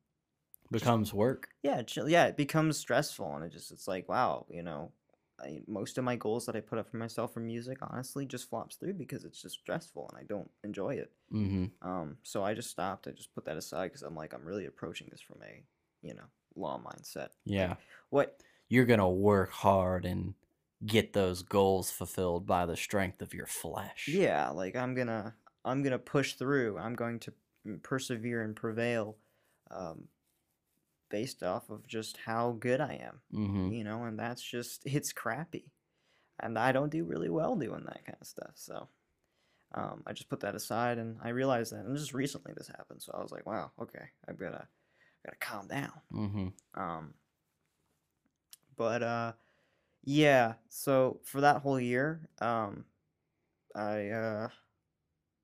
Becomes 0.72 1.14
work. 1.14 1.50
yeah 1.64 1.82
chill, 1.82 2.08
yeah 2.08 2.26
it 2.28 2.38
becomes 2.38 2.78
stressful 2.78 3.36
and 3.36 3.44
it 3.46 3.52
just 3.52 3.72
it's 3.72 3.88
like 3.88 4.08
wow 4.08 4.46
you 4.50 4.62
know 4.62 4.92
I, 5.42 5.62
most 5.68 5.98
of 5.98 6.04
my 6.04 6.16
goals 6.16 6.46
that 6.46 6.56
i 6.56 6.60
put 6.60 6.78
up 6.80 6.88
for 6.90 6.98
myself 6.98 7.34
for 7.34 7.40
music 7.40 7.78
honestly 7.82 8.26
just 8.26 8.50
flops 8.50 8.76
through 8.76 8.94
because 8.94 9.24
it's 9.26 9.42
just 9.42 9.56
stressful 9.60 10.10
and 10.10 10.20
i 10.20 10.24
don't 10.24 10.52
enjoy 10.64 10.94
it 10.96 11.12
Mm-hmm. 11.34 11.66
um 11.90 12.18
so 12.24 12.44
i 12.44 12.54
just 12.54 12.70
stopped 12.70 13.08
i 13.08 13.12
just 13.12 13.34
put 13.34 13.46
that 13.46 13.58
aside 13.58 13.88
because 13.88 14.04
i'm 14.04 14.16
like 14.16 14.34
i'm 14.34 14.46
really 14.46 14.66
approaching 14.68 15.08
this 15.10 15.22
from 15.22 15.38
a 15.44 15.64
you 16.08 16.14
know 16.14 16.28
law 16.60 16.80
mindset 16.86 17.30
Yeah. 17.46 17.76
what 18.10 18.40
You're 18.68 18.86
going 18.86 19.00
to 19.00 19.08
work 19.08 19.52
hard 19.52 20.06
and 20.06 20.34
get 20.86 21.14
those 21.14 21.42
goals 21.42 21.90
fulfilled 21.92 22.46
by 22.46 22.66
the 22.66 22.78
strength 22.78 23.22
of 23.22 23.34
your 23.34 23.46
flesh. 23.48 24.08
yeah 24.08 24.50
like 24.50 24.76
i'm 24.76 24.96
gonna 24.96 25.36
i'm 25.66 25.84
gonna 25.84 26.00
push 26.00 26.34
through 26.36 26.78
i'm 26.78 26.96
going 26.96 27.20
to 27.20 27.34
persevere 27.84 28.42
and 28.44 28.56
prevail 28.56 29.18
um, 29.72 30.08
based 31.10 31.44
off 31.44 31.70
of 31.70 31.86
just 31.88 32.18
how 32.26 32.56
good 32.60 32.80
i 32.82 32.94
am 33.02 33.20
Mm-hmm. 33.34 33.72
you 33.74 33.84
know 33.84 34.04
and 34.04 34.18
that's 34.20 34.42
just 34.42 34.84
it's 34.86 35.12
crappy 35.14 35.66
and 36.40 36.58
i 36.58 36.72
don't 36.72 36.92
do 36.92 37.04
really 37.04 37.30
well 37.30 37.56
doing 37.56 37.84
that 37.86 38.06
kind 38.06 38.18
of 38.22 38.28
stuff 38.28 38.52
so 38.56 38.88
um, 39.76 40.02
i 40.08 40.14
just 40.14 40.30
put 40.30 40.40
that 40.42 40.56
aside 40.56 40.98
and 40.98 41.18
i 41.24 41.30
realized 41.30 41.74
that 41.74 41.84
and 41.86 41.98
just 41.98 42.14
recently 42.14 42.54
this 42.56 42.68
happened 42.70 43.02
so 43.02 43.12
i 43.18 43.22
was 43.22 43.32
like 43.32 43.46
wow 43.46 43.72
okay 43.82 44.06
i've 44.28 44.40
gotta 44.40 44.66
gotta 45.26 45.38
calm 45.38 45.68
down 45.68 45.92
Mm-hmm. 46.14 46.48
um, 46.82 47.14
but 48.76 49.04
uh, 49.04 49.32
yeah. 50.04 50.54
So 50.70 51.20
for 51.26 51.42
that 51.42 51.58
whole 51.62 51.80
year, 51.80 52.22
um, 52.40 52.86
I 53.76 54.10
uh, 54.10 54.48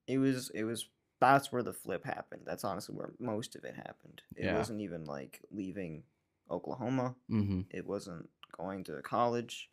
it 0.08 0.18
was 0.18 0.50
it 0.54 0.64
was 0.64 0.88
that's 1.20 1.52
where 1.52 1.64
the 1.64 1.74
flip 1.74 2.06
happened. 2.06 2.42
That's 2.46 2.64
honestly 2.64 2.96
where 2.96 3.12
most 3.20 3.56
of 3.56 3.64
it 3.64 3.76
happened. 3.76 4.22
It 4.36 4.46
Yeah. 4.46 4.58
wasn't 4.58 4.82
even 4.82 5.06
like 5.06 5.42
leaving 5.52 6.04
Oklahoma. 6.50 7.16
Mm-hmm. 7.30 7.62
It 7.72 7.86
wasn't 7.86 8.30
going 8.58 8.84
to 8.86 9.02
college. 9.02 9.70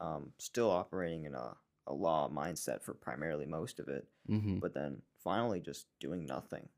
Um, 0.00 0.32
still 0.38 0.70
operating 0.70 1.24
in 1.24 1.34
a, 1.34 1.56
a 1.86 1.92
law 1.94 2.28
mindset 2.28 2.82
for 2.82 2.94
primarily 2.94 3.46
most 3.46 3.78
of 3.78 3.88
it, 3.88 4.06
Mm-hmm. 4.30 4.58
but 4.58 4.74
then 4.74 5.02
finally 5.22 5.60
just 5.60 5.86
doing 6.00 6.26
nothing 6.26 6.68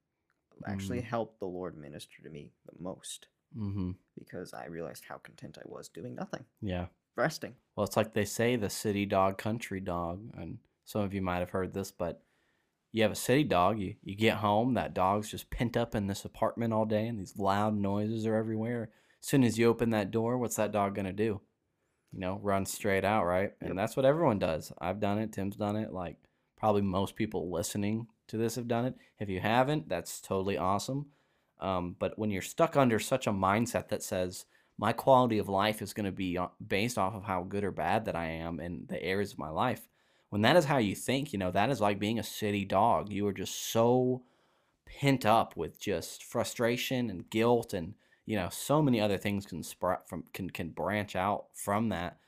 actually 0.66 1.00
Mm. 1.00 1.04
helped 1.04 1.38
the 1.40 1.46
Lord 1.46 1.76
minister 1.76 2.22
to 2.22 2.30
me 2.30 2.52
the 2.64 2.72
most 2.82 3.28
Mm-hmm. 3.57 3.92
because 4.18 4.52
I 4.52 4.66
realized 4.66 5.04
how 5.04 5.18
content 5.18 5.57
I 5.59 5.62
was 5.66 5.88
doing 5.88 6.14
nothing, 6.14 6.44
Yeah. 6.61 6.86
resting. 7.14 7.54
Well, 7.74 7.84
it's 7.84 7.96
like 7.96 8.12
they 8.12 8.24
say 8.24 8.57
the 8.57 8.68
city 8.70 9.07
dog, 9.07 9.38
country 9.38 9.80
dog. 9.80 10.30
And 10.36 10.59
some 10.84 11.02
of 11.02 11.14
you 11.14 11.22
might 11.22 11.38
have 11.38 11.50
heard 11.50 11.72
this, 11.72 11.90
but 11.90 12.22
you 12.92 13.02
have 13.02 13.12
a 13.12 13.16
city 13.16 13.44
dog, 13.44 13.78
you, 13.78 13.96
you 14.02 14.14
get 14.14 14.38
home, 14.38 14.74
that 14.74 14.94
dog's 14.94 15.30
just 15.30 15.50
pent 15.50 15.76
up 15.76 15.94
in 15.94 16.07
this 16.07 16.24
apartment 16.24 16.72
all 16.72 16.84
day, 16.86 17.07
and 17.07 17.18
these 17.20 17.36
loud 17.38 17.76
noises 17.76 18.26
are 18.26 18.34
everywhere. 18.36 18.90
As 19.22 19.28
soon 19.28 19.44
as 19.44 19.59
you 19.59 19.68
open 19.68 19.90
that 19.90 20.11
door, 20.11 20.38
what's 20.38 20.57
that 20.57 20.72
dog 20.72 20.94
going 20.94 21.07
to 21.07 21.12
do? 21.12 21.40
You 22.12 22.20
know, 22.20 22.38
run 22.42 22.64
straight 22.66 23.04
out, 23.04 23.24
right? 23.26 23.52
Yep. 23.61 23.70
And 23.70 23.78
that's 23.78 23.96
what 23.96 24.07
everyone 24.07 24.38
does. 24.38 24.72
I've 24.78 25.00
done 25.00 25.18
it, 25.18 25.32
Tim's 25.32 25.57
done 25.57 25.76
it. 25.76 25.92
Like, 25.92 26.16
probably 26.57 26.82
most 26.82 27.16
people 27.16 27.50
listening 27.50 28.07
to 28.29 28.37
this 28.37 28.57
have 28.57 28.68
done 28.68 28.85
it. 28.85 28.95
If 29.18 29.29
you 29.29 29.41
haven't, 29.41 29.89
that's 29.89 30.20
totally 30.20 30.59
awesome. 30.59 31.07
Um, 31.61 31.97
but 31.99 32.18
when 32.18 32.31
you're 32.31 32.43
stuck 32.43 32.77
under 32.77 32.99
such 32.99 33.27
a 33.27 33.33
mindset 33.33 33.89
that 33.89 34.03
says, 34.03 34.47
my 34.79 34.93
quality 34.93 35.39
of 35.39 35.49
life 35.49 35.81
is 35.81 35.95
going 35.95 36.05
to 36.05 36.12
be 36.12 36.39
based 36.66 36.99
off 36.99 37.14
of 37.14 37.24
how 37.24 37.43
good 37.43 37.64
or 37.64 37.70
bad 37.70 38.05
that 38.05 38.16
I 38.16 38.27
am 38.27 38.61
in 38.61 38.85
the 38.89 39.03
areas 39.03 39.33
of 39.33 39.39
my 39.39 39.49
life. 39.49 39.89
When 40.29 40.43
that 40.43 40.57
is 40.57 40.66
how 40.66 40.79
you 40.79 40.95
think, 40.95 41.33
you 41.33 41.39
know, 41.39 41.51
that 41.51 41.70
is 41.70 41.81
like 41.81 41.99
being 41.99 42.18
a 42.18 42.24
city 42.24 42.64
dog. 42.64 43.11
You 43.11 43.27
are 43.27 43.33
just 43.33 43.70
so 43.70 44.22
pent 44.85 45.24
up 45.24 45.57
with 45.57 45.81
just 45.81 46.24
frustration 46.24 47.09
and 47.09 47.31
guilt 47.31 47.73
and, 47.73 47.94
you 48.27 48.36
know, 48.36 48.48
so 48.51 48.82
many 48.82 49.01
other 49.01 49.16
things 49.16 49.47
can 49.47 49.62
sprout 49.62 50.09
from 50.09 50.24
can 50.35 50.51
can 50.51 50.70
branch 50.70 51.16
out 51.16 51.47
from 51.55 51.89
that. 51.89 52.19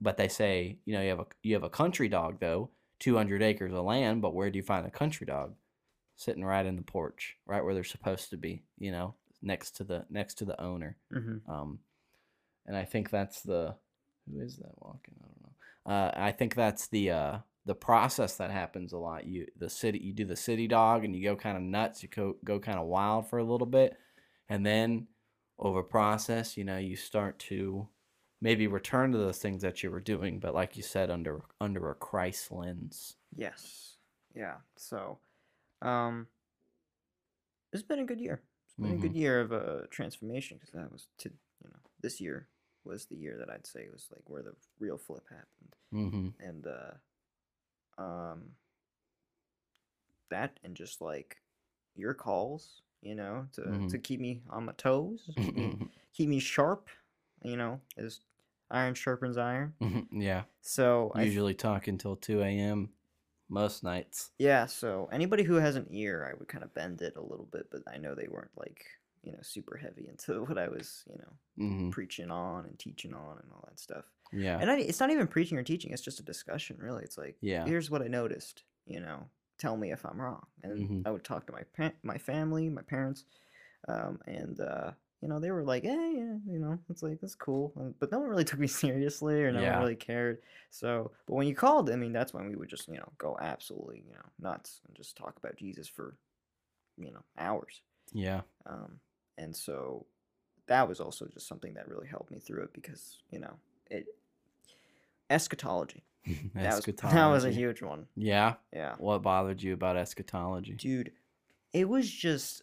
But 0.00 0.16
they 0.16 0.28
say, 0.28 0.78
you 0.84 0.94
know, 0.94 1.02
you 1.02 1.10
have 1.10 1.20
a 1.20 1.26
you 1.42 1.54
have 1.54 1.64
a 1.64 1.68
country 1.68 2.08
dog 2.08 2.38
though, 2.40 2.70
200 3.02 3.42
acres 3.42 3.72
of 3.72 3.84
land, 3.84 4.22
but 4.22 4.32
where 4.32 4.48
do 4.48 4.56
you 4.56 4.62
find 4.62 4.86
a 4.86 4.90
country 4.90 5.26
dog? 5.26 5.54
Sitting 6.14 6.44
right 6.44 6.64
in 6.64 6.76
the 6.76 6.82
porch, 6.82 7.36
right 7.46 7.64
where 7.64 7.74
they're 7.74 7.82
supposed 7.82 8.30
to 8.30 8.36
be, 8.36 8.62
you 8.78 8.92
know, 8.92 9.16
next 9.42 9.72
to 9.78 9.84
the 9.84 10.06
next 10.08 10.34
to 10.34 10.44
the 10.44 10.60
owner. 10.60 10.96
Mm-hmm. 11.12 11.50
Um, 11.50 11.80
and 12.64 12.76
I 12.76 12.84
think 12.84 13.10
that's 13.10 13.42
the 13.42 13.74
who 14.30 14.40
is 14.40 14.58
that 14.58 14.70
walking? 14.76 15.14
I 15.20 15.26
don't 15.26 15.42
know. 15.42 15.92
Uh, 15.92 16.12
I 16.14 16.30
think 16.30 16.54
that's 16.54 16.86
the 16.86 17.10
uh, 17.10 17.38
the 17.66 17.74
process 17.74 18.36
that 18.36 18.52
happens 18.52 18.92
a 18.92 18.98
lot. 18.98 19.26
You 19.26 19.46
the 19.58 19.68
city 19.68 19.98
you 19.98 20.12
do 20.12 20.24
the 20.24 20.36
city 20.36 20.68
dog 20.68 21.04
and 21.04 21.16
you 21.16 21.24
go 21.24 21.34
kind 21.34 21.56
of 21.56 21.62
nuts. 21.64 22.04
You 22.04 22.08
go 22.08 22.36
go 22.44 22.60
kind 22.60 22.78
of 22.78 22.86
wild 22.86 23.28
for 23.28 23.40
a 23.40 23.44
little 23.44 23.66
bit, 23.66 23.96
and 24.48 24.64
then 24.64 25.08
over 25.58 25.82
process, 25.82 26.56
you 26.56 26.62
know, 26.62 26.78
you 26.78 26.94
start 26.94 27.40
to 27.40 27.88
maybe 28.42 28.66
return 28.66 29.12
to 29.12 29.18
those 29.18 29.38
things 29.38 29.62
that 29.62 29.82
you 29.82 29.90
were 29.90 30.00
doing, 30.02 30.40
but 30.40 30.54
like 30.54 30.76
you 30.76 30.82
said, 30.84 31.10
under 31.10 31.44
under 31.60 31.90
a 31.90 31.94
Christ 31.96 32.52
lens. 32.52 33.16
Yes. 33.34 33.96
Yeah. 34.34 34.58
So, 34.76 35.18
um, 35.82 36.28
it's 37.72 37.82
been 37.82 37.98
a 38.00 38.04
good 38.04 38.20
year. 38.20 38.42
It's 38.66 38.76
been 38.76 38.92
a 38.92 38.98
good 38.98 39.14
year 39.14 39.40
of 39.40 39.52
uh, 39.52 39.86
transformation 39.90 40.58
because 40.58 40.72
that 40.72 40.92
was 40.92 41.08
to 41.18 41.30
you 41.30 41.70
know 41.70 41.80
this 42.00 42.20
year 42.20 42.48
was 42.84 43.06
the 43.06 43.16
year 43.16 43.36
that 43.38 43.50
I'd 43.50 43.66
say 43.66 43.88
was 43.90 44.08
like 44.10 44.28
where 44.28 44.42
the 44.42 44.54
real 44.78 44.98
flip 44.98 45.24
happened 45.28 45.76
Mm-hmm. 45.92 46.28
and 46.40 46.66
uh, 46.66 46.94
um, 47.98 48.56
that 50.30 50.58
and 50.64 50.76
just 50.76 51.00
like 51.00 51.42
your 51.94 52.14
calls, 52.14 52.82
you 53.02 53.14
know, 53.14 53.46
to 53.52 53.62
Mhm. 53.70 53.88
to 53.88 53.98
keep 53.98 54.20
me 54.20 54.42
on 54.50 54.64
my 54.64 54.72
toes, 54.72 55.30
keep 55.36 55.56
me, 55.56 55.78
sharp, 56.40 56.88
you 57.42 57.56
know, 57.56 57.80
as 57.96 58.20
iron 58.72 58.94
sharpens 58.94 59.36
iron. 59.38 59.76
yeah. 60.12 60.44
So 60.62 61.12
I 61.14 61.26
th- 61.26 61.34
Usually 61.34 61.54
talk 61.54 61.88
until 61.88 62.16
two 62.16 62.42
a.m. 62.42 62.94
most 63.48 63.82
nights. 63.82 64.32
Yeah, 64.38 64.66
so 64.66 65.08
anybody 65.12 65.42
who 65.44 65.54
has 65.56 65.76
an 65.76 65.86
ear, 65.90 66.28
I 66.28 66.36
would 66.38 66.48
kind 66.48 66.64
of 66.64 66.74
bend 66.74 67.02
it 67.02 67.16
a 67.16 67.22
little 67.22 67.46
bit, 67.46 67.68
but 67.70 67.82
I 67.86 67.98
know 67.98 68.14
they 68.14 68.28
weren't 68.28 68.56
like 68.56 68.84
you 69.22 69.32
know 69.32 69.38
super 69.42 69.76
heavy 69.76 70.08
into 70.08 70.42
what 70.44 70.58
I 70.58 70.68
was 70.68 71.04
you 71.08 71.18
know 71.18 71.38
hmm 71.56 71.90
preaching 71.90 72.30
on 72.30 72.66
and 72.66 72.78
teaching 72.78 73.14
on 73.14 73.38
and 73.38 73.52
all 73.52 73.64
that 73.68 73.78
stuff. 73.78 74.06
Yeah. 74.32 74.62
And 74.62 74.70
I, 74.70 74.78
it's 74.80 75.00
not 75.00 75.10
even 75.10 75.28
preaching 75.28 75.58
or 75.58 75.62
teaching; 75.64 75.92
it's 75.92 76.02
just 76.02 76.20
a 76.20 76.24
discussion. 76.24 76.78
Really, 76.78 77.04
it's 77.04 77.18
like 77.18 77.38
Yeah. 77.40 77.64
here's 77.64 77.90
what 77.90 78.02
I 78.02 78.08
noticed. 78.08 78.64
You 78.86 79.00
know, 79.00 79.30
tell 79.58 79.76
me 79.76 79.92
if 79.92 80.04
I'm 80.06 80.20
wrong. 80.20 80.46
And 80.62 80.90
Mhm. 80.90 81.04
I 81.04 81.10
would 81.12 81.24
talk 81.24 81.46
to 81.46 81.52
my 81.52 81.64
pa- 81.76 81.96
my 82.02 82.18
family, 82.18 82.68
my 82.70 82.82
parents, 82.82 83.24
um, 83.88 84.20
and 84.26 84.58
uh, 84.60 84.92
you 85.22 85.28
know 85.28 85.38
they 85.38 85.50
were 85.52 85.62
like, 85.62 85.84
"Hey, 85.84 86.12
yeah, 86.16 86.36
you 86.52 86.58
know, 86.58 86.78
it's 86.90 87.02
like 87.02 87.20
that's 87.20 87.34
cool," 87.36 87.72
but 88.00 88.10
no 88.10 88.18
one 88.18 88.28
really 88.28 88.44
took 88.50 88.58
me 88.58 88.66
seriously, 88.66 89.42
or 89.42 89.52
no 89.52 89.62
Yeah. 89.62 89.74
one 89.74 89.82
really 89.84 89.96
cared. 89.96 90.38
So, 90.70 91.12
but 91.26 91.34
when 91.34 91.46
you 91.46 91.54
called, 91.54 91.90
I 91.90 91.96
mean, 91.96 92.12
that's 92.12 92.34
when 92.34 92.48
we 92.48 92.56
would 92.56 92.68
just 92.68 92.88
you 92.88 92.96
know 92.96 93.12
go 93.18 93.38
absolutely 93.40 94.04
you 94.06 94.14
know 94.14 94.26
nuts 94.40 94.80
and 94.86 94.96
just 94.96 95.16
talk 95.16 95.36
about 95.36 95.56
Jesus 95.56 95.88
for 95.88 96.16
you 96.98 97.12
know 97.12 97.22
hours. 97.38 97.82
Yeah. 98.12 98.42
Um, 98.66 99.00
and 99.38 99.54
so 99.56 100.06
that 100.66 100.88
was 100.88 101.00
also 101.00 101.26
just 101.26 101.48
something 101.48 101.74
that 101.74 101.88
really 101.88 102.06
helped 102.08 102.30
me 102.30 102.38
through 102.38 102.64
it 102.64 102.72
because 102.72 103.18
you 103.30 103.38
know 103.38 103.54
it 103.90 104.06
eschatology. 105.30 106.02
That 106.54 106.76
was, 106.76 106.84
that 106.86 107.26
was 107.26 107.44
a 107.44 107.48
Eschatology. 107.48 107.54
huge 107.54 107.82
one. 107.82 108.06
Yeah. 108.16 108.54
Yeah. 108.72 108.94
What 108.98 109.22
bothered 109.22 109.62
you 109.62 109.72
about 109.74 109.96
eschatology? 109.96 110.74
dude 110.74 111.12
it 111.72 111.88
was 111.88 112.10
just 112.10 112.62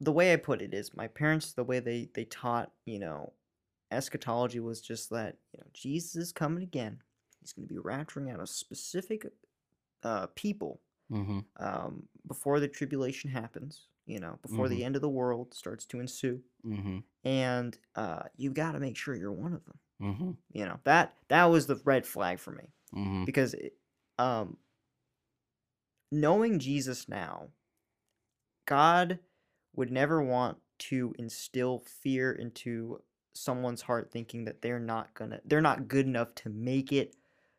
the 0.00 0.12
way 0.12 0.32
i 0.32 0.36
put 0.36 0.60
it 0.62 0.74
is 0.74 0.94
my 0.96 1.06
parents 1.08 1.52
the 1.52 1.64
way 1.64 1.80
they 1.80 2.08
they 2.14 2.24
taught 2.24 2.70
you 2.84 2.98
know 2.98 3.32
eschatology 3.90 4.60
was 4.60 4.80
just 4.80 5.10
that 5.10 5.36
you 5.52 5.60
know 5.60 5.66
jesus 5.72 6.16
is 6.16 6.32
coming 6.32 6.62
again 6.62 6.98
he's 7.40 7.52
going 7.52 7.66
to 7.66 7.72
be 7.74 7.80
rapturing 7.80 8.32
out 8.32 8.40
a 8.40 8.46
specific 8.46 9.26
uh 10.02 10.26
people 10.34 10.80
Mm-hmm. 11.12 11.38
um 11.64 12.02
before 12.26 12.58
the 12.58 12.66
tribulation 12.66 13.30
happens 13.30 13.86
you 14.06 14.18
know 14.18 14.40
before 14.42 14.68
the 14.68 14.82
end 14.84 14.96
of 14.96 15.02
the 15.02 15.08
world 15.08 15.54
starts 15.54 15.86
to 15.86 16.00
ensue 16.00 16.40
Mm-hmm. 16.66 16.98
and 17.24 17.78
uh 17.94 18.22
you 18.36 18.50
got 18.50 18.72
to 18.72 18.80
make 18.80 18.96
sure 18.96 19.14
you're 19.14 19.30
one 19.32 19.52
of 19.52 19.64
them 19.64 19.78
Mm-hmm. 20.02 20.30
you 20.52 20.64
know 20.66 20.80
that 20.82 21.14
that 21.28 21.44
was 21.44 21.66
the 21.68 21.80
red 21.84 22.04
flag 22.06 22.40
for 22.40 22.50
me 22.50 22.64
Mm-hmm. 22.94 23.24
because 23.24 23.54
it, 23.54 23.74
um 24.18 24.56
knowing 26.10 26.58
Jesus 26.58 27.08
now 27.08 27.48
God 28.66 29.18
would 29.76 29.90
never 29.90 30.22
want 30.22 30.58
to 30.78 31.14
instill 31.18 31.80
fear 32.02 32.32
into 32.32 33.00
someone's 33.34 33.82
heart 33.82 34.10
thinking 34.10 34.44
that 34.46 34.62
they're 34.62 34.80
not 34.80 35.14
to 35.14 35.40
they're 35.44 35.60
not 35.60 35.88
good 35.88 36.06
enough 36.06 36.34
to 36.34 36.48
make 36.48 36.92
it 36.92 37.14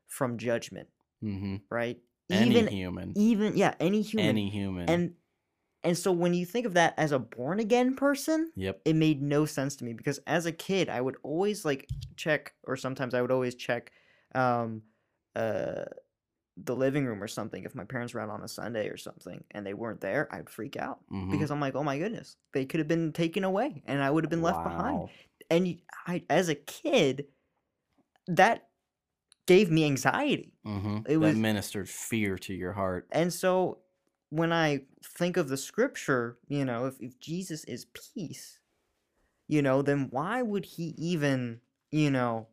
from 0.08 0.38
judgment 0.38 0.88
Mm-hmm. 1.24 1.56
right 1.72 1.98
Any 2.30 2.50
even 2.50 2.68
human. 2.68 3.14
even 3.16 3.58
yeah 3.58 3.74
any 3.80 4.02
human 4.04 4.30
Any 4.30 4.50
human. 4.50 4.88
and 4.90 5.14
and 5.84 5.98
so 5.98 6.12
when 6.12 6.34
you 6.34 6.46
think 6.46 6.66
of 6.68 6.74
that 6.74 6.94
as 6.98 7.12
a 7.12 7.20
born 7.20 7.60
again 7.60 7.96
person 7.96 8.52
yep. 8.56 8.82
it 8.86 8.96
made 8.96 9.22
no 9.22 9.46
sense 9.46 9.76
to 9.78 9.86
me 9.86 9.94
because 9.94 10.20
as 10.28 10.46
a 10.46 10.52
kid 10.52 10.90
I 10.90 11.02
would 11.02 11.16
always 11.24 11.66
like 11.66 11.88
check 12.16 12.54
or 12.64 12.76
sometimes 12.76 13.14
I 13.14 13.22
would 13.22 13.32
always 13.32 13.56
check 13.56 13.92
um 14.36 14.82
uh 15.36 15.86
the 16.64 16.76
living 16.76 17.06
room 17.06 17.22
or 17.22 17.28
something 17.28 17.64
if 17.64 17.76
my 17.76 17.84
parents 17.84 18.14
were 18.14 18.20
out 18.20 18.30
on 18.30 18.42
a 18.44 18.48
Sunday 18.48 18.88
or 18.90 18.98
something 18.98 19.44
and 19.52 19.66
they 19.66 19.74
weren't 19.76 20.02
there 20.02 20.28
I'd 20.32 20.50
freak 20.50 20.76
out 20.78 21.00
Mhm. 21.12 21.32
because 21.32 21.52
I'm 21.52 21.60
like 21.60 21.76
oh 21.76 21.84
my 21.84 21.98
goodness 22.00 22.36
they 22.54 22.66
could 22.66 22.80
have 22.80 22.88
been 22.88 23.14
taken 23.14 23.44
away 23.44 23.84
and 23.86 24.02
I 24.02 24.10
would 24.10 24.24
have 24.24 24.32
been 24.32 24.42
left 24.42 24.64
behind 24.64 25.10
and 25.52 25.78
I 26.08 26.24
as 26.30 26.50
a 26.50 26.56
kid 26.56 27.28
that 28.28 28.68
gave 29.46 29.72
me 29.72 29.86
anxiety 29.86 30.54
Mm-hmm. 30.66 30.98
It 31.06 31.14
that 31.14 31.20
was- 31.20 31.36
ministered 31.38 31.88
fear 31.90 32.38
to 32.40 32.54
your 32.54 32.74
heart. 32.74 33.08
and 33.12 33.32
so 33.34 33.80
when 34.30 34.52
I 34.52 34.82
think 35.18 35.38
of 35.38 35.48
the 35.48 35.56
scripture, 35.56 36.38
you 36.50 36.66
know, 36.66 36.88
if, 36.88 36.96
if 37.00 37.18
Jesus 37.18 37.64
is 37.64 37.86
peace, 38.14 38.60
you 39.48 39.62
know, 39.62 39.82
then 39.82 40.10
why 40.12 40.42
would 40.42 40.66
he 40.66 40.94
even, 40.98 41.62
you 41.92 42.12
know, 42.12 42.48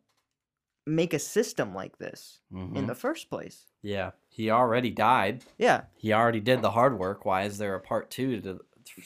make 0.86 1.14
a 1.14 1.18
system 1.18 1.74
like 1.74 1.98
this 1.98 2.40
Mm-hmm. 2.52 2.76
in 2.76 2.86
the 2.86 2.94
first 2.94 3.30
place? 3.30 3.66
yeah. 3.82 4.10
He 4.28 4.50
already 4.50 4.90
died. 4.90 5.44
Yeah, 5.58 5.82
He 5.96 6.12
already 6.12 6.40
did 6.40 6.60
the 6.60 6.72
hard 6.72 6.98
work. 6.98 7.24
Why 7.24 7.44
is 7.44 7.56
there 7.58 7.76
a 7.76 7.80
part 7.80 8.10
two 8.10 8.40
to 8.40 8.60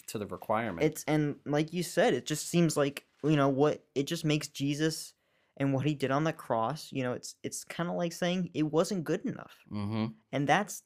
to 0.06 0.18
the 0.18 0.26
requirement? 0.26 0.82
it's 0.86 1.04
and 1.06 1.36
like 1.44 1.72
you 1.74 1.82
said, 1.82 2.14
it 2.14 2.24
just 2.24 2.48
seems 2.48 2.76
like, 2.78 3.04
you 3.22 3.36
know, 3.36 3.48
what 3.50 3.84
it 3.94 4.06
just 4.06 4.24
makes 4.24 4.48
Jesus 4.48 5.12
and 5.58 5.74
what 5.74 5.84
he 5.86 5.92
did 5.94 6.10
on 6.10 6.24
the 6.24 6.32
cross, 6.32 6.88
you 6.92 7.02
know, 7.02 7.12
it's 7.12 7.34
it's 7.42 7.62
kind 7.64 7.90
of 7.90 7.96
like 7.96 8.12
saying 8.12 8.48
it 8.54 8.62
wasn't 8.62 9.04
good 9.04 9.24
enough. 9.26 9.54
mm-hmm. 9.70 10.06
And 10.32 10.48
that's 10.48 10.82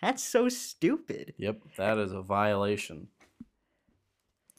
that's 0.00 0.24
so 0.24 0.48
stupid. 0.48 1.34
Yep. 1.38 1.60
That 1.76 1.98
is 1.98 2.12
a 2.12 2.20
violation. 2.22 3.08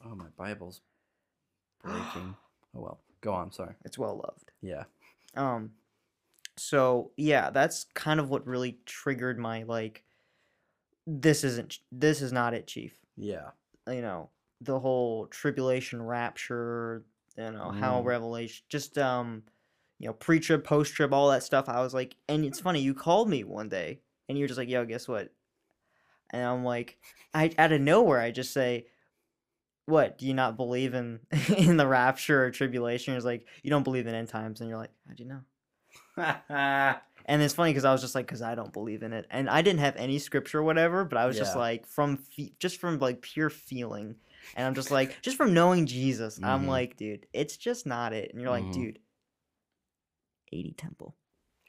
Oh, 0.05 0.15
my 0.15 0.27
Bible's 0.37 0.81
breaking. 1.83 2.35
oh 2.75 2.79
well. 2.81 2.99
Go 3.21 3.33
on. 3.33 3.51
Sorry. 3.51 3.73
It's 3.83 3.97
well 3.97 4.15
loved. 4.15 4.51
Yeah. 4.61 4.83
Um 5.35 5.73
so 6.57 7.13
yeah, 7.17 7.51
that's 7.51 7.85
kind 7.95 8.19
of 8.19 8.29
what 8.29 8.47
really 8.47 8.79
triggered 8.85 9.39
my 9.39 9.63
like 9.63 10.05
this 11.05 11.43
isn't 11.43 11.79
this 11.91 12.21
is 12.21 12.31
not 12.31 12.53
it, 12.53 12.67
chief. 12.67 13.01
Yeah. 13.15 13.51
You 13.87 14.01
know, 14.01 14.31
the 14.61 14.79
whole 14.79 15.27
tribulation 15.27 16.01
rapture, 16.03 17.05
you 17.37 17.51
know, 17.51 17.71
how 17.71 18.01
Mm. 18.01 18.03
revelation 18.03 18.65
just 18.69 18.97
um 18.97 19.45
you 19.99 20.07
know, 20.07 20.13
pre-trib, 20.13 20.65
post-trib, 20.65 21.13
all 21.13 21.29
that 21.31 21.43
stuff. 21.43 21.69
I 21.69 21.81
was 21.81 21.93
like, 21.93 22.17
and 22.27 22.43
it's 22.45 22.59
funny, 22.59 22.81
you 22.81 22.93
called 22.93 23.29
me 23.29 23.43
one 23.45 23.69
day 23.69 24.01
and 24.27 24.37
you're 24.37 24.47
just 24.47 24.57
like, 24.57 24.69
"Yo, 24.69 24.85
guess 24.85 25.07
what?" 25.07 25.33
And 26.31 26.43
I'm 26.43 26.63
like, 26.63 26.99
I 27.33 27.53
out 27.57 27.71
of 27.71 27.81
nowhere 27.81 28.19
I 28.19 28.31
just 28.31 28.53
say, 28.53 28.87
"What? 29.85 30.17
Do 30.17 30.25
you 30.27 30.33
not 30.33 30.55
believe 30.57 30.93
in 30.93 31.19
in 31.57 31.77
the 31.77 31.87
rapture 31.87 32.43
or 32.45 32.51
tribulation?" 32.51 33.15
It's 33.15 33.25
like, 33.25 33.47
"You 33.63 33.69
don't 33.69 33.83
believe 33.83 34.07
in 34.07 34.15
end 34.15 34.29
times." 34.29 34.61
And 34.61 34.69
you're 34.69 34.79
like, 34.79 34.91
how 35.07 35.13
do 35.13 35.23
you 35.23 35.29
know?" 35.29 35.41
And 37.25 37.41
it's 37.41 37.53
funny 37.53 37.71
because 37.71 37.85
I 37.85 37.91
was 37.93 38.01
just 38.01 38.15
like, 38.15 38.25
because 38.25 38.41
I 38.41 38.53
don't 38.53 38.73
believe 38.73 39.01
in 39.01 39.13
it, 39.13 39.25
and 39.29 39.49
I 39.49 39.61
didn't 39.61 39.79
have 39.79 39.95
any 39.95 40.19
scripture 40.19 40.59
or 40.59 40.63
whatever, 40.63 41.05
but 41.05 41.17
I 41.17 41.25
was 41.25 41.37
just 41.37 41.55
like, 41.55 41.87
from 41.87 42.17
fe- 42.17 42.53
just 42.59 42.81
from 42.81 42.99
like 42.99 43.21
pure 43.21 43.49
feeling, 43.49 44.15
and 44.55 44.67
I'm 44.67 44.75
just 44.75 44.91
like, 44.91 45.21
just 45.21 45.37
from 45.37 45.53
knowing 45.53 45.85
Jesus, 45.85 46.39
I'm 46.43 46.63
Mhm. 46.63 46.67
like, 46.67 46.97
dude, 46.97 47.25
it's 47.31 47.55
just 47.55 47.85
not 47.85 48.11
it. 48.11 48.31
And 48.33 48.41
you're 48.41 48.49
like, 48.51 48.65
Mhm. 48.65 48.73
dude, 48.73 48.99
80 50.51 50.73
temple, 50.73 51.15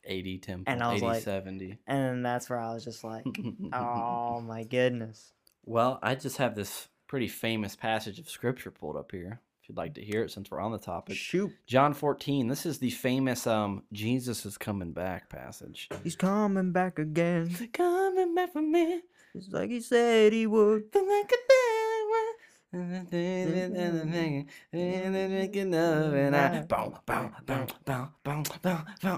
80 0.05 0.39
temple. 0.39 0.73
And 0.73 0.83
I 0.83 0.93
was 0.93 1.03
80 1.03 1.07
like, 1.07 1.23
70. 1.23 1.79
and 1.87 2.27
that's 2.27 2.51
where 2.51 2.59
I 2.59 2.75
was 2.75 2.85
just 2.85 3.05
like, 3.05 3.25
oh 3.73 4.41
my 4.41 4.65
goodness, 4.65 5.33
Well, 5.65 5.99
I 6.03 6.15
just 6.15 6.37
have 6.39 6.55
this 6.55 6.89
pretty 7.15 7.29
famous 7.29 7.77
passage 7.77 8.19
of 8.19 8.29
scripture 8.29 8.73
pulled 8.73 8.97
up 8.97 9.13
here. 9.13 9.41
If 9.63 9.69
you'd 9.69 9.79
like 9.79 9.95
to 9.95 10.03
hear 10.03 10.25
it, 10.25 10.33
since 10.33 10.51
we're 10.51 10.59
on 10.59 10.73
the 10.73 10.79
topic. 10.81 11.15
shoot, 11.15 11.53
John 11.65 11.95
14. 11.95 12.49
This 12.49 12.67
is 12.67 12.81
the 12.81 12.91
famous 12.91 13.47
um 13.47 13.85
Jesus 13.93 14.45
is 14.45 14.59
coming 14.59 14.91
back 14.91 15.31
passage. 15.31 15.89
he's 16.03 16.17
coming 16.17 16.73
back 16.73 16.99
again, 16.99 17.47
He's 17.47 17.69
Coming 17.73 18.35
back 18.35 18.53
for 18.53 18.63
me. 18.63 19.03
just 19.37 19.53
like 19.53 19.71
he 19.71 19.81
said 19.81 20.33
he 20.33 20.49
would. 20.49 20.87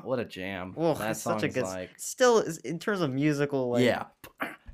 What 0.05 0.19
a 0.19 0.25
jam! 0.27 0.75
Oh, 0.77 0.93
that 0.93 1.13
it's 1.13 1.23
such 1.23 1.45
a 1.45 1.49
good, 1.49 1.65
like 1.65 1.93
still 1.97 2.45
in 2.63 2.79
terms 2.79 3.01
of 3.01 3.11
musical, 3.11 3.71
like, 3.71 3.85
yeah, 3.85 4.05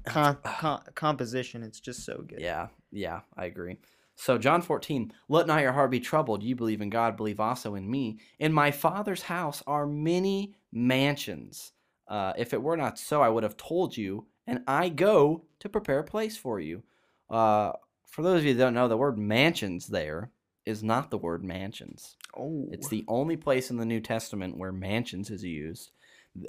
con- 0.06 0.38
con- 0.42 0.82
composition, 0.96 1.62
it's 1.62 1.78
just 1.78 2.04
so 2.04 2.24
good. 2.26 2.40
Yeah, 2.40 2.66
yeah, 2.92 3.20
I 3.36 3.46
agree. 3.46 3.78
So 4.14 4.38
John 4.38 4.62
14, 4.62 5.12
let 5.28 5.46
not 5.46 5.62
your 5.62 5.72
heart 5.72 5.90
be 5.90 6.00
troubled. 6.00 6.42
You 6.42 6.54
believe 6.54 6.80
in 6.80 6.90
God, 6.90 7.16
believe 7.16 7.40
also 7.40 7.74
in 7.74 7.90
me. 7.90 8.18
In 8.38 8.52
my 8.52 8.70
Father's 8.70 9.22
house 9.22 9.62
are 9.66 9.86
many 9.86 10.54
mansions. 10.70 11.72
Uh, 12.06 12.32
if 12.36 12.52
it 12.52 12.62
were 12.62 12.76
not 12.76 12.98
so, 12.98 13.22
I 13.22 13.30
would 13.30 13.42
have 13.42 13.56
told 13.56 13.96
you, 13.96 14.26
and 14.46 14.60
I 14.66 14.90
go 14.90 15.44
to 15.60 15.68
prepare 15.68 16.00
a 16.00 16.04
place 16.04 16.36
for 16.36 16.60
you. 16.60 16.82
Uh, 17.30 17.72
for 18.06 18.22
those 18.22 18.40
of 18.40 18.44
you 18.44 18.54
that 18.54 18.62
don't 18.62 18.74
know, 18.74 18.88
the 18.88 18.96
word 18.96 19.18
mansions 19.18 19.86
there 19.86 20.30
is 20.66 20.82
not 20.82 21.10
the 21.10 21.18
word 21.18 21.42
mansions. 21.42 22.16
Oh, 22.36 22.68
It's 22.70 22.88
the 22.88 23.04
only 23.08 23.36
place 23.36 23.70
in 23.70 23.78
the 23.78 23.84
New 23.84 24.00
Testament 24.00 24.56
where 24.56 24.72
mansions 24.72 25.30
is 25.30 25.42
used. 25.42 25.90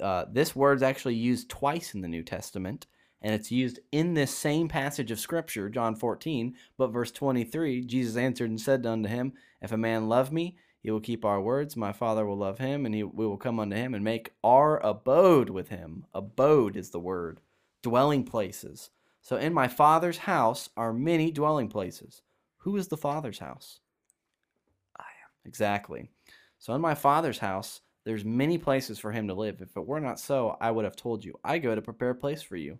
Uh, 0.00 0.26
this 0.30 0.54
word's 0.54 0.82
actually 0.82 1.14
used 1.14 1.48
twice 1.48 1.94
in 1.94 2.00
the 2.00 2.08
New 2.08 2.22
Testament, 2.22 2.86
and 3.22 3.34
it's 3.34 3.50
used 3.50 3.80
in 3.92 4.14
this 4.14 4.36
same 4.36 4.68
passage 4.68 5.10
of 5.10 5.18
Scripture, 5.18 5.68
John 5.68 5.96
14. 5.96 6.54
But 6.76 6.92
verse 6.92 7.10
23, 7.10 7.84
Jesus 7.84 8.16
answered 8.16 8.50
and 8.50 8.60
said 8.60 8.84
unto 8.84 9.08
him, 9.08 9.32
If 9.62 9.72
a 9.72 9.76
man 9.76 10.08
love 10.08 10.32
me, 10.32 10.56
he 10.80 10.90
will 10.90 11.00
keep 11.00 11.24
our 11.24 11.40
words. 11.40 11.76
My 11.76 11.92
Father 11.92 12.26
will 12.26 12.36
love 12.36 12.58
him, 12.58 12.84
and 12.84 12.94
he, 12.94 13.02
we 13.02 13.26
will 13.26 13.38
come 13.38 13.58
unto 13.58 13.76
him 13.76 13.94
and 13.94 14.04
make 14.04 14.32
our 14.44 14.78
abode 14.84 15.48
with 15.48 15.68
him. 15.68 16.04
Abode 16.12 16.76
is 16.76 16.90
the 16.90 17.00
word. 17.00 17.40
Dwelling 17.82 18.24
places. 18.24 18.90
So 19.22 19.36
in 19.36 19.54
my 19.54 19.68
Father's 19.68 20.18
house 20.18 20.68
are 20.76 20.92
many 20.92 21.30
dwelling 21.30 21.68
places. 21.68 22.20
Who 22.58 22.76
is 22.76 22.88
the 22.88 22.96
Father's 22.96 23.38
house? 23.38 23.80
I 24.98 25.04
am. 25.04 25.30
Exactly. 25.46 26.10
So 26.64 26.74
in 26.74 26.80
my 26.80 26.94
father's 26.94 27.38
house, 27.38 27.82
there's 28.04 28.24
many 28.24 28.56
places 28.56 28.98
for 28.98 29.12
him 29.12 29.28
to 29.28 29.34
live. 29.34 29.60
If 29.60 29.76
it 29.76 29.86
were 29.86 30.00
not 30.00 30.18
so, 30.18 30.56
I 30.62 30.70
would 30.70 30.86
have 30.86 30.96
told 30.96 31.22
you. 31.22 31.38
I 31.44 31.58
go 31.58 31.74
to 31.74 31.82
prepare 31.82 32.10
a 32.10 32.14
place 32.14 32.40
for 32.40 32.56
you. 32.56 32.78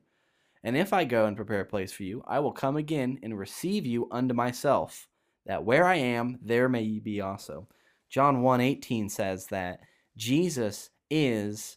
And 0.65 0.77
if 0.77 0.93
I 0.95 1.05
go 1.05 1.27
and 1.27 1.37
prepare 1.37 1.61
a 1.61 1.67
place 1.67 1.93
for 1.93 2.03
you, 2.05 2.25
I 2.27 2.41
will 2.41 2.53
come 2.53 2.77
again 2.77 3.19
and 3.23 3.39
receive 3.39 3.85
you 3.87 4.09
unto 4.11 4.35
myself, 4.35 5.09
that 5.45 5.65
where 5.65 5.85
I 5.85 5.97
am, 5.97 6.39
there 6.43 6.69
may 6.71 6.83
ye 6.83 7.01
be 7.01 7.21
also. 7.21 7.69
John 8.09 8.43
1:18 8.43 9.11
says 9.11 9.49
that 9.49 9.81
Jesus 10.17 10.91
is 11.11 11.77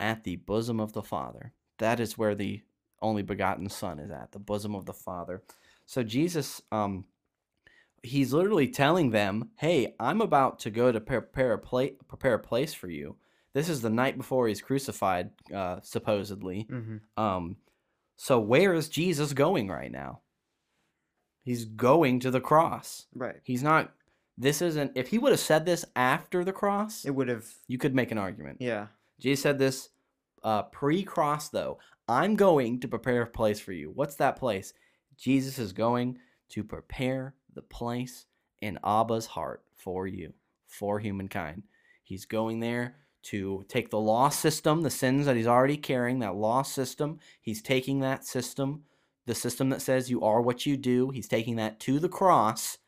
at 0.00 0.24
the 0.24 0.36
bosom 0.36 0.80
of 0.80 0.92
the 0.92 1.02
Father. 1.02 1.52
That 1.78 2.00
is 2.00 2.18
where 2.18 2.34
the 2.34 2.62
only 3.00 3.22
begotten 3.22 3.68
Son 3.68 3.98
is 4.00 4.10
at, 4.10 4.32
the 4.32 4.38
bosom 4.40 4.74
of 4.74 4.84
the 4.86 4.92
Father. 4.94 5.42
So 5.86 6.02
Jesus, 6.02 6.60
um, 6.72 7.04
he's 8.02 8.32
literally 8.32 8.68
telling 8.68 9.10
them, 9.10 9.50
"Hey, 9.58 9.94
I'm 10.00 10.20
about 10.20 10.58
to 10.60 10.70
go 10.70 10.90
to 10.90 11.00
prepare 11.00 11.52
a 11.52 11.58
place, 11.58 11.94
prepare 12.08 12.34
a 12.34 12.38
place 12.38 12.74
for 12.74 12.88
you." 12.88 13.16
This 13.52 13.68
is 13.68 13.82
the 13.82 13.90
night 13.90 14.16
before 14.16 14.48
he's 14.48 14.60
crucified, 14.60 15.30
uh, 15.54 15.80
supposedly. 15.82 16.62
hmm 16.62 16.96
Um, 17.16 17.56
so 18.16 18.38
where 18.38 18.74
is 18.74 18.88
Jesus 18.88 19.32
going 19.32 19.68
right 19.68 19.90
now? 19.92 20.20
He's 21.42 21.64
going 21.64 22.20
to 22.20 22.30
the 22.30 22.40
cross. 22.40 23.06
Right. 23.14 23.36
He's 23.44 23.62
not. 23.62 23.92
This 24.38 24.62
isn't. 24.62 24.92
If 24.94 25.08
he 25.08 25.18
would 25.18 25.32
have 25.32 25.40
said 25.40 25.66
this 25.66 25.84
after 25.94 26.42
the 26.44 26.52
cross, 26.52 27.04
It 27.04 27.14
would 27.14 27.28
have. 27.28 27.44
you 27.68 27.78
could 27.78 27.94
make 27.94 28.10
an 28.10 28.18
argument. 28.18 28.58
Yeah. 28.60 28.86
Jesus 29.20 29.42
said 29.42 29.58
this 29.58 29.90
uh, 30.42 30.62
pre-cross, 30.64 31.50
though. 31.50 31.78
I'm 32.08 32.34
going 32.36 32.80
to 32.80 32.88
prepare 32.88 33.22
a 33.22 33.26
place 33.26 33.60
for 33.60 33.72
you. 33.72 33.90
What's 33.94 34.16
that 34.16 34.36
place? 34.36 34.72
Jesus 35.16 35.58
is 35.58 35.72
going 35.72 36.18
to 36.50 36.64
prepare 36.64 37.34
the 37.54 37.62
place 37.62 38.26
in 38.60 38.78
Abba's 38.84 39.26
heart 39.26 39.62
for 39.76 40.06
you, 40.06 40.32
for 40.66 40.98
humankind. 40.98 41.62
He's 42.02 42.24
going 42.26 42.60
there 42.60 42.96
to 43.24 43.64
take 43.68 43.90
the 43.90 43.98
law 43.98 44.28
system, 44.28 44.82
the 44.82 44.90
sins 44.90 45.26
that 45.26 45.36
he's 45.36 45.46
already 45.46 45.76
carrying, 45.76 46.18
that 46.20 46.36
law 46.36 46.62
system. 46.62 47.18
He's 47.40 47.62
taking 47.62 48.00
that 48.00 48.24
system, 48.24 48.82
the 49.26 49.34
system 49.34 49.70
that 49.70 49.82
says 49.82 50.10
you 50.10 50.22
are 50.22 50.40
what 50.40 50.66
you 50.66 50.76
do. 50.76 51.10
He's 51.10 51.28
taking 51.28 51.56
that 51.56 51.80
to 51.80 51.98
the 51.98 52.08
cross, 52.08 52.78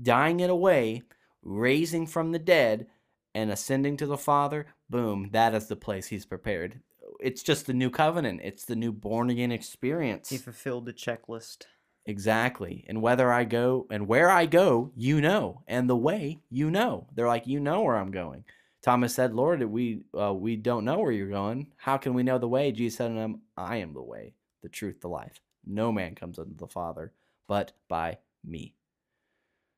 dying 0.00 0.40
it 0.40 0.50
away, 0.50 1.02
raising 1.42 2.06
from 2.06 2.32
the 2.32 2.38
dead, 2.38 2.86
and 3.34 3.50
ascending 3.50 3.96
to 3.98 4.06
the 4.06 4.18
Father. 4.18 4.66
Boom, 4.88 5.30
that 5.32 5.54
is 5.54 5.68
the 5.68 5.76
place 5.76 6.06
he's 6.06 6.26
prepared. 6.26 6.80
It's 7.20 7.42
just 7.42 7.66
the 7.66 7.74
new 7.74 7.90
covenant. 7.90 8.40
It's 8.42 8.64
the 8.64 8.76
new 8.76 8.92
born 8.92 9.30
again 9.30 9.52
experience. 9.52 10.28
He 10.28 10.38
fulfilled 10.38 10.86
the 10.86 10.92
checklist. 10.92 11.64
Exactly. 12.04 12.84
And 12.88 13.00
whether 13.00 13.32
I 13.32 13.44
go 13.44 13.86
and 13.90 14.08
where 14.08 14.28
I 14.28 14.46
go, 14.46 14.90
you 14.96 15.20
know, 15.20 15.62
and 15.68 15.88
the 15.88 15.96
way, 15.96 16.40
you 16.50 16.70
know. 16.70 17.06
They're 17.14 17.28
like, 17.28 17.46
you 17.46 17.60
know 17.60 17.82
where 17.82 17.96
I'm 17.96 18.10
going. 18.10 18.44
Thomas 18.82 19.14
said, 19.14 19.34
Lord, 19.34 19.62
we 19.62 20.02
uh, 20.18 20.34
we 20.34 20.56
don't 20.56 20.84
know 20.84 20.98
where 20.98 21.12
you're 21.12 21.28
going. 21.28 21.68
How 21.76 21.96
can 21.96 22.14
we 22.14 22.22
know 22.22 22.38
the 22.38 22.48
way? 22.48 22.72
Jesus 22.72 22.98
said 22.98 23.08
to 23.08 23.14
him, 23.14 23.42
I 23.56 23.76
am 23.76 23.94
the 23.94 24.02
way, 24.02 24.34
the 24.62 24.68
truth, 24.68 25.00
the 25.00 25.08
life. 25.08 25.40
No 25.64 25.92
man 25.92 26.14
comes 26.14 26.38
unto 26.38 26.56
the 26.56 26.66
Father 26.66 27.12
but 27.52 27.72
by 27.86 28.16
me. 28.44 28.74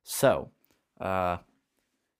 So, 0.05 0.51
uh, 1.01 1.39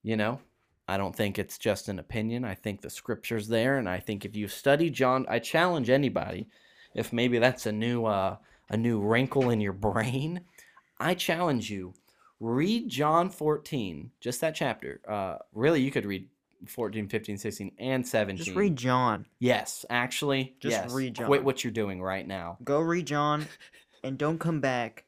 you 0.03 0.17
know, 0.17 0.41
I 0.89 0.97
don't 0.97 1.15
think 1.15 1.39
it's 1.39 1.59
just 1.59 1.89
an 1.89 2.01
opinion. 2.01 2.45
I 2.45 2.55
think 2.55 2.81
the 2.81 2.91
scripture's 2.91 3.47
there, 3.47 3.79
and 3.79 3.89
I 3.89 4.01
think 4.01 4.25
if 4.25 4.35
you 4.35 4.49
study 4.49 4.91
John, 4.91 5.27
I 5.29 5.39
challenge 5.39 5.91
anybody, 5.91 6.49
if 6.95 7.13
maybe 7.13 7.39
that's 7.39 7.67
a 7.67 7.73
new 7.73 8.05
uh, 8.05 8.37
a 8.69 8.77
new 8.77 9.01
wrinkle 9.01 9.51
in 9.51 9.61
your 9.61 9.73
brain, 9.89 10.41
I 10.99 11.15
challenge 11.15 11.71
you, 11.71 11.95
read 12.41 12.89
John 12.89 13.31
14, 13.31 14.11
just 14.21 14.41
that 14.41 14.55
chapter. 14.55 15.01
Uh, 15.07 15.37
really, 15.53 15.81
you 15.81 15.93
could 15.93 16.05
read 16.05 16.29
14, 16.67 17.09
15, 17.09 17.39
16, 17.39 17.73
and 17.79 18.07
17. 18.07 18.45
Just 18.45 18.57
read 18.57 18.77
John. 18.77 19.27
Yes, 19.39 19.85
actually, 19.91 20.57
Just 20.61 20.73
yes. 20.73 20.93
read 20.93 21.17
Quit 21.17 21.39
John. 21.41 21.45
what 21.45 21.65
you're 21.65 21.73
doing 21.73 22.03
right 22.03 22.27
now. 22.27 22.59
Go 22.65 22.81
read 22.81 23.07
John, 23.07 23.47
and 24.03 24.19
don't 24.19 24.39
come 24.39 24.61
back 24.61 25.05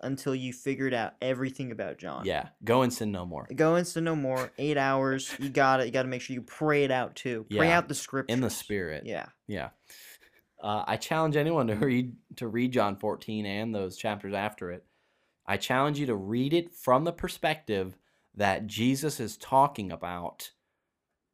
until 0.00 0.34
you 0.34 0.52
figured 0.52 0.94
out 0.94 1.14
everything 1.20 1.72
about 1.72 1.98
John. 1.98 2.24
Yeah, 2.24 2.48
go 2.64 2.82
and 2.82 2.92
sin 2.92 3.10
no 3.10 3.26
more. 3.26 3.48
Go 3.54 3.74
and 3.74 3.86
sin 3.86 4.04
no 4.04 4.14
more. 4.14 4.52
Eight 4.58 4.76
hours. 4.76 5.34
You 5.40 5.48
got 5.48 5.80
it. 5.80 5.86
You 5.86 5.92
got 5.92 6.02
to 6.02 6.08
make 6.08 6.20
sure 6.20 6.34
you 6.34 6.42
pray 6.42 6.84
it 6.84 6.90
out 6.90 7.16
too. 7.16 7.46
Pray 7.50 7.66
Yeah, 7.68 7.78
out 7.78 7.88
the 7.88 7.94
scriptures. 7.94 8.32
In 8.32 8.40
the 8.40 8.50
spirit. 8.50 9.04
Yeah. 9.06 9.26
Yeah. 9.48 9.70
Uh, 10.62 10.84
I 10.86 10.96
challenge 10.96 11.36
anyone 11.36 11.66
to 11.68 11.74
read 11.74 12.14
to 12.36 12.48
read 12.48 12.72
John 12.72 12.96
14 12.96 13.44
and 13.46 13.74
those 13.74 13.96
chapters 13.96 14.34
after 14.34 14.70
it. 14.70 14.84
I 15.46 15.56
challenge 15.56 15.98
you 15.98 16.06
to 16.06 16.14
read 16.14 16.52
it 16.52 16.74
from 16.74 17.04
the 17.04 17.12
perspective 17.12 17.96
that 18.34 18.66
Jesus 18.66 19.18
is 19.18 19.36
talking 19.36 19.90
about, 19.90 20.50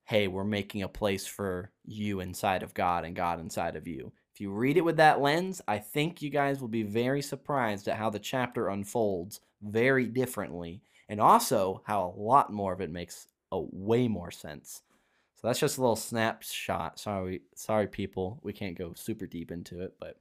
hey, 0.05 0.28
we're 0.28 0.44
making 0.44 0.82
a 0.82 0.89
place 0.89 1.26
for 1.26 1.70
you 1.85 2.20
inside 2.20 2.62
of 2.62 2.74
God 2.74 3.05
and 3.05 3.16
God 3.16 3.40
inside 3.40 3.74
of 3.74 3.89
you. 3.89 4.12
If 4.35 4.40
you 4.40 4.51
read 4.51 4.76
it 4.76 4.85
with 4.85 4.97
that 4.98 5.20
lens, 5.20 5.62
I 5.66 5.78
think 5.78 6.20
you 6.20 6.28
guys 6.28 6.60
will 6.60 6.68
be 6.68 6.82
very 6.82 7.22
surprised 7.22 7.89
at 7.89 7.97
how 7.97 8.10
the 8.10 8.18
chapter 8.18 8.68
unfolds 8.68 9.40
very 9.62 10.06
differently 10.06 10.82
and 11.09 11.20
also 11.20 11.82
how 11.86 12.05
a 12.05 12.20
lot 12.20 12.52
more 12.52 12.72
of 12.72 12.81
it 12.81 12.90
makes 12.90 13.28
a 13.52 13.60
way 13.60 14.09
more 14.09 14.31
sense. 14.31 14.82
So 15.36 15.47
that's 15.47 15.60
just 15.60 15.78
a 15.78 15.81
little 15.81 15.97
snapshot. 15.97 16.98
Sorry, 16.98 17.43
sorry, 17.55 17.86
people, 17.86 18.40
we 18.43 18.52
can't 18.52 18.78
go 18.78 18.93
super 18.94 19.26
deep 19.26 19.51
into 19.51 19.81
it, 19.81 19.94
but 20.01 20.16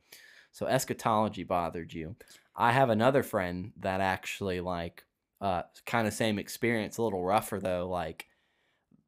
so 0.51 0.65
eschatology 0.67 1.43
bothered 1.43 1.93
you. 1.93 2.15
I 2.55 2.71
have 2.71 2.89
another 2.89 3.23
friend 3.23 3.71
that 3.79 3.99
actually 3.99 4.61
like 4.61 5.03
uh 5.41 5.63
kind 5.85 6.07
of 6.07 6.13
same 6.13 6.39
experience, 6.39 6.97
a 6.97 7.03
little 7.03 7.23
rougher 7.23 7.59
though. 7.59 7.89
Like 7.89 8.27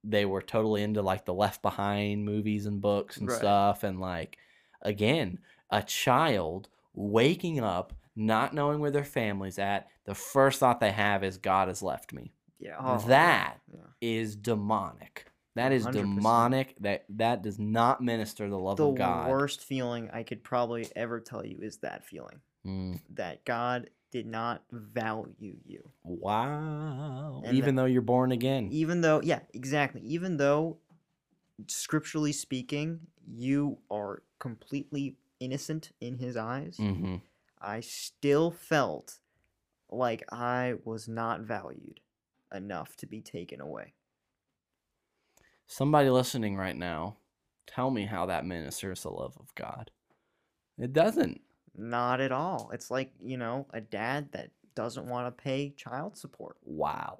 they 0.07 0.25
were 0.25 0.41
totally 0.41 0.83
into 0.83 1.01
like 1.01 1.25
the 1.25 1.33
Left 1.33 1.61
Behind 1.61 2.23
movies 2.25 2.65
and 2.65 2.79
books 2.81 3.17
and 3.17 3.27
Right. 3.27 3.37
stuff, 3.37 3.83
and 3.83 3.99
like 3.99 4.37
again, 4.81 5.39
a 5.71 5.81
child 5.83 6.69
waking 6.93 7.59
up, 7.59 7.93
not 8.15 8.53
knowing 8.53 8.79
where 8.79 8.91
their 8.91 9.03
family's 9.03 9.59
at. 9.59 9.87
The 10.05 10.15
first 10.15 10.59
thought 10.59 10.79
they 10.79 10.91
have 10.91 11.23
is 11.23 11.37
God 11.37 11.67
has 11.67 11.81
left 11.81 12.13
me 12.13 12.33
Yeah. 12.59 12.75
oh, 12.79 12.99
That 13.07 13.59
Yeah. 13.73 13.79
is 14.01 14.35
demonic. 14.35 15.25
That 15.55 15.71
is 15.71 15.85
100%. 15.85 15.93
demonic. 16.15 16.75
That 16.81 17.05
that 17.09 17.41
does 17.41 17.57
not 17.59 18.01
minister 18.03 18.49
the 18.49 18.59
love 18.59 18.77
The 18.77 18.87
of 18.87 18.95
God. 18.97 19.25
The 19.27 19.31
worst 19.31 19.63
feeling 19.63 20.09
I 20.11 20.23
could 20.23 20.43
probably 20.43 20.87
ever 20.95 21.19
tell 21.21 21.45
you 21.45 21.59
is 21.61 21.77
that 21.77 22.05
feeling 22.05 22.41
Mm, 22.65 22.99
that 23.11 23.45
God 23.45 23.89
did 24.15 24.25
not 24.25 24.63
value 24.71 25.57
you. 25.65 25.91
wow. 26.05 27.41
And 27.43 27.57
Even 27.57 27.75
though 27.75 27.83
you're 27.83 28.01
born 28.01 28.31
again. 28.31 28.69
Even 28.71 29.01
though, 29.01 29.19
yeah, 29.21 29.41
exactly. 29.53 29.99
Even 30.05 30.37
though, 30.37 30.77
scripturally 31.67 32.31
speaking, 32.31 33.01
you 33.27 33.77
are 33.91 34.23
completely 34.39 35.17
innocent 35.41 35.91
in 35.99 36.17
his 36.17 36.37
eyes, 36.37 36.77
hmm 36.77 37.17
I 37.61 37.81
still 37.81 38.51
felt 38.51 39.19
like 39.89 40.23
I 40.31 40.75
was 40.85 41.09
not 41.09 41.41
valued 41.41 41.99
enough 42.53 42.95
to 42.97 43.07
be 43.07 43.21
taken 43.21 43.59
away. 43.59 43.95
Somebody 45.67 46.09
listening 46.09 46.55
right 46.55 46.75
now, 46.75 47.17
tell 47.67 47.91
me 47.91 48.05
how 48.05 48.27
that 48.27 48.45
ministers 48.45 49.01
the 49.01 49.09
love 49.09 49.35
of 49.39 49.53
God. 49.55 49.91
It 50.77 50.93
doesn't. 50.93 51.41
Not 51.77 52.21
at 52.21 52.31
all. 52.31 52.69
It's 52.73 52.89
like, 52.91 53.13
you 53.21 53.37
know, 53.37 53.67
a 53.73 53.81
dad 53.81 54.31
that 54.31 54.51
doesn't 54.75 55.07
want 55.07 55.27
to 55.27 55.43
pay 55.43 55.71
child 55.71 56.17
support. 56.17 56.57
Wow. 56.63 57.19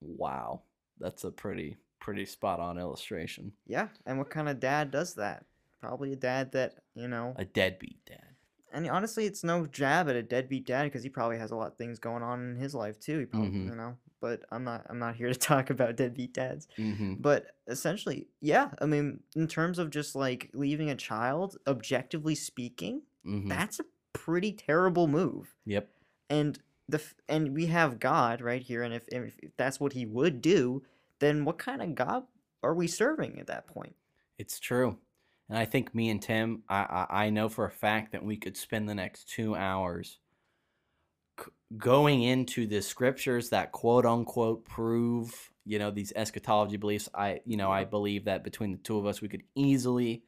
Wow. 0.00 0.62
That's 0.98 1.24
a 1.24 1.30
pretty 1.30 1.76
pretty 2.00 2.24
spot 2.24 2.60
on 2.60 2.78
illustration. 2.78 3.52
Yeah. 3.66 3.88
And 4.06 4.16
what 4.18 4.30
kind 4.30 4.48
of 4.48 4.58
dad 4.58 4.90
does 4.90 5.14
that? 5.14 5.44
Probably 5.80 6.12
a 6.12 6.16
dad 6.16 6.52
that, 6.52 6.76
you 6.94 7.08
know, 7.08 7.34
A 7.36 7.44
deadbeat 7.44 8.04
dad. 8.06 8.24
and 8.72 8.88
honestly, 8.88 9.26
it's 9.26 9.44
no 9.44 9.66
jab 9.66 10.08
at 10.08 10.16
a 10.16 10.22
deadbeat 10.22 10.66
dad 10.66 10.84
because 10.84 11.02
he 11.02 11.08
probably 11.10 11.36
has 11.38 11.50
a 11.50 11.56
lot 11.56 11.68
of 11.72 11.76
things 11.76 11.98
going 11.98 12.22
on 12.22 12.40
in 12.50 12.56
his 12.56 12.74
life 12.74 12.98
too. 12.98 13.18
He 13.20 13.26
probably, 13.26 13.50
Mhm. 13.50 13.64
you 13.70 13.74
know, 13.76 13.96
but 14.20 14.42
I'm 14.50 14.64
not, 14.64 14.86
I'm 14.88 14.98
not 14.98 15.14
here 15.16 15.28
to 15.28 15.38
talk 15.38 15.68
about 15.70 15.96
deadbeat 15.96 16.32
dads. 16.34 16.68
hmm 16.76 17.14
But 17.18 17.48
essentially, 17.66 18.28
yeah, 18.40 18.70
I 18.80 18.86
mean, 18.86 19.20
in 19.36 19.46
terms 19.46 19.78
of 19.78 19.90
just 19.90 20.14
like 20.14 20.50
leaving 20.54 20.88
a 20.90 20.96
child, 20.96 21.58
objectively 21.66 22.34
speaking, 22.34 23.02
hmm 23.24 23.48
that's 23.48 23.80
a 23.80 23.84
pretty 24.12 24.52
terrible 24.52 25.06
move. 25.06 25.54
Yep. 25.66 25.88
And 26.28 26.58
the 26.88 27.02
and 27.28 27.54
we 27.54 27.66
have 27.66 28.00
God 28.00 28.40
right 28.40 28.62
here, 28.62 28.82
and 28.82 28.94
if 28.94 29.04
if, 29.08 29.34
if 29.42 29.56
that's 29.56 29.80
what 29.80 29.92
He 29.92 30.06
would 30.06 30.40
do, 30.40 30.82
then 31.18 31.44
what 31.44 31.58
kind 31.58 31.82
of 31.82 31.94
God 31.94 32.24
are 32.62 32.74
we 32.74 32.86
serving 32.86 33.38
at 33.38 33.46
that 33.46 33.66
point? 33.66 33.94
It's 34.38 34.58
true. 34.58 34.98
And 35.48 35.58
I 35.58 35.64
think 35.64 35.94
me 35.94 36.10
and 36.10 36.22
Tim, 36.22 36.62
I, 36.68 37.06
I, 37.10 37.24
I 37.26 37.30
know 37.30 37.48
for 37.48 37.64
a 37.64 37.70
fact 37.70 38.12
that 38.12 38.24
we 38.24 38.36
could 38.36 38.56
spend 38.56 38.88
the 38.88 38.94
next 38.94 39.28
two 39.28 39.56
hours 39.56 40.18
c- 41.40 41.50
going 41.76 42.22
into 42.22 42.66
the 42.66 42.80
scriptures 42.80 43.50
that 43.50 43.72
quote 43.72 44.06
unquote 44.06 44.64
prove, 44.64 45.50
you 45.64 45.78
know, 45.78 45.90
these 45.90 46.12
eschatology 46.14 46.76
beliefs. 46.76 47.08
I, 47.14 47.40
you 47.44 47.56
know, 47.56 47.70
I 47.70 47.84
believe 47.84 48.24
that 48.26 48.44
between 48.44 48.72
the 48.72 48.78
two 48.78 48.98
of 48.98 49.06
us, 49.06 49.20
we 49.20 49.28
could 49.28 49.42
easily 49.56 50.22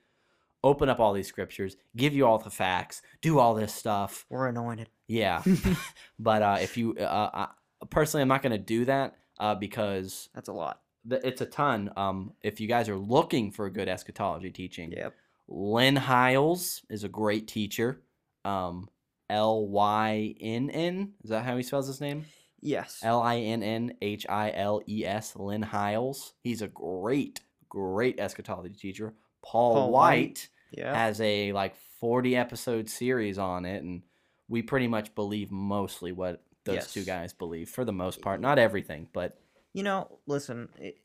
open 0.65 0.89
up 0.89 1.01
all 1.01 1.13
these 1.13 1.27
scriptures, 1.27 1.77
give 1.97 2.15
you 2.15 2.27
all 2.27 2.39
the 2.39 2.51
facts, 2.51 3.03
do 3.21 3.39
all 3.39 3.55
this 3.55 3.75
stuff. 3.75 4.25
We're 4.31 4.49
anointed. 4.49 4.89
Yeah. 5.09 5.43
but 6.19 6.43
uh, 6.43 6.59
if 6.61 6.77
you, 6.77 6.95
uh, 6.97 7.31
I, 7.33 7.49
personally, 7.91 8.23
I'm 8.23 8.29
not 8.29 8.43
going 8.43 8.53
to 8.53 8.59
do 8.59 8.85
that 8.87 9.17
uh, 9.41 9.55
because 9.55 10.29
That's 10.35 10.49
a 10.49 10.53
lot. 10.53 10.81
th- 11.09 11.23
it's 11.25 11.41
a 11.41 11.47
ton. 11.47 11.91
Um, 11.97 12.33
if 12.43 12.61
you 12.61 12.69
guys 12.69 12.89
are 12.89 12.97
looking 12.97 13.51
for 13.51 13.67
a 13.67 13.73
good 13.73 13.89
eschatology 13.89 14.51
teaching, 14.51 14.93
Yep. 14.93 15.15
Lynn 15.49 15.97
Hiles 15.97 16.83
is 16.89 17.05
a 17.05 17.09
great 17.09 17.49
teacher. 17.49 18.03
um, 18.45 18.89
L 19.31 19.67
Y 19.67 20.35
N 20.41 20.69
N. 20.71 21.13
Is 21.25 21.31
that 21.31 21.45
how 21.45 21.57
he 21.57 21.63
spells 21.63 21.87
his 21.87 22.01
name? 22.01 22.27
Yes. 22.61 23.01
L 23.03 23.21
I 23.23 23.39
N 23.39 23.63
N 23.63 23.95
H 24.03 24.27
I 24.29 24.53
L 24.55 24.83
E 24.87 25.05
S, 25.07 25.35
Lynn 25.37 25.63
Hiles. 25.63 26.35
He's 26.43 26.61
a 26.63 26.69
great, 26.69 27.41
great 27.69 28.21
eschatology 28.21 28.75
teacher. 28.75 29.15
Paul, 29.43 29.75
Paul 29.75 29.91
White, 29.93 30.11
White, 30.19 30.49
yeah. 30.73 30.95
has 30.97 31.21
a 31.21 31.53
like 31.53 31.77
40 32.01 32.37
episode 32.37 32.89
series 32.91 33.39
on 33.39 33.65
it, 33.65 33.83
and 33.83 34.03
we 34.49 34.63
pretty 34.63 34.89
much 34.89 35.15
believe 35.15 35.51
mostly 35.51 36.13
what 36.13 36.43
those 36.65 36.93
two 36.93 37.05
guys 37.05 37.33
believe 37.33 37.69
for 37.69 37.85
the 37.85 37.93
most 37.93 38.21
part. 38.23 38.41
Not 38.41 38.59
everything, 38.59 39.09
but 39.13 39.39
You 39.73 39.83
know, 39.83 40.19
listen, 40.27 40.69
it, 40.79 40.99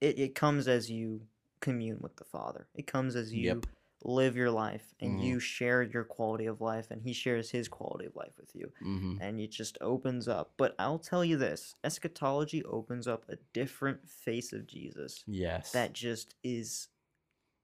it 0.00 0.18
it 0.18 0.34
comes 0.34 0.68
as 0.68 0.90
you 0.90 1.22
commune 1.60 1.98
with 2.00 2.16
the 2.16 2.24
Father. 2.24 2.68
It 2.74 2.86
comes 2.86 3.16
as 3.16 3.32
you 3.34 3.46
Yep. 3.46 3.66
live 4.04 4.36
your 4.36 4.50
life 4.50 4.94
and 5.00 5.18
Mhm. 5.18 5.22
you 5.24 5.40
share 5.40 5.82
your 5.82 6.04
quality 6.04 6.46
of 6.46 6.60
life 6.60 6.90
and 6.92 7.02
he 7.02 7.12
shares 7.12 7.50
his 7.50 7.66
quality 7.68 8.06
of 8.06 8.14
life 8.14 8.38
with 8.38 8.54
you. 8.54 8.72
mhm, 8.80 9.18
And 9.20 9.40
it 9.40 9.50
just 9.50 9.76
opens 9.80 10.28
up. 10.28 10.52
But 10.56 10.76
I'll 10.78 11.00
tell 11.00 11.24
you 11.24 11.36
this, 11.36 11.74
eschatology 11.82 12.62
opens 12.64 13.08
up 13.08 13.24
a 13.28 13.36
different 13.52 14.08
face 14.08 14.52
of 14.52 14.68
Jesus 14.68 15.24
yes, 15.26 15.72
that 15.72 15.94
just 15.94 16.36
is 16.44 16.88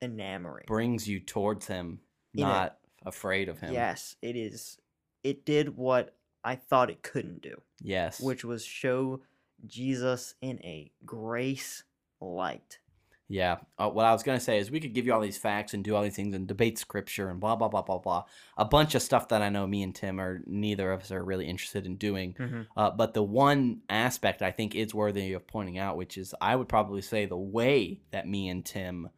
enamoring. 0.05 0.65
brings 0.67 1.07
you 1.07 1.19
towards 1.19 1.67
him, 1.67 1.99
not 2.33 2.77
afraid 3.05 3.49
of 3.49 3.59
him. 3.59 3.73
Yes, 3.73 4.15
it 4.21 4.35
is. 4.35 4.77
It 5.23 5.45
did 5.45 5.75
what 5.75 6.15
I 6.43 6.55
thought 6.55 6.89
it 6.89 7.01
couldn't 7.01 7.41
do. 7.41 7.61
Yes. 7.81 8.19
which 8.21 8.45
was 8.45 8.63
show 8.65 9.21
Jesus 9.65 10.35
in 10.41 10.59
a 10.63 10.91
grace 11.05 11.83
light. 12.21 12.79
Yeah. 13.27 13.57
Uh, 13.79 13.89
what 13.89 14.05
I 14.05 14.13
was 14.13 14.21
going 14.21 14.37
to 14.37 14.43
say 14.43 14.59
is 14.59 14.69
we 14.69 14.79
could 14.79 14.93
give 14.93 15.07
you 15.07 15.13
all 15.13 15.19
these 15.19 15.37
facts 15.37 15.73
and 15.73 15.83
do 15.83 15.95
all 15.95 16.03
these 16.03 16.15
things 16.15 16.35
and 16.35 16.47
debate 16.47 16.77
scripture 16.77 17.29
and 17.29 17.39
blah, 17.39 17.55
blah, 17.55 17.67
blah, 17.67 17.81
blah, 17.81 17.97
blah. 17.97 18.25
A 18.55 18.65
bunch 18.65 18.93
of 18.93 19.01
stuff 19.01 19.29
that 19.29 19.41
I 19.41 19.49
know 19.49 19.65
me 19.65 19.81
and 19.81 19.95
Tim 19.95 20.19
are, 20.19 20.43
neither 20.45 20.91
of 20.91 21.01
us 21.01 21.11
are 21.11 21.23
really 21.23 21.47
interested 21.47 21.87
in 21.87 21.95
doing. 21.95 22.35
Uh, 22.77 22.91
but 22.91 23.15
the 23.15 23.23
one 23.23 23.81
aspect 23.89 24.43
I 24.43 24.51
think 24.51 24.75
is 24.75 24.93
worthy 24.93 25.33
of 25.33 25.47
pointing 25.47 25.79
out, 25.79 25.97
which 25.97 26.17
is 26.19 26.35
I 26.39 26.55
would 26.55 26.69
probably 26.69 27.01
say 27.01 27.25
the 27.25 27.35
way 27.35 28.01
that 28.11 28.27
me 28.27 28.47
and 28.49 28.63
Tim 28.63 29.09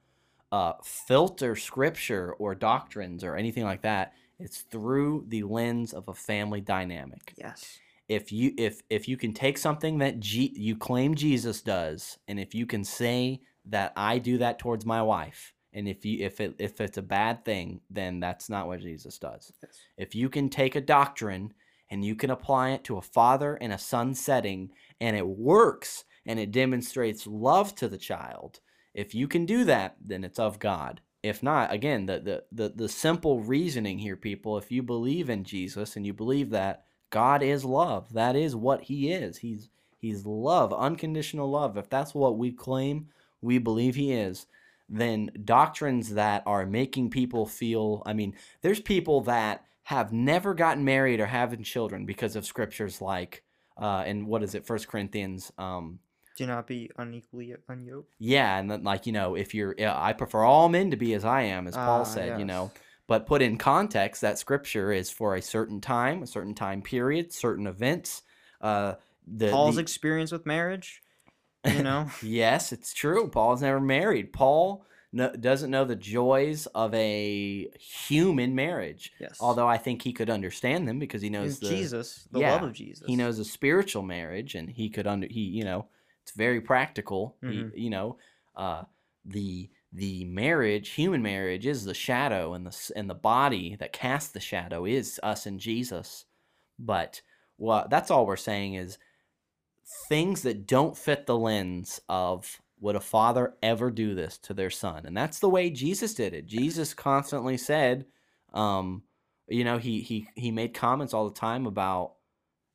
uh, 0.51 0.73
filter 0.83 1.55
scripture 1.55 2.33
or 2.33 2.55
doctrines 2.55 3.23
or 3.23 3.35
anything 3.35 3.63
like 3.63 3.81
that, 3.81 4.13
it's 4.39 4.61
through 4.61 5.25
the 5.27 5.43
lens 5.43 5.93
of 5.93 6.07
a 6.07 6.13
family 6.13 6.61
dynamic 6.61 7.33
Yes. 7.37 7.79
if 8.07 8.31
you 8.31 8.53
if 8.57 8.81
if 8.89 9.07
you 9.07 9.17
can 9.17 9.33
take 9.33 9.57
something 9.57 9.97
that 9.99 10.19
G, 10.19 10.53
you 10.55 10.77
claim 10.77 11.15
Jesus 11.15 11.61
does, 11.61 12.17
and 12.27 12.39
if 12.39 12.55
you 12.55 12.65
can 12.65 12.83
say 12.83 13.41
that 13.65 13.91
I 13.97 14.19
do 14.19 14.37
that 14.37 14.59
towards 14.59 14.85
my 14.85 15.01
wife, 15.01 15.53
and 15.73 15.87
if 15.87 16.05
you 16.05 16.23
if 16.25 16.39
it 16.39 16.55
if 16.59 16.79
it's 16.81 16.97
a 16.97 17.01
bad 17.01 17.43
thing, 17.43 17.81
then 17.89 18.19
that's 18.19 18.49
not 18.49 18.67
what 18.67 18.79
Jesus 18.79 19.17
does. 19.17 19.51
Yes. 19.61 19.79
If 19.97 20.15
you 20.15 20.29
can 20.29 20.49
take 20.49 20.75
a 20.75 20.81
doctrine 20.81 21.53
and 21.89 22.03
you 22.05 22.15
can 22.15 22.31
apply 22.31 22.71
it 22.71 22.83
to 22.85 22.97
a 22.97 23.01
father 23.01 23.55
and 23.61 23.73
a 23.73 23.77
son 23.77 24.13
setting, 24.13 24.71
and 25.01 25.15
it 25.17 25.27
works 25.27 26.05
and 26.25 26.39
it 26.39 26.51
demonstrates 26.51 27.25
love 27.27 27.75
to 27.75 27.87
the 27.87 27.97
child, 27.97 28.59
if 28.97 29.15
you 29.15 29.29
can 29.29 29.45
do 29.45 29.63
that, 29.63 29.95
then 30.03 30.25
it's 30.25 30.39
of 30.39 30.59
God. 30.59 30.99
If 31.23 31.41
not, 31.41 31.71
again, 31.71 32.05
the 32.07 32.19
the 32.19 32.43
the, 32.51 32.69
the 32.75 32.89
simple 32.89 33.39
reasoning 33.39 33.99
here, 33.99 34.17
people, 34.17 34.57
if 34.57 34.71
you 34.71 34.83
believe 34.83 35.29
in 35.29 35.45
Jesus 35.45 35.95
and 35.95 36.05
you 36.05 36.13
believe 36.13 36.49
that 36.49 36.83
God 37.09 37.41
is 37.41 37.63
love. 37.63 38.13
That 38.13 38.35
is 38.35 38.55
what 38.55 38.83
he 38.83 39.11
is. 39.11 39.37
He's 39.37 39.69
he's 39.97 40.25
love, 40.25 40.73
unconditional 40.73 41.49
love. 41.49 41.77
If 41.77 41.89
that's 41.89 42.13
what 42.13 42.37
we 42.37 42.51
claim, 42.51 43.07
we 43.41 43.57
believe 43.57 43.95
he 43.95 44.11
is, 44.11 44.45
then 44.89 45.31
doctrines 45.45 46.13
that 46.13 46.43
are 46.45 46.65
making 46.65 47.09
people 47.09 47.45
feel, 47.45 48.03
I 48.05 48.13
mean, 48.13 48.35
there's 48.61 48.79
people 48.79 49.21
that 49.21 49.63
have 49.83 50.11
never 50.11 50.53
gotten 50.53 50.83
married 50.83 51.19
or 51.19 51.27
having 51.27 51.63
children 51.63 52.05
because 52.05 52.35
of 52.35 52.45
scriptures 52.45 53.01
like 53.01 53.43
uh 53.77 54.03
and 54.05 54.27
what 54.27 54.43
is 54.43 54.55
it? 54.55 54.65
First 54.65 54.87
Corinthians 54.87 55.51
um 55.57 55.99
Do 56.37 56.45
not 56.45 56.67
be 56.67 56.89
unequally 56.97 57.55
unyoked. 57.69 58.05
yeah, 58.19 58.57
and 58.57 58.71
then 58.71 58.83
like 58.83 59.05
you 59.05 59.11
know, 59.11 59.35
if 59.35 59.53
you're, 59.53 59.75
yeah, 59.77 59.99
I 59.99 60.13
prefer 60.13 60.43
all 60.43 60.69
men 60.69 60.91
to 60.91 60.97
be 60.97 61.13
as 61.15 61.25
I 61.25 61.41
am, 61.41 61.67
as 61.67 61.75
Paul 61.75 62.01
Ah, 62.01 62.03
said, 62.05 62.39
you 62.39 62.45
know. 62.45 62.71
But 63.07 63.25
put 63.25 63.41
in 63.41 63.57
context, 63.57 64.21
that 64.21 64.37
scripture 64.37 64.91
is 64.91 65.09
for 65.09 65.35
a 65.35 65.41
certain 65.41 65.81
time, 65.81 66.21
a 66.23 66.27
certain 66.27 66.53
time 66.53 66.81
period, 66.81 67.33
certain 67.33 67.65
events. 67.65 68.21
Uh, 68.61 68.95
the, 69.25 69.49
Paul's 69.49 69.75
the- 69.75 69.81
experience 69.81 70.31
with 70.31 70.45
marriage, 70.45 71.01
you 71.65 71.81
know? 71.83 72.07
yes, 72.21 72.71
it's 72.71 72.93
true. 72.93 73.27
Paul's 73.29 73.61
never 73.61 73.79
married. 73.79 74.33
Paul 74.33 74.85
no, 75.13 75.31
doesn't 75.31 75.71
know 75.71 75.85
the 75.85 75.95
joys 75.95 76.65
of 76.67 76.93
a 76.93 77.69
human 77.79 78.53
marriage. 78.55 79.13
yes. 79.19 79.37
Although 79.39 79.67
I 79.67 79.77
think 79.77 80.01
he 80.01 80.11
could 80.13 80.29
understand 80.29 80.87
them 80.87 80.99
because 80.99 81.21
he 81.21 81.29
knows 81.29 81.59
the 81.59 81.69
Jesus, 81.69 82.27
the 82.31 82.41
yeah, 82.41 82.53
love 82.53 82.63
of 82.63 82.73
Jesus. 82.73 83.05
he 83.07 83.15
knows 83.15 83.39
a 83.39 83.45
spiritual 83.45 84.03
marriage 84.03 84.53
and 84.53 84.69
he 84.69 84.89
could 84.89 85.07
under 85.07 85.27
he 85.27 85.39
you 85.41 85.63
know 85.63 85.85
it's 86.27 86.35
very 86.35 86.59
practical 86.59 87.37
Mhm. 87.41 87.71
he, 87.73 87.83
you 87.85 87.89
know 87.89 88.17
uh 88.57 88.83
the 89.23 89.69
the 89.93 90.25
marriage 90.25 90.89
human 90.89 91.21
marriage 91.21 91.65
is 91.65 91.85
the 91.85 91.93
shadow 91.93 92.53
and 92.53 92.65
the 92.67 92.91
and 92.97 93.09
the 93.09 93.15
body 93.15 93.77
that 93.77 93.93
casts 93.93 94.31
the 94.33 94.41
shadow 94.41 94.83
is 94.85 95.19
us 95.23 95.45
and 95.45 95.57
jesus. 95.59 96.25
But 96.77 97.21
what 97.55 97.89
that's 97.89 98.11
all 98.11 98.25
we're 98.25 98.35
saying 98.35 98.73
is 98.73 98.97
things 100.09 100.41
that 100.43 100.67
don't 100.67 100.97
fit 100.97 101.25
the 101.25 101.37
lens 101.37 102.01
of 102.09 102.61
would 102.79 102.95
a 102.97 102.99
father 102.99 103.55
ever 103.63 103.89
do 103.89 104.13
this 104.13 104.37
to 104.39 104.53
their 104.53 104.69
son? 104.69 105.05
And 105.05 105.15
that's 105.15 105.39
the 105.39 105.49
way 105.49 105.69
jesus 105.69 106.13
did 106.13 106.33
it. 106.33 106.45
Jesus 106.45 106.93
constantly 106.93 107.55
said 107.57 108.05
um 108.53 109.03
you 109.47 109.63
know 109.63 109.77
he 109.77 110.01
he 110.01 110.27
he 110.35 110.51
made 110.51 110.73
comments 110.73 111.13
all 111.13 111.29
the 111.29 111.33
time 111.39 111.65
about 111.65 112.16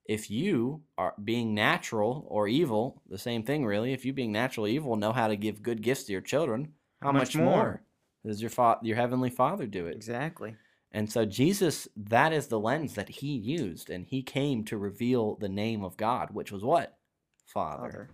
if 0.07 0.31
you 0.31 0.83
are 0.99 1.15
being 1.23 1.55
natural 1.55 2.27
or 2.29 2.49
evil 2.49 3.01
the 3.09 3.19
same 3.19 3.43
thing 3.43 3.65
really 3.65 3.93
if 3.93 4.05
you 4.05 4.13
being 4.13 4.33
natural 4.33 4.67
or 4.67 4.69
evil 4.69 4.97
know 4.97 5.13
how 5.13 5.29
to 5.29 5.37
give 5.37 5.63
good 5.63 5.81
gifts 5.83 6.05
to 6.05 6.13
your 6.13 6.21
children 6.21 6.73
how, 7.01 7.09
How 7.09 7.13
much, 7.13 7.35
much 7.35 7.37
more? 7.37 7.47
more? 7.47 7.83
does 8.27 8.41
your 8.41 8.51
fa- 8.51 8.79
your 8.83 8.97
heavenly 8.97 9.31
father 9.31 9.67
do 9.67 9.87
it 9.87 9.95
Exactly. 9.95 10.57
and 10.93 11.11
so 11.11 11.25
jesus 11.25 11.87
that 11.97 12.33
is 12.33 12.49
the 12.49 12.59
lens 12.59 12.95
that 12.95 13.09
he 13.09 13.29
used 13.37 13.91
and 13.91 14.07
he 14.07 14.23
came 14.23 14.65
to 14.65 14.77
reveal 14.77 15.37
the 15.37 15.49
name 15.49 15.85
of 15.85 15.97
god 15.97 16.31
which 16.33 16.51
was 16.53 16.65
what 16.65 16.99
father, 17.47 17.83
Father. 17.91 18.11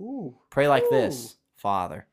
Ooh. 0.00 0.36
pray 0.50 0.68
like 0.68 0.84
Ooh. 0.84 0.90
this 0.90 1.36
father 1.56 2.06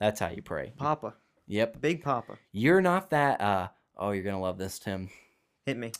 that's 0.00 0.18
how 0.20 0.30
you 0.30 0.42
pray 0.42 0.72
Papa. 0.76 1.14
yep 1.46 1.80
Big 1.80 2.02
Papa. 2.02 2.38
you're 2.52 2.80
not 2.82 3.10
that 3.10 3.40
uh 3.40 3.68
oh 3.96 4.10
you're 4.10 4.24
gonna 4.24 4.40
love 4.40 4.58
this 4.58 4.78
tim 4.80 5.08
Hit 5.66 5.78
me. 5.78 5.92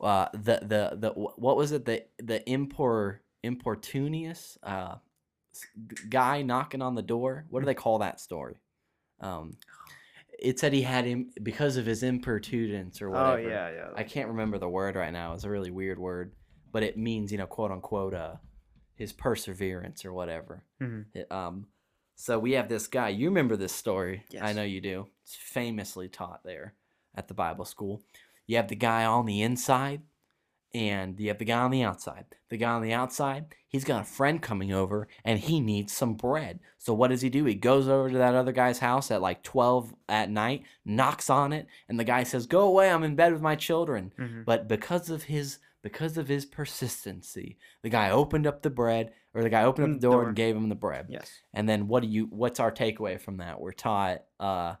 Uh 0.00 0.28
the 0.32 0.60
the 0.62 0.96
the 0.98 1.10
what 1.10 1.56
was 1.56 1.72
it? 1.72 1.84
The 1.84 2.04
the 2.18 2.40
impor 2.46 3.18
importunious 3.42 4.58
uh 4.62 4.96
guy 6.08 6.42
knocking 6.42 6.82
on 6.82 6.94
the 6.94 7.02
door? 7.02 7.46
What 7.48 7.60
do 7.60 7.66
they 7.66 7.74
call 7.74 7.98
that 7.98 8.20
story? 8.20 8.56
Um 9.20 9.56
it 10.38 10.58
said 10.60 10.72
he 10.74 10.82
had 10.82 11.06
him 11.06 11.30
because 11.42 11.78
of 11.78 11.86
his 11.86 12.02
impertinence 12.02 13.00
or 13.00 13.08
whatever. 13.10 13.32
Oh, 13.32 13.36
yeah, 13.36 13.70
yeah. 13.70 13.88
i 13.96 14.02
can't 14.02 14.28
remember 14.28 14.58
the 14.58 14.68
word 14.68 14.94
right 14.94 15.12
now. 15.12 15.32
It's 15.32 15.44
a 15.44 15.50
really 15.50 15.70
weird 15.70 15.98
word 15.98 16.32
but 16.72 16.82
it 16.82 16.98
means 16.98 17.32
you 17.32 17.38
know 17.38 17.46
quote 17.46 17.70
unquote 17.70 18.12
uh 18.14 18.34
his 18.94 19.12
perseverance 19.12 20.04
or 20.04 20.12
whatever. 20.12 20.62
Mhm. 20.82 21.06
It, 21.14 21.30
um 21.32 21.66
so 22.18 22.38
we 22.38 22.52
have 22.52 22.68
this 22.68 22.86
guy. 22.86 23.10
You 23.10 23.28
remember 23.28 23.56
this 23.56 23.72
story? 23.72 24.24
Yes. 24.30 24.42
i 24.42 24.52
know 24.52 24.62
you 24.62 24.80
do. 24.80 25.06
It's 25.22 25.34
famously 25.36 26.08
taught 26.08 26.40
there 26.44 26.74
at 27.14 27.28
the 27.28 27.34
bible 27.34 27.64
school 27.64 28.02
you 28.46 28.56
have 28.56 28.68
the 28.68 28.76
guy 28.76 29.04
on 29.04 29.26
the 29.26 29.42
inside 29.42 30.02
and 30.74 31.18
you 31.18 31.28
have 31.28 31.38
the 31.38 31.44
guy 31.44 31.60
on 31.60 31.70
the 31.70 31.82
outside. 31.82 32.26
The 32.50 32.56
guy 32.58 32.70
on 32.70 32.82
the 32.82 32.92
outside, 32.92 33.46
he's 33.66 33.84
got 33.84 34.02
a 34.02 34.04
friend 34.04 34.42
coming 34.42 34.72
over 34.72 35.08
and 35.24 35.38
he 35.38 35.58
needs 35.60 35.92
some 35.92 36.14
bread. 36.14 36.60
So 36.78 36.92
what 36.94 37.08
does 37.08 37.22
he 37.22 37.30
do? 37.30 37.44
He 37.44 37.54
goes 37.54 37.88
over 37.88 38.10
to 38.10 38.18
that 38.18 38.34
other 38.34 38.52
guy's 38.52 38.78
house 38.80 39.10
at 39.10 39.22
like 39.22 39.42
12 39.42 39.94
at 40.08 40.30
night, 40.30 40.64
knocks 40.84 41.30
on 41.30 41.52
it, 41.52 41.66
and 41.88 41.98
the 41.98 42.04
guy 42.04 42.22
says, 42.24 42.46
"Go 42.46 42.60
away, 42.62 42.90
I'm 42.90 43.02
in 43.04 43.16
bed 43.16 43.32
with 43.32 43.42
my 43.42 43.56
children." 43.56 44.12
Mhm. 44.18 44.44
But 44.44 44.68
because 44.68 45.08
of 45.10 45.24
his 45.24 45.58
because 45.82 46.16
of 46.18 46.26
his 46.26 46.44
persistency, 46.44 47.58
the 47.82 47.88
guy 47.88 48.10
opened 48.10 48.44
up 48.46 48.62
the 48.62 48.70
bread 48.70 49.12
or 49.34 49.42
the 49.42 49.50
guy 49.50 49.62
opened 49.64 49.84
up 49.84 49.90
Mm, 49.90 50.00
the 50.00 50.06
door, 50.08 50.12
door. 50.14 50.26
and 50.28 50.36
gave 50.36 50.56
him 50.56 50.68
the 50.68 50.74
bread. 50.74 51.06
Yes. 51.08 51.30
And 51.54 51.68
then 51.68 51.86
what 51.88 52.02
do 52.02 52.08
you 52.08 52.26
what's 52.26 52.58
our 52.60 52.72
takeaway 52.72 53.20
from 53.20 53.36
that? 53.38 53.60
We're 53.60 53.72
taught 53.72 54.22
uh 54.40 54.74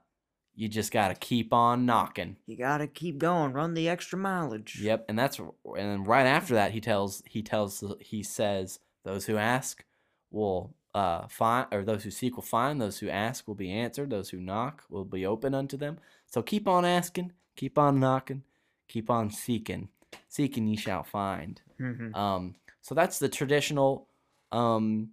you 0.56 0.68
just 0.68 0.90
got 0.90 1.08
to 1.08 1.14
keep 1.14 1.52
on 1.52 1.84
knocking. 1.86 2.36
You 2.46 2.56
gotta 2.56 2.86
keep 2.86 3.18
going. 3.18 3.52
Run 3.52 3.74
the 3.74 3.88
extra 3.88 4.18
mileage. 4.18 4.80
Yep, 4.80 5.04
and 5.08 5.18
that's 5.18 5.38
and 5.38 5.52
then 5.76 6.04
right 6.04 6.26
after 6.26 6.54
that 6.54 6.72
he 6.72 6.80
tells 6.80 7.22
he 7.26 7.42
tells 7.42 7.84
he 8.00 8.22
says 8.22 8.80
those 9.04 9.26
who 9.26 9.36
ask 9.36 9.84
will 10.30 10.74
uh 10.94 11.28
find 11.28 11.66
or 11.72 11.84
those 11.84 12.02
who 12.04 12.10
seek 12.10 12.36
will 12.36 12.42
find, 12.42 12.80
those 12.80 12.98
who 12.98 13.08
ask 13.10 13.46
will 13.46 13.54
be 13.54 13.70
answered, 13.70 14.08
those 14.10 14.30
who 14.30 14.40
knock 14.40 14.82
will 14.88 15.04
be 15.04 15.26
open 15.26 15.54
unto 15.54 15.76
them. 15.76 15.98
So 16.26 16.42
keep 16.42 16.66
on 16.66 16.84
asking, 16.86 17.32
keep 17.54 17.78
on 17.78 18.00
knocking, 18.00 18.42
keep 18.88 19.10
on 19.10 19.30
seeking. 19.30 19.90
Seeking 20.28 20.66
ye 20.66 20.76
shall 20.76 21.02
find. 21.02 21.60
Mhm. 21.78 22.16
Um 22.16 22.54
so 22.80 22.94
that's 22.94 23.18
the 23.18 23.28
traditional 23.28 24.08
um 24.52 25.10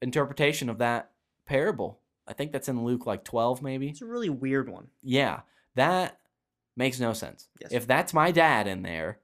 interpretation 0.00 0.68
of 0.70 0.78
that 0.78 1.10
parable. 1.44 1.98
I 2.26 2.32
think 2.32 2.52
that's 2.52 2.68
in 2.68 2.84
Luke 2.84 3.06
like 3.06 3.24
12 3.24 3.62
maybe 3.62 3.88
It's 3.88 4.02
a 4.02 4.06
really 4.06 4.30
weird 4.30 4.68
one. 4.68 4.88
yeah 5.02 5.40
that 5.74 6.18
Makes 6.74 7.00
no 7.00 7.12
sense. 7.12 7.48
Yes. 7.60 7.70
If 7.70 7.86
that's 7.86 8.14
my 8.14 8.30
dad 8.30 8.66
in 8.66 8.80
there 8.82 9.18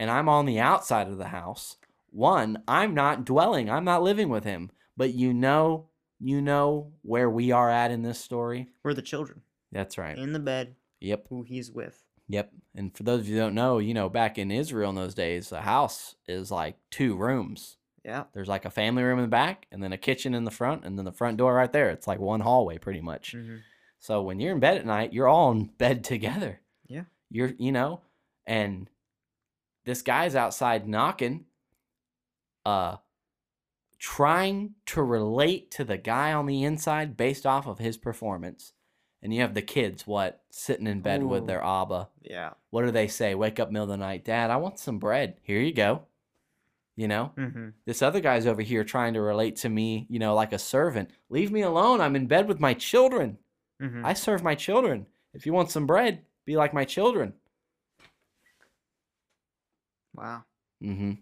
and 0.00 0.10
I'm 0.10 0.28
on 0.28 0.44
the 0.44 0.58
outside 0.58 1.06
of 1.06 1.18
the 1.18 1.28
house, 1.28 1.76
one, 2.10 2.64
I'm 2.66 2.94
not 2.94 3.24
dwelling, 3.24 3.70
I'm 3.70 3.84
not 3.84 4.02
living 4.02 4.28
with 4.28 4.42
him. 4.42 4.70
But 4.96 5.14
you 5.14 5.32
know, 5.32 5.88
you 6.18 6.42
know 6.42 6.90
where 7.02 7.30
we 7.30 7.52
are 7.52 7.70
at 7.70 7.92
in 7.92 8.02
this 8.02 8.18
story? 8.18 8.70
We're 8.82 8.94
the 8.94 9.02
children 9.02 9.42
That's 9.70 9.98
right. 9.98 10.18
in 10.18 10.32
the 10.32 10.40
bed 10.40 10.74
Yep. 11.00 11.28
who 11.28 11.42
he's 11.44 11.70
with. 11.70 12.02
Yep. 12.28 12.52
And 12.74 12.96
for 12.96 13.04
those 13.04 13.20
of 13.20 13.28
you 13.28 13.34
who 13.36 13.40
don't 13.42 13.54
know, 13.54 13.78
you 13.78 13.94
know, 13.94 14.08
back 14.08 14.36
in 14.36 14.50
Israel 14.50 14.90
in 14.90 14.96
those 14.96 15.14
days, 15.14 15.52
a 15.52 15.60
house 15.60 16.16
is 16.26 16.50
like 16.50 16.76
two 16.90 17.14
rooms. 17.14 17.76
Yeah. 18.04 18.24
There's 18.32 18.48
like 18.48 18.64
a 18.64 18.70
family 18.70 19.02
room 19.02 19.18
in 19.18 19.24
the 19.24 19.28
back 19.28 19.66
and 19.70 19.82
then 19.82 19.92
a 19.92 19.98
kitchen 19.98 20.34
in 20.34 20.44
the 20.44 20.50
front 20.50 20.84
and 20.84 20.96
then 20.98 21.04
the 21.04 21.12
front 21.12 21.36
door 21.36 21.54
right 21.54 21.72
there. 21.72 21.90
It's 21.90 22.06
like 22.06 22.18
one 22.18 22.40
hallway 22.40 22.78
pretty 22.78 23.00
much. 23.00 23.32
hmm 23.32 23.56
So 23.98 24.22
when 24.22 24.40
you're 24.40 24.52
in 24.52 24.60
bed 24.60 24.78
at 24.78 24.86
night, 24.86 25.12
you're 25.12 25.28
all 25.28 25.50
in 25.52 25.64
bed 25.66 26.04
together. 26.12 26.60
Yeah. 26.86 27.04
You're, 27.30 27.52
you 27.58 27.72
know, 27.72 28.00
and 28.46 28.88
this 29.84 30.02
guy's 30.02 30.34
outside 30.34 30.88
knocking, 30.88 31.44
uh, 32.64 32.96
trying 33.98 34.74
to 34.86 35.02
relate 35.02 35.70
to 35.72 35.84
the 35.84 35.98
guy 35.98 36.32
on 36.32 36.46
the 36.46 36.64
inside 36.64 37.16
based 37.16 37.46
off 37.46 37.66
of 37.66 37.78
his 37.78 37.96
performance. 37.98 38.72
And 39.22 39.34
you 39.34 39.42
have 39.42 39.52
the 39.52 39.60
kids, 39.62 40.06
what, 40.06 40.42
sitting 40.50 40.86
in 40.86 41.02
bed 41.02 41.22
with 41.22 41.46
their 41.46 41.62
Abba. 41.62 42.08
Yeah. 42.22 42.54
What 42.70 42.86
do 42.86 42.90
they 42.90 43.06
say? 43.06 43.34
Wake 43.34 43.60
up 43.60 43.70
middle 43.70 43.84
of 43.84 43.90
the 43.90 43.98
night, 43.98 44.24
Dad, 44.24 44.50
I 44.50 44.56
want 44.56 44.78
some 44.78 44.98
bread. 44.98 45.36
Here 45.42 45.60
you 45.60 45.74
go. 45.74 46.06
You 47.00 47.08
know? 47.08 47.32
hmm 47.34 47.68
This 47.86 48.02
other 48.02 48.20
guy's 48.20 48.46
over 48.46 48.60
here 48.60 48.84
trying 48.84 49.14
to 49.14 49.22
relate 49.22 49.56
to 49.56 49.70
me, 49.70 50.06
you 50.10 50.18
know, 50.18 50.34
like 50.34 50.52
a 50.52 50.58
servant. 50.58 51.08
Leave 51.30 51.50
me 51.50 51.62
alone. 51.62 51.98
I'm 52.02 52.14
in 52.14 52.26
bed 52.26 52.46
with 52.46 52.60
my 52.60 52.74
children. 52.74 53.38
hmm 53.80 54.04
I 54.04 54.12
serve 54.12 54.42
my 54.42 54.54
children. 54.54 55.06
If 55.32 55.46
you 55.46 55.54
want 55.54 55.70
some 55.70 55.86
bread, 55.86 56.26
be 56.44 56.56
like 56.56 56.74
my 56.74 56.84
children. 56.84 57.32
Wow. 60.14 60.44
Mm-hmm. 60.84 61.12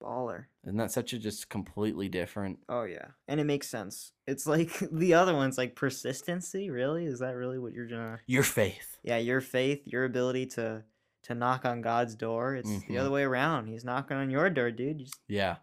Baller. 0.00 0.44
Isn't 0.64 0.76
that 0.76 0.92
such 0.92 1.12
a 1.12 1.18
just 1.18 1.48
completely 1.48 2.08
different? 2.08 2.60
Oh 2.68 2.84
yeah, 2.84 3.08
and 3.26 3.40
it 3.40 3.44
makes 3.44 3.66
sense. 3.68 4.12
It's 4.28 4.46
like 4.46 4.78
the 4.92 5.14
other 5.14 5.34
one's 5.34 5.58
like 5.58 5.74
persistency. 5.74 6.70
Really, 6.70 7.04
is 7.06 7.18
that 7.18 7.34
really 7.34 7.58
what 7.58 7.72
you're 7.72 7.88
gonna? 7.88 8.20
Your 8.28 8.44
faith. 8.44 8.98
Yeah, 9.02 9.18
your 9.18 9.40
faith, 9.40 9.82
your 9.86 10.04
ability 10.04 10.46
to 10.58 10.84
to 11.26 11.34
knock 11.34 11.64
on 11.64 11.80
God's 11.82 12.14
door. 12.14 12.54
It's 12.56 12.68
the 12.86 12.94
Mhm. 12.94 13.00
other 13.00 13.10
way 13.10 13.22
around. 13.22 13.66
He's 13.68 13.84
knocking 13.84 14.16
on 14.16 14.30
your 14.30 14.48
door, 14.50 14.70
dude. 14.70 15.00
You 15.00 15.06
just 15.06 15.20
Yeah. 15.28 15.56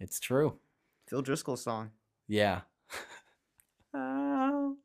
It's 0.00 0.18
true. 0.20 0.58
Phil 1.08 1.22
Driscoll 1.22 1.56
song. 1.56 1.90
Yeah. 2.28 2.62
I'll 3.94 4.76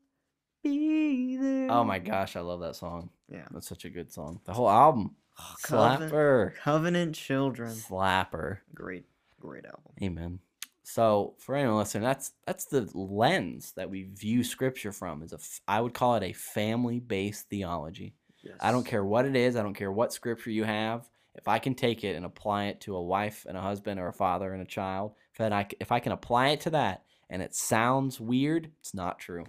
be 0.62 1.36
there. 1.36 1.70
Oh 1.70 1.84
my 1.84 1.98
gosh, 1.98 2.36
I 2.36 2.40
love 2.40 2.60
that 2.60 2.76
song. 2.76 3.10
Yeah. 3.28 3.46
That's 3.50 3.68
such 3.68 3.84
a 3.84 3.90
good 3.90 4.12
song. 4.12 4.40
The 4.44 4.52
whole 4.52 4.68
album. 4.70 5.16
Oh, 5.40 5.54
Covenant, 5.62 6.12
Slapper. 6.12 6.54
Covenant 6.56 7.14
Children. 7.14 7.70
Slapper. 7.70 8.58
Great, 8.74 9.06
great 9.40 9.64
album. 9.64 9.92
Amen. 10.02 10.40
So 10.82 11.34
for 11.38 11.54
anyone 11.54 11.78
listening, 11.78 12.02
that's 12.02 12.32
that's 12.46 12.64
the 12.64 12.88
lens 12.94 13.72
that 13.72 13.88
we 13.90 14.04
view 14.04 14.42
scripture 14.42 14.90
from. 14.92 15.22
Is 15.22 15.32
a 15.32 15.38
I 15.68 15.80
would 15.80 15.94
call 15.94 16.16
it 16.16 16.22
a 16.22 16.32
family 16.32 16.98
based 16.98 17.48
theology. 17.48 18.14
Yes. 18.42 18.56
I 18.60 18.72
don't 18.72 18.86
care 18.86 19.04
what 19.04 19.26
it 19.26 19.36
is. 19.36 19.56
I 19.56 19.62
don't 19.62 19.74
care 19.74 19.92
what 19.92 20.12
scripture 20.12 20.50
you 20.50 20.64
have. 20.64 21.08
If 21.34 21.46
I 21.48 21.58
can 21.58 21.74
take 21.74 22.02
it 22.04 22.16
and 22.16 22.24
apply 22.24 22.66
it 22.66 22.80
to 22.82 22.96
a 22.96 23.02
wife 23.02 23.46
and 23.48 23.56
a 23.56 23.60
husband 23.60 24.00
or 24.00 24.08
a 24.08 24.12
father 24.12 24.52
and 24.52 24.62
a 24.62 24.66
child, 24.66 25.14
if 25.34 25.40
I, 25.40 25.66
if 25.78 25.92
I 25.92 26.00
can 26.00 26.12
apply 26.12 26.48
it 26.48 26.60
to 26.62 26.70
that 26.70 27.04
and 27.30 27.42
it 27.42 27.54
sounds 27.54 28.20
weird, 28.20 28.70
it's 28.80 28.94
not 28.94 29.18
true. 29.18 29.44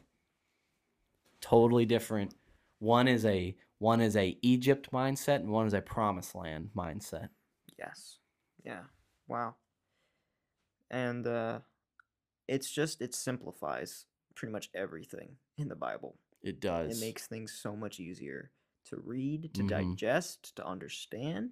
Totally 1.41 1.85
different. 1.85 2.35
One 2.79 3.07
is 3.07 3.25
a 3.25 3.55
one 3.79 4.01
is 4.01 4.17
a 4.17 4.37
Egypt 4.41 4.91
mindset 4.91 5.37
and 5.37 5.49
one 5.49 5.65
is 5.65 5.73
a 5.73 5.81
promised 5.81 6.35
land 6.35 6.69
mindset. 6.75 7.29
Yes. 7.77 8.17
Yeah. 8.63 8.83
Wow. 9.27 9.55
And 10.91 11.25
uh 11.25 11.59
it's 12.47 12.69
just 12.69 13.01
it 13.01 13.15
simplifies 13.15 14.05
pretty 14.35 14.51
much 14.51 14.69
everything 14.75 15.37
in 15.57 15.69
the 15.69 15.75
Bible. 15.75 16.17
It 16.43 16.59
does. 16.59 16.97
It 16.97 17.05
makes 17.05 17.25
things 17.25 17.53
so 17.53 17.75
much 17.75 17.99
easier 17.99 18.51
to 18.85 18.97
read, 18.97 19.53
to 19.53 19.63
Mhm. 19.63 19.67
digest, 19.67 20.55
to 20.55 20.65
understand, 20.65 21.51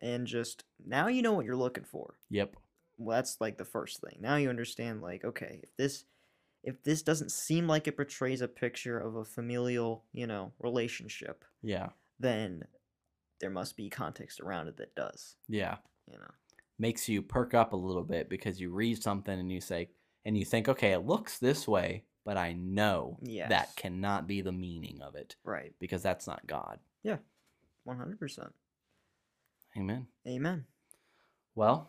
and 0.00 0.26
just 0.26 0.64
now 0.84 1.06
you 1.08 1.22
know 1.22 1.32
what 1.32 1.44
you're 1.46 1.56
looking 1.56 1.84
for. 1.84 2.18
Yep. 2.30 2.56
Well, 2.98 3.16
that's 3.16 3.40
like 3.40 3.58
the 3.58 3.64
first 3.64 4.00
thing. 4.00 4.18
Now 4.20 4.36
you 4.36 4.48
understand 4.50 5.02
like 5.02 5.24
okay, 5.24 5.60
if 5.62 5.76
this 5.76 6.04
if 6.62 6.82
this 6.82 7.02
doesn't 7.02 7.30
seem 7.32 7.66
like 7.68 7.86
it 7.88 7.96
portrays 7.96 8.40
a 8.40 8.48
picture 8.48 8.98
of 8.98 9.16
a 9.16 9.24
familial, 9.24 10.06
you 10.12 10.26
know, 10.26 10.52
relationship, 10.58 11.44
Yeah. 11.62 11.90
then 12.18 12.66
there 13.40 13.50
must 13.50 13.76
be 13.76 13.90
context 13.90 14.40
around 14.40 14.68
it 14.68 14.76
that 14.78 14.94
does, 14.94 15.36
Yeah. 15.48 15.78
you 16.06 16.18
know. 16.18 16.30
makes 16.78 17.08
you 17.08 17.22
perk 17.22 17.54
up 17.54 17.72
a 17.72 17.76
little 17.76 18.02
bit 18.04 18.28
because 18.28 18.60
you 18.60 18.70
read 18.70 19.02
something 19.02 19.38
and 19.38 19.52
you 19.52 19.60
say 19.60 19.90
and 20.24 20.36
you 20.38 20.44
think 20.44 20.68
okay 20.68 20.92
it 20.92 21.00
looks 21.00 21.38
this 21.38 21.68
way 21.68 22.04
but 22.24 22.36
i 22.36 22.52
know 22.52 23.18
Yes. 23.22 23.48
that 23.50 23.76
cannot 23.76 24.26
be 24.26 24.40
the 24.40 24.52
meaning 24.52 25.00
of 25.02 25.14
it 25.14 25.36
Right. 25.44 25.74
because 25.80 26.02
that's 26.02 26.26
not 26.26 26.46
god 26.46 26.78
Yeah. 27.02 27.18
100%. 27.86 28.52
amen 29.76 30.06
Amen. 30.26 30.64
well 31.54 31.88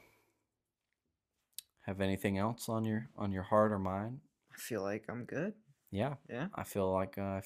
have 1.81 2.01
anything 2.01 2.37
else 2.37 2.67
on 2.67 2.83
your 2.85 3.07
on 3.17 3.31
your 3.31 3.43
heart 3.43 3.71
or 3.71 3.79
mind 3.79 4.19
I 4.53 4.57
feel 4.57 4.81
like 4.81 5.05
I'm 5.09 5.25
good. 5.25 5.53
yeah 5.91 6.15
Yeah. 6.29 6.47
i 6.55 6.63
feel 6.63 6.91
like 6.91 7.17
uh, 7.17 7.41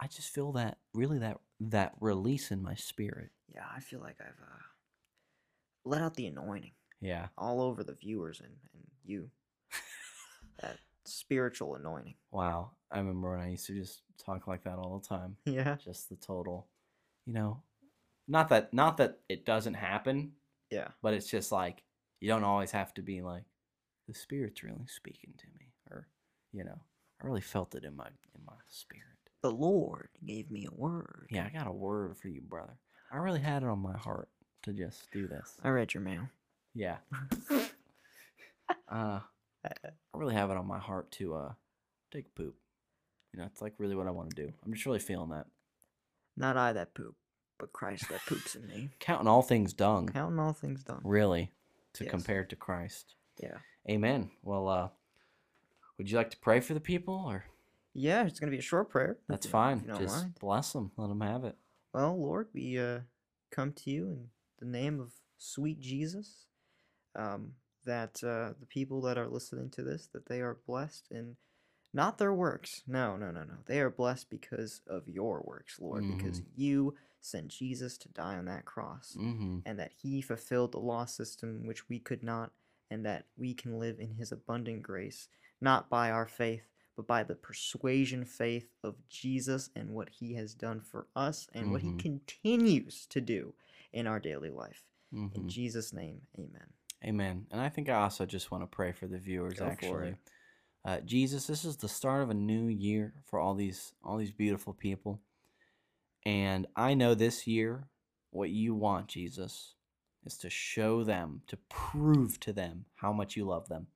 i 0.00 0.06
just 0.06 0.28
feel 0.34 0.52
that 0.52 0.78
really 0.94 1.18
that 1.18 1.38
that 1.60 1.92
release 2.00 2.50
in 2.50 2.62
my 2.62 2.74
spirit 2.74 3.30
Yeah, 3.54 3.64
I 3.76 3.80
feel 3.80 4.00
like 4.00 4.16
I've 4.20 4.40
uh, 4.42 4.62
let 5.84 6.00
out 6.02 6.14
the 6.14 6.26
anointing 6.26 6.72
yeah 7.00 7.28
all 7.36 7.60
over 7.60 7.82
the 7.84 7.94
viewers 7.94 8.40
and, 8.40 8.54
and 8.74 8.84
you. 9.04 9.30
that 10.60 10.78
spiritual 11.04 11.74
anointing. 11.76 12.14
wow 12.30 12.70
i 12.90 12.98
remember 12.98 13.30
when 13.30 13.40
i 13.40 13.50
used 13.50 13.66
to 13.66 13.74
just 13.74 14.02
talk 14.24 14.46
like 14.46 14.64
that 14.64 14.78
all 14.78 14.98
the 14.98 15.08
time 15.08 15.36
Yeah. 15.44 15.76
just 15.82 16.08
the 16.08 16.16
total 16.16 16.68
you 17.26 17.32
know 17.32 17.62
not 18.28 18.48
that 18.50 18.72
not 18.72 18.96
that 18.98 19.18
it 19.28 19.44
doesn't 19.44 19.74
happen 19.74 20.32
Yeah. 20.70 20.88
but 21.02 21.14
it's 21.14 21.28
just 21.28 21.50
like 21.52 21.82
you 22.20 22.28
don't 22.28 22.44
always 22.44 22.70
have 22.70 22.94
to 22.94 23.02
be 23.02 23.20
like 23.22 23.44
the 24.08 24.14
spirit's 24.14 24.62
really 24.62 24.86
speaking 24.86 25.34
to 25.38 25.46
me 25.58 25.72
or 25.90 26.06
you 26.52 26.64
know 26.64 26.78
i 27.22 27.26
really 27.26 27.40
felt 27.40 27.74
it 27.74 27.84
in 27.84 27.96
my 27.96 28.06
in 28.06 28.44
my 28.46 28.54
spirit 28.68 29.06
The 29.42 29.50
Lord 29.50 30.08
gave 30.24 30.50
me 30.50 30.66
a 30.70 30.74
word. 30.74 31.26
yeah 31.30 31.46
i 31.46 31.56
got 31.56 31.66
a 31.66 31.72
word 31.72 32.16
for 32.16 32.28
you 32.28 32.40
brother 32.42 32.76
i 33.12 33.16
really 33.16 33.40
had 33.40 33.62
it 33.62 33.68
on 33.68 33.80
my 33.80 33.96
heart 33.96 34.28
to 34.64 34.72
just 34.72 35.10
do 35.10 35.26
this 35.26 35.56
I 35.64 35.68
read 35.70 35.92
your 35.94 36.02
mail. 36.04 36.28
yeah 36.74 36.98
uh 38.88 39.20
i 39.64 39.70
really 40.14 40.34
have 40.34 40.50
it 40.50 40.56
on 40.56 40.66
my 40.66 40.78
heart 40.78 41.10
to 41.12 41.34
uh 41.34 41.52
take 42.12 42.26
a 42.26 42.30
poop 42.30 42.54
you 43.32 43.38
know 43.40 43.46
it's 43.46 43.62
like 43.62 43.74
really 43.78 43.94
what 43.96 44.06
i 44.06 44.10
want 44.10 44.30
to 44.34 44.46
do 44.46 44.52
i'm 44.64 44.72
just 44.72 44.86
really 44.86 44.98
feeling 44.98 45.30
that 45.30 45.46
Not 46.36 46.56
I 46.56 46.72
that 46.72 46.94
poop, 46.94 47.14
but 47.58 47.72
Christ 47.72 48.08
that 48.08 48.24
poops 48.26 48.54
in 48.54 48.66
me. 48.66 48.90
counting 49.00 49.28
all 49.28 49.42
things 49.42 49.72
dung 49.72 50.08
Counting 50.08 50.38
all 50.38 50.52
things 50.52 50.82
done. 50.84 51.00
really 51.04 51.52
to 51.94 52.04
Yes. 52.04 52.10
compare 52.10 52.44
to 52.44 52.56
christ 52.56 53.14
Yeah. 53.38 53.58
amen 53.88 54.30
well 54.42 54.68
uh 54.68 54.88
would 55.98 56.10
you 56.10 56.16
like 56.16 56.30
to 56.30 56.38
pray 56.38 56.60
for 56.60 56.74
the 56.74 56.80
people 56.80 57.24
or 57.26 57.44
Yeah, 57.94 58.24
it's 58.26 58.40
gonna 58.40 58.50
be 58.50 58.58
a 58.58 58.62
short 58.62 58.88
prayer. 58.90 59.18
That's 59.28 59.46
fine. 59.46 59.84
Just 59.98 60.14
mind. 60.22 60.34
bless 60.40 60.72
them. 60.72 60.90
Let 60.96 61.08
them 61.08 61.20
have 61.20 61.44
it. 61.44 61.56
Well, 61.92 62.18
Lord, 62.18 62.48
we 62.54 62.78
uh, 62.78 63.00
come 63.50 63.72
to 63.74 63.90
you 63.90 64.08
in 64.08 64.28
the 64.58 64.66
name 64.66 64.98
of 64.98 65.12
sweet 65.36 65.78
Jesus. 65.80 66.46
Um, 67.14 67.52
that 67.84 68.22
uh, 68.24 68.54
the 68.60 68.66
people 68.66 69.00
that 69.02 69.18
are 69.18 69.28
listening 69.28 69.70
to 69.70 69.82
this, 69.82 70.08
that 70.12 70.26
they 70.26 70.40
are 70.40 70.58
blessed 70.66 71.08
in 71.10 71.36
not 71.94 72.16
their 72.18 72.32
works. 72.32 72.82
No, 72.86 73.16
no, 73.16 73.30
no, 73.30 73.42
no. 73.44 73.54
They 73.66 73.80
are 73.80 73.90
blessed 73.90 74.30
because 74.30 74.80
of 74.86 75.08
your 75.08 75.42
works, 75.46 75.78
Lord, 75.78 76.04
because 76.16 76.40
you 76.56 76.94
sent 77.20 77.48
Jesus 77.48 77.98
to 77.98 78.08
die 78.08 78.36
on 78.36 78.46
that 78.46 78.64
cross, 78.64 79.14
Mm-hmm. 79.18 79.58
and 79.66 79.78
that 79.78 79.92
He 80.02 80.22
fulfilled 80.22 80.72
the 80.72 80.78
law 80.78 81.04
system 81.04 81.66
which 81.66 81.88
we 81.88 81.98
could 81.98 82.22
not, 82.22 82.50
and 82.90 83.04
that 83.04 83.26
we 83.36 83.52
can 83.54 83.78
live 83.78 83.98
in 84.00 84.14
His 84.14 84.32
abundant 84.32 84.82
grace, 84.82 85.28
not 85.60 85.88
by 85.90 86.10
our 86.10 86.26
faith, 86.26 86.62
but 86.96 87.06
by 87.06 87.22
the 87.22 87.34
persuasion 87.34 88.24
faith 88.24 88.68
of 88.82 88.94
Jesus 89.08 89.70
and 89.76 89.90
what 89.90 90.08
he 90.10 90.34
has 90.34 90.52
done 90.54 90.80
for 90.80 91.06
us 91.16 91.46
and 91.54 91.72
what 91.72 91.80
he 91.80 91.88
Mhm. 91.88 91.98
continues 91.98 93.06
to 93.06 93.20
do 93.20 93.54
in 93.94 94.06
our 94.06 94.20
daily 94.20 94.50
life. 94.50 94.84
Mm-hmm. 95.12 95.34
In 95.40 95.48
Jesus' 95.48 95.92
name, 95.94 96.22
amen. 96.38 96.66
Amen. 97.04 97.46
And 97.50 97.60
I 97.60 97.68
think 97.68 97.88
I 97.88 98.02
also 98.02 98.26
just 98.26 98.50
want 98.50 98.62
to 98.62 98.68
pray 98.68 98.92
for 98.92 99.06
the 99.06 99.18
viewers. 99.18 99.58
Go 99.58 99.66
actually. 99.66 100.16
Uh, 100.84 101.00
Jesus, 101.00 101.46
this 101.46 101.64
is 101.64 101.76
the 101.76 101.88
start 101.88 102.22
of 102.22 102.30
a 102.30 102.34
new 102.34 102.66
year 102.66 103.14
for 103.24 103.38
all 103.40 103.54
these 103.54 103.92
all 104.04 104.16
these 104.18 104.32
beautiful 104.32 104.72
people, 104.72 105.20
and 106.26 106.66
I 106.76 106.94
know 106.94 107.14
this 107.14 107.46
year 107.46 107.88
what 108.30 108.50
you 108.50 108.74
want, 108.74 109.08
Jesus, 109.08 109.74
is 110.24 110.36
to 110.38 110.50
show 110.50 111.04
them, 111.04 111.42
to 111.48 111.56
prove 111.68 112.40
to 112.40 112.52
them 112.52 112.86
how 112.96 113.12
much 113.12 113.36
you 113.36 113.44
love 113.44 113.68
them. 113.68 113.88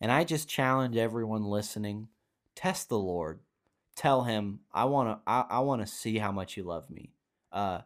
And 0.00 0.10
I 0.12 0.24
just 0.24 0.48
challenge 0.48 0.96
everyone 0.96 1.44
listening: 1.44 2.08
test 2.56 2.88
the 2.88 2.98
Lord. 2.98 3.40
Tell 3.94 4.24
him, 4.24 4.60
I 4.72 4.84
want 4.86 5.08
to. 5.10 5.30
I, 5.30 5.44
I 5.50 5.58
want 5.60 5.82
to 5.82 5.86
see 5.86 6.18
how 6.18 6.32
much 6.32 6.56
you 6.56 6.64
love 6.64 6.90
me. 6.90 7.12
uh, 7.52 7.80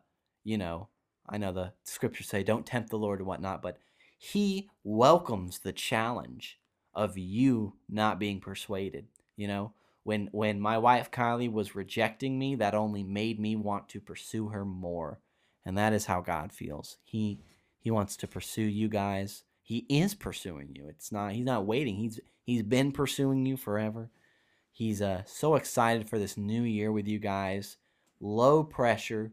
you 0.45 0.59
know, 0.59 0.89
I 1.29 1.39
know 1.39 1.53
the 1.53 1.73
scriptures 1.85 2.29
say 2.29 2.43
don't 2.43 2.67
tempt 2.67 2.91
the 2.91 2.99
Lord 2.99 3.19
and 3.19 3.27
whatnot, 3.27 3.63
but 3.63 3.79
he 4.17 4.69
welcomes 4.85 5.59
the 5.59 5.73
challenge 5.73 6.59
of 6.95 7.19
you 7.19 7.75
not 7.89 8.19
being 8.19 8.41
persuaded. 8.41 9.07
You 9.37 9.49
know, 9.49 9.73
when 10.03 10.29
when 10.33 10.61
my 10.61 10.79
wife 10.79 11.11
Kylie 11.11 11.53
was 11.53 11.75
rejecting 11.75 12.39
me, 12.39 12.55
that 12.57 12.75
only 12.75 13.03
made 13.03 13.39
me 13.39 13.57
want 13.57 13.89
to 13.91 14.01
pursue 14.01 14.49
her 14.49 14.65
more. 14.65 15.21
And 15.65 15.77
that 15.77 15.93
is 15.93 16.07
how 16.07 16.21
God 16.21 16.53
feels. 16.53 16.97
He 17.05 17.41
he 17.79 17.91
wants 17.91 18.17
to 18.19 18.27
pursue 18.29 18.63
you 18.63 18.89
guys. 18.89 19.45
He 19.63 19.85
is 19.89 20.15
pursuing 20.15 20.75
you. 20.75 20.89
It's 20.89 21.13
not 21.13 21.33
he's 21.33 21.45
not 21.45 21.67
waiting. 21.67 21.97
He's 21.97 22.21
he's 22.45 22.63
been 22.63 22.93
pursuing 22.93 23.45
you 23.45 23.57
forever. 23.57 24.11
He's 24.73 25.01
uh, 25.01 25.23
so 25.27 25.55
excited 25.55 26.09
for 26.09 26.19
this 26.19 26.37
new 26.37 26.63
year 26.63 26.93
with 26.93 27.09
you 27.09 27.19
guys. 27.19 27.79
Low 28.21 28.63
pressure. 28.63 29.33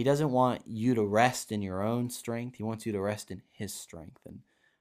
He 0.00 0.04
doesn't 0.04 0.30
want 0.30 0.62
you 0.66 0.94
to 0.94 1.04
rest 1.04 1.52
in 1.52 1.60
your 1.60 1.82
own 1.82 2.08
strength. 2.08 2.56
He 2.56 2.62
wants 2.62 2.86
you 2.86 2.92
to 2.92 3.00
rest 3.02 3.30
in 3.30 3.42
his 3.50 3.74
strength. 3.74 4.22
And 4.24 4.38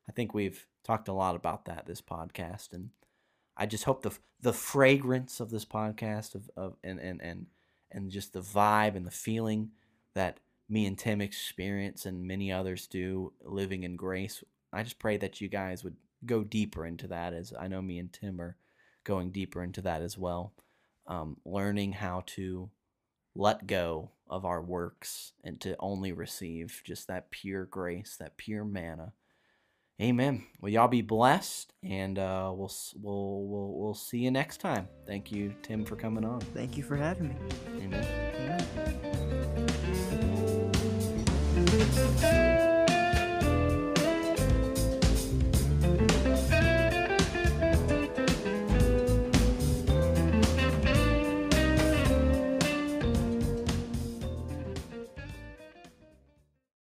I 0.07 0.13
think 0.13 0.33
we've 0.33 0.65
talked 0.85 1.09
a 1.09 1.13
lot 1.13 1.35
about 1.35 1.65
that 1.65 1.85
this 1.85 2.01
podcast. 2.01 2.71
And 2.71 2.91
I 3.57 3.65
just 3.65 3.83
hope 3.83 4.01
the 4.01 4.17
the 4.39 4.53
fragrance 4.53 5.41
of 5.41 5.49
this 5.49 5.65
podcast 5.65 6.35
of, 6.35 6.49
of 6.55 6.77
and, 6.85 7.01
and 7.01 7.21
and 7.21 7.47
and 7.91 8.09
just 8.09 8.31
the 8.31 8.39
vibe 8.39 8.95
and 8.95 9.05
the 9.05 9.11
feeling 9.11 9.71
that 10.15 10.39
me 10.69 10.85
and 10.85 10.97
Tim 10.97 11.19
experience 11.19 12.05
and 12.05 12.25
many 12.25 12.49
others 12.49 12.87
do 12.87 13.33
living 13.43 13.83
in 13.83 13.97
grace. 13.97 14.41
I 14.71 14.83
just 14.83 14.99
pray 14.99 15.17
that 15.17 15.41
you 15.41 15.49
guys 15.49 15.83
would 15.83 15.97
go 16.25 16.45
deeper 16.45 16.85
into 16.85 17.07
that 17.07 17.33
as 17.33 17.51
I 17.59 17.67
know 17.67 17.81
me 17.81 17.99
and 17.99 18.13
Tim 18.13 18.39
are 18.39 18.55
going 19.03 19.31
deeper 19.31 19.61
into 19.63 19.81
that 19.81 20.01
as 20.01 20.17
well. 20.17 20.53
Um, 21.07 21.35
learning 21.43 21.91
how 21.91 22.23
to 22.37 22.69
let 23.35 23.67
go 23.67 24.11
of 24.29 24.45
our 24.45 24.61
works 24.61 25.33
and 25.43 25.59
to 25.61 25.75
only 25.79 26.11
receive 26.11 26.81
just 26.85 27.07
that 27.07 27.31
pure 27.31 27.65
grace, 27.65 28.15
that 28.19 28.37
pure 28.37 28.63
manna. 28.63 29.13
Amen. 30.01 30.45
Well, 30.61 30.71
y'all 30.71 30.87
be 30.87 31.01
blessed, 31.01 31.73
and 31.83 32.17
uh, 32.17 32.53
we'll 32.55 32.71
we'll 33.01 33.43
we'll 33.43 33.73
we'll 33.75 33.93
see 33.93 34.19
you 34.19 34.31
next 34.31 34.61
time. 34.61 34.87
Thank 35.05 35.29
you, 35.29 35.53
Tim, 35.61 35.83
for 35.83 35.97
coming 35.97 36.23
on. 36.23 36.39
Thank 36.39 36.77
you 36.77 36.83
for 36.83 36.95
having 36.95 37.27
me. 37.27 37.35
Amen. 37.81 38.07
Amen. 41.75 42.45